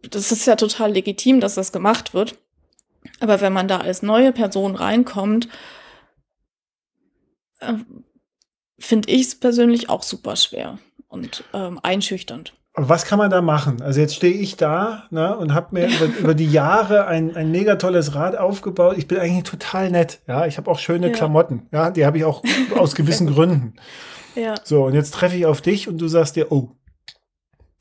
Das 0.09 0.33
ist 0.33 0.47
ja 0.47 0.57
total 0.57 0.93
legitim, 0.93 1.41
dass 1.41 1.55
das 1.55 1.73
gemacht 1.73 2.15
wird. 2.15 2.37
Aber 3.21 3.41
wenn 3.41 3.53
man 3.53 3.69
da 3.69 3.79
als 3.79 4.03
neue 4.03 4.33
Person 4.33 4.75
reinkommt, 4.75 5.49
äh, 7.61 7.75
finde 8.81 9.11
ich 9.11 9.23
es 9.23 9.35
persönlich 9.35 9.89
auch 9.89 10.03
super 10.03 10.37
schwer 10.37 10.79
und 11.09 11.45
ähm, 11.53 11.79
einschüchternd. 11.83 12.55
Aber 12.73 12.89
was 12.89 13.05
kann 13.05 13.19
man 13.19 13.31
da 13.31 13.43
machen? 13.43 13.83
Also 13.83 14.01
jetzt 14.01 14.15
stehe 14.15 14.33
ich 14.33 14.57
da 14.57 15.05
ne, 15.11 15.37
und 15.37 15.55
habe 15.55 15.69
mir 15.73 15.89
über, 15.89 16.19
über 16.19 16.35
die 16.35 16.51
Jahre 16.51 17.07
ein, 17.07 17.35
ein 17.37 17.51
mega 17.51 17.77
tolles 17.77 18.15
Rad 18.15 18.37
aufgebaut. 18.37 18.97
Ich 18.97 19.09
bin 19.09 19.19
eigentlich 19.19 19.43
total 19.43 19.91
nett. 19.91 20.21
Ja, 20.29 20.47
ich 20.47 20.57
habe 20.57 20.71
auch 20.71 20.79
schöne 20.79 21.09
Ja. 21.09 21.13
Klamotten. 21.13 21.67
Ja, 21.73 21.91
die 21.91 22.07
habe 22.07 22.19
ich 22.19 22.25
auch 22.25 22.43
aus 22.77 22.95
gewissen 22.95 23.27
Gründen. 23.35 23.75
Ja. 24.37 24.55
So, 24.63 24.85
und 24.85 24.95
jetzt 24.95 25.13
treffe 25.13 25.37
ich 25.37 25.47
auf 25.47 25.61
dich 25.61 25.89
und 25.89 25.99
du 25.99 26.07
sagst 26.07 26.37
dir, 26.37 26.53
oh. 26.53 26.71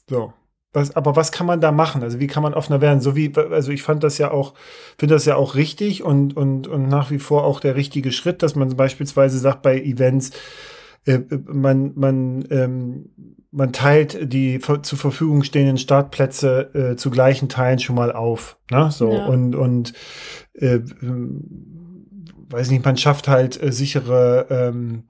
So. 0.10 0.34
Was, 0.74 0.96
aber 0.96 1.16
was 1.16 1.32
kann 1.32 1.48
man 1.48 1.62
da 1.62 1.72
machen? 1.72 2.04
Also 2.04 2.20
wie 2.20 2.28
kann 2.28 2.44
man 2.44 2.54
offener 2.54 2.82
werden? 2.82 3.02
So 3.02 3.16
wie, 3.16 3.32
also 3.36 3.72
ich 3.72 3.82
fand 3.82 4.04
das 4.04 4.18
ja 4.18 4.32
auch, 4.32 4.54
finde 4.98 5.16
das 5.16 5.26
ja 5.26 5.36
auch 5.36 5.56
richtig 5.56 6.04
und, 6.04 6.36
und, 6.36 6.68
und 6.68 6.88
nach 6.88 7.10
wie 7.10 7.20
vor 7.20 7.44
auch 7.44 7.60
der 7.60 7.76
richtige 7.76 8.12
Schritt, 8.12 8.44
dass 8.44 8.56
man 8.56 8.76
beispielsweise 8.76 9.40
sagt 9.40 9.62
bei 9.64 9.80
Events, 9.80 10.32
äh, 11.10 11.26
man, 11.48 11.94
man, 11.96 12.46
ähm, 12.52 13.10
man 13.52 13.74
teilt 13.74 14.32
die 14.32 14.60
zur 14.60 15.00
Verfügung 15.00 15.44
stehenden 15.44 15.78
Startplätze 15.78 16.74
äh, 16.74 16.96
zu 16.96 17.10
gleichen 17.10 17.50
Teilen 17.50 17.80
schon 17.80 17.96
mal 17.96 18.12
auf. 18.12 18.58
Ne? 18.70 18.92
So 18.92 19.12
Ja. 19.12 19.26
und, 19.26 19.56
und 19.56 19.94
äh, 20.54 20.80
weiß 22.50 22.70
nicht, 22.70 22.86
man 22.86 22.98
schafft 22.98 23.28
halt 23.28 23.62
äh, 23.62 23.72
sichere 23.72 24.48
ähm, 24.50 25.06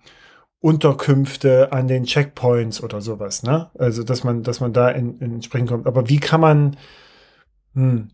Unterkünfte 0.62 1.72
an 1.72 1.88
den 1.88 2.04
Checkpoints 2.04 2.84
oder 2.84 3.00
sowas, 3.02 3.44
ne? 3.44 3.72
Also 3.76 4.04
dass 4.04 4.26
man, 4.26 4.44
dass 4.44 4.60
man 4.60 4.74
da 4.74 4.90
in, 4.90 5.18
in 5.20 5.34
entsprechend 5.36 5.70
kommt. 5.70 5.88
Aber 5.88 6.10
wie 6.10 6.20
kann 6.20 6.42
man, 6.42 6.78
hm, 7.74 8.10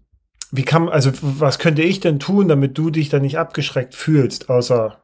wie 0.52 0.64
kann, 0.64 0.88
also 0.90 1.12
was 1.22 1.58
könnte 1.58 1.82
ich 1.82 2.02
denn 2.02 2.20
tun, 2.20 2.48
damit 2.48 2.78
du 2.78 2.92
dich 2.92 3.10
da 3.10 3.20
nicht 3.20 3.40
abgeschreckt 3.40 3.96
fühlst, 3.96 4.50
außer 4.50 5.02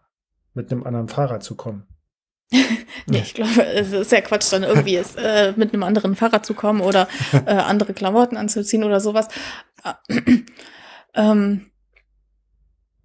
mit 0.53 0.71
einem 0.71 0.83
anderen 0.83 1.07
Fahrrad 1.07 1.41
zu 1.41 1.55
kommen? 1.55 1.87
nee, 3.07 3.19
ich 3.19 3.33
glaube, 3.33 3.65
es 3.65 3.91
ist 3.91 4.11
ja 4.11 4.21
Quatsch, 4.21 4.51
dann 4.51 4.63
irgendwie 4.63 4.97
ist, 4.97 5.17
äh, 5.17 5.53
mit 5.55 5.73
einem 5.73 5.83
anderen 5.83 6.15
Fahrrad 6.15 6.45
zu 6.45 6.53
kommen 6.53 6.81
oder 6.81 7.07
äh, 7.45 7.51
andere 7.51 7.93
Klamotten 7.93 8.37
anzuziehen 8.37 8.83
oder 8.83 8.99
sowas. 8.99 9.27
ähm, 11.15 11.71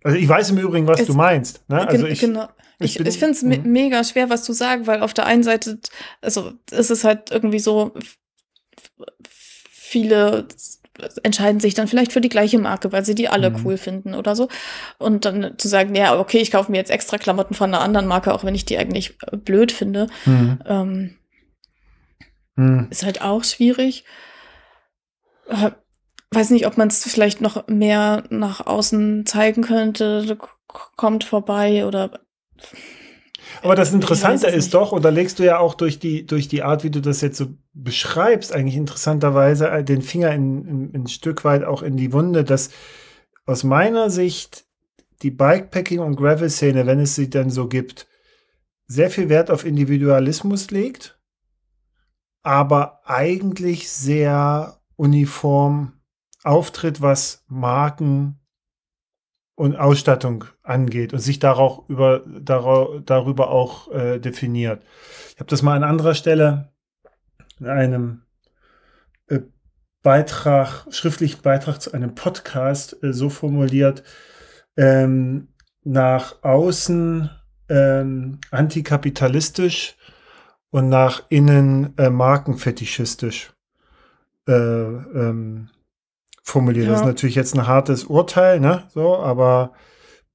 also 0.02 0.18
ich 0.18 0.28
weiß 0.28 0.50
im 0.50 0.58
Übrigen, 0.58 0.86
was 0.86 1.04
du 1.04 1.14
meinst. 1.14 1.68
Ne? 1.68 1.86
Also 1.86 2.06
ich, 2.06 2.20
genau. 2.20 2.48
Ich, 2.78 3.00
ich, 3.00 3.06
ich 3.06 3.18
finde 3.18 3.32
es 3.32 3.42
me 3.42 3.58
mhm. 3.58 3.72
mega 3.72 4.04
schwer, 4.04 4.28
was 4.28 4.44
zu 4.44 4.52
sagen, 4.52 4.86
weil 4.86 5.02
auf 5.02 5.14
der 5.14 5.26
einen 5.26 5.42
Seite, 5.42 5.78
also 6.20 6.52
ist 6.70 6.90
es 6.90 7.04
halt 7.04 7.30
irgendwie 7.30 7.58
so, 7.58 7.94
viele 9.86 10.48
entscheiden 11.22 11.60
sich 11.60 11.74
dann 11.74 11.88
vielleicht 11.88 12.12
für 12.12 12.20
die 12.20 12.28
gleiche 12.28 12.58
Marke, 12.58 12.92
weil 12.92 13.04
sie 13.04 13.14
die 13.14 13.28
alle 13.28 13.50
mhm. 13.50 13.64
cool 13.64 13.76
finden 13.76 14.14
oder 14.14 14.36
so. 14.36 14.48
Und 14.98 15.24
dann 15.24 15.54
zu 15.58 15.68
sagen, 15.68 15.94
ja, 15.94 16.18
okay, 16.18 16.38
ich 16.38 16.50
kaufe 16.50 16.70
mir 16.70 16.78
jetzt 16.78 16.90
extra 16.90 17.18
Klamotten 17.18 17.54
von 17.54 17.72
einer 17.72 17.82
anderen 17.82 18.06
Marke, 18.06 18.32
auch 18.32 18.44
wenn 18.44 18.54
ich 18.54 18.64
die 18.64 18.78
eigentlich 18.78 19.16
äh, 19.30 19.36
blöd 19.36 19.72
finde, 19.72 20.08
mhm. 20.24 20.58
Ähm, 20.66 21.16
mhm. 22.56 22.88
ist 22.90 23.04
halt 23.04 23.22
auch 23.22 23.44
schwierig. 23.44 24.04
Äh, 25.48 25.70
weiß 26.30 26.50
nicht, 26.50 26.66
ob 26.66 26.76
man 26.76 26.88
es 26.88 27.04
vielleicht 27.04 27.40
noch 27.40 27.66
mehr 27.68 28.24
nach 28.30 28.66
außen 28.66 29.26
zeigen 29.26 29.62
könnte, 29.62 30.38
kommt 30.96 31.24
vorbei 31.24 31.86
oder 31.86 32.20
aber 33.62 33.74
das 33.74 33.92
Interessante 33.92 34.46
ist 34.48 34.74
doch, 34.74 34.92
und 34.92 35.04
da 35.04 35.08
legst 35.08 35.38
du 35.38 35.44
ja 35.44 35.58
auch 35.58 35.74
durch 35.74 35.98
die, 35.98 36.26
durch 36.26 36.48
die 36.48 36.62
Art, 36.62 36.84
wie 36.84 36.90
du 36.90 37.00
das 37.00 37.20
jetzt 37.20 37.38
so 37.38 37.46
beschreibst, 37.72 38.52
eigentlich 38.52 38.76
interessanterweise 38.76 39.68
äh, 39.68 39.84
den 39.84 40.02
Finger 40.02 40.32
in, 40.32 40.92
in, 40.92 41.02
ein 41.02 41.06
Stück 41.08 41.44
weit 41.44 41.64
auch 41.64 41.82
in 41.82 41.96
die 41.96 42.12
Wunde, 42.12 42.44
dass 42.44 42.70
aus 43.46 43.64
meiner 43.64 44.10
Sicht 44.10 44.64
die 45.22 45.30
Bikepacking- 45.30 46.00
und 46.00 46.16
Gravel-Szene, 46.16 46.86
wenn 46.86 47.00
es 47.00 47.14
sie 47.14 47.30
denn 47.30 47.50
so 47.50 47.68
gibt, 47.68 48.06
sehr 48.86 49.10
viel 49.10 49.28
Wert 49.28 49.50
auf 49.50 49.64
Individualismus 49.64 50.70
legt, 50.70 51.18
aber 52.42 53.00
eigentlich 53.04 53.90
sehr 53.90 54.80
uniform 54.96 55.92
auftritt, 56.44 57.00
was 57.00 57.44
Marken 57.48 58.38
und 59.56 59.74
Ausstattung 59.74 60.44
angeht 60.62 61.12
und 61.12 61.18
sich 61.18 61.40
darauf 61.40 61.88
über, 61.88 62.22
dar 62.26 63.00
darüber 63.04 63.50
auch 63.50 63.90
äh, 63.90 64.20
definiert. 64.20 64.84
Ich 65.32 65.40
habe 65.40 65.50
das 65.50 65.62
mal 65.62 65.74
an 65.74 65.82
anderer 65.82 66.14
Stelle 66.14 66.72
in 67.58 67.66
einem 67.66 68.22
äh, 69.28 69.40
Beitrag, 70.02 70.86
schriftlichen 70.90 71.42
Beitrag 71.42 71.80
zu 71.80 71.92
einem 71.92 72.14
Podcast 72.14 73.02
äh, 73.02 73.12
so 73.12 73.30
formuliert, 73.30 74.04
ähm, 74.76 75.48
nach 75.82 76.42
außen 76.42 77.30
ähm, 77.70 78.38
antikapitalistisch 78.50 79.96
und 80.70 80.90
nach 80.90 81.22
innen 81.30 81.96
äh, 81.96 82.10
markenfetischistisch 82.10 83.52
äh, 84.46 84.52
ähm, 84.52 85.70
formuliert. 86.46 86.86
Ja. 86.86 86.92
Das 86.92 87.00
ist 87.00 87.06
natürlich 87.06 87.34
jetzt 87.34 87.54
ein 87.54 87.66
hartes 87.66 88.04
Urteil, 88.04 88.60
ne? 88.60 88.84
So, 88.94 89.16
aber 89.16 89.72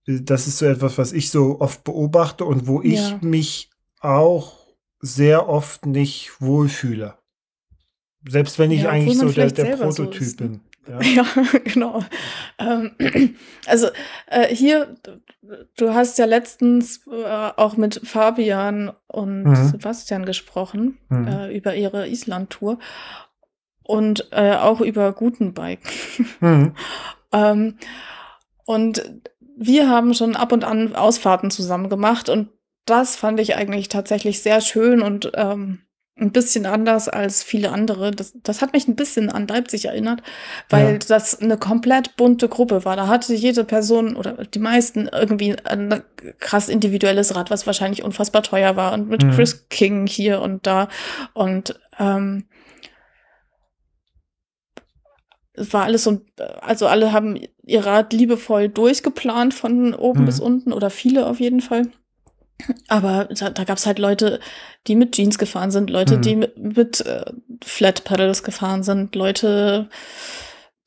das 0.05 0.47
ist 0.47 0.57
so 0.57 0.65
etwas, 0.65 0.97
was 0.97 1.13
ich 1.13 1.31
so 1.31 1.59
oft 1.59 1.83
beobachte 1.83 2.45
und 2.45 2.67
wo 2.67 2.81
ich 2.81 3.09
ja. 3.09 3.19
mich 3.21 3.69
auch 4.01 4.57
sehr 4.99 5.47
oft 5.47 5.85
nicht 5.85 6.41
wohlfühle. 6.41 7.15
Selbst 8.27 8.59
wenn 8.59 8.71
ich 8.71 8.83
ja, 8.83 8.89
eigentlich 8.89 9.17
so 9.17 9.29
der, 9.29 9.51
der 9.51 9.77
Prototyp 9.77 10.23
so 10.23 10.37
bin. 10.37 10.61
Ja, 10.87 11.01
ja 11.01 11.25
genau. 11.63 12.03
Ähm, 12.59 12.91
also 13.65 13.87
äh, 14.27 14.53
hier, 14.53 14.95
du 15.77 15.93
hast 15.93 16.19
ja 16.19 16.25
letztens 16.25 17.07
äh, 17.07 17.51
auch 17.55 17.77
mit 17.77 18.01
Fabian 18.03 18.91
und 19.07 19.43
mhm. 19.43 19.55
Sebastian 19.55 20.25
gesprochen 20.25 20.97
mhm. 21.09 21.27
äh, 21.27 21.55
über 21.55 21.75
ihre 21.75 22.07
Island-Tour 22.07 22.79
und 23.91 24.29
äh, 24.31 24.55
auch 24.55 24.79
über 24.79 25.11
Gutenberg. 25.11 25.79
Mhm. 26.39 26.73
ähm, 27.33 27.77
und 28.65 29.03
wir 29.57 29.89
haben 29.89 30.13
schon 30.13 30.37
ab 30.37 30.53
und 30.53 30.63
an 30.63 30.95
Ausfahrten 30.95 31.51
zusammen 31.51 31.89
gemacht 31.89 32.29
und 32.29 32.47
das 32.85 33.17
fand 33.17 33.39
ich 33.39 33.55
eigentlich 33.55 33.89
tatsächlich 33.89 34.41
sehr 34.41 34.61
schön 34.61 35.01
und 35.01 35.31
ähm, 35.35 35.81
ein 36.17 36.31
bisschen 36.31 36.65
anders 36.65 37.09
als 37.09 37.43
viele 37.43 37.71
andere. 37.71 38.11
Das, 38.11 38.33
das 38.43 38.61
hat 38.61 38.71
mich 38.73 38.87
ein 38.87 38.95
bisschen 38.95 39.29
an 39.29 39.47
Leipzig 39.47 39.85
erinnert, 39.85 40.21
weil 40.69 40.93
ja. 40.93 40.97
das 40.97 41.41
eine 41.41 41.57
komplett 41.57 42.15
bunte 42.15 42.47
Gruppe 42.47 42.85
war. 42.85 42.95
Da 42.95 43.07
hatte 43.07 43.33
jede 43.33 43.65
Person 43.65 44.15
oder 44.15 44.45
die 44.45 44.59
meisten 44.59 45.09
irgendwie 45.11 45.55
ein 45.65 46.01
krass 46.39 46.69
individuelles 46.69 47.35
Rad, 47.35 47.51
was 47.51 47.67
wahrscheinlich 47.67 48.03
unfassbar 48.03 48.43
teuer 48.43 48.77
war 48.77 48.93
und 48.93 49.09
mit 49.09 49.23
mhm. 49.23 49.31
Chris 49.31 49.67
King 49.69 50.07
hier 50.07 50.41
und 50.41 50.65
da 50.65 50.87
und 51.33 51.79
ähm, 51.99 52.45
es 55.53 55.73
war 55.73 55.83
alles 55.83 56.03
so, 56.03 56.21
also 56.61 56.87
alle 56.87 57.11
haben 57.11 57.39
ihr 57.63 57.85
Rad 57.85 58.13
liebevoll 58.13 58.69
durchgeplant 58.69 59.53
von 59.53 59.93
oben 59.93 60.21
mhm. 60.21 60.25
bis 60.25 60.39
unten 60.39 60.73
oder 60.73 60.89
viele 60.89 61.27
auf 61.27 61.39
jeden 61.39 61.61
Fall. 61.61 61.87
Aber 62.87 63.25
da, 63.25 63.49
da 63.49 63.63
gab 63.63 63.77
es 63.77 63.85
halt 63.85 63.99
Leute, 63.99 64.39
die 64.87 64.95
mit 64.95 65.13
Jeans 65.13 65.37
gefahren 65.37 65.71
sind, 65.71 65.89
Leute, 65.89 66.17
mhm. 66.17 66.21
die 66.21 66.35
mit, 66.35 66.57
mit 66.57 67.05
äh, 67.05 67.25
Flat 67.63 68.03
Pedals 68.03 68.43
gefahren 68.43 68.83
sind, 68.83 69.15
Leute, 69.15 69.89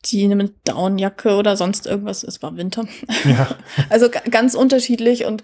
die 0.05 0.29
mit 0.29 0.55
Downjacke 0.65 1.37
oder 1.37 1.57
sonst 1.57 1.87
irgendwas. 1.87 2.23
Es 2.23 2.43
war 2.43 2.57
Winter. 2.57 2.87
Ja. 3.25 3.49
also 3.91 4.09
ganz 4.31 4.55
unterschiedlich 4.55 5.25
und 5.25 5.43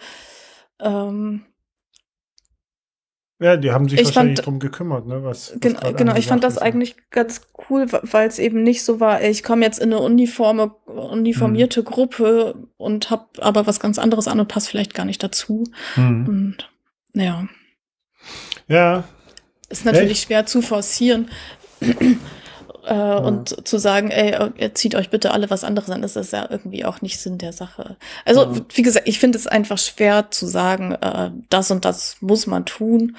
ähm, 0.79 1.43
ja, 3.41 3.57
die 3.57 3.73
haben 3.73 3.89
sich 3.89 3.99
ich 3.99 4.07
wahrscheinlich 4.07 4.37
fand, 4.37 4.47
drum 4.47 4.59
gekümmert, 4.59 5.07
ne? 5.07 5.25
Was, 5.25 5.53
was 5.53 5.61
genau, 5.61 5.93
genau 5.95 6.15
ich 6.15 6.27
fand 6.27 6.45
das 6.45 6.55
ist. 6.57 6.63
eigentlich 6.63 6.97
ganz 7.11 7.41
cool, 7.71 7.87
weil 7.91 8.29
es 8.29 8.39
eben 8.39 8.63
nicht 8.63 8.85
so 8.85 9.01
war, 9.01 9.23
ich 9.23 9.43
komme 9.43 9.65
jetzt 9.65 9.79
in 9.79 9.95
eine 9.95 10.03
uniforme, 10.03 10.75
uniformierte 10.87 11.81
mhm. 11.81 11.85
Gruppe 11.87 12.69
und 12.77 13.11
habe 13.11 13.27
aber 13.41 13.67
was 13.67 13.81
ganz 13.81 13.99
anderes 13.99 14.29
an 14.29 14.41
und 14.41 14.49
passt 14.49 14.69
vielleicht 14.69 14.93
gar 14.93 15.07
nicht 15.07 15.23
dazu. 15.23 15.65
Mhm. 15.97 16.29
Und 16.29 16.71
ja. 17.15 17.49
Ja. 18.69 19.05
Ist 19.71 19.87
natürlich 19.87 20.11
Echt? 20.11 20.27
schwer 20.27 20.45
zu 20.45 20.61
forcieren. 20.61 21.31
Äh, 22.85 22.95
ja. 22.95 23.19
Und 23.19 23.67
zu 23.67 23.79
sagen, 23.79 24.11
ey, 24.11 24.73
zieht 24.75 24.95
euch 24.95 25.11
bitte 25.11 25.33
alle 25.33 25.51
was 25.51 25.65
anderes 25.65 25.91
an, 25.91 26.03
das 26.03 26.17
ist 26.17 26.33
ja 26.33 26.47
irgendwie 26.49 26.85
auch 26.85 27.03
nicht 27.03 27.21
Sinn 27.21 27.39
der 27.39 27.53
Sache. 27.53 27.97
Also, 28.25 28.43
ja. 28.43 28.61
wie 28.75 28.83
gesagt, 28.83 29.09
ich 29.09 29.19
finde 29.19 29.39
es 29.39 29.47
einfach 29.47 29.79
schwer 29.79 30.31
zu 30.31 30.47
sagen, 30.47 30.93
äh, 30.93 31.31
das 31.49 31.71
und 31.71 31.85
das 31.85 32.17
muss 32.21 32.47
man 32.47 32.65
tun. 32.65 33.17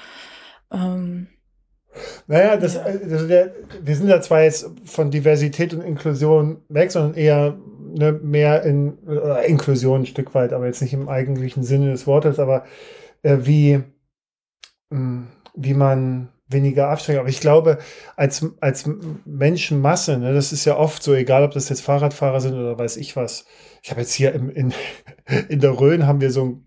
Ähm, 0.72 1.28
naja, 2.26 2.56
das, 2.56 2.74
ja. 2.74 2.82
also 2.82 3.26
der, 3.26 3.52
wir 3.82 3.96
sind 3.96 4.08
ja 4.08 4.20
zwar 4.20 4.42
jetzt 4.42 4.70
von 4.84 5.10
Diversität 5.10 5.74
und 5.74 5.82
Inklusion 5.82 6.62
weg, 6.68 6.90
sondern 6.90 7.14
eher 7.14 7.58
ne, 7.78 8.12
mehr 8.12 8.62
in 8.62 8.96
äh, 9.06 9.48
Inklusion 9.48 10.02
ein 10.02 10.06
Stück 10.06 10.34
weit, 10.34 10.52
aber 10.52 10.66
jetzt 10.66 10.80
nicht 10.80 10.94
im 10.94 11.08
eigentlichen 11.08 11.62
Sinne 11.62 11.90
des 11.90 12.06
Wortes, 12.06 12.38
aber 12.38 12.64
äh, 13.22 13.38
wie, 13.42 13.82
mh, 14.90 14.98
hm, 14.98 15.26
wie 15.54 15.74
man 15.74 16.28
weniger 16.52 16.88
Abstand. 16.88 17.18
Aber 17.18 17.28
ich 17.28 17.40
glaube, 17.40 17.78
als, 18.16 18.46
als 18.60 18.88
Menschenmasse, 19.24 20.18
ne, 20.18 20.34
das 20.34 20.52
ist 20.52 20.64
ja 20.64 20.76
oft 20.76 21.02
so, 21.02 21.14
egal 21.14 21.42
ob 21.44 21.50
das 21.52 21.68
jetzt 21.68 21.82
Fahrradfahrer 21.82 22.40
sind 22.40 22.54
oder 22.54 22.78
weiß 22.78 22.96
ich 22.96 23.16
was. 23.16 23.44
Ich 23.82 23.90
habe 23.90 24.00
jetzt 24.00 24.12
hier 24.12 24.32
im, 24.32 24.48
in, 24.50 24.72
in 25.48 25.60
der 25.60 25.78
Rhön 25.78 26.06
haben 26.06 26.20
wir 26.20 26.30
so 26.30 26.60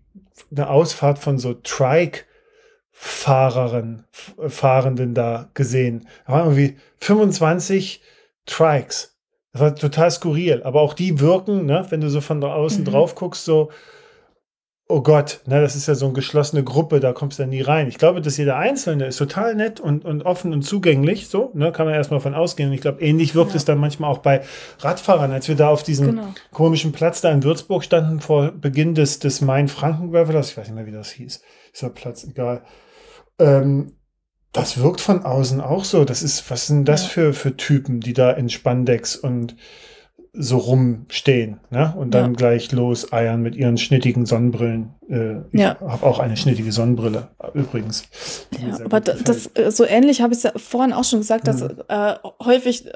eine 0.50 0.68
Ausfahrt 0.68 1.18
von 1.18 1.38
so 1.38 1.54
Trike-Fahrerinnen, 1.54 4.04
Fahrenden 4.48 5.14
da 5.14 5.48
gesehen. 5.54 6.06
Da 6.26 6.34
waren 6.34 6.44
irgendwie 6.46 6.76
25 7.00 8.02
Trikes. 8.46 9.16
Das 9.52 9.62
war 9.62 9.74
total 9.74 10.10
skurril. 10.10 10.62
Aber 10.62 10.82
auch 10.82 10.94
die 10.94 11.20
wirken, 11.20 11.66
ne, 11.66 11.84
wenn 11.88 12.00
du 12.00 12.08
so 12.10 12.20
von 12.20 12.42
außen 12.44 12.82
mhm. 12.82 12.86
drauf 12.86 13.14
guckst, 13.14 13.44
so, 13.44 13.70
oh 14.88 15.02
Gott, 15.02 15.40
ne, 15.46 15.60
das 15.60 15.74
ist 15.74 15.88
ja 15.88 15.96
so 15.96 16.06
eine 16.06 16.14
geschlossene 16.14 16.62
Gruppe, 16.62 17.00
da 17.00 17.12
kommst 17.12 17.38
du 17.38 17.42
ja 17.42 17.48
nie 17.48 17.60
rein. 17.60 17.88
Ich 17.88 17.98
glaube, 17.98 18.20
dass 18.20 18.36
jeder 18.36 18.56
Einzelne 18.56 19.06
ist 19.06 19.16
total 19.16 19.54
nett 19.56 19.80
und, 19.80 20.04
und 20.04 20.24
offen 20.24 20.52
und 20.52 20.62
zugänglich, 20.62 21.28
so, 21.28 21.50
ne, 21.54 21.72
kann 21.72 21.86
man 21.86 21.94
erstmal 21.94 22.20
von 22.20 22.34
ausgehen. 22.34 22.68
Und 22.68 22.74
ich 22.74 22.82
glaube, 22.82 23.02
ähnlich 23.02 23.34
wirkt 23.34 23.50
ja. 23.50 23.56
es 23.56 23.64
dann 23.64 23.78
manchmal 23.78 24.10
auch 24.10 24.18
bei 24.18 24.42
Radfahrern, 24.78 25.32
als 25.32 25.48
wir 25.48 25.56
da 25.56 25.70
auf 25.70 25.82
diesem 25.82 26.06
genau. 26.08 26.34
komischen 26.52 26.92
Platz 26.92 27.20
da 27.20 27.32
in 27.32 27.42
Würzburg 27.42 27.82
standen 27.82 28.20
vor 28.20 28.52
Beginn 28.52 28.94
des, 28.94 29.18
des 29.18 29.40
Main-Franken-Gravelers, 29.40 30.50
ich 30.50 30.56
weiß 30.56 30.68
nicht 30.68 30.76
mehr, 30.76 30.86
wie 30.86 30.92
das 30.92 31.10
hieß, 31.10 31.42
dieser 31.74 31.90
Platz, 31.90 32.24
egal. 32.24 32.62
Ähm, 33.40 33.92
das 34.52 34.80
wirkt 34.80 35.00
von 35.00 35.24
außen 35.24 35.60
auch 35.60 35.84
so. 35.84 36.04
Das 36.04 36.22
ist, 36.22 36.50
was 36.50 36.68
sind 36.68 36.86
das 36.86 37.02
ja. 37.02 37.08
für, 37.08 37.32
für 37.34 37.56
Typen, 37.56 38.00
die 38.00 38.14
da 38.14 38.30
in 38.30 38.48
Spandex 38.48 39.16
und 39.16 39.56
so 40.38 40.58
rumstehen 40.58 41.60
ne? 41.70 41.94
und 41.96 42.12
dann 42.12 42.32
ja. 42.32 42.36
gleich 42.36 42.72
los 42.72 43.12
eiern 43.12 43.42
mit 43.42 43.56
ihren 43.56 43.78
schnittigen 43.78 44.26
Sonnenbrillen. 44.26 44.94
Äh, 45.08 45.38
ich 45.52 45.60
ja. 45.60 45.78
habe 45.80 46.04
auch 46.04 46.18
eine 46.18 46.36
schnittige 46.36 46.72
Sonnenbrille 46.72 47.28
übrigens. 47.54 48.04
Ja, 48.60 48.84
aber 48.84 49.00
das, 49.00 49.50
äh, 49.54 49.70
so 49.70 49.84
ähnlich 49.84 50.20
habe 50.20 50.32
ich 50.32 50.38
es 50.38 50.42
ja 50.42 50.52
vorhin 50.56 50.92
auch 50.92 51.04
schon 51.04 51.20
gesagt, 51.20 51.48
dass 51.48 51.62
mhm. 51.62 51.82
äh, 51.88 52.14
häufig 52.44 52.88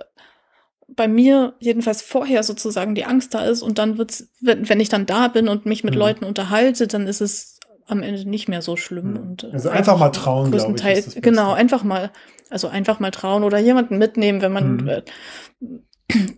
bei 0.88 1.08
mir 1.08 1.54
jedenfalls 1.60 2.02
vorher 2.02 2.42
sozusagen 2.42 2.94
die 2.94 3.04
Angst 3.04 3.32
da 3.34 3.44
ist 3.44 3.62
und 3.62 3.78
dann 3.78 3.96
wird's, 3.96 4.28
wenn, 4.40 4.68
wenn 4.68 4.80
ich 4.80 4.88
dann 4.88 5.06
da 5.06 5.28
bin 5.28 5.48
und 5.48 5.66
mich 5.66 5.84
mit 5.84 5.94
mhm. 5.94 6.00
Leuten 6.00 6.24
unterhalte, 6.24 6.86
dann 6.86 7.06
ist 7.06 7.20
es 7.20 7.60
am 7.90 8.02
Ende 8.02 8.28
nicht 8.28 8.48
mehr 8.48 8.62
so 8.62 8.76
schlimm. 8.76 9.16
Hm. 9.16 9.22
Und, 9.22 9.44
äh, 9.44 9.50
Also 9.52 9.68
einfach 9.68 9.98
mal 9.98 10.10
trauen, 10.10 10.50
glaube 10.52 10.74
ich. 10.76 10.82
Beste. 10.82 11.20
genau, 11.20 11.52
einfach 11.52 11.82
mal, 11.82 12.10
also 12.48 12.68
einfach 12.68 13.00
mal 13.00 13.10
trauen 13.10 13.42
oder 13.42 13.58
jemanden 13.58 13.98
mitnehmen, 13.98 14.42
wenn 14.42 14.52
man, 14.52 14.76
Mhm. 14.76 14.88
äh, 14.88 15.02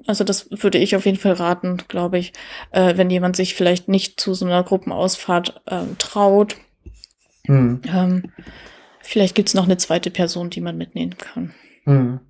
also 0.06 0.24
das 0.24 0.48
würde 0.50 0.78
ich 0.78 0.96
auf 0.96 1.06
jeden 1.06 1.18
Fall 1.18 1.32
raten, 1.32 1.78
glaube 1.88 2.18
ich, 2.18 2.32
äh, 2.70 2.96
wenn 2.96 3.10
jemand 3.10 3.36
sich 3.36 3.54
vielleicht 3.54 3.88
nicht 3.88 4.20
zu 4.20 4.34
so 4.34 4.44
einer 4.46 4.62
Gruppenausfahrt 4.62 5.62
ähm, 5.68 5.96
traut. 5.98 6.56
Hm. 7.46 7.82
Ähm, 7.92 8.32
vielleicht 9.00 9.34
gibt's 9.34 9.54
noch 9.54 9.64
eine 9.64 9.76
zweite 9.76 10.10
Person, 10.10 10.50
die 10.50 10.60
man 10.60 10.76
mitnehmen 10.76 11.16
kann. 11.16 11.54
Hm. 11.84 12.20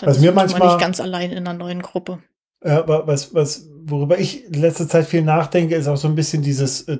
Dann 0.00 0.08
Was 0.08 0.20
mir 0.20 0.32
man 0.32 0.46
manchmal- 0.46 0.68
nicht 0.68 0.80
ganz 0.80 1.00
allein 1.00 1.30
in 1.30 1.38
einer 1.38 1.52
neuen 1.52 1.82
Gruppe. 1.82 2.22
Ja, 2.64 2.78
aber 2.78 3.06
was, 3.06 3.34
was, 3.34 3.68
worüber 3.84 4.18
ich 4.18 4.46
in 4.46 4.60
letzter 4.60 4.88
Zeit 4.88 5.06
viel 5.06 5.22
nachdenke, 5.22 5.74
ist 5.76 5.86
auch 5.88 5.96
so 5.96 6.08
ein 6.08 6.14
bisschen 6.14 6.42
dieses 6.42 6.82
äh, 6.88 6.98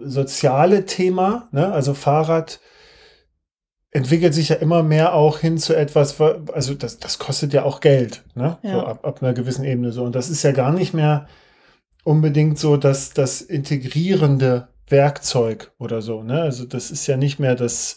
soziale 0.00 0.86
Thema. 0.86 1.48
Ne? 1.52 1.72
Also 1.72 1.94
Fahrrad 1.94 2.60
entwickelt 3.94 4.34
sich 4.34 4.50
ja 4.50 4.56
immer 4.56 4.82
mehr 4.82 5.14
auch 5.14 5.38
hin 5.38 5.56
zu 5.56 5.74
etwas, 5.74 6.20
wa- 6.20 6.36
also 6.52 6.74
das, 6.74 6.98
das 6.98 7.18
kostet 7.18 7.54
ja 7.54 7.62
auch 7.62 7.80
Geld, 7.80 8.22
ne? 8.34 8.58
Ja. 8.62 8.72
So 8.72 8.80
ab, 8.80 9.06
ab 9.06 9.22
einer 9.22 9.32
gewissen 9.32 9.64
Ebene 9.64 9.92
so. 9.92 10.04
Und 10.04 10.14
das 10.14 10.28
ist 10.28 10.42
ja 10.42 10.52
gar 10.52 10.72
nicht 10.72 10.92
mehr 10.92 11.26
unbedingt 12.04 12.58
so 12.58 12.76
dass 12.76 13.14
das 13.14 13.40
integrierende 13.40 14.68
Werkzeug 14.88 15.72
oder 15.78 16.02
so, 16.02 16.22
ne? 16.22 16.42
Also 16.42 16.66
das 16.66 16.90
ist 16.90 17.06
ja 17.06 17.16
nicht 17.16 17.38
mehr 17.38 17.54
das, 17.54 17.96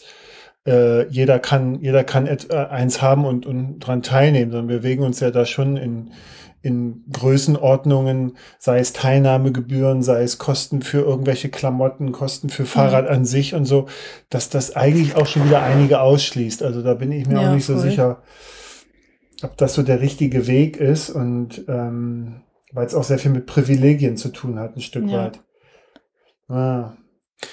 äh, 0.66 1.06
jeder 1.08 1.38
kann, 1.38 1.80
jeder 1.82 2.04
kann 2.04 2.26
äh, 2.26 2.38
eins 2.70 3.02
haben 3.02 3.26
und, 3.26 3.44
und 3.44 3.80
dran 3.80 4.02
teilnehmen, 4.02 4.50
sondern 4.50 4.68
wir 4.68 4.78
bewegen 4.78 5.02
uns 5.02 5.20
ja 5.20 5.30
da 5.30 5.44
schon 5.44 5.76
in, 5.76 6.12
in 6.62 7.04
Größenordnungen, 7.12 8.36
sei 8.58 8.78
es 8.80 8.92
Teilnahmegebühren, 8.92 10.02
sei 10.02 10.22
es 10.22 10.38
Kosten 10.38 10.82
für 10.82 10.98
irgendwelche 11.00 11.48
Klamotten, 11.50 12.12
Kosten 12.12 12.48
für 12.48 12.64
Fahrrad 12.66 13.08
an 13.08 13.24
sich 13.24 13.54
und 13.54 13.64
so, 13.64 13.86
dass 14.28 14.48
das 14.50 14.74
eigentlich 14.76 15.14
auch 15.16 15.26
schon 15.26 15.44
wieder 15.44 15.62
einige 15.62 16.00
ausschließt. 16.00 16.62
Also 16.62 16.82
da 16.82 16.94
bin 16.94 17.12
ich 17.12 17.26
mir 17.26 17.40
Ja, 17.40 17.50
auch 17.50 17.54
nicht 17.54 17.64
so 17.64 17.74
voll. 17.74 17.82
sicher, 17.82 18.22
ob 19.42 19.56
das 19.56 19.74
so 19.74 19.82
der 19.82 20.00
richtige 20.00 20.46
Weg 20.48 20.76
ist 20.78 21.10
und 21.10 21.64
ähm, 21.68 22.42
weil 22.72 22.86
es 22.86 22.94
auch 22.94 23.04
sehr 23.04 23.18
viel 23.18 23.30
mit 23.30 23.46
Privilegien 23.46 24.16
zu 24.16 24.28
tun 24.30 24.58
hat, 24.58 24.76
ein 24.76 24.80
Stück 24.80 25.08
Ja. 25.08 25.24
weit. 25.24 25.40
Ah. 26.48 26.92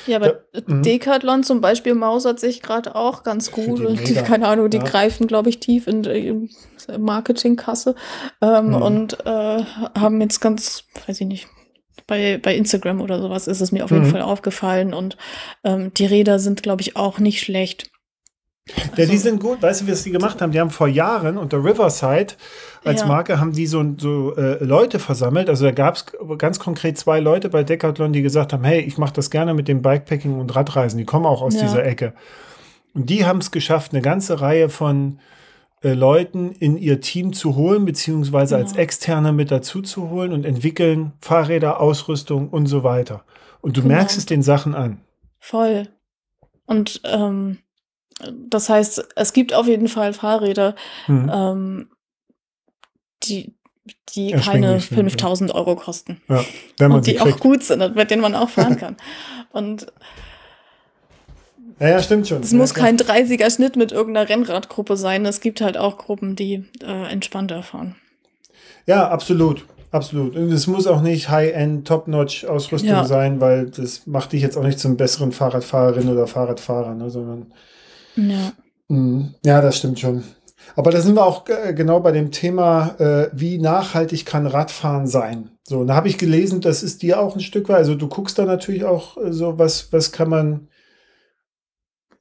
Ja, 0.08 0.18
aber 0.18 0.42
Ja, 0.54 0.62
mhm. 0.68 0.82
Decathlon 0.84 1.44
zum 1.44 1.62
Beispiel 1.62 1.94
mausert 1.94 2.40
sich 2.40 2.62
gerade 2.62 2.96
auch 2.96 3.24
ganz 3.24 3.52
gut. 3.52 3.80
die 4.08 4.14
keine 4.16 4.48
Ahnung, 4.48 4.70
die 4.70 4.78
Ja. 4.78 4.84
greifen, 4.84 5.28
glaube 5.28 5.50
ich, 5.50 5.60
tief 5.60 5.88
in 5.88 6.02
die 6.04 6.50
Marketingkasse 6.98 7.96
ähm, 8.42 8.68
Mhm. 8.70 8.76
und 8.76 9.26
äh, 9.26 9.64
haben 9.98 10.22
jetzt 10.22 10.40
ganz, 10.40 10.84
weiß 11.08 11.22
ich 11.22 11.28
nicht, 11.28 11.48
bei, 12.08 12.38
bei 12.42 12.56
Instagram 12.56 13.02
oder 13.02 13.20
sowas 13.22 13.48
ist 13.48 13.62
es 13.62 13.72
mir 13.72 13.84
auf 13.84 13.92
jeden 13.92 14.06
Mhm. 14.08 14.12
Fall 14.12 14.22
aufgefallen 14.22 14.94
und 14.94 15.18
ähm, 15.64 15.92
die 15.94 16.06
Räder 16.06 16.40
sind, 16.40 16.62
glaube 16.64 16.82
ich, 16.82 16.96
auch 16.96 17.20
nicht 17.20 17.40
schlecht. 17.42 17.90
Ja, 18.68 18.76
Also- 18.98 19.12
die 19.12 19.18
sind 19.18 19.40
gut. 19.42 19.62
Weißt 19.62 19.82
du, 19.82 19.86
wie 19.86 19.92
das 19.92 20.04
die 20.04 20.12
gemacht 20.12 20.42
haben? 20.42 20.52
Die 20.52 20.60
haben 20.60 20.72
vor 20.72 20.88
Jahren 20.88 21.38
unter 21.38 21.64
Riverside 21.64 22.34
als 22.84 23.02
Ja. 23.02 23.08
Marke 23.08 23.40
haben 23.40 23.52
die 23.52 23.68
so, 23.68 23.84
so 23.98 24.36
äh, 24.36 24.64
Leute 24.64 24.98
versammelt. 25.00 25.50
Also 25.50 25.66
da 25.66 25.72
gab 25.72 25.96
es 25.96 26.06
ganz 26.38 26.58
konkret 26.60 26.98
zwei 26.98 27.20
Leute 27.20 27.50
bei 27.50 27.64
Decathlon, 27.64 28.12
die 28.14 28.22
gesagt 28.24 28.54
haben, 28.54 28.64
hey, 28.64 28.80
ich 28.82 28.98
mache 28.98 29.14
das 29.14 29.30
gerne 29.30 29.54
mit 29.54 29.68
dem 29.68 29.82
Bikepacking 29.84 30.40
und 30.40 30.56
Radreisen. 30.56 30.98
Die 30.98 31.06
kommen 31.06 31.26
auch 31.28 31.42
aus 31.44 31.54
Ja. 31.56 31.62
dieser 31.62 31.86
Ecke. 31.86 32.14
Und 32.96 33.10
die 33.10 33.26
haben 33.26 33.40
es 33.40 33.52
geschafft, 33.52 33.92
eine 33.94 34.02
ganze 34.02 34.42
Reihe 34.42 34.70
von 34.70 35.20
äh, 35.84 35.94
Leuten 35.94 36.52
in 36.54 36.78
ihr 36.78 37.02
Team 37.02 37.34
zu 37.34 37.56
holen, 37.56 37.86
beziehungsweise 37.86 38.56
als 38.56 38.72
Genau. 38.72 38.82
Externe 38.82 39.32
mit 39.34 39.52
dazu 39.52 39.84
zu 39.84 40.10
holen 40.10 40.32
und 40.34 40.44
entwickeln 40.44 41.12
Fahrräder, 41.22 41.80
Ausrüstung 41.80 42.50
und 42.50 42.66
so 42.66 42.84
weiter. 42.84 43.24
Und 43.62 43.78
du 43.78 43.84
Genau. 43.84 43.94
merkst 43.96 44.18
es 44.18 44.26
den 44.26 44.42
Sachen 44.42 44.74
an. 44.74 45.02
Voll. 45.40 45.90
Und 46.66 47.02
ähm, 47.04 47.60
das 48.50 48.70
heißt, 48.70 49.08
es 49.16 49.34
gibt 49.34 49.54
auf 49.54 49.68
jeden 49.68 49.88
Fall 49.88 50.14
Fahrräder, 50.14 50.76
Mhm. 51.08 51.32
ähm, 51.34 51.90
die, 53.24 53.54
die 54.16 54.32
keine 54.32 54.80
sind, 54.80 54.92
ja. 54.92 54.98
5000 54.98 55.54
Euro 55.54 55.76
kosten. 55.76 56.22
Ja, 56.30 56.44
wenn 56.78 56.90
man 56.90 56.98
und 57.00 57.08
die 57.08 57.16
kriegt. 57.16 57.36
auch 57.36 57.40
gut 57.40 57.64
sind, 57.64 57.96
mit 57.96 58.12
denen 58.12 58.22
man 58.22 58.36
auch 58.36 58.50
fahren 58.50 58.78
kann. 58.80 58.96
Und 59.52 59.88
Ja, 61.80 61.90
ja, 61.90 62.02
stimmt 62.02 62.28
schon. 62.28 62.42
es 62.42 62.52
Ja, 62.52 62.58
muss 62.58 62.74
klar. 62.74 62.86
kein 62.86 62.98
30er 62.98 63.54
Schnitt 63.54 63.76
mit 63.76 63.92
irgendeiner 63.92 64.30
Rennradgruppe 64.30 64.96
sein. 64.96 65.26
Es 65.26 65.42
gibt 65.42 65.60
halt 65.62 65.78
auch 65.78 65.98
Gruppen, 65.98 66.36
die 66.36 66.66
äh, 66.82 67.12
entspannter 67.12 67.64
fahren. 67.64 67.96
Ja, 68.86 69.10
absolut. 69.10 69.66
Absolut. 69.92 70.36
Und 70.36 70.52
es 70.52 70.68
muss 70.68 70.88
auch 70.88 71.02
nicht 71.02 71.30
High-End, 71.30 71.88
Top-Notch-Ausrüstung 71.88 72.90
Ja. 72.90 73.06
sein, 73.06 73.40
weil 73.40 73.70
das 73.70 74.06
macht 74.08 74.34
dich 74.34 74.42
jetzt 74.42 74.58
auch 74.58 74.64
nicht 74.64 74.80
zum 74.80 74.98
besseren 74.98 75.32
Fahrradfahrerin 75.32 76.10
oder 76.10 76.28
Fahrradfahrer, 76.28 76.94
ne, 76.96 77.10
sondern 77.10 77.54
Ja. 78.16 78.54
Mhm. 78.88 79.36
Ja, 79.44 79.62
das 79.62 79.78
stimmt 79.78 80.00
schon. 80.00 80.24
Aber 80.76 80.92
da 80.92 81.00
sind 81.02 81.16
wir 81.16 81.26
auch 81.26 81.48
äh, 81.48 81.74
genau 81.74 82.00
bei 82.00 82.12
dem 82.12 82.32
Thema, 82.32 82.96
äh, 83.00 83.30
wie 83.34 83.58
nachhaltig 83.60 84.26
kann 84.26 84.48
Radfahren 84.48 85.08
sein. 85.08 85.52
So, 85.64 85.80
und 85.80 85.88
da 85.88 85.96
habe 85.96 86.08
ich 86.08 86.18
gelesen, 86.18 86.62
das 86.62 86.84
ist 86.84 87.02
dir 87.02 87.20
auch 87.20 87.36
ein 87.36 87.42
Stück 87.42 87.70
weit, 87.70 87.78
also 87.78 87.96
du 87.96 88.08
guckst 88.08 88.38
da 88.38 88.46
natürlich 88.46 88.86
auch 88.86 89.18
äh, 89.18 89.32
so, 89.32 89.58
was, 89.60 89.92
was 89.94 90.12
kann 90.12 90.30
man, 90.30 90.68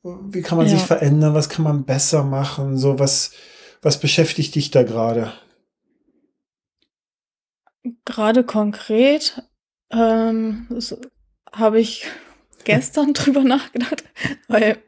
wie 0.03 0.43
kann 0.43 0.59
man 0.59 0.66
Ja. 0.66 0.75
sich 0.75 0.83
verändern, 0.83 1.35
was 1.35 1.49
kann 1.49 1.65
man 1.65 1.85
besser 1.85 2.23
machen, 2.25 2.77
so, 2.77 2.99
was, 2.99 3.33
was 3.83 3.99
beschäftigt 4.01 4.55
dich 4.55 4.71
da 4.71 4.83
gerade? 4.83 5.33
Gerade 8.05 8.45
konkret 8.45 9.43
ähm, 9.91 10.66
habe 11.53 11.81
ich 11.81 12.07
gestern 12.65 13.12
drüber 13.12 13.43
nachgedacht, 13.45 14.05
weil 14.49 14.79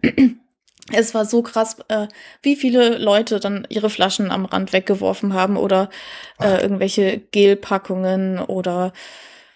es 0.93 1.15
war 1.15 1.25
so 1.25 1.43
krass, 1.43 1.77
äh, 1.89 2.07
wie 2.43 2.57
viele 2.57 2.99
Leute 2.99 3.41
dann 3.41 3.67
ihre 3.69 3.91
Flaschen 3.91 4.31
am 4.31 4.45
Rand 4.45 4.73
weggeworfen 4.73 5.35
haben 5.35 5.57
oder 5.57 5.91
äh, 6.41 6.61
irgendwelche 6.63 7.19
Gelpackungen 7.33 8.39
oder 8.39 8.93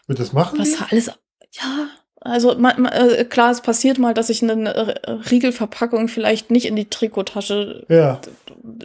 Wird 0.06 0.18
das 0.20 0.32
machen? 0.32 0.58
was 0.58 0.80
alles. 0.90 1.06
Ja, 1.52 1.88
also 2.20 2.54
ma, 2.56 2.74
ma, 2.76 2.88
äh, 2.90 3.24
klar, 3.24 3.50
es 3.50 3.60
passiert 3.60 3.98
mal, 3.98 4.12
dass 4.14 4.28
ich 4.30 4.42
eine 4.42 5.00
Riegelverpackung 5.30 6.08
vielleicht 6.08 6.50
nicht 6.50 6.66
in 6.66 6.76
die 6.76 6.88
Trikottasche 6.90 7.86
Ja. 7.88 8.20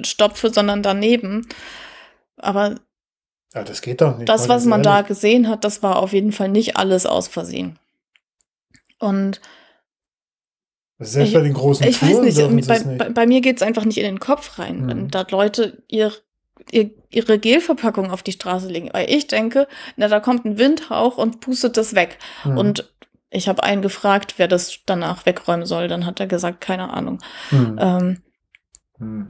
stopfe, 0.03 0.51
sondern 0.53 0.81
daneben. 0.83 1.47
Aber 2.37 2.75
Ja, 3.53 3.63
das 3.63 3.81
geht 3.81 4.01
doch 4.01 4.17
nicht. 4.17 4.29
das, 4.29 4.49
was 4.49 4.65
man 4.65 4.83
da 4.83 4.95
ehrlich. 4.95 5.07
gesehen 5.07 5.47
hat, 5.49 5.63
das 5.63 5.81
war 5.83 5.97
auf 5.97 6.13
jeden 6.13 6.31
Fall 6.31 6.49
nicht 6.49 6.77
alles 6.77 7.05
aus 7.05 7.27
Versehen. 7.27 7.77
Und 8.99 9.41
Selbst 10.99 11.29
ich- 11.29 11.33
bei 11.33 11.41
den 11.41 11.53
großen 11.53 11.85
ich 11.87 12.01
weiß 12.01 12.09
Touren 12.09 12.25
nicht, 12.25 12.37
dürfen 12.37 12.61
sie 12.61 12.67
bei, 12.69 12.77
nicht. 12.79 12.97
bei, 12.97 13.09
bei 13.09 13.27
mir 13.27 13.41
geht 13.41 13.57
es 13.57 13.61
einfach 13.63 13.83
nicht 13.85 13.97
in 13.97 14.05
den 14.05 14.19
Kopf 14.19 14.57
rein, 14.59 14.81
Mhm. 14.83 14.87
wenn 14.87 15.07
da 15.09 15.25
Leute 15.29 15.83
ihr, 15.87 16.11
ihr, 16.71 16.91
ihre 17.09 17.37
Gelverpackung 17.37 18.11
auf 18.11 18.23
die 18.23 18.31
Straße 18.31 18.67
legen. 18.69 18.89
Weil 18.93 19.09
ich 19.09 19.27
denke, 19.27 19.67
na, 19.97 20.07
da 20.07 20.19
kommt 20.21 20.45
ein 20.45 20.57
Windhauch 20.57 21.17
und 21.17 21.41
pustet 21.41 21.75
das 21.77 21.95
weg. 21.95 22.17
Mhm. 22.45 22.57
Und 22.57 22.91
ich 23.29 23.49
habe 23.49 23.63
einen 23.63 23.81
gefragt, 23.81 24.35
wer 24.37 24.47
das 24.47 24.79
danach 24.85 25.25
wegräumen 25.25 25.65
soll. 25.65 25.89
Dann 25.89 26.05
hat 26.05 26.19
er 26.21 26.27
gesagt, 26.27 26.61
keine 26.61 26.91
Ahnung. 26.93 27.19
Mhm. 27.51 27.75
Ähm, 27.79 28.17
Mhm. 28.97 29.27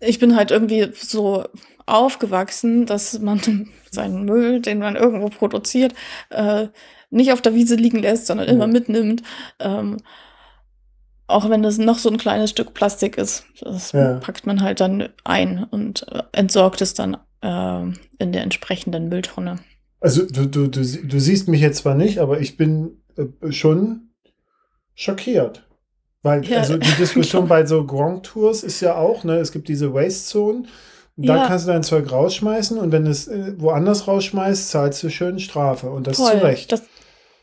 ich 0.00 0.18
bin 0.18 0.34
halt 0.34 0.50
irgendwie 0.50 0.88
so 0.94 1.44
aufgewachsen, 1.84 2.86
dass 2.86 3.18
man 3.18 3.40
seinen 3.90 4.24
Müll, 4.24 4.60
den 4.60 4.78
man 4.78 4.96
irgendwo 4.96 5.28
produziert, 5.28 5.94
äh, 6.30 6.68
nicht 7.10 7.32
auf 7.32 7.42
der 7.42 7.54
Wiese 7.54 7.74
liegen 7.74 7.98
lässt, 7.98 8.26
sondern 8.26 8.48
immer 8.48 8.66
mitnimmt. 8.66 9.22
Ähm, 9.58 9.98
auch 11.28 11.48
wenn 11.50 11.62
das 11.62 11.78
noch 11.78 11.98
so 11.98 12.08
ein 12.10 12.16
kleines 12.18 12.50
Stück 12.50 12.74
Plastik 12.74 13.16
ist, 13.18 13.44
das 13.60 13.92
Ja. 13.92 14.14
packt 14.18 14.46
man 14.46 14.62
halt 14.62 14.80
dann 14.80 15.08
ein 15.24 15.64
und 15.64 16.06
äh, 16.08 16.22
entsorgt 16.32 16.80
es 16.82 16.94
dann 16.94 17.16
äh, 17.42 17.82
in 18.18 18.32
der 18.32 18.42
entsprechenden 18.42 19.08
Mülltonne. 19.08 19.60
Also 20.00 20.24
du, 20.26 20.46
du, 20.46 20.66
du, 20.68 20.80
du 20.82 21.20
siehst 21.20 21.48
mich 21.48 21.60
jetzt 21.60 21.78
zwar 21.78 21.94
nicht, 21.94 22.18
aber 22.18 22.40
ich 22.40 22.56
bin 22.56 23.02
äh, 23.16 23.52
schon 23.52 24.10
schockiert. 24.94 25.64
Weil 26.22 26.44
Ja, 26.46 26.58
also 26.58 26.76
die 26.76 26.92
Diskussion 26.92 27.46
bei 27.48 27.64
so 27.66 27.86
Grand 27.86 28.24
Tours 28.26 28.62
ist 28.62 28.80
ja 28.80 28.96
auch, 28.96 29.24
ne, 29.24 29.36
es 29.36 29.52
gibt 29.52 29.68
diese 29.68 29.92
Waste-Zonen. 29.94 30.66
und 31.16 31.26
Da 31.26 31.36
Ja. 31.36 31.46
kannst 31.46 31.66
du 31.66 31.72
dein 31.72 31.82
Zeug 31.82 32.10
rausschmeißen 32.10 32.78
und 32.78 32.90
wenn 32.92 33.06
es 33.06 33.28
äh, 33.28 33.54
woanders 33.58 34.08
rausschmeißt, 34.08 34.70
zahlst 34.70 35.02
du 35.02 35.10
schön 35.10 35.38
Strafe. 35.38 35.90
Und 35.90 36.06
das 36.06 36.16
zu 36.16 36.24
Recht. 36.42 36.72
Das, 36.72 36.82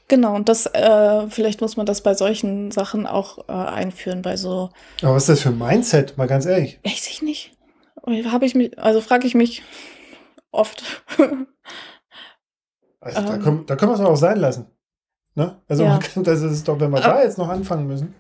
genau, 0.08 0.36
und 0.36 0.50
das, 0.50 0.66
äh, 0.68 1.28
vielleicht 1.30 1.62
muss 1.62 1.78
man 1.78 1.86
das 1.86 2.02
bei 2.02 2.14
solchen 2.14 2.72
Sachen 2.72 3.06
auch 3.08 3.48
äh, 3.50 3.52
einführen, 3.52 4.22
bei 4.22 4.38
so 4.38 4.70
aber 5.02 5.16
was 5.16 5.24
ist 5.24 5.30
das 5.30 5.42
für 5.42 5.50
ein 5.50 5.58
Mindset, 5.58 6.18
mal 6.18 6.28
ganz 6.28 6.46
ehrlich? 6.46 6.80
Weiß 6.84 7.08
ich 7.10 7.22
nicht. 7.22 7.52
Habe 8.06 8.46
ich 8.46 8.54
mich, 8.56 8.78
also 8.78 9.02
frage 9.02 9.26
ich 9.28 9.36
mich 9.36 9.64
oft. 10.52 10.84
Also 13.02 13.22
da, 13.22 13.36
Ähm. 13.36 13.42
können, 13.44 13.66
da 13.68 13.76
können 13.76 13.92
wir 13.92 13.96
es 13.96 14.02
auch 14.02 14.16
sein 14.16 14.38
lassen. 14.38 14.66
Ne? 15.36 15.62
Also 15.68 15.84
Ja. 15.84 16.00
kann, 16.00 16.24
das 16.24 16.42
ist 16.42 16.68
doch, 16.68 16.80
wenn 16.80 16.90
wir 16.90 17.02
da 17.02 17.22
jetzt 17.22 17.38
noch 17.38 17.50
anfangen 17.50 17.86
müssen. 17.86 18.16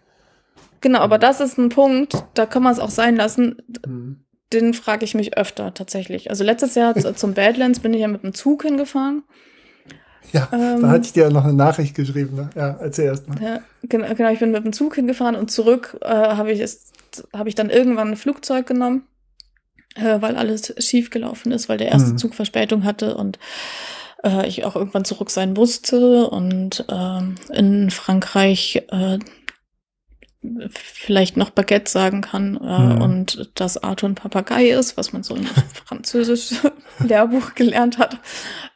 genau, 0.82 1.00
aber 1.00 1.18
das 1.18 1.40
ist 1.40 1.58
ein 1.58 1.70
Punkt, 1.70 2.24
da 2.36 2.46
kann 2.46 2.62
man 2.62 2.72
es 2.74 2.80
auch 2.80 2.92
sein 2.92 3.16
lassen. 3.16 3.58
Mhm. 3.86 4.26
Den 4.54 4.76
frage 4.76 5.04
ich 5.04 5.16
mich 5.16 5.38
öfter 5.38 5.74
tatsächlich. 5.74 6.30
Also 6.30 6.44
letztes 6.44 6.76
Jahr 6.76 6.94
zum 7.16 7.34
Badlands 7.34 7.80
bin 7.80 7.96
ich 7.96 8.02
ja 8.02 8.08
mit 8.08 8.22
dem 8.22 8.36
Zug 8.36 8.62
hingefahren. 8.62 9.24
Ja, 10.34 10.50
ähm, 10.52 10.82
da 10.82 10.90
hatte 10.90 11.06
ich 11.06 11.14
dir 11.14 11.24
ja 11.24 11.30
noch 11.30 11.44
eine 11.44 11.54
Nachricht 11.54 11.96
geschrieben. 11.96 12.36
Ne? 12.36 12.50
Ja, 12.56 12.78
erzähl 12.80 13.06
erst 13.06 13.28
mal. 13.28 13.42
Ja, 13.42 13.60
genau, 13.84 14.14
genau, 14.14 14.32
ich 14.32 14.40
bin 14.40 14.52
mit 14.52 14.64
dem 14.64 14.74
Zug 14.74 14.96
hingefahren 14.96 15.36
und 15.36 15.52
zurück 15.52 15.98
äh, 16.02 16.10
habe 16.10 16.52
ich, 16.52 16.64
hab 17.34 17.48
ich 17.48 17.56
dann 17.56 17.70
irgendwann 17.70 18.10
ein 18.10 18.16
Flugzeug 18.16 18.68
genommen, 18.68 19.04
äh, 19.96 20.22
weil 20.22 20.36
alles 20.36 20.74
schief 20.80 21.10
gelaufen 21.10 21.52
ist, 21.52 21.70
weil 21.70 21.78
der 21.78 21.90
erste 21.90 22.12
hm. 22.12 22.18
Zug 22.18 22.36
Verspätung 22.36 22.84
hatte 22.84 23.16
und 23.16 23.40
äh, 24.24 24.48
ich 24.48 24.66
auch 24.66 24.76
irgendwann 24.76 25.06
zurück 25.06 25.30
sein 25.30 25.54
musste 25.54 26.28
und 26.28 26.86
ähm, 26.90 27.36
in 27.54 27.92
Frankreich 27.92 28.84
äh, 28.90 29.20
vielleicht 30.70 31.38
noch 31.38 31.50
Baguette 31.50 31.90
sagen 31.90 32.22
kann 32.22 32.58
äh, 32.58 32.80
mhm. 32.80 33.02
und 33.02 33.52
dass 33.56 33.78
Arthur 33.78 34.10
ein 34.10 34.16
Papagei 34.16 34.70
ist, 34.70 34.98
was 34.98 35.14
man 35.14 35.24
so 35.24 35.36
im 35.36 35.46
Französisch 35.86 36.54
Lehrbuch 37.00 37.56
gelernt 37.56 37.98
hat. 37.98 38.20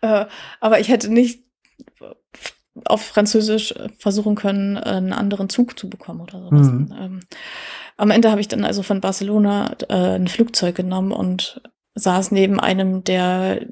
Äh, 0.01 0.25
aber 0.59 0.79
ich 0.79 0.89
hätte 0.89 1.11
nicht 1.11 1.43
auf 2.85 3.01
Französisch 3.01 3.73
versuchen 3.97 4.35
können, 4.35 4.77
einen 4.77 5.11
anderen 5.11 5.49
Zug 5.49 5.77
zu 5.77 5.89
bekommen 5.89 6.21
oder 6.21 6.39
sowas. 6.39 6.67
Mhm. 6.67 6.95
Ähm, 6.97 7.19
am 7.97 8.11
Ende 8.11 8.31
habe 8.31 8.39
ich 8.39 8.47
dann 8.47 8.63
also 8.63 8.83
von 8.83 9.01
Barcelona 9.01 9.75
äh, 9.89 10.15
ein 10.15 10.29
Flugzeug 10.29 10.75
genommen 10.75 11.11
und 11.11 11.61
saß 11.95 12.31
neben 12.31 12.59
einem, 12.59 13.03
der 13.03 13.65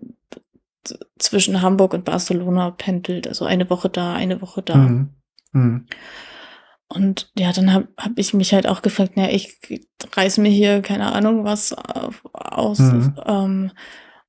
zwischen 1.18 1.62
Hamburg 1.62 1.94
und 1.94 2.06
Barcelona 2.06 2.72
pendelt. 2.72 3.28
Also 3.28 3.46
eine 3.46 3.70
Woche 3.70 3.90
da, 3.90 4.14
eine 4.14 4.42
Woche 4.42 4.62
da. 4.62 4.76
Mhm. 4.76 5.10
Mhm. 5.52 5.86
Und 6.90 7.32
ja, 7.38 7.52
dann 7.52 7.74
habe 7.74 7.90
hab 7.98 8.18
ich 8.18 8.34
mich 8.34 8.54
halt 8.54 8.66
auch 8.66 8.82
gefragt, 8.82 9.14
na, 9.16 9.30
ich 9.30 9.60
reiß 10.14 10.38
mir 10.38 10.50
hier 10.50 10.82
keine 10.82 11.12
Ahnung 11.12 11.44
was 11.44 11.76
aus, 12.34 12.80
mhm. 12.80 13.16
ähm, 13.26 13.72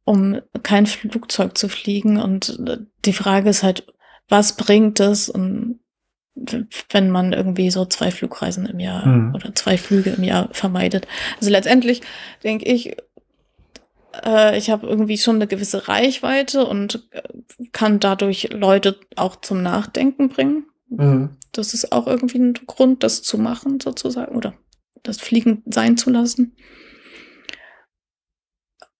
um 0.04 0.40
kein 0.62 0.86
Flugzeug 0.86 1.56
zu 1.56 1.68
fliegen. 1.68 2.18
Und 2.18 2.58
die 3.04 3.12
Frage 3.12 3.50
ist 3.50 3.62
halt, 3.62 3.86
was 4.28 4.56
bringt 4.56 5.00
es, 5.00 5.28
und 5.28 5.80
wenn 6.90 7.10
man 7.10 7.32
irgendwie 7.32 7.70
so 7.70 7.84
zwei 7.84 8.10
Flugreisen 8.10 8.66
im 8.66 8.80
Jahr 8.80 9.06
mhm. 9.06 9.34
oder 9.34 9.54
zwei 9.54 9.78
Flüge 9.78 10.10
im 10.10 10.24
Jahr 10.24 10.48
vermeidet? 10.52 11.06
Also 11.38 11.50
letztendlich 11.50 12.00
denke 12.42 12.64
ich, 12.64 12.96
äh, 14.24 14.56
ich 14.56 14.70
habe 14.70 14.86
irgendwie 14.86 15.18
schon 15.18 15.36
eine 15.36 15.46
gewisse 15.46 15.88
Reichweite 15.88 16.66
und 16.66 17.06
äh, 17.10 17.22
kann 17.72 18.00
dadurch 18.00 18.50
Leute 18.52 18.98
auch 19.16 19.36
zum 19.36 19.62
Nachdenken 19.62 20.28
bringen. 20.28 20.64
Mhm. 20.88 21.30
Das 21.52 21.74
ist 21.74 21.92
auch 21.92 22.06
irgendwie 22.06 22.38
ein 22.38 22.54
Grund, 22.66 23.02
das 23.02 23.22
zu 23.22 23.38
machen, 23.38 23.80
sozusagen, 23.80 24.36
oder 24.36 24.54
das 25.02 25.20
Fliegen 25.20 25.62
sein 25.66 25.96
zu 25.96 26.10
lassen. 26.10 26.56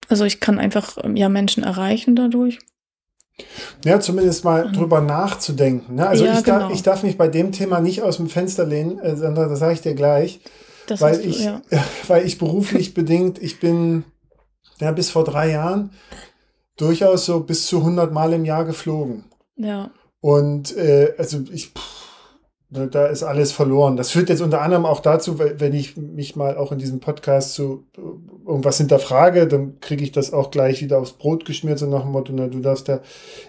Also 0.09 0.25
ich 0.25 0.41
kann 0.41 0.59
einfach 0.59 0.97
ähm, 1.03 1.17
ja 1.17 1.29
Menschen 1.29 1.63
erreichen 1.63 2.17
dadurch. 2.17 2.59
Ja, 3.85 4.01
zumindest 4.01 4.45
mal 4.45 4.73
drüber 4.73 5.01
nachzudenken. 5.01 5.97
Ne? 5.97 6.09
Also 6.09 6.25
ja, 6.25 6.39
ich, 6.39 6.45
genau. 6.45 6.59
darf, 6.61 6.73
ich 6.73 6.83
darf 6.83 7.03
mich 7.03 7.17
bei 7.17 7.29
dem 7.29 7.53
Thema 7.53 7.81
nicht 7.81 8.03
aus 8.03 8.17
dem 8.17 8.29
Fenster 8.29 8.65
lehnen, 8.65 8.99
äh, 8.99 9.17
sondern 9.17 9.49
das 9.49 9.61
sage 9.61 9.75
ich 9.75 9.81
dir 9.81 9.95
gleich. 9.95 10.41
Das 10.87 11.01
weil, 11.01 11.21
ich, 11.21 11.39
du, 11.39 11.45
ja. 11.45 11.63
weil 12.09 12.27
ich 12.27 12.39
beruflich 12.39 12.95
bedingt, 12.95 13.41
ich 13.41 13.61
bin 13.61 14.05
ja 14.81 14.91
bis 14.93 15.11
vor 15.11 15.25
drei 15.25 15.51
Jahren 15.51 15.91
durchaus 16.77 17.27
so 17.27 17.41
bis 17.41 17.67
zu 17.67 17.79
100 17.79 18.13
Mal 18.13 18.33
im 18.33 18.45
Jahr 18.45 18.65
geflogen. 18.65 19.25
Ja. 19.57 19.91
Und 20.21 20.77
äh, 20.77 21.15
also 21.17 21.45
ich, 21.53 21.69
pff, 21.69 21.99
da 22.71 23.07
ist 23.07 23.23
alles 23.23 23.51
verloren. 23.51 23.97
Das 23.97 24.11
führt 24.11 24.29
jetzt 24.29 24.43
unter 24.43 24.61
anderem 24.61 24.85
auch 24.85 25.01
dazu, 25.01 25.39
wenn 25.39 25.73
ich 25.73 25.97
mich 25.97 26.37
mal 26.37 26.59
auch 26.59 26.71
in 26.71 26.79
diesem 26.79 27.01
Podcast 27.01 27.55
zu 27.55 27.87
äh, 27.97 28.01
irgendwas 28.47 28.77
hinterfrage, 28.77 29.47
dann 29.47 29.81
kriege 29.81 30.05
ich 30.05 30.13
das 30.13 30.35
auch 30.35 30.51
gleich 30.51 30.83
wieder 30.83 30.99
aufs 30.99 31.13
Brot 31.13 31.47
geschmiert, 31.47 31.79
so 31.79 31.87
nach 31.87 32.03
dem 32.03 32.13
Motto, 32.13 32.33
na, 32.35 32.47
du 32.47 32.61
darfst 32.61 32.89
ja 32.89 33.01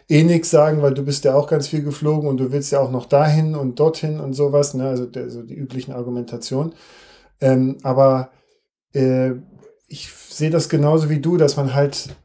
eh 0.08 0.24
nichts 0.24 0.50
sagen, 0.50 0.82
weil 0.82 0.94
du 0.94 1.04
bist 1.04 1.26
ja 1.26 1.36
auch 1.36 1.48
ganz 1.48 1.68
viel 1.68 1.84
geflogen 1.84 2.30
und 2.30 2.38
du 2.38 2.52
willst 2.54 2.72
ja 2.72 2.80
auch 2.80 2.92
noch 2.92 3.06
dahin 3.06 3.56
und 3.56 3.80
dorthin 3.80 4.22
und 4.22 4.34
sowas, 4.34 4.74
ne? 4.74 4.88
also 4.88 5.06
der, 5.06 5.30
so 5.30 5.44
die 5.44 5.56
üblichen 5.56 5.94
Argumentationen. 5.94 6.74
Ähm, 7.42 7.78
aber 7.84 8.32
äh, 8.94 9.32
ich 9.88 10.10
sehe 10.10 10.50
das 10.50 10.70
genauso 10.70 11.10
wie 11.10 11.20
du, 11.20 11.36
dass 11.36 11.58
man 11.58 11.74
halt 11.74 12.16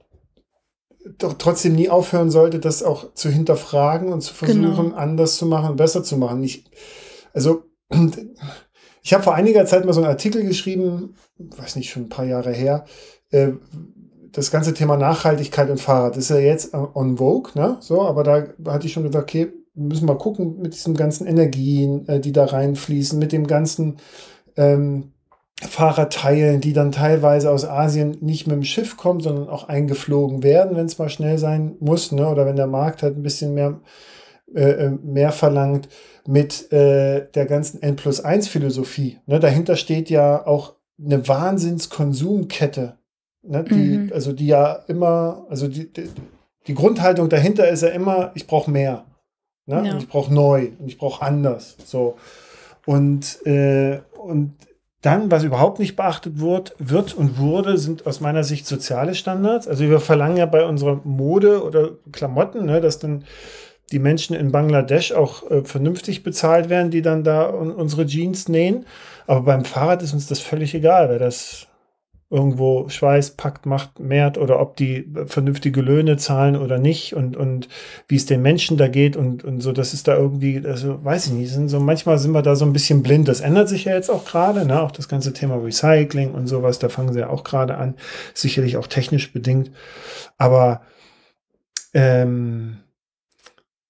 doch 1.18 1.34
trotzdem 1.34 1.74
nie 1.74 1.88
aufhören 1.88 2.30
sollte, 2.30 2.58
das 2.58 2.82
auch 2.82 3.12
zu 3.14 3.28
hinterfragen 3.28 4.12
und 4.12 4.22
zu 4.22 4.34
versuchen, 4.34 4.62
genau. 4.62 4.96
anders 4.96 5.36
zu 5.36 5.46
machen, 5.46 5.76
besser 5.76 6.02
zu 6.02 6.16
machen. 6.16 6.42
Ich, 6.42 6.64
also, 7.32 7.64
ich 9.02 9.12
habe 9.12 9.24
vor 9.24 9.34
einiger 9.34 9.66
Zeit 9.66 9.84
mal 9.84 9.92
so 9.92 10.00
einen 10.00 10.10
Artikel 10.10 10.44
geschrieben, 10.44 11.14
weiß 11.38 11.76
nicht, 11.76 11.90
schon 11.90 12.04
ein 12.04 12.08
paar 12.08 12.24
Jahre 12.24 12.52
her, 12.52 12.86
äh, 13.30 13.52
das 14.32 14.50
ganze 14.50 14.74
Thema 14.74 14.96
Nachhaltigkeit 14.96 15.70
und 15.70 15.80
Fahrrad 15.80 16.16
ist 16.16 16.30
ja 16.30 16.38
jetzt 16.38 16.74
on 16.74 17.18
vogue, 17.18 17.52
ne? 17.54 17.76
So, 17.80 18.02
aber 18.02 18.24
da 18.24 18.48
hatte 18.66 18.86
ich 18.86 18.92
schon 18.92 19.04
gedacht, 19.04 19.22
okay, 19.24 19.52
müssen 19.74 20.08
wir 20.08 20.16
gucken 20.16 20.60
mit 20.60 20.74
diesen 20.74 20.94
ganzen 20.94 21.26
Energien, 21.26 22.08
äh, 22.08 22.20
die 22.20 22.32
da 22.32 22.44
reinfließen, 22.44 23.18
mit 23.18 23.32
dem 23.32 23.46
ganzen 23.46 23.98
ähm, 24.56 25.13
Fahrradteilen, 25.68 26.60
die 26.60 26.72
dann 26.72 26.92
teilweise 26.92 27.50
aus 27.50 27.64
Asien 27.64 28.18
nicht 28.20 28.46
mit 28.46 28.56
dem 28.56 28.64
Schiff 28.64 28.96
kommen, 28.96 29.20
sondern 29.20 29.48
auch 29.48 29.68
eingeflogen 29.68 30.42
werden, 30.42 30.76
wenn 30.76 30.86
es 30.86 30.98
mal 30.98 31.08
schnell 31.08 31.38
sein 31.38 31.76
muss, 31.80 32.12
ne? 32.12 32.28
oder 32.28 32.46
wenn 32.46 32.56
der 32.56 32.66
Markt 32.66 33.02
halt 33.02 33.16
ein 33.16 33.22
bisschen 33.22 33.54
mehr, 33.54 33.80
äh, 34.54 34.70
äh 34.70 34.90
mehr 34.90 35.32
verlangt, 35.32 35.88
mit 36.26 36.72
äh, 36.72 37.26
der 37.34 37.46
ganzen 37.46 37.82
N 37.82 37.96
plus 37.96 38.20
1 38.20 38.48
Philosophie. 38.48 39.18
Ne? 39.26 39.40
Dahinter 39.40 39.76
steht 39.76 40.10
ja 40.10 40.46
auch 40.46 40.74
eine 41.02 41.26
Wahnsinnskonsumkette, 41.26 42.98
ne? 43.42 43.64
die, 43.64 43.98
mhm. 43.98 44.12
also 44.12 44.32
die 44.32 44.46
ja 44.46 44.74
immer, 44.88 45.46
also 45.48 45.68
die, 45.68 45.92
die, 45.92 46.08
die, 46.66 46.74
Grundhaltung 46.74 47.28
dahinter 47.28 47.68
ist 47.68 47.82
ja 47.82 47.88
immer, 47.88 48.32
ich 48.34 48.46
brauche 48.46 48.70
mehr. 48.70 49.04
Ne? 49.66 49.86
Ja. 49.86 49.92
Und 49.92 50.02
ich 50.02 50.08
brauche 50.08 50.32
neu 50.32 50.68
und 50.78 50.88
ich 50.88 50.98
brauche 50.98 51.24
anders. 51.24 51.76
So. 51.84 52.16
Und, 52.86 53.44
äh, 53.46 54.00
und 54.18 54.54
dann, 55.04 55.30
was 55.30 55.44
überhaupt 55.44 55.78
nicht 55.78 55.96
beachtet 55.96 56.40
wird, 56.40 56.74
wird 56.78 57.14
und 57.14 57.38
wurde, 57.38 57.76
sind 57.76 58.06
aus 58.06 58.20
meiner 58.20 58.42
Sicht 58.42 58.66
soziale 58.66 59.14
Standards. 59.14 59.68
Also 59.68 59.84
wir 59.84 60.00
verlangen 60.00 60.38
ja 60.38 60.46
bei 60.46 60.64
unserer 60.64 61.00
Mode 61.04 61.62
oder 61.62 61.90
Klamotten, 62.10 62.64
ne, 62.64 62.80
dass 62.80 62.98
dann 62.98 63.24
die 63.92 63.98
Menschen 63.98 64.34
in 64.34 64.50
Bangladesch 64.50 65.12
auch 65.12 65.50
äh, 65.50 65.62
vernünftig 65.62 66.22
bezahlt 66.22 66.70
werden, 66.70 66.90
die 66.90 67.02
dann 67.02 67.22
da 67.22 67.44
unsere 67.44 68.06
Jeans 68.06 68.48
nähen. 68.48 68.86
Aber 69.26 69.42
beim 69.42 69.64
Fahrrad 69.64 70.02
ist 70.02 70.14
uns 70.14 70.26
das 70.26 70.40
völlig 70.40 70.74
egal, 70.74 71.10
wer 71.10 71.18
das 71.18 71.66
irgendwo 72.30 72.88
Schweiß 72.88 73.32
packt, 73.32 73.66
macht, 73.66 74.00
mehrt 74.00 74.38
oder 74.38 74.58
ob 74.60 74.76
die 74.76 75.12
vernünftige 75.26 75.80
Löhne 75.82 76.16
zahlen 76.16 76.56
oder 76.56 76.78
nicht 76.78 77.14
und, 77.14 77.36
und 77.36 77.68
wie 78.08 78.16
es 78.16 78.26
den 78.26 78.42
Menschen 78.42 78.76
da 78.76 78.88
geht 78.88 79.16
und, 79.16 79.44
und 79.44 79.60
so, 79.60 79.72
das 79.72 79.94
ist 79.94 80.08
da 80.08 80.16
irgendwie, 80.16 80.62
also 80.66 81.04
weiß 81.04 81.26
ich 81.26 81.32
nicht, 81.32 81.52
sind 81.52 81.68
so, 81.68 81.80
manchmal 81.80 82.18
sind 82.18 82.32
wir 82.32 82.42
da 82.42 82.56
so 82.56 82.64
ein 82.64 82.72
bisschen 82.72 83.02
blind. 83.02 83.28
Das 83.28 83.40
ändert 83.40 83.68
sich 83.68 83.84
ja 83.84 83.94
jetzt 83.94 84.10
auch 84.10 84.24
gerade, 84.24 84.66
ne? 84.66 84.82
auch 84.82 84.90
das 84.90 85.08
ganze 85.08 85.32
Thema 85.32 85.56
Recycling 85.56 86.32
und 86.32 86.46
sowas, 86.46 86.78
da 86.78 86.88
fangen 86.88 87.12
sie 87.12 87.20
ja 87.20 87.28
auch 87.28 87.44
gerade 87.44 87.76
an, 87.76 87.94
sicherlich 88.32 88.76
auch 88.78 88.86
technisch 88.86 89.32
bedingt. 89.32 89.70
Aber 90.38 90.82
ähm, 91.92 92.78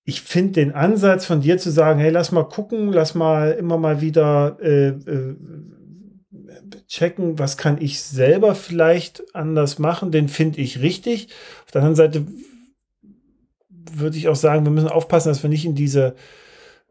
ich 0.05 0.21
finde 0.21 0.53
den 0.53 0.73
Ansatz 0.73 1.25
von 1.25 1.41
dir 1.41 1.57
zu 1.57 1.71
sagen, 1.71 1.99
hey, 1.99 2.11
lass 2.11 2.31
mal 2.31 2.45
gucken, 2.45 2.93
lass 2.93 3.15
mal 3.15 3.53
immer 3.53 3.79
mal 3.79 4.03
wieder 4.03 4.59
äh, 4.61 4.89
äh, 4.89 5.37
checken, 6.87 7.39
was 7.39 7.57
kann 7.57 7.81
ich 7.81 8.03
selber 8.03 8.55
vielleicht 8.55 9.35
anders 9.35 9.79
machen, 9.79 10.11
den 10.11 10.29
finde 10.29 10.61
ich 10.61 10.81
richtig. 10.81 11.29
Auf 11.65 11.71
der 11.73 11.83
anderen 11.83 11.97
Seite 11.97 12.27
würde 13.93 14.17
ich 14.17 14.29
auch 14.29 14.37
sagen, 14.37 14.65
wir 14.65 14.73
müssen 14.73 14.89
aufpassen, 14.89 15.29
dass 15.29 15.43
wir 15.43 15.51
nicht 15.51 15.65
in 15.65 15.75
diese 15.75 16.15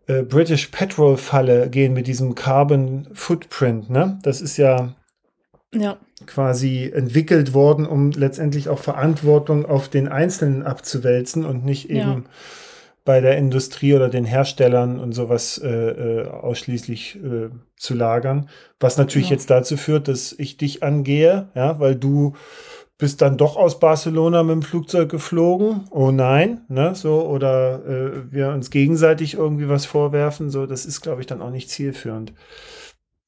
äh, 0.08 0.24
British 0.24 0.68
Petrol 0.68 1.18
Falle 1.18 1.70
gehen 1.70 1.94
mit 1.94 2.08
diesem 2.08 2.36
Carbon 2.36 3.08
Footprint. 3.14 3.90
Ne? 3.90 4.20
Das 4.24 4.42
ist 4.42 4.58
ja, 4.58 4.96
ja 5.74 5.98
quasi 6.26 6.92
entwickelt 6.94 7.54
worden, 7.54 7.86
um 7.86 8.12
letztendlich 8.12 8.70
auch 8.70 8.80
Verantwortung 8.80 9.66
auf 9.66 9.90
den 9.90 10.08
Einzelnen 10.08 10.64
abzuwälzen 10.64 11.46
und 11.46 11.66
nicht 11.66 11.90
eben 11.90 11.98
ja 11.98 12.24
bei 13.06 13.20
der 13.20 13.38
Industrie 13.38 13.94
oder 13.94 14.10
den 14.10 14.26
Herstellern 14.26 15.00
und 15.00 15.12
sowas 15.12 15.58
äh, 15.58 15.70
äh, 15.70 16.28
ausschließlich 16.28 17.18
äh, 17.18 17.50
zu 17.76 17.94
lagern. 17.96 18.50
Was 18.80 18.98
natürlich 18.98 19.30
ja. 19.30 19.36
jetzt 19.36 19.50
dazu 19.50 19.76
führt, 19.76 20.08
dass 20.08 20.34
ich 20.38 20.58
dich 20.58 20.84
angehe, 20.84 21.50
ja, 21.56 21.80
weil 21.80 21.96
du 21.96 22.34
bist 22.98 23.22
dann 23.22 23.38
doch 23.38 23.58
aus 23.58 23.80
Barcelona 23.80 24.44
mit 24.44 24.54
dem 24.54 24.62
Flugzeug 24.62 25.10
geflogen. 25.10 25.86
Oh 25.92 26.12
nein, 26.12 26.62
ne, 26.70 26.96
so, 26.96 27.26
oder 27.26 27.86
äh, 27.86 28.32
wir 28.32 28.50
uns 28.50 28.70
gegenseitig 28.70 29.34
irgendwie 29.34 29.68
was 29.68 29.86
vorwerfen, 29.86 30.50
so, 30.50 30.66
das 30.66 30.86
ist, 30.86 31.02
glaube 31.02 31.20
ich, 31.20 31.28
dann 31.28 31.42
auch 31.42 31.50
nicht 31.50 31.70
zielführend. 31.70 32.34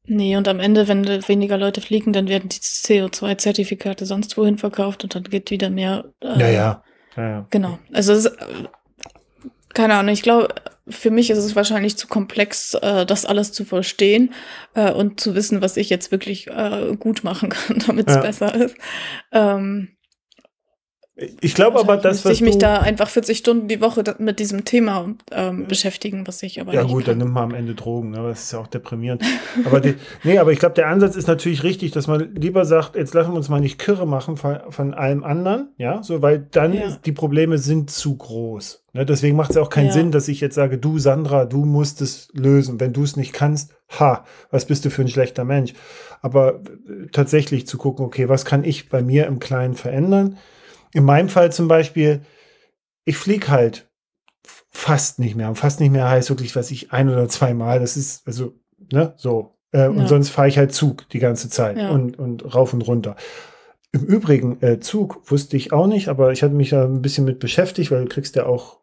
Nee, 0.08 0.38
und 0.38 0.48
am 0.48 0.60
Ende, 0.60 0.88
wenn 0.88 1.06
weniger 1.28 1.58
Leute 1.58 1.82
fliegen, 1.82 2.14
dann 2.14 2.28
werden 2.28 2.48
die 2.48 2.60
CO2-Zertifikate 2.60 4.06
sonst 4.06 4.38
wohin 4.38 4.58
verkauft 4.58 5.04
und 5.04 5.16
dann 5.16 5.24
geht 5.24 5.50
wieder 5.52 5.70
mehr. 5.70 6.06
Äh, 6.22 6.40
ja, 6.40 6.50
ja. 6.50 6.84
ja, 7.18 7.30
ja. 7.30 7.48
Genau. 7.50 7.80
Also 7.92 8.14
es, 8.14 8.32
keine 9.76 9.96
Ahnung, 9.96 10.14
ich 10.14 10.24
glaube, 10.24 10.56
für 10.88 11.12
mich 11.12 11.30
ist 11.30 11.38
es 11.38 11.56
wahrscheinlich 11.56 11.98
zu 11.98 12.08
komplex, 12.08 12.74
äh, 12.76 13.06
das 13.06 13.26
alles 13.26 13.52
zu 13.52 13.66
verstehen 13.66 14.34
äh, 14.74 14.92
und 14.92 15.20
zu 15.20 15.36
wissen, 15.36 15.62
was 15.62 15.78
ich 15.78 15.90
jetzt 15.90 16.12
wirklich 16.12 16.48
äh, 16.48 16.96
gut 16.98 17.24
machen 17.24 17.50
kann, 17.50 17.80
damit 17.88 18.08
es 18.08 18.16
ja. 18.16 18.22
besser 18.22 18.56
ist. 18.56 18.76
Ähm, 19.32 19.90
Ich 21.18 21.56
glaube 21.56 21.80
aber, 21.80 21.96
dass 21.96 22.26
was 22.26 22.34
ich 22.34 22.42
mich 22.42 22.58
da 22.58 22.80
einfach 22.80 23.08
40 23.08 23.38
Stunden 23.38 23.70
die 23.70 23.80
Woche 23.80 24.04
mit 24.18 24.38
diesem 24.38 24.66
Thema 24.66 25.16
ähm, 25.32 25.66
beschäftigen, 25.66 26.28
was 26.28 26.44
ich 26.44 26.60
aber 26.60 26.74
Ja 26.74 26.84
gut, 26.84 27.06
kann. 27.06 27.12
dann 27.12 27.18
nimmt 27.20 27.34
man 27.34 27.44
am 27.44 27.54
Ende 27.54 27.74
Drogen, 27.74 28.10
ne? 28.10 28.18
das 28.18 28.44
ist 28.44 28.52
ja 28.52 28.60
auch 28.60 28.68
deprimierend. 28.68 29.24
aber 29.64 29.80
die, 29.80 29.96
nee, 30.26 30.38
aber 30.40 30.52
ich 30.52 30.60
glaube, 30.60 30.76
der 30.76 30.88
Ansatz 30.88 31.16
ist 31.16 31.28
natürlich 31.28 31.64
richtig, 31.64 31.92
dass 31.92 32.08
man 32.08 32.36
lieber 32.36 32.66
sagt, 32.66 32.98
jetzt 32.98 33.14
lassen 33.14 33.32
wir 33.32 33.38
uns 33.38 33.48
mal 33.48 33.62
nicht 33.62 33.80
kirre 33.80 34.06
machen 34.06 34.36
von, 34.36 34.60
von 34.70 34.94
allem 34.94 35.24
anderen, 35.24 35.70
ja, 35.78 36.04
so, 36.04 36.22
weil 36.22 36.48
dann 36.52 36.74
ja. 36.74 36.88
ist, 36.88 37.06
die 37.06 37.14
Probleme 37.14 37.60
sind 37.60 37.90
zu 37.90 38.18
groß. 38.18 38.84
Ne? 38.92 39.06
Deswegen 39.06 39.38
macht 39.38 39.52
es 39.52 39.56
ja 39.56 39.62
auch 39.62 39.70
keinen 39.70 39.88
ja. 39.88 39.94
Sinn, 39.94 40.12
dass 40.12 40.28
ich 40.28 40.42
jetzt 40.42 40.56
sage, 40.56 40.78
du 40.78 41.00
Sandra, 41.00 41.46
du 41.46 41.64
musst 41.64 42.02
es 42.02 42.28
lösen. 42.34 42.80
Wenn 42.82 42.92
du 42.92 43.04
es 43.04 43.16
nicht 43.16 43.32
kannst, 43.32 43.74
ha, 44.00 44.26
was 44.52 44.66
bist 44.66 44.84
du 44.84 44.90
für 44.90 45.04
ein 45.04 45.08
schlechter 45.08 45.46
Mensch? 45.46 45.74
Aber 46.22 46.56
äh, 46.56 47.08
tatsächlich 47.14 47.68
zu 47.68 47.78
gucken, 47.78 48.06
okay, 48.06 48.28
was 48.28 48.44
kann 48.44 48.66
ich 48.66 48.90
bei 48.90 49.02
mir 49.02 49.28
im 49.28 49.40
Kleinen 49.40 49.76
verändern? 49.76 50.38
In 50.96 51.04
meinem 51.04 51.28
Fall 51.28 51.52
zum 51.52 51.68
Beispiel, 51.68 52.22
ich 53.04 53.18
fliege 53.18 53.50
halt 53.50 53.90
fast 54.72 55.20
nicht 55.20 55.36
mehr. 55.36 55.50
Und 55.50 55.58
fast 55.58 55.82
nicht 55.82 55.92
mehr 55.92 56.10
heißt 56.10 56.30
wirklich, 56.30 56.56
was 56.56 56.72
ich 56.72 56.94
ein 56.94 57.10
oder 57.10 57.28
zwei 57.28 57.54
Mal. 57.54 57.82
Das 57.82 57.98
ist 57.98 58.26
also, 58.26 58.54
ne, 58.92 59.14
so. 59.18 59.58
Äh, 59.74 59.80
ja. 59.80 59.88
Und 59.90 60.08
sonst 60.08 60.30
fahre 60.30 60.48
ich 60.48 60.58
halt 60.58 60.74
Zug 60.74 61.10
die 61.10 61.20
ganze 61.20 61.50
Zeit 61.50 61.78
ja. 61.78 61.90
und, 61.90 62.18
und 62.18 62.56
rauf 62.56 62.74
und 62.74 62.82
runter. 62.82 63.18
Im 63.92 64.06
Übrigen, 64.06 64.62
äh, 64.62 64.80
Zug 64.80 65.30
wusste 65.30 65.58
ich 65.58 65.74
auch 65.74 65.88
nicht, 65.88 66.08
aber 66.08 66.32
ich 66.32 66.44
hatte 66.44 66.54
mich 66.54 66.70
da 66.70 66.86
ein 66.86 67.02
bisschen 67.02 67.26
mit 67.26 67.40
beschäftigt, 67.40 67.92
weil 67.92 68.04
du 68.04 68.10
kriegst 68.10 68.38
ja 68.38 68.46
auch 68.46 68.80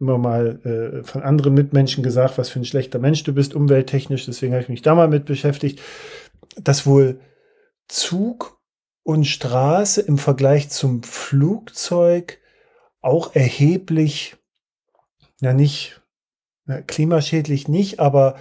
immer 0.00 0.18
mal 0.18 0.60
äh, 0.64 1.04
von 1.04 1.22
anderen 1.22 1.54
Mitmenschen 1.54 2.02
gesagt, 2.02 2.36
was 2.36 2.48
für 2.48 2.58
ein 2.58 2.64
schlechter 2.64 2.98
Mensch 2.98 3.22
du 3.22 3.32
bist, 3.32 3.54
umwelttechnisch. 3.54 4.26
Deswegen 4.26 4.54
habe 4.54 4.62
ich 4.62 4.68
mich 4.68 4.82
da 4.82 4.96
mal 4.96 5.08
mit 5.08 5.24
beschäftigt, 5.24 5.80
dass 6.56 6.84
wohl 6.84 7.20
Zug 7.86 8.58
und 9.04 9.24
Straße 9.24 10.00
im 10.00 10.18
Vergleich 10.18 10.70
zum 10.70 11.02
Flugzeug 11.04 12.40
auch 13.00 13.34
erheblich, 13.34 14.36
ja 15.40 15.52
nicht, 15.52 16.02
na, 16.64 16.80
klimaschädlich 16.80 17.68
nicht, 17.68 18.00
aber 18.00 18.36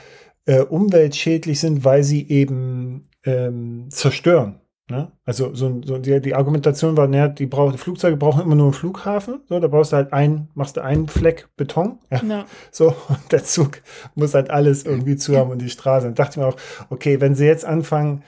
äh, 0.46 0.62
umweltschädlich 0.62 1.60
sind, 1.60 1.84
weil 1.84 2.04
sie 2.04 2.28
eben 2.30 3.10
ähm, 3.26 3.88
zerstören. 3.90 4.62
Ne? 4.90 5.12
Also 5.26 5.54
so, 5.54 5.82
so 5.86 5.98
die, 5.98 6.20
die, 6.22 6.36
Argumentation 6.36 6.96
war, 6.98 7.08
naja, 7.08 7.28
die, 7.28 7.46
brauch, 7.46 7.72
die 7.72 7.78
Flugzeuge 7.78 8.18
brauchen 8.18 8.42
immer 8.42 8.56
nur 8.56 8.66
einen 8.66 8.74
Flughafen. 8.74 9.42
So, 9.48 9.60
da 9.60 9.68
brauchst 9.68 9.92
du 9.92 9.98
halt 9.98 10.14
ein, 10.14 10.50
machst 10.56 10.78
du 10.78 10.82
einen 10.82 11.08
Fleck 11.08 11.48
Beton. 11.58 12.00
Ja. 12.10 12.22
ja. 12.24 12.46
So, 12.72 12.88
und 13.10 13.32
der 13.32 13.44
Zug 13.44 13.82
muss 14.16 14.34
halt 14.34 14.50
alles 14.50 14.86
irgendwie 14.86 15.18
zu 15.18 15.38
haben 15.38 15.52
und 15.52 15.62
die 15.62 15.70
Straße. 15.70 16.08
Und 16.08 16.20
dachte 16.20 16.32
ich 16.32 16.38
mir 16.38 16.48
auch, 16.48 16.58
okay, 16.90 17.20
wenn 17.22 17.36
sie 17.36 17.46
jetzt 17.46 17.66
anfangen, 17.66 18.24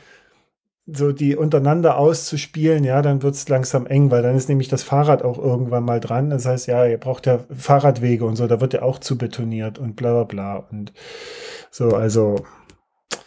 so 0.87 1.11
die 1.11 1.35
untereinander 1.35 1.97
auszuspielen, 1.97 2.83
ja, 2.83 3.01
dann 3.01 3.23
wird 3.23 3.33
es 3.33 3.49
langsam 3.49 3.87
eng, 3.87 4.11
weil 4.11 4.21
dann 4.21 4.35
ist 4.35 4.49
nämlich 4.49 4.67
das 4.67 4.83
Fahrrad 4.83 5.23
auch 5.23 5.39
irgendwann 5.39 5.83
mal 5.83 5.99
dran. 5.99 6.29
Das 6.29 6.45
heißt, 6.45 6.67
ja, 6.67 6.85
ihr 6.85 6.99
braucht 6.99 7.25
ja 7.25 7.39
Fahrradwege 7.57 8.23
und 8.25 8.35
so, 8.35 8.45
da 8.45 8.61
wird 8.61 8.73
ja 8.73 8.83
auch 8.83 8.99
zu 8.99 9.17
betoniert 9.17 9.79
und 9.79 9.95
bla 9.95 10.11
bla 10.13 10.23
bla. 10.23 10.67
Und 10.71 10.93
so, 11.71 11.89
also. 11.89 12.35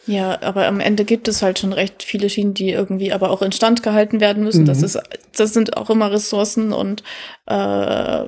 Ja, 0.06 0.40
aber 0.40 0.66
am 0.66 0.80
Ende 0.80 1.04
gibt 1.04 1.26
es 1.26 1.42
halt 1.42 1.58
schon 1.58 1.72
recht 1.72 2.02
viele 2.02 2.30
Schienen, 2.30 2.54
die 2.54 2.70
irgendwie 2.70 3.12
aber 3.12 3.30
auch 3.30 3.42
instand 3.42 3.82
gehalten 3.82 4.20
werden 4.20 4.44
müssen. 4.44 4.62
Mhm. 4.62 4.66
Das 4.66 4.82
ist, 4.82 4.98
das 5.36 5.52
sind 5.52 5.76
auch 5.76 5.90
immer 5.90 6.12
Ressourcen 6.12 6.72
und 6.72 7.02
äh, 7.46 8.24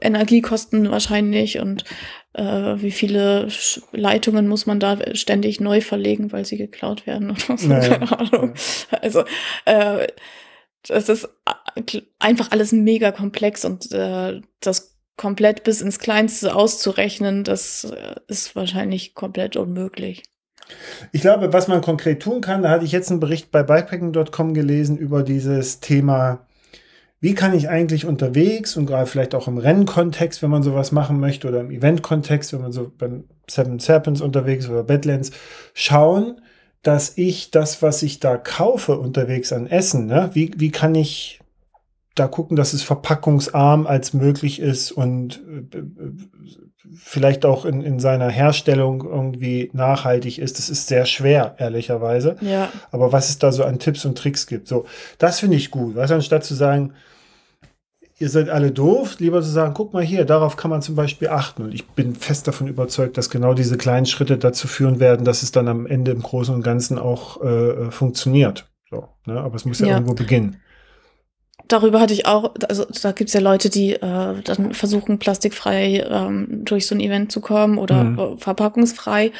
Energiekosten 0.00 0.90
wahrscheinlich 0.90 1.60
und 1.60 1.84
äh, 2.34 2.76
wie 2.76 2.90
viele 2.90 3.48
Leitungen 3.92 4.48
muss 4.48 4.66
man 4.66 4.80
da 4.80 4.98
ständig 5.14 5.60
neu 5.60 5.80
verlegen, 5.80 6.32
weil 6.32 6.44
sie 6.44 6.56
geklaut 6.56 7.06
werden 7.06 7.30
oder 7.30 7.58
so, 7.58 7.68
naja. 7.68 7.98
keine 7.98 8.18
Ahnung. 8.18 8.54
Also 9.00 9.24
äh, 9.64 10.06
das 10.86 11.08
ist 11.08 11.28
äh, 11.76 12.00
einfach 12.18 12.50
alles 12.50 12.72
mega 12.72 13.12
komplex 13.12 13.64
und 13.64 13.92
äh, 13.92 14.40
das 14.60 14.96
komplett 15.16 15.64
bis 15.64 15.82
ins 15.82 15.98
Kleinste 15.98 16.54
auszurechnen, 16.54 17.44
das 17.44 17.84
äh, 17.84 18.14
ist 18.26 18.56
wahrscheinlich 18.56 19.14
komplett 19.14 19.56
unmöglich. 19.56 20.22
Ich 21.12 21.20
glaube, 21.20 21.52
was 21.52 21.68
man 21.68 21.80
konkret 21.82 22.22
tun 22.22 22.40
kann, 22.40 22.62
da 22.62 22.70
hatte 22.70 22.84
ich 22.84 22.92
jetzt 22.92 23.10
einen 23.10 23.20
Bericht 23.20 23.50
bei 23.50 23.62
bikepacking.com 23.62 24.54
gelesen 24.54 24.96
über 24.96 25.22
dieses 25.22 25.80
Thema 25.80 26.46
wie 27.20 27.34
kann 27.34 27.54
ich 27.54 27.68
eigentlich 27.68 28.06
unterwegs 28.06 28.76
und 28.76 28.86
gerade 28.86 29.06
vielleicht 29.06 29.34
auch 29.34 29.46
im 29.46 29.58
Rennkontext, 29.58 30.42
wenn 30.42 30.50
man 30.50 30.62
sowas 30.62 30.90
machen 30.90 31.20
möchte, 31.20 31.48
oder 31.48 31.60
im 31.60 31.70
Eventkontext, 31.70 32.52
wenn 32.52 32.62
man 32.62 32.72
so 32.72 32.90
beim 32.96 33.24
Seven 33.48 33.78
Serpents 33.78 34.22
unterwegs 34.22 34.68
oder 34.68 34.82
Badlands, 34.82 35.30
schauen, 35.74 36.40
dass 36.82 37.18
ich 37.18 37.50
das, 37.50 37.82
was 37.82 38.02
ich 38.02 38.20
da 38.20 38.38
kaufe 38.38 38.98
unterwegs 38.98 39.52
an 39.52 39.66
Essen, 39.66 40.06
ne, 40.06 40.30
wie, 40.32 40.52
wie 40.56 40.70
kann 40.70 40.94
ich 40.94 41.40
da 42.14 42.26
gucken, 42.26 42.56
dass 42.56 42.72
es 42.72 42.82
verpackungsarm 42.82 43.86
als 43.86 44.14
möglich 44.14 44.58
ist 44.58 44.90
und 44.90 45.40
äh, 45.72 45.78
vielleicht 46.96 47.44
auch 47.44 47.64
in, 47.64 47.82
in 47.82 48.00
seiner 48.00 48.28
Herstellung 48.30 49.04
irgendwie 49.04 49.70
nachhaltig 49.72 50.38
ist. 50.38 50.58
Das 50.58 50.68
ist 50.68 50.88
sehr 50.88 51.06
schwer, 51.06 51.54
ehrlicherweise. 51.58 52.36
Ja. 52.40 52.70
Aber 52.90 53.12
was 53.12 53.28
es 53.28 53.38
da 53.38 53.52
so 53.52 53.64
an 53.64 53.78
Tipps 53.78 54.04
und 54.04 54.18
Tricks 54.18 54.46
gibt, 54.46 54.66
so, 54.66 54.86
das 55.18 55.40
finde 55.40 55.56
ich 55.56 55.70
gut. 55.70 55.94
Was 55.94 56.10
anstatt 56.10 56.44
zu 56.44 56.54
sagen, 56.54 56.94
ihr 58.20 58.28
seid 58.28 58.50
alle 58.50 58.70
doof, 58.70 59.16
lieber 59.18 59.40
zu 59.40 59.48
sagen, 59.48 59.72
guck 59.74 59.94
mal 59.94 60.02
hier, 60.02 60.26
darauf 60.26 60.56
kann 60.56 60.70
man 60.70 60.82
zum 60.82 60.94
Beispiel 60.94 61.28
achten. 61.28 61.62
Und 61.62 61.74
ich 61.74 61.88
bin 61.88 62.14
fest 62.14 62.46
davon 62.46 62.68
überzeugt, 62.68 63.16
dass 63.16 63.30
genau 63.30 63.54
diese 63.54 63.78
kleinen 63.78 64.04
Schritte 64.04 64.36
dazu 64.36 64.68
führen 64.68 65.00
werden, 65.00 65.24
dass 65.24 65.42
es 65.42 65.52
dann 65.52 65.68
am 65.68 65.86
Ende 65.86 66.10
im 66.12 66.20
Großen 66.20 66.54
und 66.54 66.62
Ganzen 66.62 66.98
auch 66.98 67.42
äh, 67.42 67.90
funktioniert. 67.90 68.70
So, 68.90 69.08
ne? 69.26 69.40
Aber 69.40 69.56
es 69.56 69.64
muss 69.64 69.80
ja, 69.80 69.86
ja, 69.86 69.94
irgendwo 69.94 70.14
beginnen. 70.14 70.60
Darüber 71.66 72.00
hatte 72.00 72.12
ich 72.12 72.26
auch, 72.26 72.54
also 72.68 72.84
da 73.02 73.12
gibt 73.12 73.28
es 73.28 73.34
ja 73.34 73.40
Leute, 73.40 73.70
die 73.70 73.94
äh, 73.94 74.42
dann 74.42 74.74
versuchen, 74.74 75.18
plastikfrei 75.18 76.04
ähm, 76.06 76.64
durch 76.64 76.86
so 76.86 76.94
ein 76.94 77.00
Event 77.00 77.32
zu 77.32 77.40
kommen 77.40 77.78
oder 77.78 78.04
mhm. 78.04 78.38
verpackungsfrei. 78.38 79.32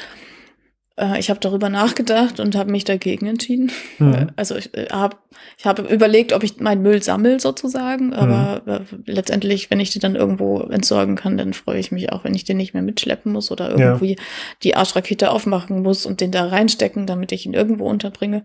Äh, 0.97 1.19
ich 1.19 1.31
habe 1.31 1.41
darüber 1.41 1.69
nachgedacht 1.69 2.41
und 2.41 2.55
habe 2.55 2.71
mich 2.71 2.85
dagegen 2.85 3.27
entschieden. 3.27 3.73
Mhm. 3.99 4.29
Also 4.37 4.57
ich 4.57 4.75
äh, 4.75 4.89
habe 4.91 5.17
ich 5.59 5.67
hab 5.67 5.79
überlegt, 5.79 6.33
ob 6.33 6.43
ich 6.43 6.61
meinen 6.61 6.83
Müll 6.83 7.03
sammel 7.03 7.41
sozusagen, 7.41 8.13
aber 8.13 8.63
mhm. 8.65 9.05
letztendlich, 9.07 9.71
wenn 9.71 9.81
ich 9.81 9.91
den 9.91 10.01
dann 10.01 10.17
irgendwo 10.17 10.61
entsorgen 10.61 11.17
kann, 11.17 11.37
dann 11.37 11.53
freue 11.53 11.79
ich 11.79 11.93
mich 11.93 12.13
auch, 12.13 12.25
wenn 12.25 12.35
ich 12.35 12.45
den 12.45 12.57
nicht 12.57 12.75
mehr 12.75 12.83
mitschleppen 12.83 13.33
muss 13.33 13.51
oder 13.51 13.71
irgendwie 13.71 14.13
ja. 14.13 14.25
die 14.63 14.77
Arschrakete 14.77 15.31
aufmachen 15.31 15.83
muss 15.83 16.07
und 16.07 16.21
den 16.21 16.31
da 16.31 16.47
reinstecken, 16.47 17.07
damit 17.07 17.33
ich 17.33 17.47
ihn 17.47 17.55
irgendwo 17.55 17.89
unterbringe. 17.89 18.45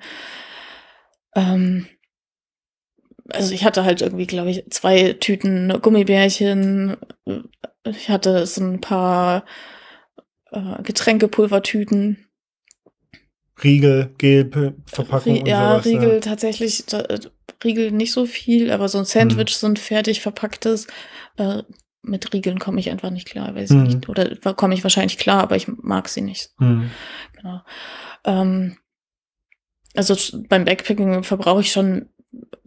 Ähm, 1.35 1.87
also 3.29 3.53
ich 3.53 3.65
hatte 3.65 3.83
halt 3.83 4.01
irgendwie, 4.01 4.27
glaube 4.27 4.49
ich, 4.51 4.65
zwei 4.69 5.13
Tüten 5.13 5.79
Gummibärchen. 5.81 6.97
Ich 7.83 8.09
hatte 8.09 8.45
so 8.45 8.63
ein 8.63 8.81
paar 8.81 9.45
äh, 10.51 10.81
Getränkepulvertüten. 10.83 12.24
Riegel, 13.63 14.13
Gelverpackung 14.17 15.45
ja, 15.45 15.71
sowas, 15.71 15.85
Riegel 15.85 16.13
ja. 16.15 16.19
tatsächlich, 16.19 16.91
äh, 16.93 17.19
Riegel 17.63 17.91
nicht 17.91 18.11
so 18.11 18.25
viel, 18.25 18.71
aber 18.71 18.89
so 18.89 18.97
ein 18.97 19.05
Sandwich, 19.05 19.53
hm. 19.53 19.59
so 19.59 19.67
ein 19.67 19.77
fertig 19.77 20.21
verpacktes, 20.21 20.87
äh, 21.37 21.63
mit 22.01 22.33
Riegeln 22.33 22.59
komme 22.59 22.79
ich 22.79 22.89
einfach 22.89 23.09
nicht 23.09 23.27
klar, 23.27 23.55
weiß 23.55 23.69
hm. 23.71 23.85
ich 23.85 23.95
nicht. 23.95 24.09
Oder 24.09 24.35
komme 24.53 24.73
ich 24.73 24.83
wahrscheinlich 24.83 25.17
klar, 25.17 25.41
aber 25.41 25.55
ich 25.55 25.67
mag 25.67 26.09
sie 26.09 26.21
nicht. 26.21 26.51
Hm. 26.59 26.91
Genau. 27.33 27.61
Ähm, 28.25 28.77
also 29.95 30.15
beim 30.49 30.65
Backpacking 30.65 31.23
verbrauche 31.23 31.61
ich 31.61 31.71
schon 31.71 32.09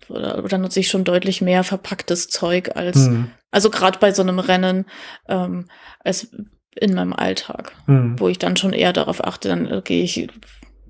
oder, 0.08 0.42
oder 0.42 0.58
nutze 0.58 0.80
ich 0.80 0.88
schon 0.88 1.04
deutlich 1.04 1.42
mehr 1.42 1.64
verpacktes 1.64 2.28
Zeug 2.28 2.76
als, 2.76 3.06
hm. 3.06 3.30
also 3.50 3.70
gerade 3.70 3.98
bei 3.98 4.12
so 4.12 4.22
einem 4.22 4.38
Rennen, 4.38 4.86
ähm, 5.28 5.66
als 6.00 6.34
in 6.74 6.94
meinem 6.94 7.12
Alltag, 7.12 7.72
hm. 7.86 8.18
wo 8.18 8.28
ich 8.28 8.38
dann 8.38 8.56
schon 8.56 8.72
eher 8.72 8.92
darauf 8.92 9.22
achte, 9.24 9.48
dann 9.48 9.66
äh, 9.66 9.82
gehe 9.82 10.02
ich 10.02 10.28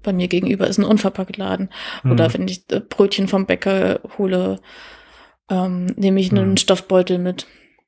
bei 0.03 0.13
mir 0.13 0.29
gegenüber 0.29 0.67
ist 0.67 0.79
ein 0.79 0.85
Unverpacktladen. 0.85 1.71
Mhm. 2.03 2.13
Oder 2.13 2.33
wenn 2.35 2.49
ich 2.49 2.65
äh, 2.71 2.81
Brötchen 2.81 3.29
vom 3.29 3.47
Bäcker 3.47 4.01
hole, 4.19 4.61
ähm, 5.51 5.87
nehme 5.97 6.21
ich 6.21 6.31
einen 6.31 6.51
mhm. 6.51 6.57
Stoffbeutel 6.57 7.19
mit. 7.19 7.47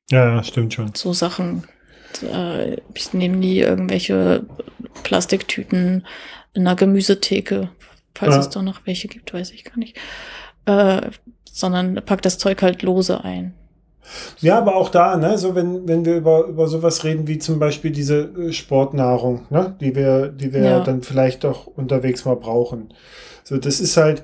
Ja, 0.09 0.43
stimmt 0.43 0.73
schon. 0.73 0.93
So 0.95 1.13
Sachen. 1.13 1.63
Äh, 2.21 2.77
ich 2.93 3.13
nehme 3.13 3.37
nie 3.37 3.59
irgendwelche 3.59 4.45
Plastiktüten 5.03 6.05
in 6.53 6.67
einer 6.67 6.75
Gemüsetheke, 6.75 7.69
falls 8.13 8.35
ja. 8.35 8.41
es 8.41 8.49
da 8.49 8.61
noch 8.61 8.81
welche 8.85 9.07
gibt, 9.07 9.33
weiß 9.33 9.51
ich 9.51 9.63
gar 9.63 9.77
nicht. 9.77 9.97
Äh, 10.65 11.11
sondern 11.49 12.01
pack 12.05 12.21
das 12.21 12.37
Zeug 12.37 12.61
halt 12.61 12.81
lose 12.81 13.23
ein. 13.23 13.53
Ja, 14.39 14.57
aber 14.57 14.75
auch 14.75 14.89
da, 14.89 15.15
ne, 15.17 15.37
so 15.37 15.55
wenn, 15.55 15.87
wenn 15.87 16.05
wir 16.05 16.15
über, 16.15 16.45
über 16.45 16.67
sowas 16.67 17.03
reden 17.03 17.27
wie 17.27 17.37
zum 17.37 17.59
Beispiel 17.59 17.91
diese 17.91 18.23
äh, 18.23 18.51
Sportnahrung, 18.51 19.45
ne, 19.49 19.75
die 19.79 19.95
wir, 19.95 20.29
die 20.29 20.53
wir 20.53 20.63
ja. 20.63 20.79
dann 20.83 21.03
vielleicht 21.03 21.43
doch 21.43 21.67
unterwegs 21.67 22.25
mal 22.25 22.35
brauchen. 22.35 22.93
So, 23.43 23.57
das 23.57 23.79
ist 23.79 23.97
halt, 23.97 24.23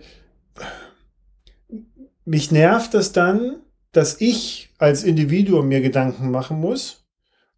mich 2.25 2.51
nervt 2.51 2.93
das 2.93 3.11
dann, 3.11 3.57
dass 3.91 4.19
ich 4.19 4.69
als 4.77 5.03
Individuum 5.03 5.67
mir 5.67 5.81
Gedanken 5.81 6.31
machen 6.31 6.59
muss 6.59 7.05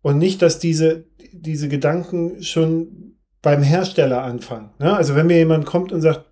und 0.02 0.18
nicht, 0.18 0.42
dass 0.42 0.60
diese, 0.60 1.06
diese 1.32 1.68
Gedanken 1.68 2.44
schon 2.44 3.16
beim 3.42 3.64
Hersteller 3.64 4.24
anfangen. 4.24 4.72
Ne? 4.80 4.96
Also 4.96 5.16
wenn 5.16 5.28
mir 5.28 5.38
jemand 5.38 5.66
kommt 5.66 5.92
und 5.92 6.02
sagt, 6.02 6.26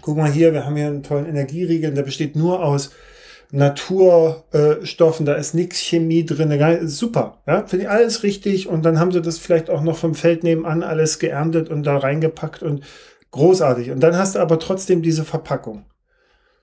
guck 0.00 0.16
mal 0.16 0.30
hier, 0.30 0.52
wir 0.52 0.64
haben 0.64 0.76
hier 0.76 0.86
einen 0.86 1.02
tollen 1.02 1.26
Energieriegel, 1.26 1.92
der 1.92 2.02
besteht 2.02 2.36
nur 2.36 2.64
aus 2.64 2.92
Naturstoffen, 3.50 5.24
da 5.24 5.34
ist 5.34 5.54
nichts 5.54 5.80
Chemie 5.80 6.24
drin, 6.24 6.86
super, 6.86 7.42
ja, 7.46 7.66
finde 7.66 7.86
ich 7.86 7.90
alles 7.90 8.22
richtig 8.22 8.68
und 8.68 8.84
dann 8.84 9.00
haben 9.00 9.10
sie 9.10 9.22
das 9.22 9.38
vielleicht 9.38 9.70
auch 9.70 9.82
noch 9.82 9.96
vom 9.96 10.14
Feld 10.14 10.44
nebenan 10.44 10.82
alles 10.82 11.18
geerntet 11.18 11.70
und 11.70 11.84
da 11.84 11.96
reingepackt 11.96 12.62
und 12.62 12.84
großartig 13.30 13.90
und 13.90 14.00
dann 14.00 14.16
hast 14.16 14.34
du 14.34 14.40
aber 14.40 14.58
trotzdem 14.58 15.00
diese 15.00 15.24
Verpackung. 15.24 15.86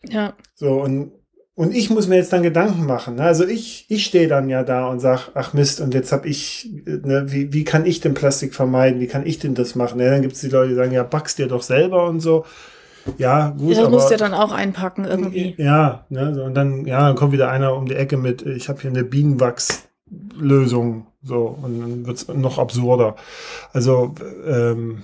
Ja. 0.07 0.35
So 0.53 0.81
und 0.81 1.11
und 1.57 1.73
ich 1.73 1.89
muss 1.89 2.07
mir 2.07 2.17
jetzt 2.17 2.33
dann 2.33 2.43
Gedanken 2.43 2.85
machen. 2.85 3.15
Ne? 3.15 3.23
Also 3.23 3.47
ich, 3.47 3.85
ich 3.87 4.03
stehe 4.03 4.27
dann 4.27 4.49
ja 4.49 4.63
da 4.63 4.89
und 4.89 4.99
sag, 4.99 5.29
ach 5.35 5.53
Mist, 5.53 5.79
und 5.79 5.93
jetzt 5.93 6.11
habe 6.11 6.27
ich, 6.27 6.69
ne, 6.85 7.31
wie, 7.31 7.53
wie 7.53 7.63
kann 7.63 7.85
ich 7.85 8.01
den 8.01 8.13
Plastik 8.13 8.53
vermeiden? 8.53 8.99
Wie 8.99 9.07
kann 9.07 9.25
ich 9.25 9.39
denn 9.39 9.55
das 9.55 9.73
machen? 9.73 10.01
Ja, 10.01 10.09
dann 10.09 10.21
gibt 10.21 10.33
es 10.33 10.41
die 10.41 10.49
Leute, 10.49 10.69
die 10.69 10.75
sagen, 10.75 10.91
ja, 10.91 11.03
backst 11.03 11.37
dir 11.37 11.47
doch 11.47 11.63
selber 11.63 12.09
und 12.09 12.19
so. 12.19 12.45
Ja, 13.17 13.49
gut. 13.49 13.77
Das 13.77 13.89
musst 13.89 14.09
du 14.09 14.13
ja 14.13 14.17
dann 14.17 14.33
auch 14.33 14.51
einpacken 14.51 15.05
irgendwie. 15.05 15.53
Ja, 15.57 16.05
ne, 16.09 16.33
so, 16.33 16.43
und 16.43 16.55
dann, 16.55 16.85
ja, 16.85 17.07
dann 17.07 17.15
kommt 17.15 17.33
wieder 17.33 17.49
einer 17.49 17.75
um 17.75 17.87
die 17.87 17.95
Ecke 17.95 18.17
mit, 18.17 18.41
ich 18.43 18.69
habe 18.69 18.81
hier 18.81 18.89
eine 18.89 19.03
Bienenwachslösung. 19.03 21.07
So, 21.21 21.57
und 21.61 21.79
dann 21.79 22.05
wird 22.05 22.17
es 22.17 22.27
noch 22.27 22.59
absurder. 22.59 23.15
Also, 23.73 24.13
ähm, 24.45 25.03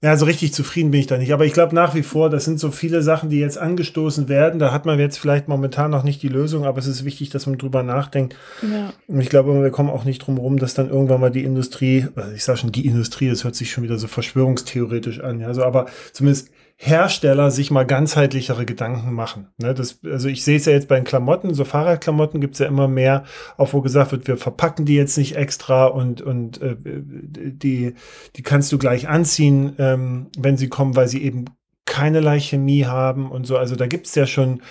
ja, 0.00 0.16
so 0.16 0.26
richtig 0.26 0.54
zufrieden 0.54 0.92
bin 0.92 1.00
ich 1.00 1.08
da 1.08 1.18
nicht. 1.18 1.32
Aber 1.32 1.44
ich 1.44 1.52
glaube 1.52 1.74
nach 1.74 1.96
wie 1.96 2.04
vor, 2.04 2.30
das 2.30 2.44
sind 2.44 2.60
so 2.60 2.70
viele 2.70 3.02
Sachen, 3.02 3.30
die 3.30 3.40
jetzt 3.40 3.58
angestoßen 3.58 4.28
werden. 4.28 4.60
Da 4.60 4.70
hat 4.70 4.86
man 4.86 5.00
jetzt 5.00 5.18
vielleicht 5.18 5.48
momentan 5.48 5.90
noch 5.90 6.04
nicht 6.04 6.22
die 6.22 6.28
Lösung, 6.28 6.66
aber 6.66 6.78
es 6.78 6.86
ist 6.86 7.04
wichtig, 7.04 7.30
dass 7.30 7.48
man 7.48 7.58
drüber 7.58 7.82
nachdenkt. 7.82 8.36
Ja. 8.62 8.92
Und 9.08 9.20
ich 9.20 9.28
glaube, 9.28 9.60
wir 9.60 9.70
kommen 9.70 9.90
auch 9.90 10.04
nicht 10.04 10.20
drum 10.20 10.36
herum, 10.36 10.60
dass 10.60 10.74
dann 10.74 10.88
irgendwann 10.88 11.20
mal 11.20 11.32
die 11.32 11.42
Industrie, 11.42 12.06
also 12.14 12.30
ich 12.30 12.44
sage 12.44 12.58
schon 12.58 12.70
die 12.70 12.86
Industrie, 12.86 13.28
das 13.28 13.42
hört 13.42 13.56
sich 13.56 13.72
schon 13.72 13.82
wieder 13.82 13.98
so 13.98 14.06
verschwörungstheoretisch 14.06 15.18
an. 15.18 15.40
Ja, 15.40 15.52
so, 15.52 15.64
aber 15.64 15.86
zumindest 16.12 16.50
Hersteller 16.80 17.50
sich 17.50 17.72
mal 17.72 17.84
ganzheitlichere 17.84 18.64
Gedanken 18.64 19.12
machen. 19.12 19.48
Ne, 19.58 19.74
das, 19.74 19.98
also 20.04 20.28
ich 20.28 20.44
sehe 20.44 20.58
es 20.58 20.64
ja 20.64 20.72
jetzt 20.72 20.86
bei 20.86 20.94
den 20.94 21.04
Klamotten, 21.04 21.52
so 21.52 21.64
Fahrradklamotten 21.64 22.40
gibt 22.40 22.54
es 22.54 22.60
ja 22.60 22.66
immer 22.66 22.86
mehr, 22.86 23.24
auch 23.56 23.72
wo 23.72 23.80
gesagt 23.82 24.12
wird, 24.12 24.28
wir 24.28 24.36
verpacken 24.36 24.84
die 24.84 24.94
jetzt 24.94 25.18
nicht 25.18 25.34
extra 25.34 25.86
und, 25.86 26.22
und 26.22 26.62
äh, 26.62 26.76
die, 26.78 27.94
die 28.36 28.42
kannst 28.42 28.70
du 28.70 28.78
gleich 28.78 29.08
anziehen, 29.08 29.74
ähm, 29.78 30.28
wenn 30.38 30.56
sie 30.56 30.68
kommen, 30.68 30.94
weil 30.94 31.08
sie 31.08 31.20
eben 31.20 31.46
keinerlei 31.84 32.38
Chemie 32.38 32.84
haben 32.84 33.28
und 33.32 33.44
so. 33.44 33.56
Also 33.56 33.74
da 33.74 33.88
gibt 33.88 34.06
es 34.06 34.14
ja 34.14 34.28
schon 34.28 34.62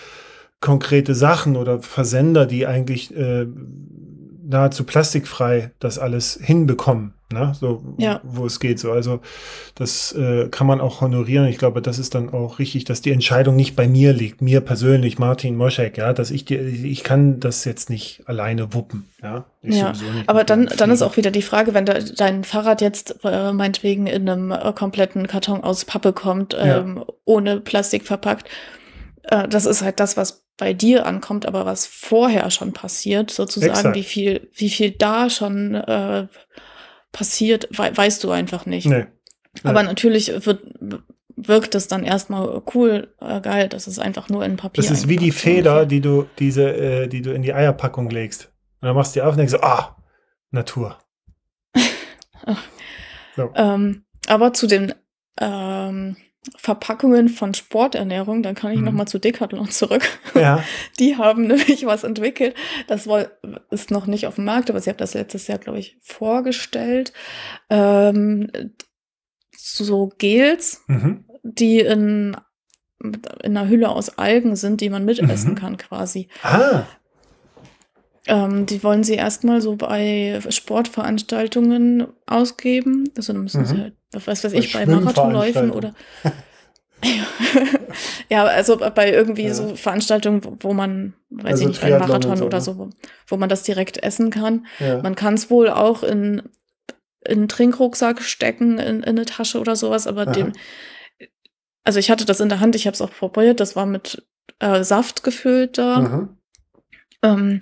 konkrete 0.61 1.13
Sachen 1.13 1.57
oder 1.57 1.81
Versender, 1.81 2.45
die 2.45 2.65
eigentlich 2.67 3.13
äh, 3.17 3.47
nahezu 4.45 4.85
plastikfrei 4.85 5.71
das 5.79 5.99
alles 5.99 6.39
hinbekommen, 6.41 7.15
ne? 7.31 7.53
so 7.59 7.83
ja. 7.97 8.21
wo 8.23 8.45
es 8.45 8.59
geht. 8.59 8.79
So. 8.79 8.91
Also 8.91 9.19
das 9.75 10.13
äh, 10.13 10.47
kann 10.49 10.67
man 10.67 10.81
auch 10.81 11.01
honorieren. 11.01 11.47
Ich 11.47 11.57
glaube, 11.57 11.81
das 11.81 11.99
ist 11.99 12.15
dann 12.15 12.29
auch 12.29 12.59
richtig, 12.59 12.85
dass 12.85 13.01
die 13.01 13.11
Entscheidung 13.11 13.55
nicht 13.55 13.75
bei 13.75 13.87
mir 13.87 14.13
liegt, 14.13 14.41
mir 14.41 14.61
persönlich, 14.61 15.19
Martin 15.19 15.55
Moschek, 15.55 15.97
ja, 15.97 16.13
dass 16.13 16.31
ich 16.31 16.45
die, 16.45 16.55
ich 16.55 17.03
kann 17.03 17.39
das 17.39 17.65
jetzt 17.65 17.89
nicht 17.89 18.23
alleine 18.25 18.73
wuppen. 18.73 19.09
Ja, 19.21 19.45
ja. 19.63 19.93
aber 20.27 20.43
dann, 20.43 20.69
dann 20.77 20.91
ist 20.91 21.01
auch 21.01 21.17
wieder 21.17 21.31
die 21.31 21.41
Frage, 21.41 21.73
wenn 21.73 21.85
de, 21.85 22.13
dein 22.15 22.43
Fahrrad 22.43 22.81
jetzt 22.81 23.15
äh, 23.23 23.51
meinetwegen 23.51 24.07
in 24.07 24.29
einem 24.29 24.51
äh, 24.51 24.73
kompletten 24.73 25.27
Karton 25.27 25.63
aus 25.63 25.85
Pappe 25.85 26.13
kommt, 26.13 26.55
ähm, 26.59 26.97
ja. 26.97 27.05
ohne 27.25 27.59
Plastik 27.59 28.05
verpackt, 28.05 28.47
äh, 29.23 29.47
das 29.47 29.65
ist 29.65 29.81
halt 29.81 29.99
das, 29.99 30.17
was 30.17 30.43
bei 30.57 30.73
dir 30.73 31.05
ankommt, 31.05 31.45
aber 31.45 31.65
was 31.65 31.85
vorher 31.85 32.49
schon 32.49 32.73
passiert, 32.73 33.29
sozusagen, 33.31 33.73
Exakt. 33.73 33.95
wie 33.95 34.03
viel, 34.03 34.49
wie 34.55 34.69
viel 34.69 34.91
da 34.91 35.29
schon 35.29 35.75
äh, 35.75 36.27
passiert, 37.17 37.67
we 37.71 37.91
weißt 37.95 38.23
du 38.23 38.31
einfach 38.31 38.67
nicht. 38.67 38.85
Nee. 38.85 39.07
Aber 39.63 39.81
natürlich 39.81 40.45
wird, 40.45 40.61
wirkt 41.35 41.73
es 41.73 41.87
dann 41.87 42.03
erstmal 42.03 42.61
cool, 42.75 43.13
äh, 43.19 43.41
geil, 43.41 43.69
das 43.69 43.87
ist 43.87 43.97
einfach 43.97 44.29
nur 44.29 44.45
in 44.45 44.55
Papier. 44.55 44.83
Das 44.83 44.91
ist 44.91 45.09
wie 45.09 45.15
die 45.15 45.31
Feder, 45.31 45.87
die 45.87 45.99
du, 45.99 46.27
diese, 46.37 46.69
äh, 46.75 47.07
die 47.07 47.23
du 47.23 47.33
in 47.33 47.41
die 47.41 47.53
Eierpackung 47.53 48.11
legst. 48.11 48.51
Und 48.81 48.87
dann 48.87 48.95
machst 48.95 49.15
du 49.15 49.19
die 49.19 49.23
auf 49.23 49.31
und 49.31 49.37
denkst 49.37 49.53
so, 49.53 49.61
ah, 49.61 49.97
Natur. 50.51 50.99
so. 53.35 53.51
ähm, 53.55 54.03
aber 54.27 54.53
zu 54.53 54.67
den 54.67 54.93
ähm, 55.41 56.17
Verpackungen 56.55 57.29
von 57.29 57.53
Sporternährung, 57.53 58.43
dann 58.43 58.55
kann 58.55 58.71
ich 58.71 58.79
mhm. 58.79 58.85
nochmal 58.85 59.07
zu 59.07 59.19
Decathlon 59.19 59.69
zurück. 59.69 60.07
Ja. 60.35 60.63
Die 60.99 61.17
haben 61.17 61.47
nämlich 61.47 61.85
was 61.85 62.03
entwickelt. 62.03 62.55
Das 62.87 63.07
ist 63.69 63.91
noch 63.91 64.07
nicht 64.07 64.27
auf 64.27 64.35
dem 64.35 64.45
Markt, 64.45 64.69
aber 64.69 64.79
sie 64.79 64.89
haben 64.89 64.97
das 64.97 65.13
letztes 65.13 65.47
Jahr, 65.47 65.57
glaube 65.57 65.79
ich, 65.79 65.97
vorgestellt. 66.01 67.13
Ähm, 67.69 68.49
so 69.55 70.11
Gels, 70.17 70.83
mhm. 70.87 71.25
die 71.43 71.79
in, 71.79 72.37
in 73.01 73.17
einer 73.43 73.67
Hülle 73.67 73.89
aus 73.89 74.17
Algen 74.17 74.55
sind, 74.55 74.81
die 74.81 74.89
man 74.89 75.05
mitessen 75.05 75.51
mhm. 75.51 75.55
kann 75.55 75.77
quasi. 75.77 76.29
Ah. 76.43 76.85
Ähm, 78.27 78.65
die 78.65 78.83
wollen 78.83 79.03
sie 79.03 79.15
erstmal 79.15 79.61
so 79.61 79.75
bei 79.75 80.39
Sportveranstaltungen 80.49 82.07
ausgeben. 82.25 83.09
Also 83.15 83.33
dann 83.33 83.43
müssen 83.43 83.61
mhm. 83.61 83.65
sie 83.65 83.77
halt, 83.77 83.93
was 84.11 84.43
weiß 84.43 84.53
ich, 84.53 84.73
bei 84.73 84.85
Marathonläufen 84.85 85.71
oder. 85.71 85.95
ja, 88.29 88.43
also 88.43 88.77
bei 88.77 89.11
irgendwie 89.11 89.47
ja. 89.47 89.53
so 89.53 89.75
Veranstaltungen, 89.75 90.41
wo 90.59 90.73
man, 90.73 91.13
weiß 91.29 91.53
also 91.53 91.63
ich 91.63 91.67
nicht, 91.69 91.81
bei 91.81 91.97
Marathon 91.97 92.37
so, 92.37 92.45
oder 92.45 92.57
ne? 92.57 92.63
so, 92.63 92.77
wo, 92.77 92.89
wo 93.27 93.37
man 93.37 93.49
das 93.49 93.63
direkt 93.63 94.03
essen 94.03 94.29
kann. 94.29 94.65
Ja. 94.79 95.01
Man 95.01 95.15
kann 95.15 95.35
es 95.35 95.49
wohl 95.49 95.69
auch 95.69 96.03
in, 96.03 96.43
in 97.25 97.39
einen 97.39 97.47
Trinkrucksack 97.47 98.21
stecken, 98.21 98.77
in, 98.77 98.97
in 98.97 99.03
eine 99.03 99.25
Tasche 99.25 99.59
oder 99.59 99.75
sowas, 99.75 100.05
aber 100.05 100.23
Aha. 100.23 100.31
dem, 100.31 100.53
also 101.83 101.99
ich 101.99 102.11
hatte 102.11 102.25
das 102.25 102.41
in 102.41 102.49
der 102.49 102.59
Hand, 102.59 102.75
ich 102.75 102.87
habe 102.87 102.95
es 102.95 103.01
auch 103.01 103.11
probiert, 103.11 103.61
das 103.61 103.75
war 103.77 103.85
mit 103.85 104.27
äh, 104.59 104.83
Saft 104.83 105.23
gefüllt 105.23 105.77
da. 105.77 106.27
Ähm, 107.23 107.61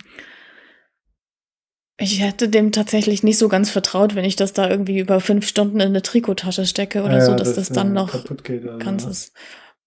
ich 1.97 2.21
hätte 2.21 2.49
dem 2.49 2.71
tatsächlich 2.71 3.23
nicht 3.23 3.37
so 3.37 3.47
ganz 3.47 3.69
vertraut, 3.69 4.15
wenn 4.15 4.25
ich 4.25 4.35
das 4.35 4.53
da 4.53 4.69
irgendwie 4.69 4.99
über 4.99 5.21
fünf 5.21 5.47
Stunden 5.47 5.79
in 5.79 5.89
eine 5.89 6.01
Trikottasche 6.01 6.65
stecke 6.65 7.03
oder 7.03 7.19
ja, 7.19 7.25
so, 7.25 7.35
dass 7.35 7.53
das, 7.53 7.67
das 7.67 7.75
dann 7.75 7.93
noch 7.93 8.11
geht, 8.43 8.65
also, 8.65 8.77
ganzes 8.79 9.31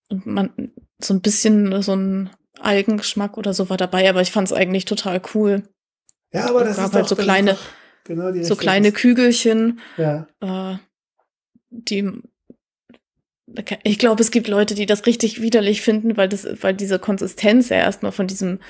und 0.08 0.26
man 0.26 0.72
so 0.98 1.14
ein 1.14 1.20
bisschen 1.20 1.82
so 1.82 1.94
ein 1.94 2.30
Algengeschmack 2.60 3.36
oder 3.36 3.52
so 3.52 3.68
war 3.68 3.76
dabei, 3.76 4.08
aber 4.08 4.22
ich 4.22 4.32
fand 4.32 4.48
es 4.48 4.52
eigentlich 4.52 4.84
total 4.84 5.20
cool. 5.34 5.62
Ja, 6.32 6.48
aber 6.48 6.64
das 6.64 6.76
gab 6.76 6.86
ist 6.86 6.94
halt 6.94 7.08
so 7.08 7.16
kleine, 7.16 7.56
genau 8.04 8.32
so 8.42 8.56
kleine 8.56 8.92
Kügelchen, 8.92 9.80
ja. 9.96 10.26
äh, 10.40 10.78
die 11.70 12.10
ich 13.82 13.98
glaube, 13.98 14.22
es 14.22 14.30
gibt 14.30 14.48
Leute, 14.48 14.74
die 14.74 14.84
das 14.84 15.06
richtig 15.06 15.40
widerlich 15.40 15.80
finden, 15.80 16.16
weil 16.16 16.28
das, 16.28 16.46
weil 16.62 16.74
diese 16.74 16.98
Konsistenz 16.98 17.70
ja 17.70 17.76
erstmal 17.76 18.12
von 18.12 18.26
diesem, 18.26 18.60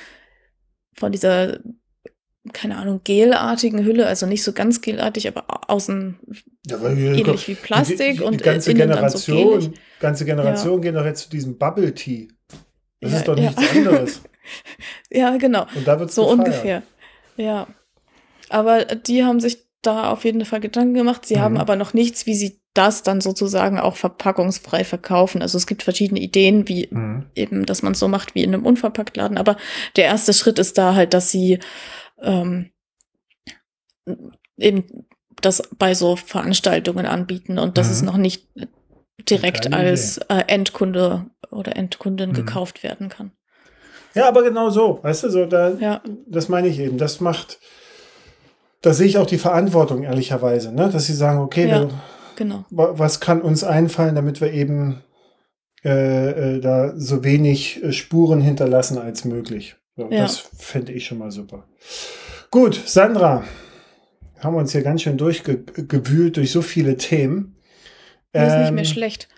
von 0.94 1.10
dieser 1.10 1.58
keine 2.52 2.76
Ahnung, 2.76 3.00
gelartigen 3.04 3.84
Hülle, 3.84 4.06
also 4.06 4.26
nicht 4.26 4.42
so 4.42 4.52
ganz 4.52 4.80
gelartig, 4.80 5.28
aber 5.28 5.44
außen 5.70 6.18
ja, 6.66 6.78
ähnlich 6.88 7.48
wie 7.48 7.54
Plastik 7.54 7.98
die, 7.98 8.12
die, 8.12 8.18
die 8.18 8.22
und 8.24 8.42
ganze 8.42 8.70
innen 8.70 8.88
Generation, 8.88 9.52
dann 9.52 9.60
so 9.60 9.72
ganze 10.00 10.24
Generation 10.24 10.74
ja. 10.74 10.80
gehen 10.80 10.94
doch 10.94 11.04
jetzt 11.04 11.22
zu 11.24 11.30
diesem 11.30 11.58
Bubble 11.58 11.94
Tea. 11.94 12.28
Das 13.00 13.12
ja, 13.12 13.18
ist 13.18 13.28
doch 13.28 13.36
nichts 13.36 13.70
anderes. 13.70 14.22
ja, 15.10 15.36
genau. 15.36 15.66
Und 15.74 15.86
da 15.86 15.98
wird's 16.00 16.14
so 16.14 16.22
gefeiert. 16.22 16.38
ungefähr. 16.38 16.82
Ja. 17.36 17.68
Aber 18.48 18.84
die 18.84 19.24
haben 19.24 19.40
sich 19.40 19.68
da 19.82 20.10
auf 20.10 20.24
jeden 20.24 20.44
Fall 20.44 20.60
Gedanken 20.60 20.94
gemacht. 20.94 21.26
Sie 21.26 21.36
mhm. 21.36 21.40
haben 21.40 21.56
aber 21.58 21.76
noch 21.76 21.94
nichts, 21.94 22.26
wie 22.26 22.34
sie 22.34 22.60
das 22.74 23.02
dann 23.02 23.20
sozusagen 23.20 23.78
auch 23.78 23.96
verpackungsfrei 23.96 24.84
verkaufen. 24.84 25.42
Also 25.42 25.58
es 25.58 25.66
gibt 25.66 25.82
verschiedene 25.82 26.20
Ideen, 26.20 26.68
wie 26.68 26.88
mhm. 26.90 27.26
eben, 27.34 27.66
dass 27.66 27.82
man 27.82 27.92
es 27.92 27.98
so 27.98 28.08
macht 28.08 28.34
wie 28.34 28.44
in 28.44 28.54
einem 28.54 28.66
Unverpacktladen. 28.66 29.38
Aber 29.38 29.56
der 29.96 30.04
erste 30.04 30.32
Schritt 30.32 30.58
ist 30.58 30.78
da 30.78 30.94
halt, 30.94 31.14
dass 31.14 31.30
sie 31.30 31.58
ähm, 32.22 32.70
eben 34.56 34.84
das 35.40 35.62
bei 35.78 35.94
so 35.94 36.16
Veranstaltungen 36.16 37.06
anbieten 37.06 37.58
und 37.58 37.78
dass 37.78 37.86
mhm. 37.86 37.92
es 37.92 38.02
noch 38.02 38.16
nicht 38.16 38.48
direkt 39.30 39.72
als 39.72 40.18
äh, 40.28 40.44
Endkunde 40.46 41.26
oder 41.50 41.76
Endkundin 41.76 42.30
mhm. 42.30 42.34
gekauft 42.34 42.82
werden 42.82 43.08
kann. 43.08 43.32
Ja, 44.14 44.28
aber 44.28 44.42
genau 44.42 44.70
so, 44.70 45.00
weißt 45.02 45.24
du, 45.24 45.30
so 45.30 45.46
da, 45.46 45.70
ja. 45.74 46.02
das 46.26 46.48
meine 46.48 46.68
ich 46.68 46.78
eben. 46.78 46.98
Das 46.98 47.20
macht, 47.20 47.58
da 48.80 48.92
sehe 48.92 49.06
ich 49.06 49.18
auch 49.18 49.26
die 49.26 49.38
Verantwortung 49.38 50.02
ehrlicherweise, 50.02 50.74
ne? 50.74 50.88
dass 50.90 51.06
sie 51.06 51.14
sagen, 51.14 51.40
okay, 51.40 51.68
ja, 51.68 51.82
wir, 51.82 51.90
genau. 52.36 52.64
was 52.70 53.20
kann 53.20 53.42
uns 53.42 53.64
einfallen, 53.64 54.14
damit 54.14 54.40
wir 54.40 54.52
eben 54.52 55.02
äh, 55.84 56.56
äh, 56.56 56.60
da 56.60 56.92
so 56.96 57.22
wenig 57.22 57.82
äh, 57.84 57.92
Spuren 57.92 58.40
hinterlassen 58.40 58.98
als 58.98 59.24
möglich. 59.24 59.76
So, 59.98 60.04
ja. 60.12 60.22
Das 60.22 60.38
fände 60.38 60.92
ich 60.92 61.06
schon 61.06 61.18
mal 61.18 61.32
super. 61.32 61.64
Gut, 62.52 62.80
Sandra, 62.86 63.42
haben 64.38 64.54
wir 64.54 64.60
uns 64.60 64.70
hier 64.70 64.82
ganz 64.82 65.02
schön 65.02 65.18
durchgewühlt 65.18 66.36
durch 66.36 66.52
so 66.52 66.62
viele 66.62 66.96
Themen. 66.96 67.56
Das 68.30 68.46
ist 68.46 68.52
ähm, 68.52 68.60
nicht 68.60 68.72
mehr 68.74 68.84
ähm, 68.84 68.90
schlecht. 68.90 69.28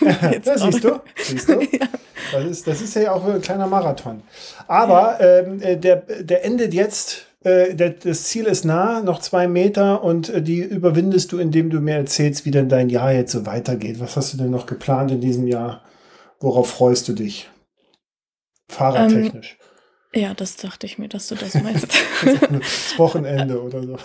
das 0.42 0.62
siehst 0.62 0.84
du? 0.84 1.00
Siehst 1.22 1.48
du? 1.50 1.60
ja. 1.70 1.86
das, 2.32 2.44
ist, 2.46 2.66
das 2.66 2.80
ist 2.80 2.94
ja 2.94 3.12
auch 3.12 3.26
ein 3.26 3.42
kleiner 3.42 3.66
Marathon. 3.66 4.22
Aber 4.66 5.18
ja. 5.20 5.40
ähm, 5.40 5.60
äh, 5.60 5.76
der, 5.76 5.96
der 5.96 6.46
endet 6.46 6.72
jetzt. 6.72 7.26
Äh, 7.44 7.74
der, 7.74 7.90
das 7.90 8.24
Ziel 8.24 8.46
ist 8.46 8.64
nah, 8.64 9.02
noch 9.02 9.20
zwei 9.20 9.46
Meter 9.46 10.02
und 10.02 10.30
äh, 10.30 10.40
die 10.40 10.60
überwindest 10.60 11.30
du, 11.32 11.38
indem 11.38 11.68
du 11.68 11.80
mir 11.80 11.96
erzählst, 11.96 12.46
wie 12.46 12.50
denn 12.50 12.70
dein 12.70 12.88
Jahr 12.88 13.12
jetzt 13.12 13.32
so 13.32 13.44
weitergeht. 13.44 14.00
Was 14.00 14.16
hast 14.16 14.32
du 14.32 14.38
denn 14.38 14.50
noch 14.50 14.64
geplant 14.64 15.10
in 15.10 15.20
diesem 15.20 15.46
Jahr? 15.46 15.82
Worauf 16.40 16.70
freust 16.70 17.06
du 17.06 17.12
dich? 17.12 17.50
Fahrradtechnisch. 18.68 19.58
Ähm, 19.60 19.65
Ja, 20.14 20.34
das 20.34 20.56
dachte 20.56 20.86
ich 20.86 20.98
mir, 20.98 21.08
dass 21.08 21.28
du 21.28 21.34
das 21.34 21.54
meinst. 21.54 21.86
das 22.24 22.98
Wochenende 22.98 23.60
oder 23.62 23.82
so. 23.82 23.96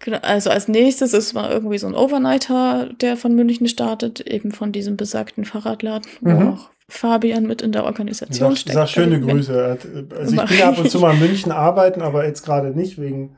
Genau, 0.00 0.18
also 0.22 0.48
als 0.50 0.66
nächstes 0.66 1.12
ist 1.12 1.34
mal 1.34 1.50
irgendwie 1.50 1.76
so 1.78 1.86
ein 1.86 1.94
Overnighter, 1.94 2.88
der 3.00 3.16
von 3.16 3.34
München 3.34 3.68
startet, 3.68 4.20
eben 4.20 4.50
von 4.50 4.72
diesem 4.72 4.96
besagten 4.96 5.44
Fahrradladen, 5.44 6.10
wo 6.22 6.30
Mhm. 6.30 6.48
auch 6.48 6.70
Fabian 6.88 7.46
mit 7.46 7.60
in 7.62 7.70
der 7.72 7.84
Organisation 7.84 8.48
Sag, 8.50 8.58
steckt. 8.58 8.74
sag 8.74 8.88
schöne 8.88 9.20
Grüße. 9.20 9.78
Also 10.18 10.36
ich 10.36 10.48
bin 10.48 10.58
ja 10.58 10.68
ab 10.70 10.78
und 10.78 10.90
zu 10.90 10.98
mal 11.00 11.12
in 11.14 11.20
München 11.20 11.52
arbeiten, 11.52 12.00
aber 12.00 12.24
jetzt 12.26 12.44
gerade 12.44 12.68
nicht 12.70 12.98
wegen 12.98 13.36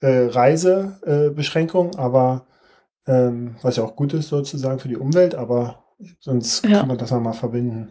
äh, 0.00 0.26
Reisebeschränkungen, 0.26 1.94
äh, 1.94 1.98
aber 1.98 2.46
ähm, 3.06 3.56
was 3.62 3.76
ja 3.76 3.84
auch 3.84 3.96
gut 3.96 4.12
ist 4.12 4.28
sozusagen 4.28 4.78
für 4.78 4.88
die 4.88 4.96
Umwelt, 4.96 5.34
aber 5.34 5.84
sonst 6.20 6.64
Ja. 6.66 6.80
kann 6.80 6.88
man 6.88 6.98
das 6.98 7.10
noch 7.10 7.20
mal 7.20 7.32
verbinden. 7.32 7.88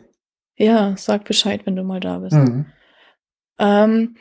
Ja, 0.56 0.94
sag 0.98 1.26
Bescheid, 1.26 1.61
wenn 1.65 1.76
du 1.76 1.84
mal 1.84 1.99
da 1.99 2.20
bist. 2.20 2.36
Mhm. 2.36 2.65
Ähm, 3.60 4.18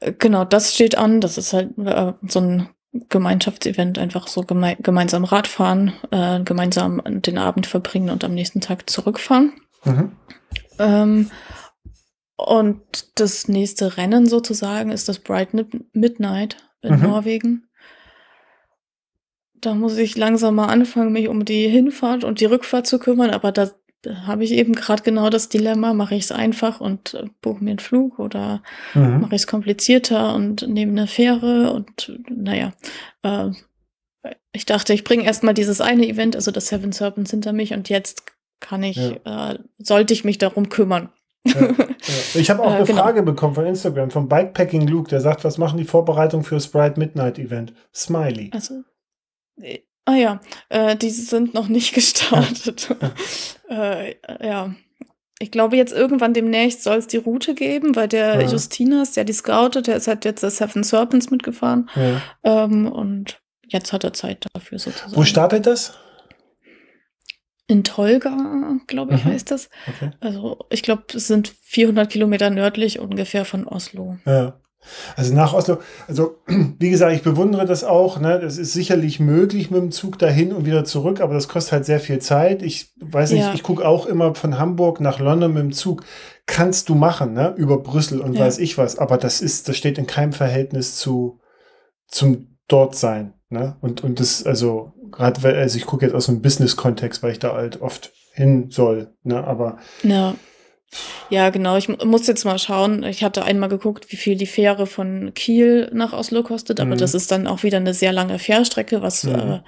äh, 0.00 0.12
genau, 0.12 0.44
das 0.44 0.74
steht 0.74 0.96
an. 0.96 1.20
Das 1.20 1.38
ist 1.38 1.52
halt 1.52 1.76
äh, 1.78 2.12
so 2.26 2.40
ein 2.40 2.68
Gemeinschaftsevent, 3.08 3.98
einfach 3.98 4.26
so 4.26 4.42
geme 4.42 4.76
gemeinsam 4.80 5.24
Radfahren, 5.24 5.92
äh, 6.10 6.40
gemeinsam 6.42 7.02
den 7.04 7.36
Abend 7.38 7.66
verbringen 7.66 8.10
und 8.10 8.24
am 8.24 8.34
nächsten 8.34 8.60
Tag 8.60 8.88
zurückfahren. 8.88 9.52
Mhm. 9.84 10.12
Ähm, 10.78 11.30
und 12.36 12.80
das 13.20 13.48
nächste 13.48 13.96
Rennen 13.96 14.26
sozusagen 14.26 14.90
ist 14.90 15.08
das 15.08 15.18
Bright 15.18 15.52
Mid- 15.54 15.84
Midnight 15.92 16.56
in 16.82 16.96
Mhm. 16.96 17.02
Norwegen. 17.02 17.68
Da 19.54 19.74
muss 19.74 19.96
ich 19.96 20.16
langsam 20.16 20.54
mal 20.54 20.66
anfangen, 20.66 21.12
mich 21.12 21.28
um 21.28 21.44
die 21.44 21.68
Hinfahrt 21.68 22.24
und 22.24 22.40
die 22.40 22.44
Rückfahrt 22.44 22.86
zu 22.86 22.98
kümmern, 22.98 23.30
aber 23.30 23.52
da 23.52 23.70
habe 24.26 24.44
ich 24.44 24.52
eben 24.52 24.74
gerade 24.74 25.02
genau 25.02 25.30
das 25.30 25.48
Dilemma, 25.48 25.94
mache 25.94 26.14
ich 26.14 26.24
es 26.24 26.32
einfach 26.32 26.80
und 26.80 27.14
äh, 27.14 27.24
buche 27.42 27.62
mir 27.62 27.70
einen 27.70 27.78
Flug 27.78 28.18
oder 28.18 28.62
Mhm. 28.94 29.20
mache 29.20 29.34
ich 29.34 29.42
es 29.42 29.46
komplizierter 29.46 30.34
und 30.34 30.66
nehme 30.68 30.92
eine 30.92 31.06
Fähre 31.06 31.72
und 31.72 32.18
naja, 32.30 32.72
äh, 33.22 33.50
ich 34.52 34.66
dachte, 34.66 34.92
ich 34.92 35.04
bringe 35.04 35.24
erstmal 35.24 35.54
dieses 35.54 35.80
eine 35.80 36.06
Event, 36.08 36.34
also 36.36 36.50
das 36.50 36.68
Seven 36.68 36.92
Serpents 36.92 37.30
hinter 37.30 37.52
mich 37.52 37.72
und 37.74 37.88
jetzt 37.88 38.22
kann 38.60 38.82
ich, 38.82 38.98
äh, 38.98 39.58
sollte 39.78 40.14
ich 40.14 40.24
mich 40.24 40.38
darum 40.38 40.68
kümmern. 40.68 41.10
Ja, 41.46 41.60
ja. 41.60 41.74
Ich 42.34 42.50
habe 42.50 42.62
auch 42.62 42.70
Äh, 42.72 42.76
eine 42.76 42.84
genau. 42.86 43.02
Frage 43.02 43.22
bekommen 43.22 43.54
von 43.54 43.66
Instagram, 43.66 44.10
vom 44.10 44.28
Bikepacking 44.28 44.86
Luke, 44.86 45.08
der 45.08 45.20
sagt, 45.20 45.44
was 45.44 45.58
machen 45.58 45.76
die 45.78 45.84
Vorbereitungen 45.84 46.44
für 46.44 46.54
das 46.56 46.68
Bright 46.68 46.96
Midnight 46.98 47.38
Event? 47.38 47.72
Smiley. 47.94 48.50
Also, 48.52 48.82
äh, 49.60 49.80
ah 50.06 50.14
ja, 50.14 50.40
äh, 50.70 50.96
die 50.96 51.10
sind 51.10 51.52
noch 51.54 51.68
nicht 51.68 51.94
gestartet. 51.94 52.88
äh, 53.68 54.14
ja. 54.40 54.74
Ich 55.38 55.50
glaube, 55.50 55.76
jetzt 55.76 55.92
irgendwann 55.92 56.32
demnächst 56.32 56.82
soll 56.82 56.96
es 56.96 57.08
die 57.08 57.18
Route 57.18 57.54
geben, 57.54 57.94
weil 57.94 58.08
der 58.08 58.40
Ja. 58.40 58.48
Justinas, 58.48 59.12
der 59.12 59.24
die 59.24 59.34
scoutet, 59.34 59.86
der 59.86 59.96
ist 59.96 60.08
halt 60.08 60.24
jetzt 60.24 60.42
das 60.42 60.56
Seven 60.56 60.82
Serpents 60.82 61.30
mitgefahren. 61.30 61.90
Ja. 61.94 62.22
Ähm, 62.64 62.90
und 62.90 63.38
jetzt 63.66 63.92
hat 63.92 64.02
er 64.04 64.14
Zeit 64.14 64.46
dafür 64.54 64.78
sozusagen. 64.78 65.14
Wo 65.14 65.24
startet 65.24 65.66
das? 65.66 65.92
In 67.68 67.82
Tolga, 67.84 68.78
glaube 68.86 69.16
ich, 69.16 69.24
Mhm. 69.24 69.28
heißt 69.30 69.50
das. 69.50 69.68
Okay. 69.88 70.12
Also, 70.20 70.58
ich 70.70 70.82
glaube, 70.82 71.02
es 71.14 71.26
sind 71.26 71.52
400 71.64 72.08
Kilometer 72.10 72.48
nördlich 72.48 73.00
ungefähr 73.00 73.44
von 73.44 73.66
Oslo. 73.66 74.16
Ja. 74.24 74.58
Also 75.16 75.34
nach 75.34 75.52
Oslo, 75.54 75.78
also 76.08 76.36
wie 76.78 76.90
gesagt, 76.90 77.14
ich 77.14 77.22
bewundere 77.22 77.66
das 77.66 77.84
auch. 77.84 78.20
Ne? 78.20 78.38
Das 78.40 78.58
ist 78.58 78.72
sicherlich 78.72 79.20
möglich 79.20 79.70
mit 79.70 79.80
dem 79.80 79.90
Zug 79.90 80.18
dahin 80.18 80.52
und 80.52 80.66
wieder 80.66 80.84
zurück, 80.84 81.20
aber 81.20 81.34
das 81.34 81.48
kostet 81.48 81.72
halt 81.72 81.84
sehr 81.84 82.00
viel 82.00 82.18
Zeit. 82.18 82.62
Ich 82.62 82.92
weiß 83.00 83.32
nicht, 83.32 83.40
Ja. 83.42 83.54
ich 83.54 83.62
gucke 83.62 83.86
auch 83.86 84.06
immer 84.06 84.34
von 84.34 84.58
Hamburg 84.58 85.00
nach 85.00 85.18
London 85.18 85.52
mit 85.54 85.62
dem 85.62 85.72
Zug. 85.72 86.02
Kannst 86.46 86.88
du 86.88 86.94
machen, 86.94 87.32
ne? 87.32 87.54
Über 87.56 87.78
Brüssel 87.78 88.20
und 88.20 88.34
Ja. 88.34 88.40
weiß 88.44 88.58
ich 88.58 88.78
was. 88.78 88.98
Aber 88.98 89.16
das 89.18 89.40
ist, 89.40 89.68
das 89.68 89.76
steht 89.76 89.98
in 89.98 90.06
keinem 90.06 90.32
Verhältnis 90.32 90.96
zu 90.96 91.40
zum 92.08 92.56
Dortsein. 92.68 93.34
Ne? 93.48 93.76
Und, 93.80 94.02
und 94.04 94.20
das, 94.20 94.44
also, 94.44 94.92
gerade, 95.10 95.42
weil- 95.42 95.56
also 95.56 95.76
ich 95.76 95.86
gucke 95.86 96.04
jetzt 96.04 96.14
aus 96.14 96.28
einem 96.28 96.42
Business-Kontext, 96.42 97.22
weil 97.22 97.32
ich 97.32 97.38
da 97.38 97.54
halt 97.54 97.80
oft 97.80 98.12
hin 98.32 98.66
soll. 98.70 99.14
Ne? 99.22 99.42
Aber 99.44 99.78
Ja. 100.02 100.34
Ja, 101.30 101.50
genau. 101.50 101.76
Ich 101.76 101.88
mu- 101.88 101.96
muss 102.04 102.26
jetzt 102.26 102.44
mal 102.44 102.58
schauen. 102.58 103.02
Ich 103.02 103.24
hatte 103.24 103.44
einmal 103.44 103.68
geguckt, 103.68 104.10
wie 104.12 104.16
viel 104.16 104.36
die 104.36 104.46
Fähre 104.46 104.86
von 104.86 105.32
Kiel 105.34 105.90
nach 105.92 106.12
Oslo 106.12 106.42
kostet, 106.42 106.80
aber 106.80 106.94
Mhm. 106.94 106.98
das 106.98 107.14
ist 107.14 107.30
dann 107.30 107.46
auch 107.46 107.62
wieder 107.62 107.78
eine 107.78 107.94
sehr 107.94 108.12
lange 108.12 108.38
Fährstrecke, 108.38 109.02
was 109.02 109.24
Mhm. 109.24 109.34
äh, 109.34 109.60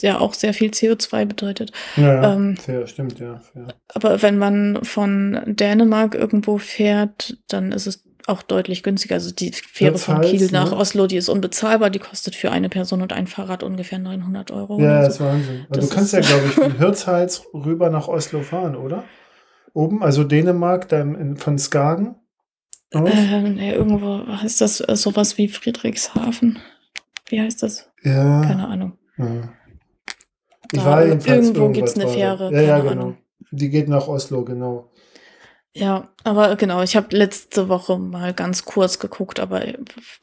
ja 0.00 0.18
auch 0.18 0.34
sehr 0.34 0.54
viel 0.54 0.70
CO2 0.70 1.24
bedeutet. 1.24 1.70
ja, 1.96 2.34
Ähm, 2.34 2.56
fair, 2.56 2.86
stimmt, 2.86 3.20
ja. 3.20 3.38
Fair. 3.52 3.68
Aber 3.94 4.22
wenn 4.22 4.38
man 4.38 4.80
von 4.84 5.40
Dänemark 5.46 6.14
irgendwo 6.14 6.58
fährt, 6.58 7.36
dann 7.48 7.70
ist 7.70 7.86
es 7.86 8.02
auch 8.26 8.42
deutlich 8.42 8.82
günstiger. 8.82 9.16
Also 9.16 9.32
die 9.32 9.52
Fähre 9.52 9.98
von 9.98 10.16
Hirtshals, 10.16 10.38
Kiel 10.40 10.50
nach 10.50 10.70
ne? 10.70 10.76
Oslo, 10.78 11.06
die 11.06 11.16
ist 11.18 11.28
unbezahlbar. 11.28 11.90
Die 11.90 11.98
kostet 11.98 12.34
für 12.34 12.50
eine 12.50 12.70
Person 12.70 13.02
und 13.02 13.12
ein 13.12 13.26
Fahrrad 13.26 13.62
ungefähr 13.62 13.98
900 13.98 14.50
Euro. 14.50 14.80
Ja, 14.80 14.84
oder 15.00 15.00
das 15.06 15.16
so. 15.18 15.24
ist 15.24 15.30
Wahnsinn. 15.30 15.66
Also 15.68 15.80
Das 15.80 15.88
du 15.90 15.94
kannst 15.94 16.12
ja, 16.14 16.20
glaube 16.22 16.46
ich, 16.48 16.54
von 16.54 16.78
Hirtshals 16.78 17.44
rüber 17.52 17.90
nach 17.90 18.08
Oslo 18.08 18.40
fahren, 18.40 18.76
oder? 18.76 19.04
Oben, 19.74 20.02
also 20.02 20.24
Dänemark, 20.24 20.88
dann 20.88 21.14
in, 21.14 21.36
von 21.36 21.58
Skagen 21.58 22.14
aus. 22.94 23.10
Ähm, 23.12 23.54
nee, 23.56 23.74
irgendwo 23.74 24.26
heißt 24.26 24.60
das 24.60 24.80
äh, 24.80 24.96
sowas 24.96 25.36
wie 25.36 25.48
Friedrichshafen. 25.48 26.60
Wie 27.26 27.40
heißt 27.40 27.62
das? 27.62 27.90
ja. 28.02 28.40
Keine 28.42 28.68
Ahnung. 28.68 28.98
ja. 29.18 29.52
Ich 30.72 30.80
Da 30.80 30.86
war 30.86 31.04
jedenfalls 31.04 31.46
irgendwo 31.46 31.62
irgendwas 31.62 31.94
gibt's 31.94 31.94
eine 31.94 32.04
da. 32.04 32.10
Fähre, 32.10 32.52
Ja, 32.52 32.60
ja, 32.60 32.78
genau. 32.78 32.90
Ahnung. 32.90 33.18
Die 33.50 33.68
geht 33.68 33.88
nach 33.88 34.08
Oslo, 34.08 34.44
genau. 34.44 34.90
Ja, 35.76 36.08
aber 36.22 36.54
genau, 36.54 36.82
ich 36.82 36.94
habe 36.96 37.16
letzte 37.16 37.68
Woche 37.68 37.98
mal 37.98 38.32
ganz 38.32 38.64
kurz 38.64 39.00
geguckt, 39.00 39.40
aber 39.40 39.62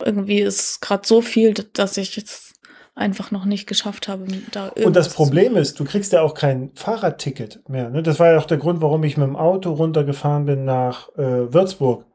irgendwie 0.03 0.39
ist 0.39 0.79
gerade 0.79 1.05
so 1.05 1.21
viel, 1.21 1.53
dass 1.53 1.97
ich 1.97 2.15
jetzt 2.15 2.50
einfach 2.93 3.31
noch 3.31 3.45
nicht 3.45 3.67
geschafft 3.67 4.07
habe, 4.07 4.25
da 4.51 4.69
Und 4.69 4.95
das 4.95 5.13
Problem 5.13 5.55
ist, 5.55 5.79
du 5.79 5.85
kriegst 5.85 6.11
ja 6.11 6.21
auch 6.21 6.33
kein 6.33 6.71
Fahrradticket 6.75 7.67
mehr. 7.69 7.89
Ne? 7.89 8.03
Das 8.03 8.19
war 8.19 8.31
ja 8.33 8.37
auch 8.37 8.45
der 8.45 8.57
Grund, 8.57 8.81
warum 8.81 9.03
ich 9.03 9.17
mit 9.17 9.27
dem 9.27 9.35
Auto 9.35 9.71
runtergefahren 9.73 10.45
bin 10.45 10.65
nach 10.65 11.09
äh, 11.15 11.53
Würzburg. 11.53 12.05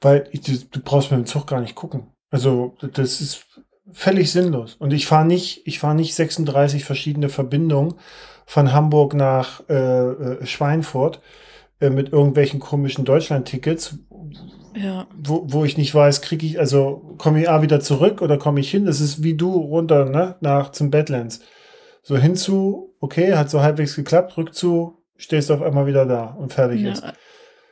Weil 0.00 0.28
ich, 0.30 0.42
du, 0.42 0.52
du 0.70 0.80
brauchst 0.80 1.10
mit 1.10 1.20
dem 1.20 1.26
Zug 1.26 1.46
gar 1.46 1.60
nicht 1.60 1.74
gucken. 1.74 2.12
Also 2.30 2.74
das 2.80 3.20
ist 3.20 3.46
völlig 3.92 4.30
sinnlos. 4.30 4.76
Und 4.76 4.92
ich 4.92 5.06
fahre 5.06 5.26
nicht, 5.26 5.62
ich 5.66 5.78
fahre 5.78 5.94
nicht 5.94 6.14
36 6.14 6.84
verschiedene 6.84 7.28
Verbindungen 7.28 7.94
von 8.46 8.72
Hamburg 8.72 9.14
nach 9.14 9.62
äh, 9.68 9.74
äh, 9.74 10.46
Schweinfurt 10.46 11.20
äh, 11.80 11.90
mit 11.90 12.12
irgendwelchen 12.12 12.60
komischen 12.60 13.04
Deutschland-Tickets, 13.04 13.98
Ja, 14.76 15.06
wo, 15.16 15.44
wo 15.46 15.64
ich 15.64 15.76
nicht 15.76 15.94
weiß, 15.94 16.20
kriege 16.22 16.46
ich, 16.46 16.58
also 16.58 17.14
komme 17.18 17.40
ich 17.42 17.48
A 17.50 17.60
wieder 17.62 17.80
zurück 17.80 18.22
oder 18.22 18.38
komme 18.38 18.60
ich 18.60 18.70
hin? 18.70 18.86
Das 18.86 19.00
ist 19.00 19.22
wie 19.22 19.34
du 19.34 19.52
runter, 19.52 20.04
ne, 20.06 20.36
nach 20.40 20.70
zum 20.72 20.90
Badlands. 20.90 21.40
So 22.02 22.16
hinzu, 22.16 22.94
okay, 23.00 23.34
hat 23.34 23.50
so 23.50 23.60
halbwegs 23.62 23.96
geklappt, 23.96 24.36
rückzu, 24.36 25.02
stehst 25.16 25.50
du 25.50 25.54
auf 25.54 25.62
einmal 25.62 25.86
wieder 25.86 26.06
da 26.06 26.24
und 26.38 26.52
fertig 26.52 26.82
ist. 26.84 27.02
ja. 27.02 27.12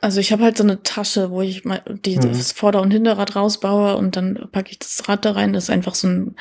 Also 0.01 0.20
ich 0.20 0.31
habe 0.33 0.45
halt 0.45 0.57
so 0.57 0.62
eine 0.62 0.83
Tasche, 0.85 1.31
wo 1.31 1.43
ich 1.43 1.65
mal 1.65 1.83
die, 2.05 2.16
Mhm. 2.16 2.20
das 2.29 2.53
Vorder- 2.53 2.83
und 2.83 2.93
Hinterrad 2.93 3.35
rausbaue 3.35 3.97
und 3.97 4.15
dann 4.16 4.49
packe 4.53 4.70
ich 4.70 4.79
das 4.79 5.09
Rad 5.09 5.25
da 5.25 5.33
rein. 5.33 5.53
Das 5.53 5.65
ist 5.65 5.70
einfach 5.70 5.97
so, 5.97 6.07
ein, 6.07 6.37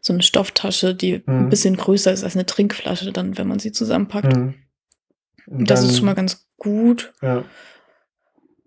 so 0.00 0.12
eine 0.12 0.22
Stofftasche, 0.22 0.94
die 0.94 1.22
Mhm. 1.24 1.44
ein 1.44 1.48
bisschen 1.50 1.76
größer 1.76 2.10
ist 2.12 2.24
als 2.24 2.34
eine 2.34 2.46
Trinkflasche, 2.46 3.12
dann, 3.12 3.38
wenn 3.38 3.46
man 3.46 3.60
sie 3.60 3.70
zusammenpackt. 3.70 4.34
Mhm. 4.36 4.54
Und 5.46 5.70
Das 5.70 5.80
dann- 5.80 5.88
ist 5.90 5.96
schon 5.98 6.06
mal 6.06 6.14
ganz 6.16 6.48
gut. 6.56 7.12
Ja. 7.22 7.44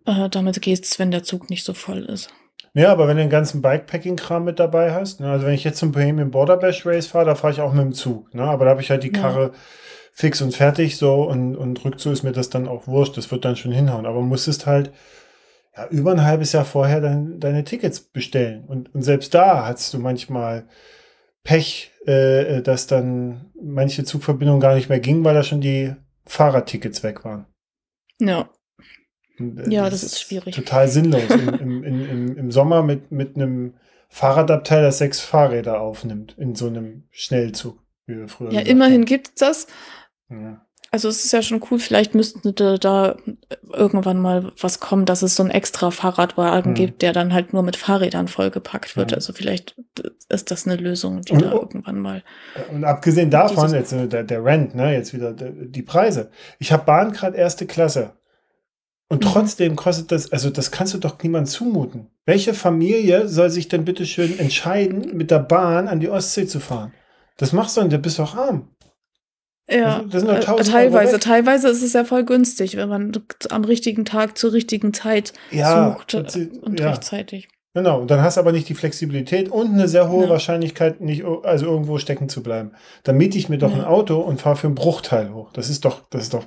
Äh, 0.05 0.30
damit 0.30 0.61
geht's, 0.61 0.99
wenn 0.99 1.11
der 1.11 1.23
Zug 1.23 1.49
nicht 1.49 1.63
so 1.65 1.73
voll 1.73 2.03
ist. 2.05 2.30
ja, 2.73 2.91
aber 2.91 3.07
wenn 3.07 3.17
du 3.17 3.23
den 3.23 3.30
ganzen 3.30 3.61
Bikepacking-Kram 3.61 4.43
mit 4.43 4.59
dabei 4.59 4.93
hast, 4.93 5.19
ne, 5.19 5.30
also 5.31 5.45
wenn 5.45 5.53
ich 5.53 5.63
jetzt 5.63 5.80
zum 5.80 5.91
Bohemian 5.91 6.31
Border 6.31 6.57
Bash 6.57 6.85
Race 6.85 7.07
fahre, 7.07 7.25
da 7.25 7.35
fahre 7.35 7.53
ich 7.53 7.61
auch 7.61 7.73
mit 7.73 7.84
dem 7.84 7.93
Zug, 7.93 8.34
ne, 8.34 8.43
aber 8.43 8.65
da 8.65 8.71
habe 8.71 8.81
ich 8.81 8.89
halt 8.89 9.03
die 9.03 9.13
Ja. 9.13 9.21
Karre 9.21 9.51
fix 10.11 10.41
und 10.41 10.53
fertig 10.55 10.97
so 10.97 11.23
und, 11.23 11.55
und 11.55 11.84
rückzu 11.85 12.11
ist 12.11 12.23
mir 12.23 12.34
das 12.34 12.49
dann 12.49 12.67
auch 12.67 12.85
wurscht, 12.88 13.17
das 13.17 13.31
wird 13.31 13.45
dann 13.45 13.55
schon 13.55 13.71
hinhauen, 13.71 14.05
aber 14.05 14.21
musstest 14.21 14.65
halt 14.67 14.91
ja, 15.75 15.88
über 15.88 16.11
ein 16.11 16.23
halbes 16.23 16.51
Jahr 16.51 16.65
vorher 16.65 17.01
dein, 17.01 17.39
deine 17.39 17.63
Tickets 17.63 17.99
bestellen 17.99 18.65
und, 18.65 18.93
und 18.93 19.01
selbst 19.01 19.34
da 19.34 19.65
hast 19.65 19.93
du 19.93 19.99
manchmal 19.99 20.67
Pech, 21.43 21.91
äh, 22.05 22.61
dass 22.61 22.88
dann 22.88 23.51
manche 23.59 24.03
Zugverbindungen 24.03 24.61
gar 24.61 24.75
nicht 24.75 24.88
mehr 24.89 24.99
gingen, 24.99 25.23
weil 25.25 25.34
da 25.34 25.43
schon 25.43 25.61
die 25.61 25.93
Fahrradtickets 26.25 27.01
weg 27.03 27.25
waren. 27.25 27.47
Ja, 28.19 28.49
Ja, 29.68 29.89
das 29.89 30.03
ist 30.03 30.22
schwierig. 30.22 30.55
Total 30.55 30.88
sinnlos. 30.88 31.23
Im, 31.30 31.84
im, 31.84 32.05
im, 32.10 32.38
im, 32.38 32.51
Sommer 32.51 32.84
mit, 32.84 33.11
mit 33.11 33.35
einem 33.35 33.73
Fahrradabteil, 34.10 34.84
das 34.84 34.99
sechs 34.99 35.19
Fahrräder 35.19 35.81
aufnimmt, 35.81 36.35
in 36.38 36.53
so 36.55 36.68
einem 36.68 37.03
Schnellzug, 37.10 37.80
wie 38.05 38.18
wir 38.18 38.27
früher 38.27 38.51
ja 38.53 38.61
immerhin 38.61 39.05
gibt's 39.05 39.34
das. 39.35 39.68
haben. 40.30 40.41
Ja. 40.43 40.65
Also 40.91 41.10
es 41.10 41.26
ist 41.26 41.31
ja 41.34 41.41
schon 41.41 41.60
cool, 41.72 41.80
vielleicht 41.80 42.14
müsste 42.14 42.53
da, 42.53 42.77
da 42.77 43.18
irgendwann 43.73 44.22
mal 44.22 44.51
was 44.61 44.80
kommen, 44.80 45.05
dass 45.07 45.23
es 45.23 45.35
so 45.35 45.41
einen 45.41 45.49
extra 45.51 45.89
Fahrradwagen 45.89 46.73
Mhm. 46.73 46.76
gibt, 46.76 47.01
der 47.01 47.14
dann 47.14 47.34
halt 47.34 47.51
nur 47.51 47.64
mit 47.64 47.77
Fahrrädern 47.77 48.27
vollgepackt 48.27 48.95
wird. 48.95 49.10
Mhm. 49.10 49.15
Also 49.15 49.34
vielleicht 49.34 49.76
ist 50.30 50.51
das 50.51 50.68
eine 50.68 50.76
Lösung, 50.76 51.22
die 51.22 51.34
Und- 51.34 51.41
da 51.41 51.51
irgendwann 51.51 51.97
mal. 51.99 52.23
Und 52.72 52.84
abgesehen 52.84 53.31
davon, 53.31 53.73
jetzt 53.73 53.91
äh, 53.93 54.07
der, 54.07 54.23
der 54.23 54.45
Rent, 54.45 54.76
ne, 54.76 54.93
jetzt 54.93 55.15
wieder 55.15 55.34
der, 55.34 55.49
die 55.49 55.81
Preise. 55.81 56.30
Ich 56.60 56.72
habe 56.72 56.85
Bahn 56.85 57.11
gerade 57.11 57.38
erste 57.38 57.65
Klasse. 57.65 58.11
Und 59.14 59.23
Mhm. 59.23 59.30
trotzdem 59.30 59.76
kostet 59.76 60.11
das, 60.11 60.31
also 60.31 60.49
das 60.49 60.72
kannst 60.72 60.94
du 60.94 60.98
doch 60.98 61.22
niemandem 61.22 61.52
zumuten. 61.52 62.07
Welche 62.26 62.53
Familie 62.53 63.27
soll 63.27 63.49
sich 63.49 63.68
denn 63.68 63.85
bitte 63.85 64.06
schön 64.06 64.38
entscheiden, 64.40 65.15
mit 65.15 65.30
der 65.31 65.40
Bahn 65.40 65.88
an 65.88 65.99
die 65.99 66.10
Ostsee 66.10 66.48
zu 66.48 66.60
fahren? 66.60 66.94
Das 67.38 67.53
machst 67.53 67.77
du 67.77 67.81
und 67.81 67.91
du 67.94 67.98
bist 67.99 68.19
doch 68.19 68.35
arm. 68.35 68.69
Ja, 69.69 70.03
Das 70.10 70.22
sind 70.22 70.27
doch 70.30 70.35
äh, 70.35 70.40
1000 70.40 70.49
Euro 70.49 70.64
teilweise, 70.64 71.19
teilweise 71.19 71.69
ist 71.69 71.84
es 71.84 71.94
ja 71.94 72.03
voll 72.03 72.26
günstig, 72.26 72.76
wenn 72.76 72.90
man 72.90 73.11
am 73.49 73.64
richtigen 73.64 74.03
Tag 74.03 74.38
zur 74.38 74.52
richtigen 74.52 74.94
Zeit 74.94 75.31
Ja, 75.52 75.94
sucht 75.98 76.14
das- 76.14 76.35
äh, 76.35 76.49
und 76.61 76.80
ja. 76.80 76.90
rechtzeitig. 76.90 77.48
Genau, 77.73 78.02
und 78.02 78.11
dann 78.11 78.22
hast 78.22 78.38
du 78.38 78.41
aber 78.41 78.52
nicht 78.52 78.68
die 78.69 78.76
Flexibilität 78.76 79.49
und 79.49 79.73
eine 79.73 79.88
sehr 79.88 80.10
hohe 80.10 80.26
Ja. 80.26 80.30
Wahrscheinlichkeit, 80.31 81.02
nicht 81.02 81.23
also 81.44 81.65
irgendwo 81.65 81.98
stecken 81.98 82.30
zu 82.30 82.44
bleiben. 82.44 82.72
Dann 83.03 83.18
miete 83.18 83.38
ich 83.38 83.49
mir 83.49 83.57
doch 83.57 83.72
Ja. 83.72 83.77
ein 83.77 83.84
Auto 83.85 84.19
und 84.19 84.41
fahre 84.41 84.57
für 84.57 84.68
einen 84.68 84.76
Bruchteil 84.76 85.34
hoch. 85.34 85.52
Das 85.53 85.69
ist 85.69 85.85
doch, 85.85 86.02
das 86.10 86.23
ist 86.23 86.34
doch 86.34 86.45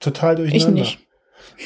total 0.00 0.34
Ich 0.44 0.50
durcheinander. 0.50 0.80
nicht. 0.80 1.07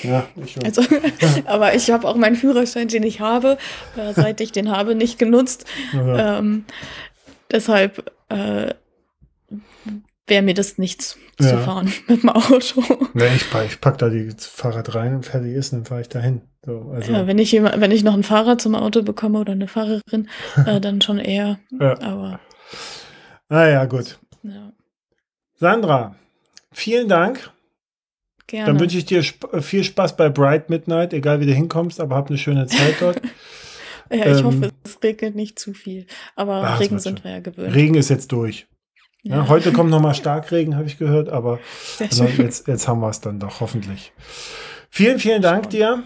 Ja, 0.02 0.26
ich 0.36 0.52
schon. 0.52 0.64
Also, 0.64 0.82
aber 1.46 1.74
ich 1.74 1.90
habe 1.90 2.08
auch 2.08 2.16
meinen 2.16 2.36
Führerschein, 2.36 2.88
den 2.88 3.02
ich 3.02 3.20
habe, 3.20 3.58
äh, 3.96 4.12
seit 4.14 4.40
ich 4.40 4.52
den 4.52 4.70
habe, 4.70 4.94
nicht 4.94 5.18
genutzt. 5.18 5.64
ja. 5.92 6.38
Ähm, 6.38 6.64
deshalb 7.50 8.10
äh, 8.28 8.74
wäre 10.26 10.42
mir 10.42 10.54
das 10.54 10.78
nichts 10.78 11.18
zu 11.38 11.46
Ja. 11.48 11.58
fahren 11.58 11.92
mit 12.08 12.22
dem 12.22 12.28
Auto. 12.30 12.82
Nee, 13.14 13.34
ich, 13.36 13.46
ich 13.66 13.80
pack 13.80 13.98
da 13.98 14.08
das 14.08 14.46
Fahrrad 14.46 14.94
rein 14.94 15.14
und 15.16 15.26
fertig 15.26 15.54
ist, 15.54 15.72
dann 15.72 15.84
fahre 15.84 16.00
ich 16.02 16.08
dahin. 16.08 16.42
So, 16.64 16.92
also, 16.94 17.12
Ja, 17.12 17.26
wenn, 17.26 17.38
ich 17.38 17.50
jemand, 17.52 17.80
wenn 17.80 17.90
ich 17.90 18.04
noch 18.04 18.14
ein 18.14 18.22
Fahrrad 18.22 18.60
zum 18.60 18.74
Auto 18.74 19.02
bekomme 19.02 19.40
oder 19.40 19.52
eine 19.52 19.66
Fahrerin, 19.68 20.28
äh, 20.64 20.80
dann 20.80 21.00
schon 21.00 21.18
eher. 21.18 21.58
Ja. 21.78 22.00
Aber 22.00 22.40
naja, 23.48 23.84
gut. 23.84 24.18
ja, 24.42 24.72
Sandra, 25.56 26.16
vielen 26.72 27.08
Dank. 27.08 27.51
Gerne. 28.52 28.66
Dann 28.66 28.80
wünsche 28.80 28.96
ich 28.96 29.04
dir 29.04 29.18
äh, 29.52 29.60
viel 29.60 29.82
Spaß 29.82 30.16
bei 30.16 30.28
Bright 30.28 30.70
Midnight, 30.70 31.12
egal 31.12 31.40
wie 31.40 31.46
du 31.46 31.52
hinkommst, 31.52 32.00
aber 32.00 32.14
hab 32.14 32.28
eine 32.28 32.38
schöne 32.38 32.66
Zeit 32.66 32.94
dort. 33.00 33.20
ja, 34.10 34.26
ich 34.32 34.38
ähm, 34.38 34.44
hoffe, 34.44 34.70
es 34.84 35.02
regnet 35.02 35.34
nicht 35.34 35.58
zu 35.58 35.74
viel. 35.74 36.06
Aber 36.36 36.62
Ach, 36.64 36.80
Regen 36.80 37.00
sind 37.00 37.18
schon. 37.18 37.24
wir 37.24 37.32
ja 37.32 37.40
gewöhnt. 37.40 37.74
Regen 37.74 37.94
ist 37.96 38.08
jetzt 38.08 38.30
durch. 38.30 38.68
Ja, 39.24 39.36
Ja. 39.38 39.48
heute 39.48 39.72
kommt 39.72 39.90
nochmal 39.90 40.14
Starkregen, 40.22 40.76
habe 40.76 40.86
ich 40.86 40.98
gehört, 40.98 41.28
aber 41.28 41.58
also 41.98 42.24
jetzt, 42.24 42.68
jetzt 42.68 42.86
haben 42.86 43.00
wir 43.00 43.08
es 43.08 43.20
dann 43.20 43.40
doch, 43.40 43.60
hoffentlich. 43.60 44.12
Vielen, 44.90 45.18
vielen 45.18 45.42
Dank 45.42 45.70
dir. 45.70 46.04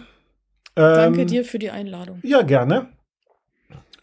Danke 0.74 1.22
Ähm, 1.22 1.26
dir 1.26 1.44
für 1.44 1.58
die 1.58 1.70
Einladung. 1.70 2.20
Ja, 2.22 2.42
gerne. 2.42 2.88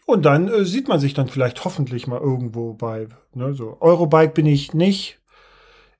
Und 0.06 0.24
dann 0.26 0.48
äh, 0.48 0.64
sieht 0.64 0.88
man 0.88 1.00
sich 1.00 1.14
dann 1.14 1.28
vielleicht 1.28 1.64
hoffentlich 1.64 2.06
mal 2.06 2.20
irgendwo 2.20 2.74
bei. 2.74 3.08
Ne, 3.32 3.54
so 3.54 3.78
Eurobike 3.80 4.32
bin 4.34 4.46
ich 4.46 4.74
nicht. 4.74 5.18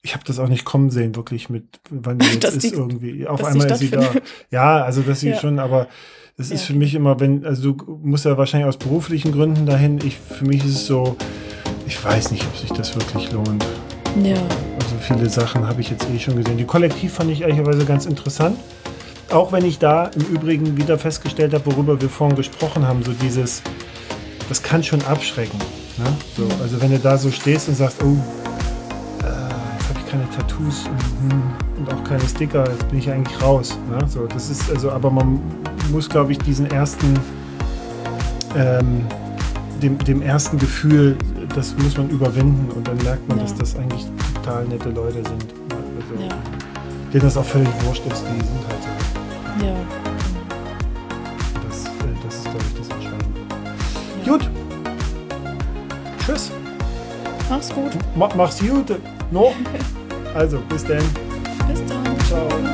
Ich 0.06 0.12
habe 0.12 0.22
das 0.26 0.38
auch 0.38 0.48
nicht 0.48 0.66
kommen 0.66 0.90
sehen, 0.90 1.16
wirklich 1.16 1.48
mit, 1.48 1.64
wann 1.90 2.18
die 2.18 2.26
jetzt 2.32 2.44
Dass 2.44 2.54
ist 2.56 2.62
die- 2.64 2.74
irgendwie. 2.74 3.26
Auf 3.26 3.42
einmal 3.42 3.70
ist 3.70 3.78
sie 3.78 3.90
da. 3.90 4.04
Ja, 4.50 4.82
also 4.84 5.00
das 5.00 5.20
sie 5.20 5.30
Ja. 5.30 5.40
schon, 5.40 5.58
aber 5.58 5.88
es 6.36 6.50
ist 6.50 6.60
Ja. 6.60 6.66
für 6.66 6.74
mich 6.74 6.94
immer, 6.94 7.18
wenn, 7.20 7.44
also 7.46 7.72
du 7.72 7.98
musst 8.02 8.26
ja 8.26 8.36
wahrscheinlich 8.36 8.68
aus 8.68 8.76
beruflichen 8.76 9.32
Gründen 9.32 9.64
dahin. 9.64 9.98
Ich, 10.04 10.18
für 10.18 10.44
mich 10.44 10.62
ist 10.62 10.72
es 10.74 10.86
so, 10.86 11.16
ich 11.86 12.04
weiß 12.04 12.32
nicht, 12.32 12.44
ob 12.46 12.54
sich 12.56 12.70
das 12.70 12.94
wirklich 12.94 13.32
lohnt. 13.32 13.64
Ja. 14.22 14.34
Also 14.34 14.94
viele 15.00 15.28
Sachen 15.30 15.66
habe 15.66 15.80
ich 15.80 15.88
jetzt 15.88 16.06
eh 16.14 16.18
schon 16.18 16.36
gesehen. 16.36 16.58
Die 16.58 16.64
Kollektiv 16.66 17.14
fand 17.14 17.30
ich 17.30 17.40
ehrlicherweise 17.40 17.86
ganz 17.86 18.04
interessant. 18.04 18.58
Auch 19.30 19.52
wenn 19.52 19.64
ich 19.64 19.78
da 19.78 20.08
im 20.08 20.22
Übrigen 20.26 20.76
wieder 20.76 20.98
festgestellt 20.98 21.54
habe, 21.54 21.64
worüber 21.64 21.98
wir 22.00 22.10
vorhin 22.10 22.36
gesprochen 22.36 22.86
haben, 22.86 23.02
so 23.02 23.12
dieses, 23.12 23.62
das 24.50 24.62
kann 24.62 24.82
schon 24.84 25.02
abschrecken. 25.06 25.58
Ne? 25.96 26.04
So, 26.36 26.42
Mhm. 26.42 26.50
also 26.62 26.82
wenn 26.82 26.90
du 26.90 26.98
da 26.98 27.16
so 27.16 27.30
stehst 27.30 27.68
und 27.70 27.74
sagst, 27.76 28.02
oh, 28.04 28.16
keine 30.14 30.30
Tattoos 30.30 30.84
und, 30.86 31.32
hm, 31.32 31.42
und 31.78 31.92
auch 31.92 32.04
keine 32.04 32.22
Sticker, 32.28 32.64
jetzt 32.70 32.88
bin 32.88 32.98
ich 33.00 33.10
eigentlich 33.10 33.42
raus. 33.42 33.76
Ne? 33.90 33.98
So, 34.08 34.26
das 34.26 34.48
ist 34.48 34.70
also, 34.70 34.92
aber 34.92 35.10
man 35.10 35.40
muss, 35.90 36.08
glaube 36.08 36.30
ich, 36.30 36.38
diesen 36.38 36.70
ersten, 36.70 37.18
ähm, 38.56 39.04
dem, 39.82 39.98
dem 39.98 40.22
ersten 40.22 40.56
Gefühl, 40.58 41.16
das 41.56 41.74
muss 41.78 41.96
man 41.96 42.08
überwinden 42.10 42.70
und 42.76 42.86
dann 42.86 42.96
merkt 42.98 43.28
man, 43.28 43.38
Ja. 43.38 43.42
dass 43.42 43.54
das 43.56 43.74
eigentlich 43.76 44.06
total 44.36 44.64
nette 44.66 44.90
Leute 44.90 45.14
sind. 45.16 45.46
Also, 45.70 46.22
Ja. 46.28 46.28
Denen 47.12 47.22
das 47.24 47.36
auch 47.36 47.44
völlig 47.44 47.68
wurscht 47.84 48.06
ist, 48.06 48.22
die 48.22 48.40
sind 48.46 48.68
halt 48.68 48.82
so. 48.82 49.66
Ja. 49.66 49.74
Das, 51.68 51.84
äh, 51.86 51.88
das 52.24 52.34
ist, 52.36 52.44
glaube 52.44 52.64
ich, 52.68 52.78
das 52.78 52.88
Entscheidende. 52.88 53.40
ja. 54.24 54.32
Gut. 54.32 54.50
Tschüss. 56.24 56.52
Mach's 57.50 57.70
gut. 57.74 57.92
Ma 58.16 58.28
mach's 58.36 58.60
gut. 58.60 58.96
No. 59.32 59.52
Also, 60.34 60.58
bis 60.68 60.84
dann. 60.84 60.98
Bis 61.68 61.80
dann. 61.86 62.18
Ciao. 62.26 62.73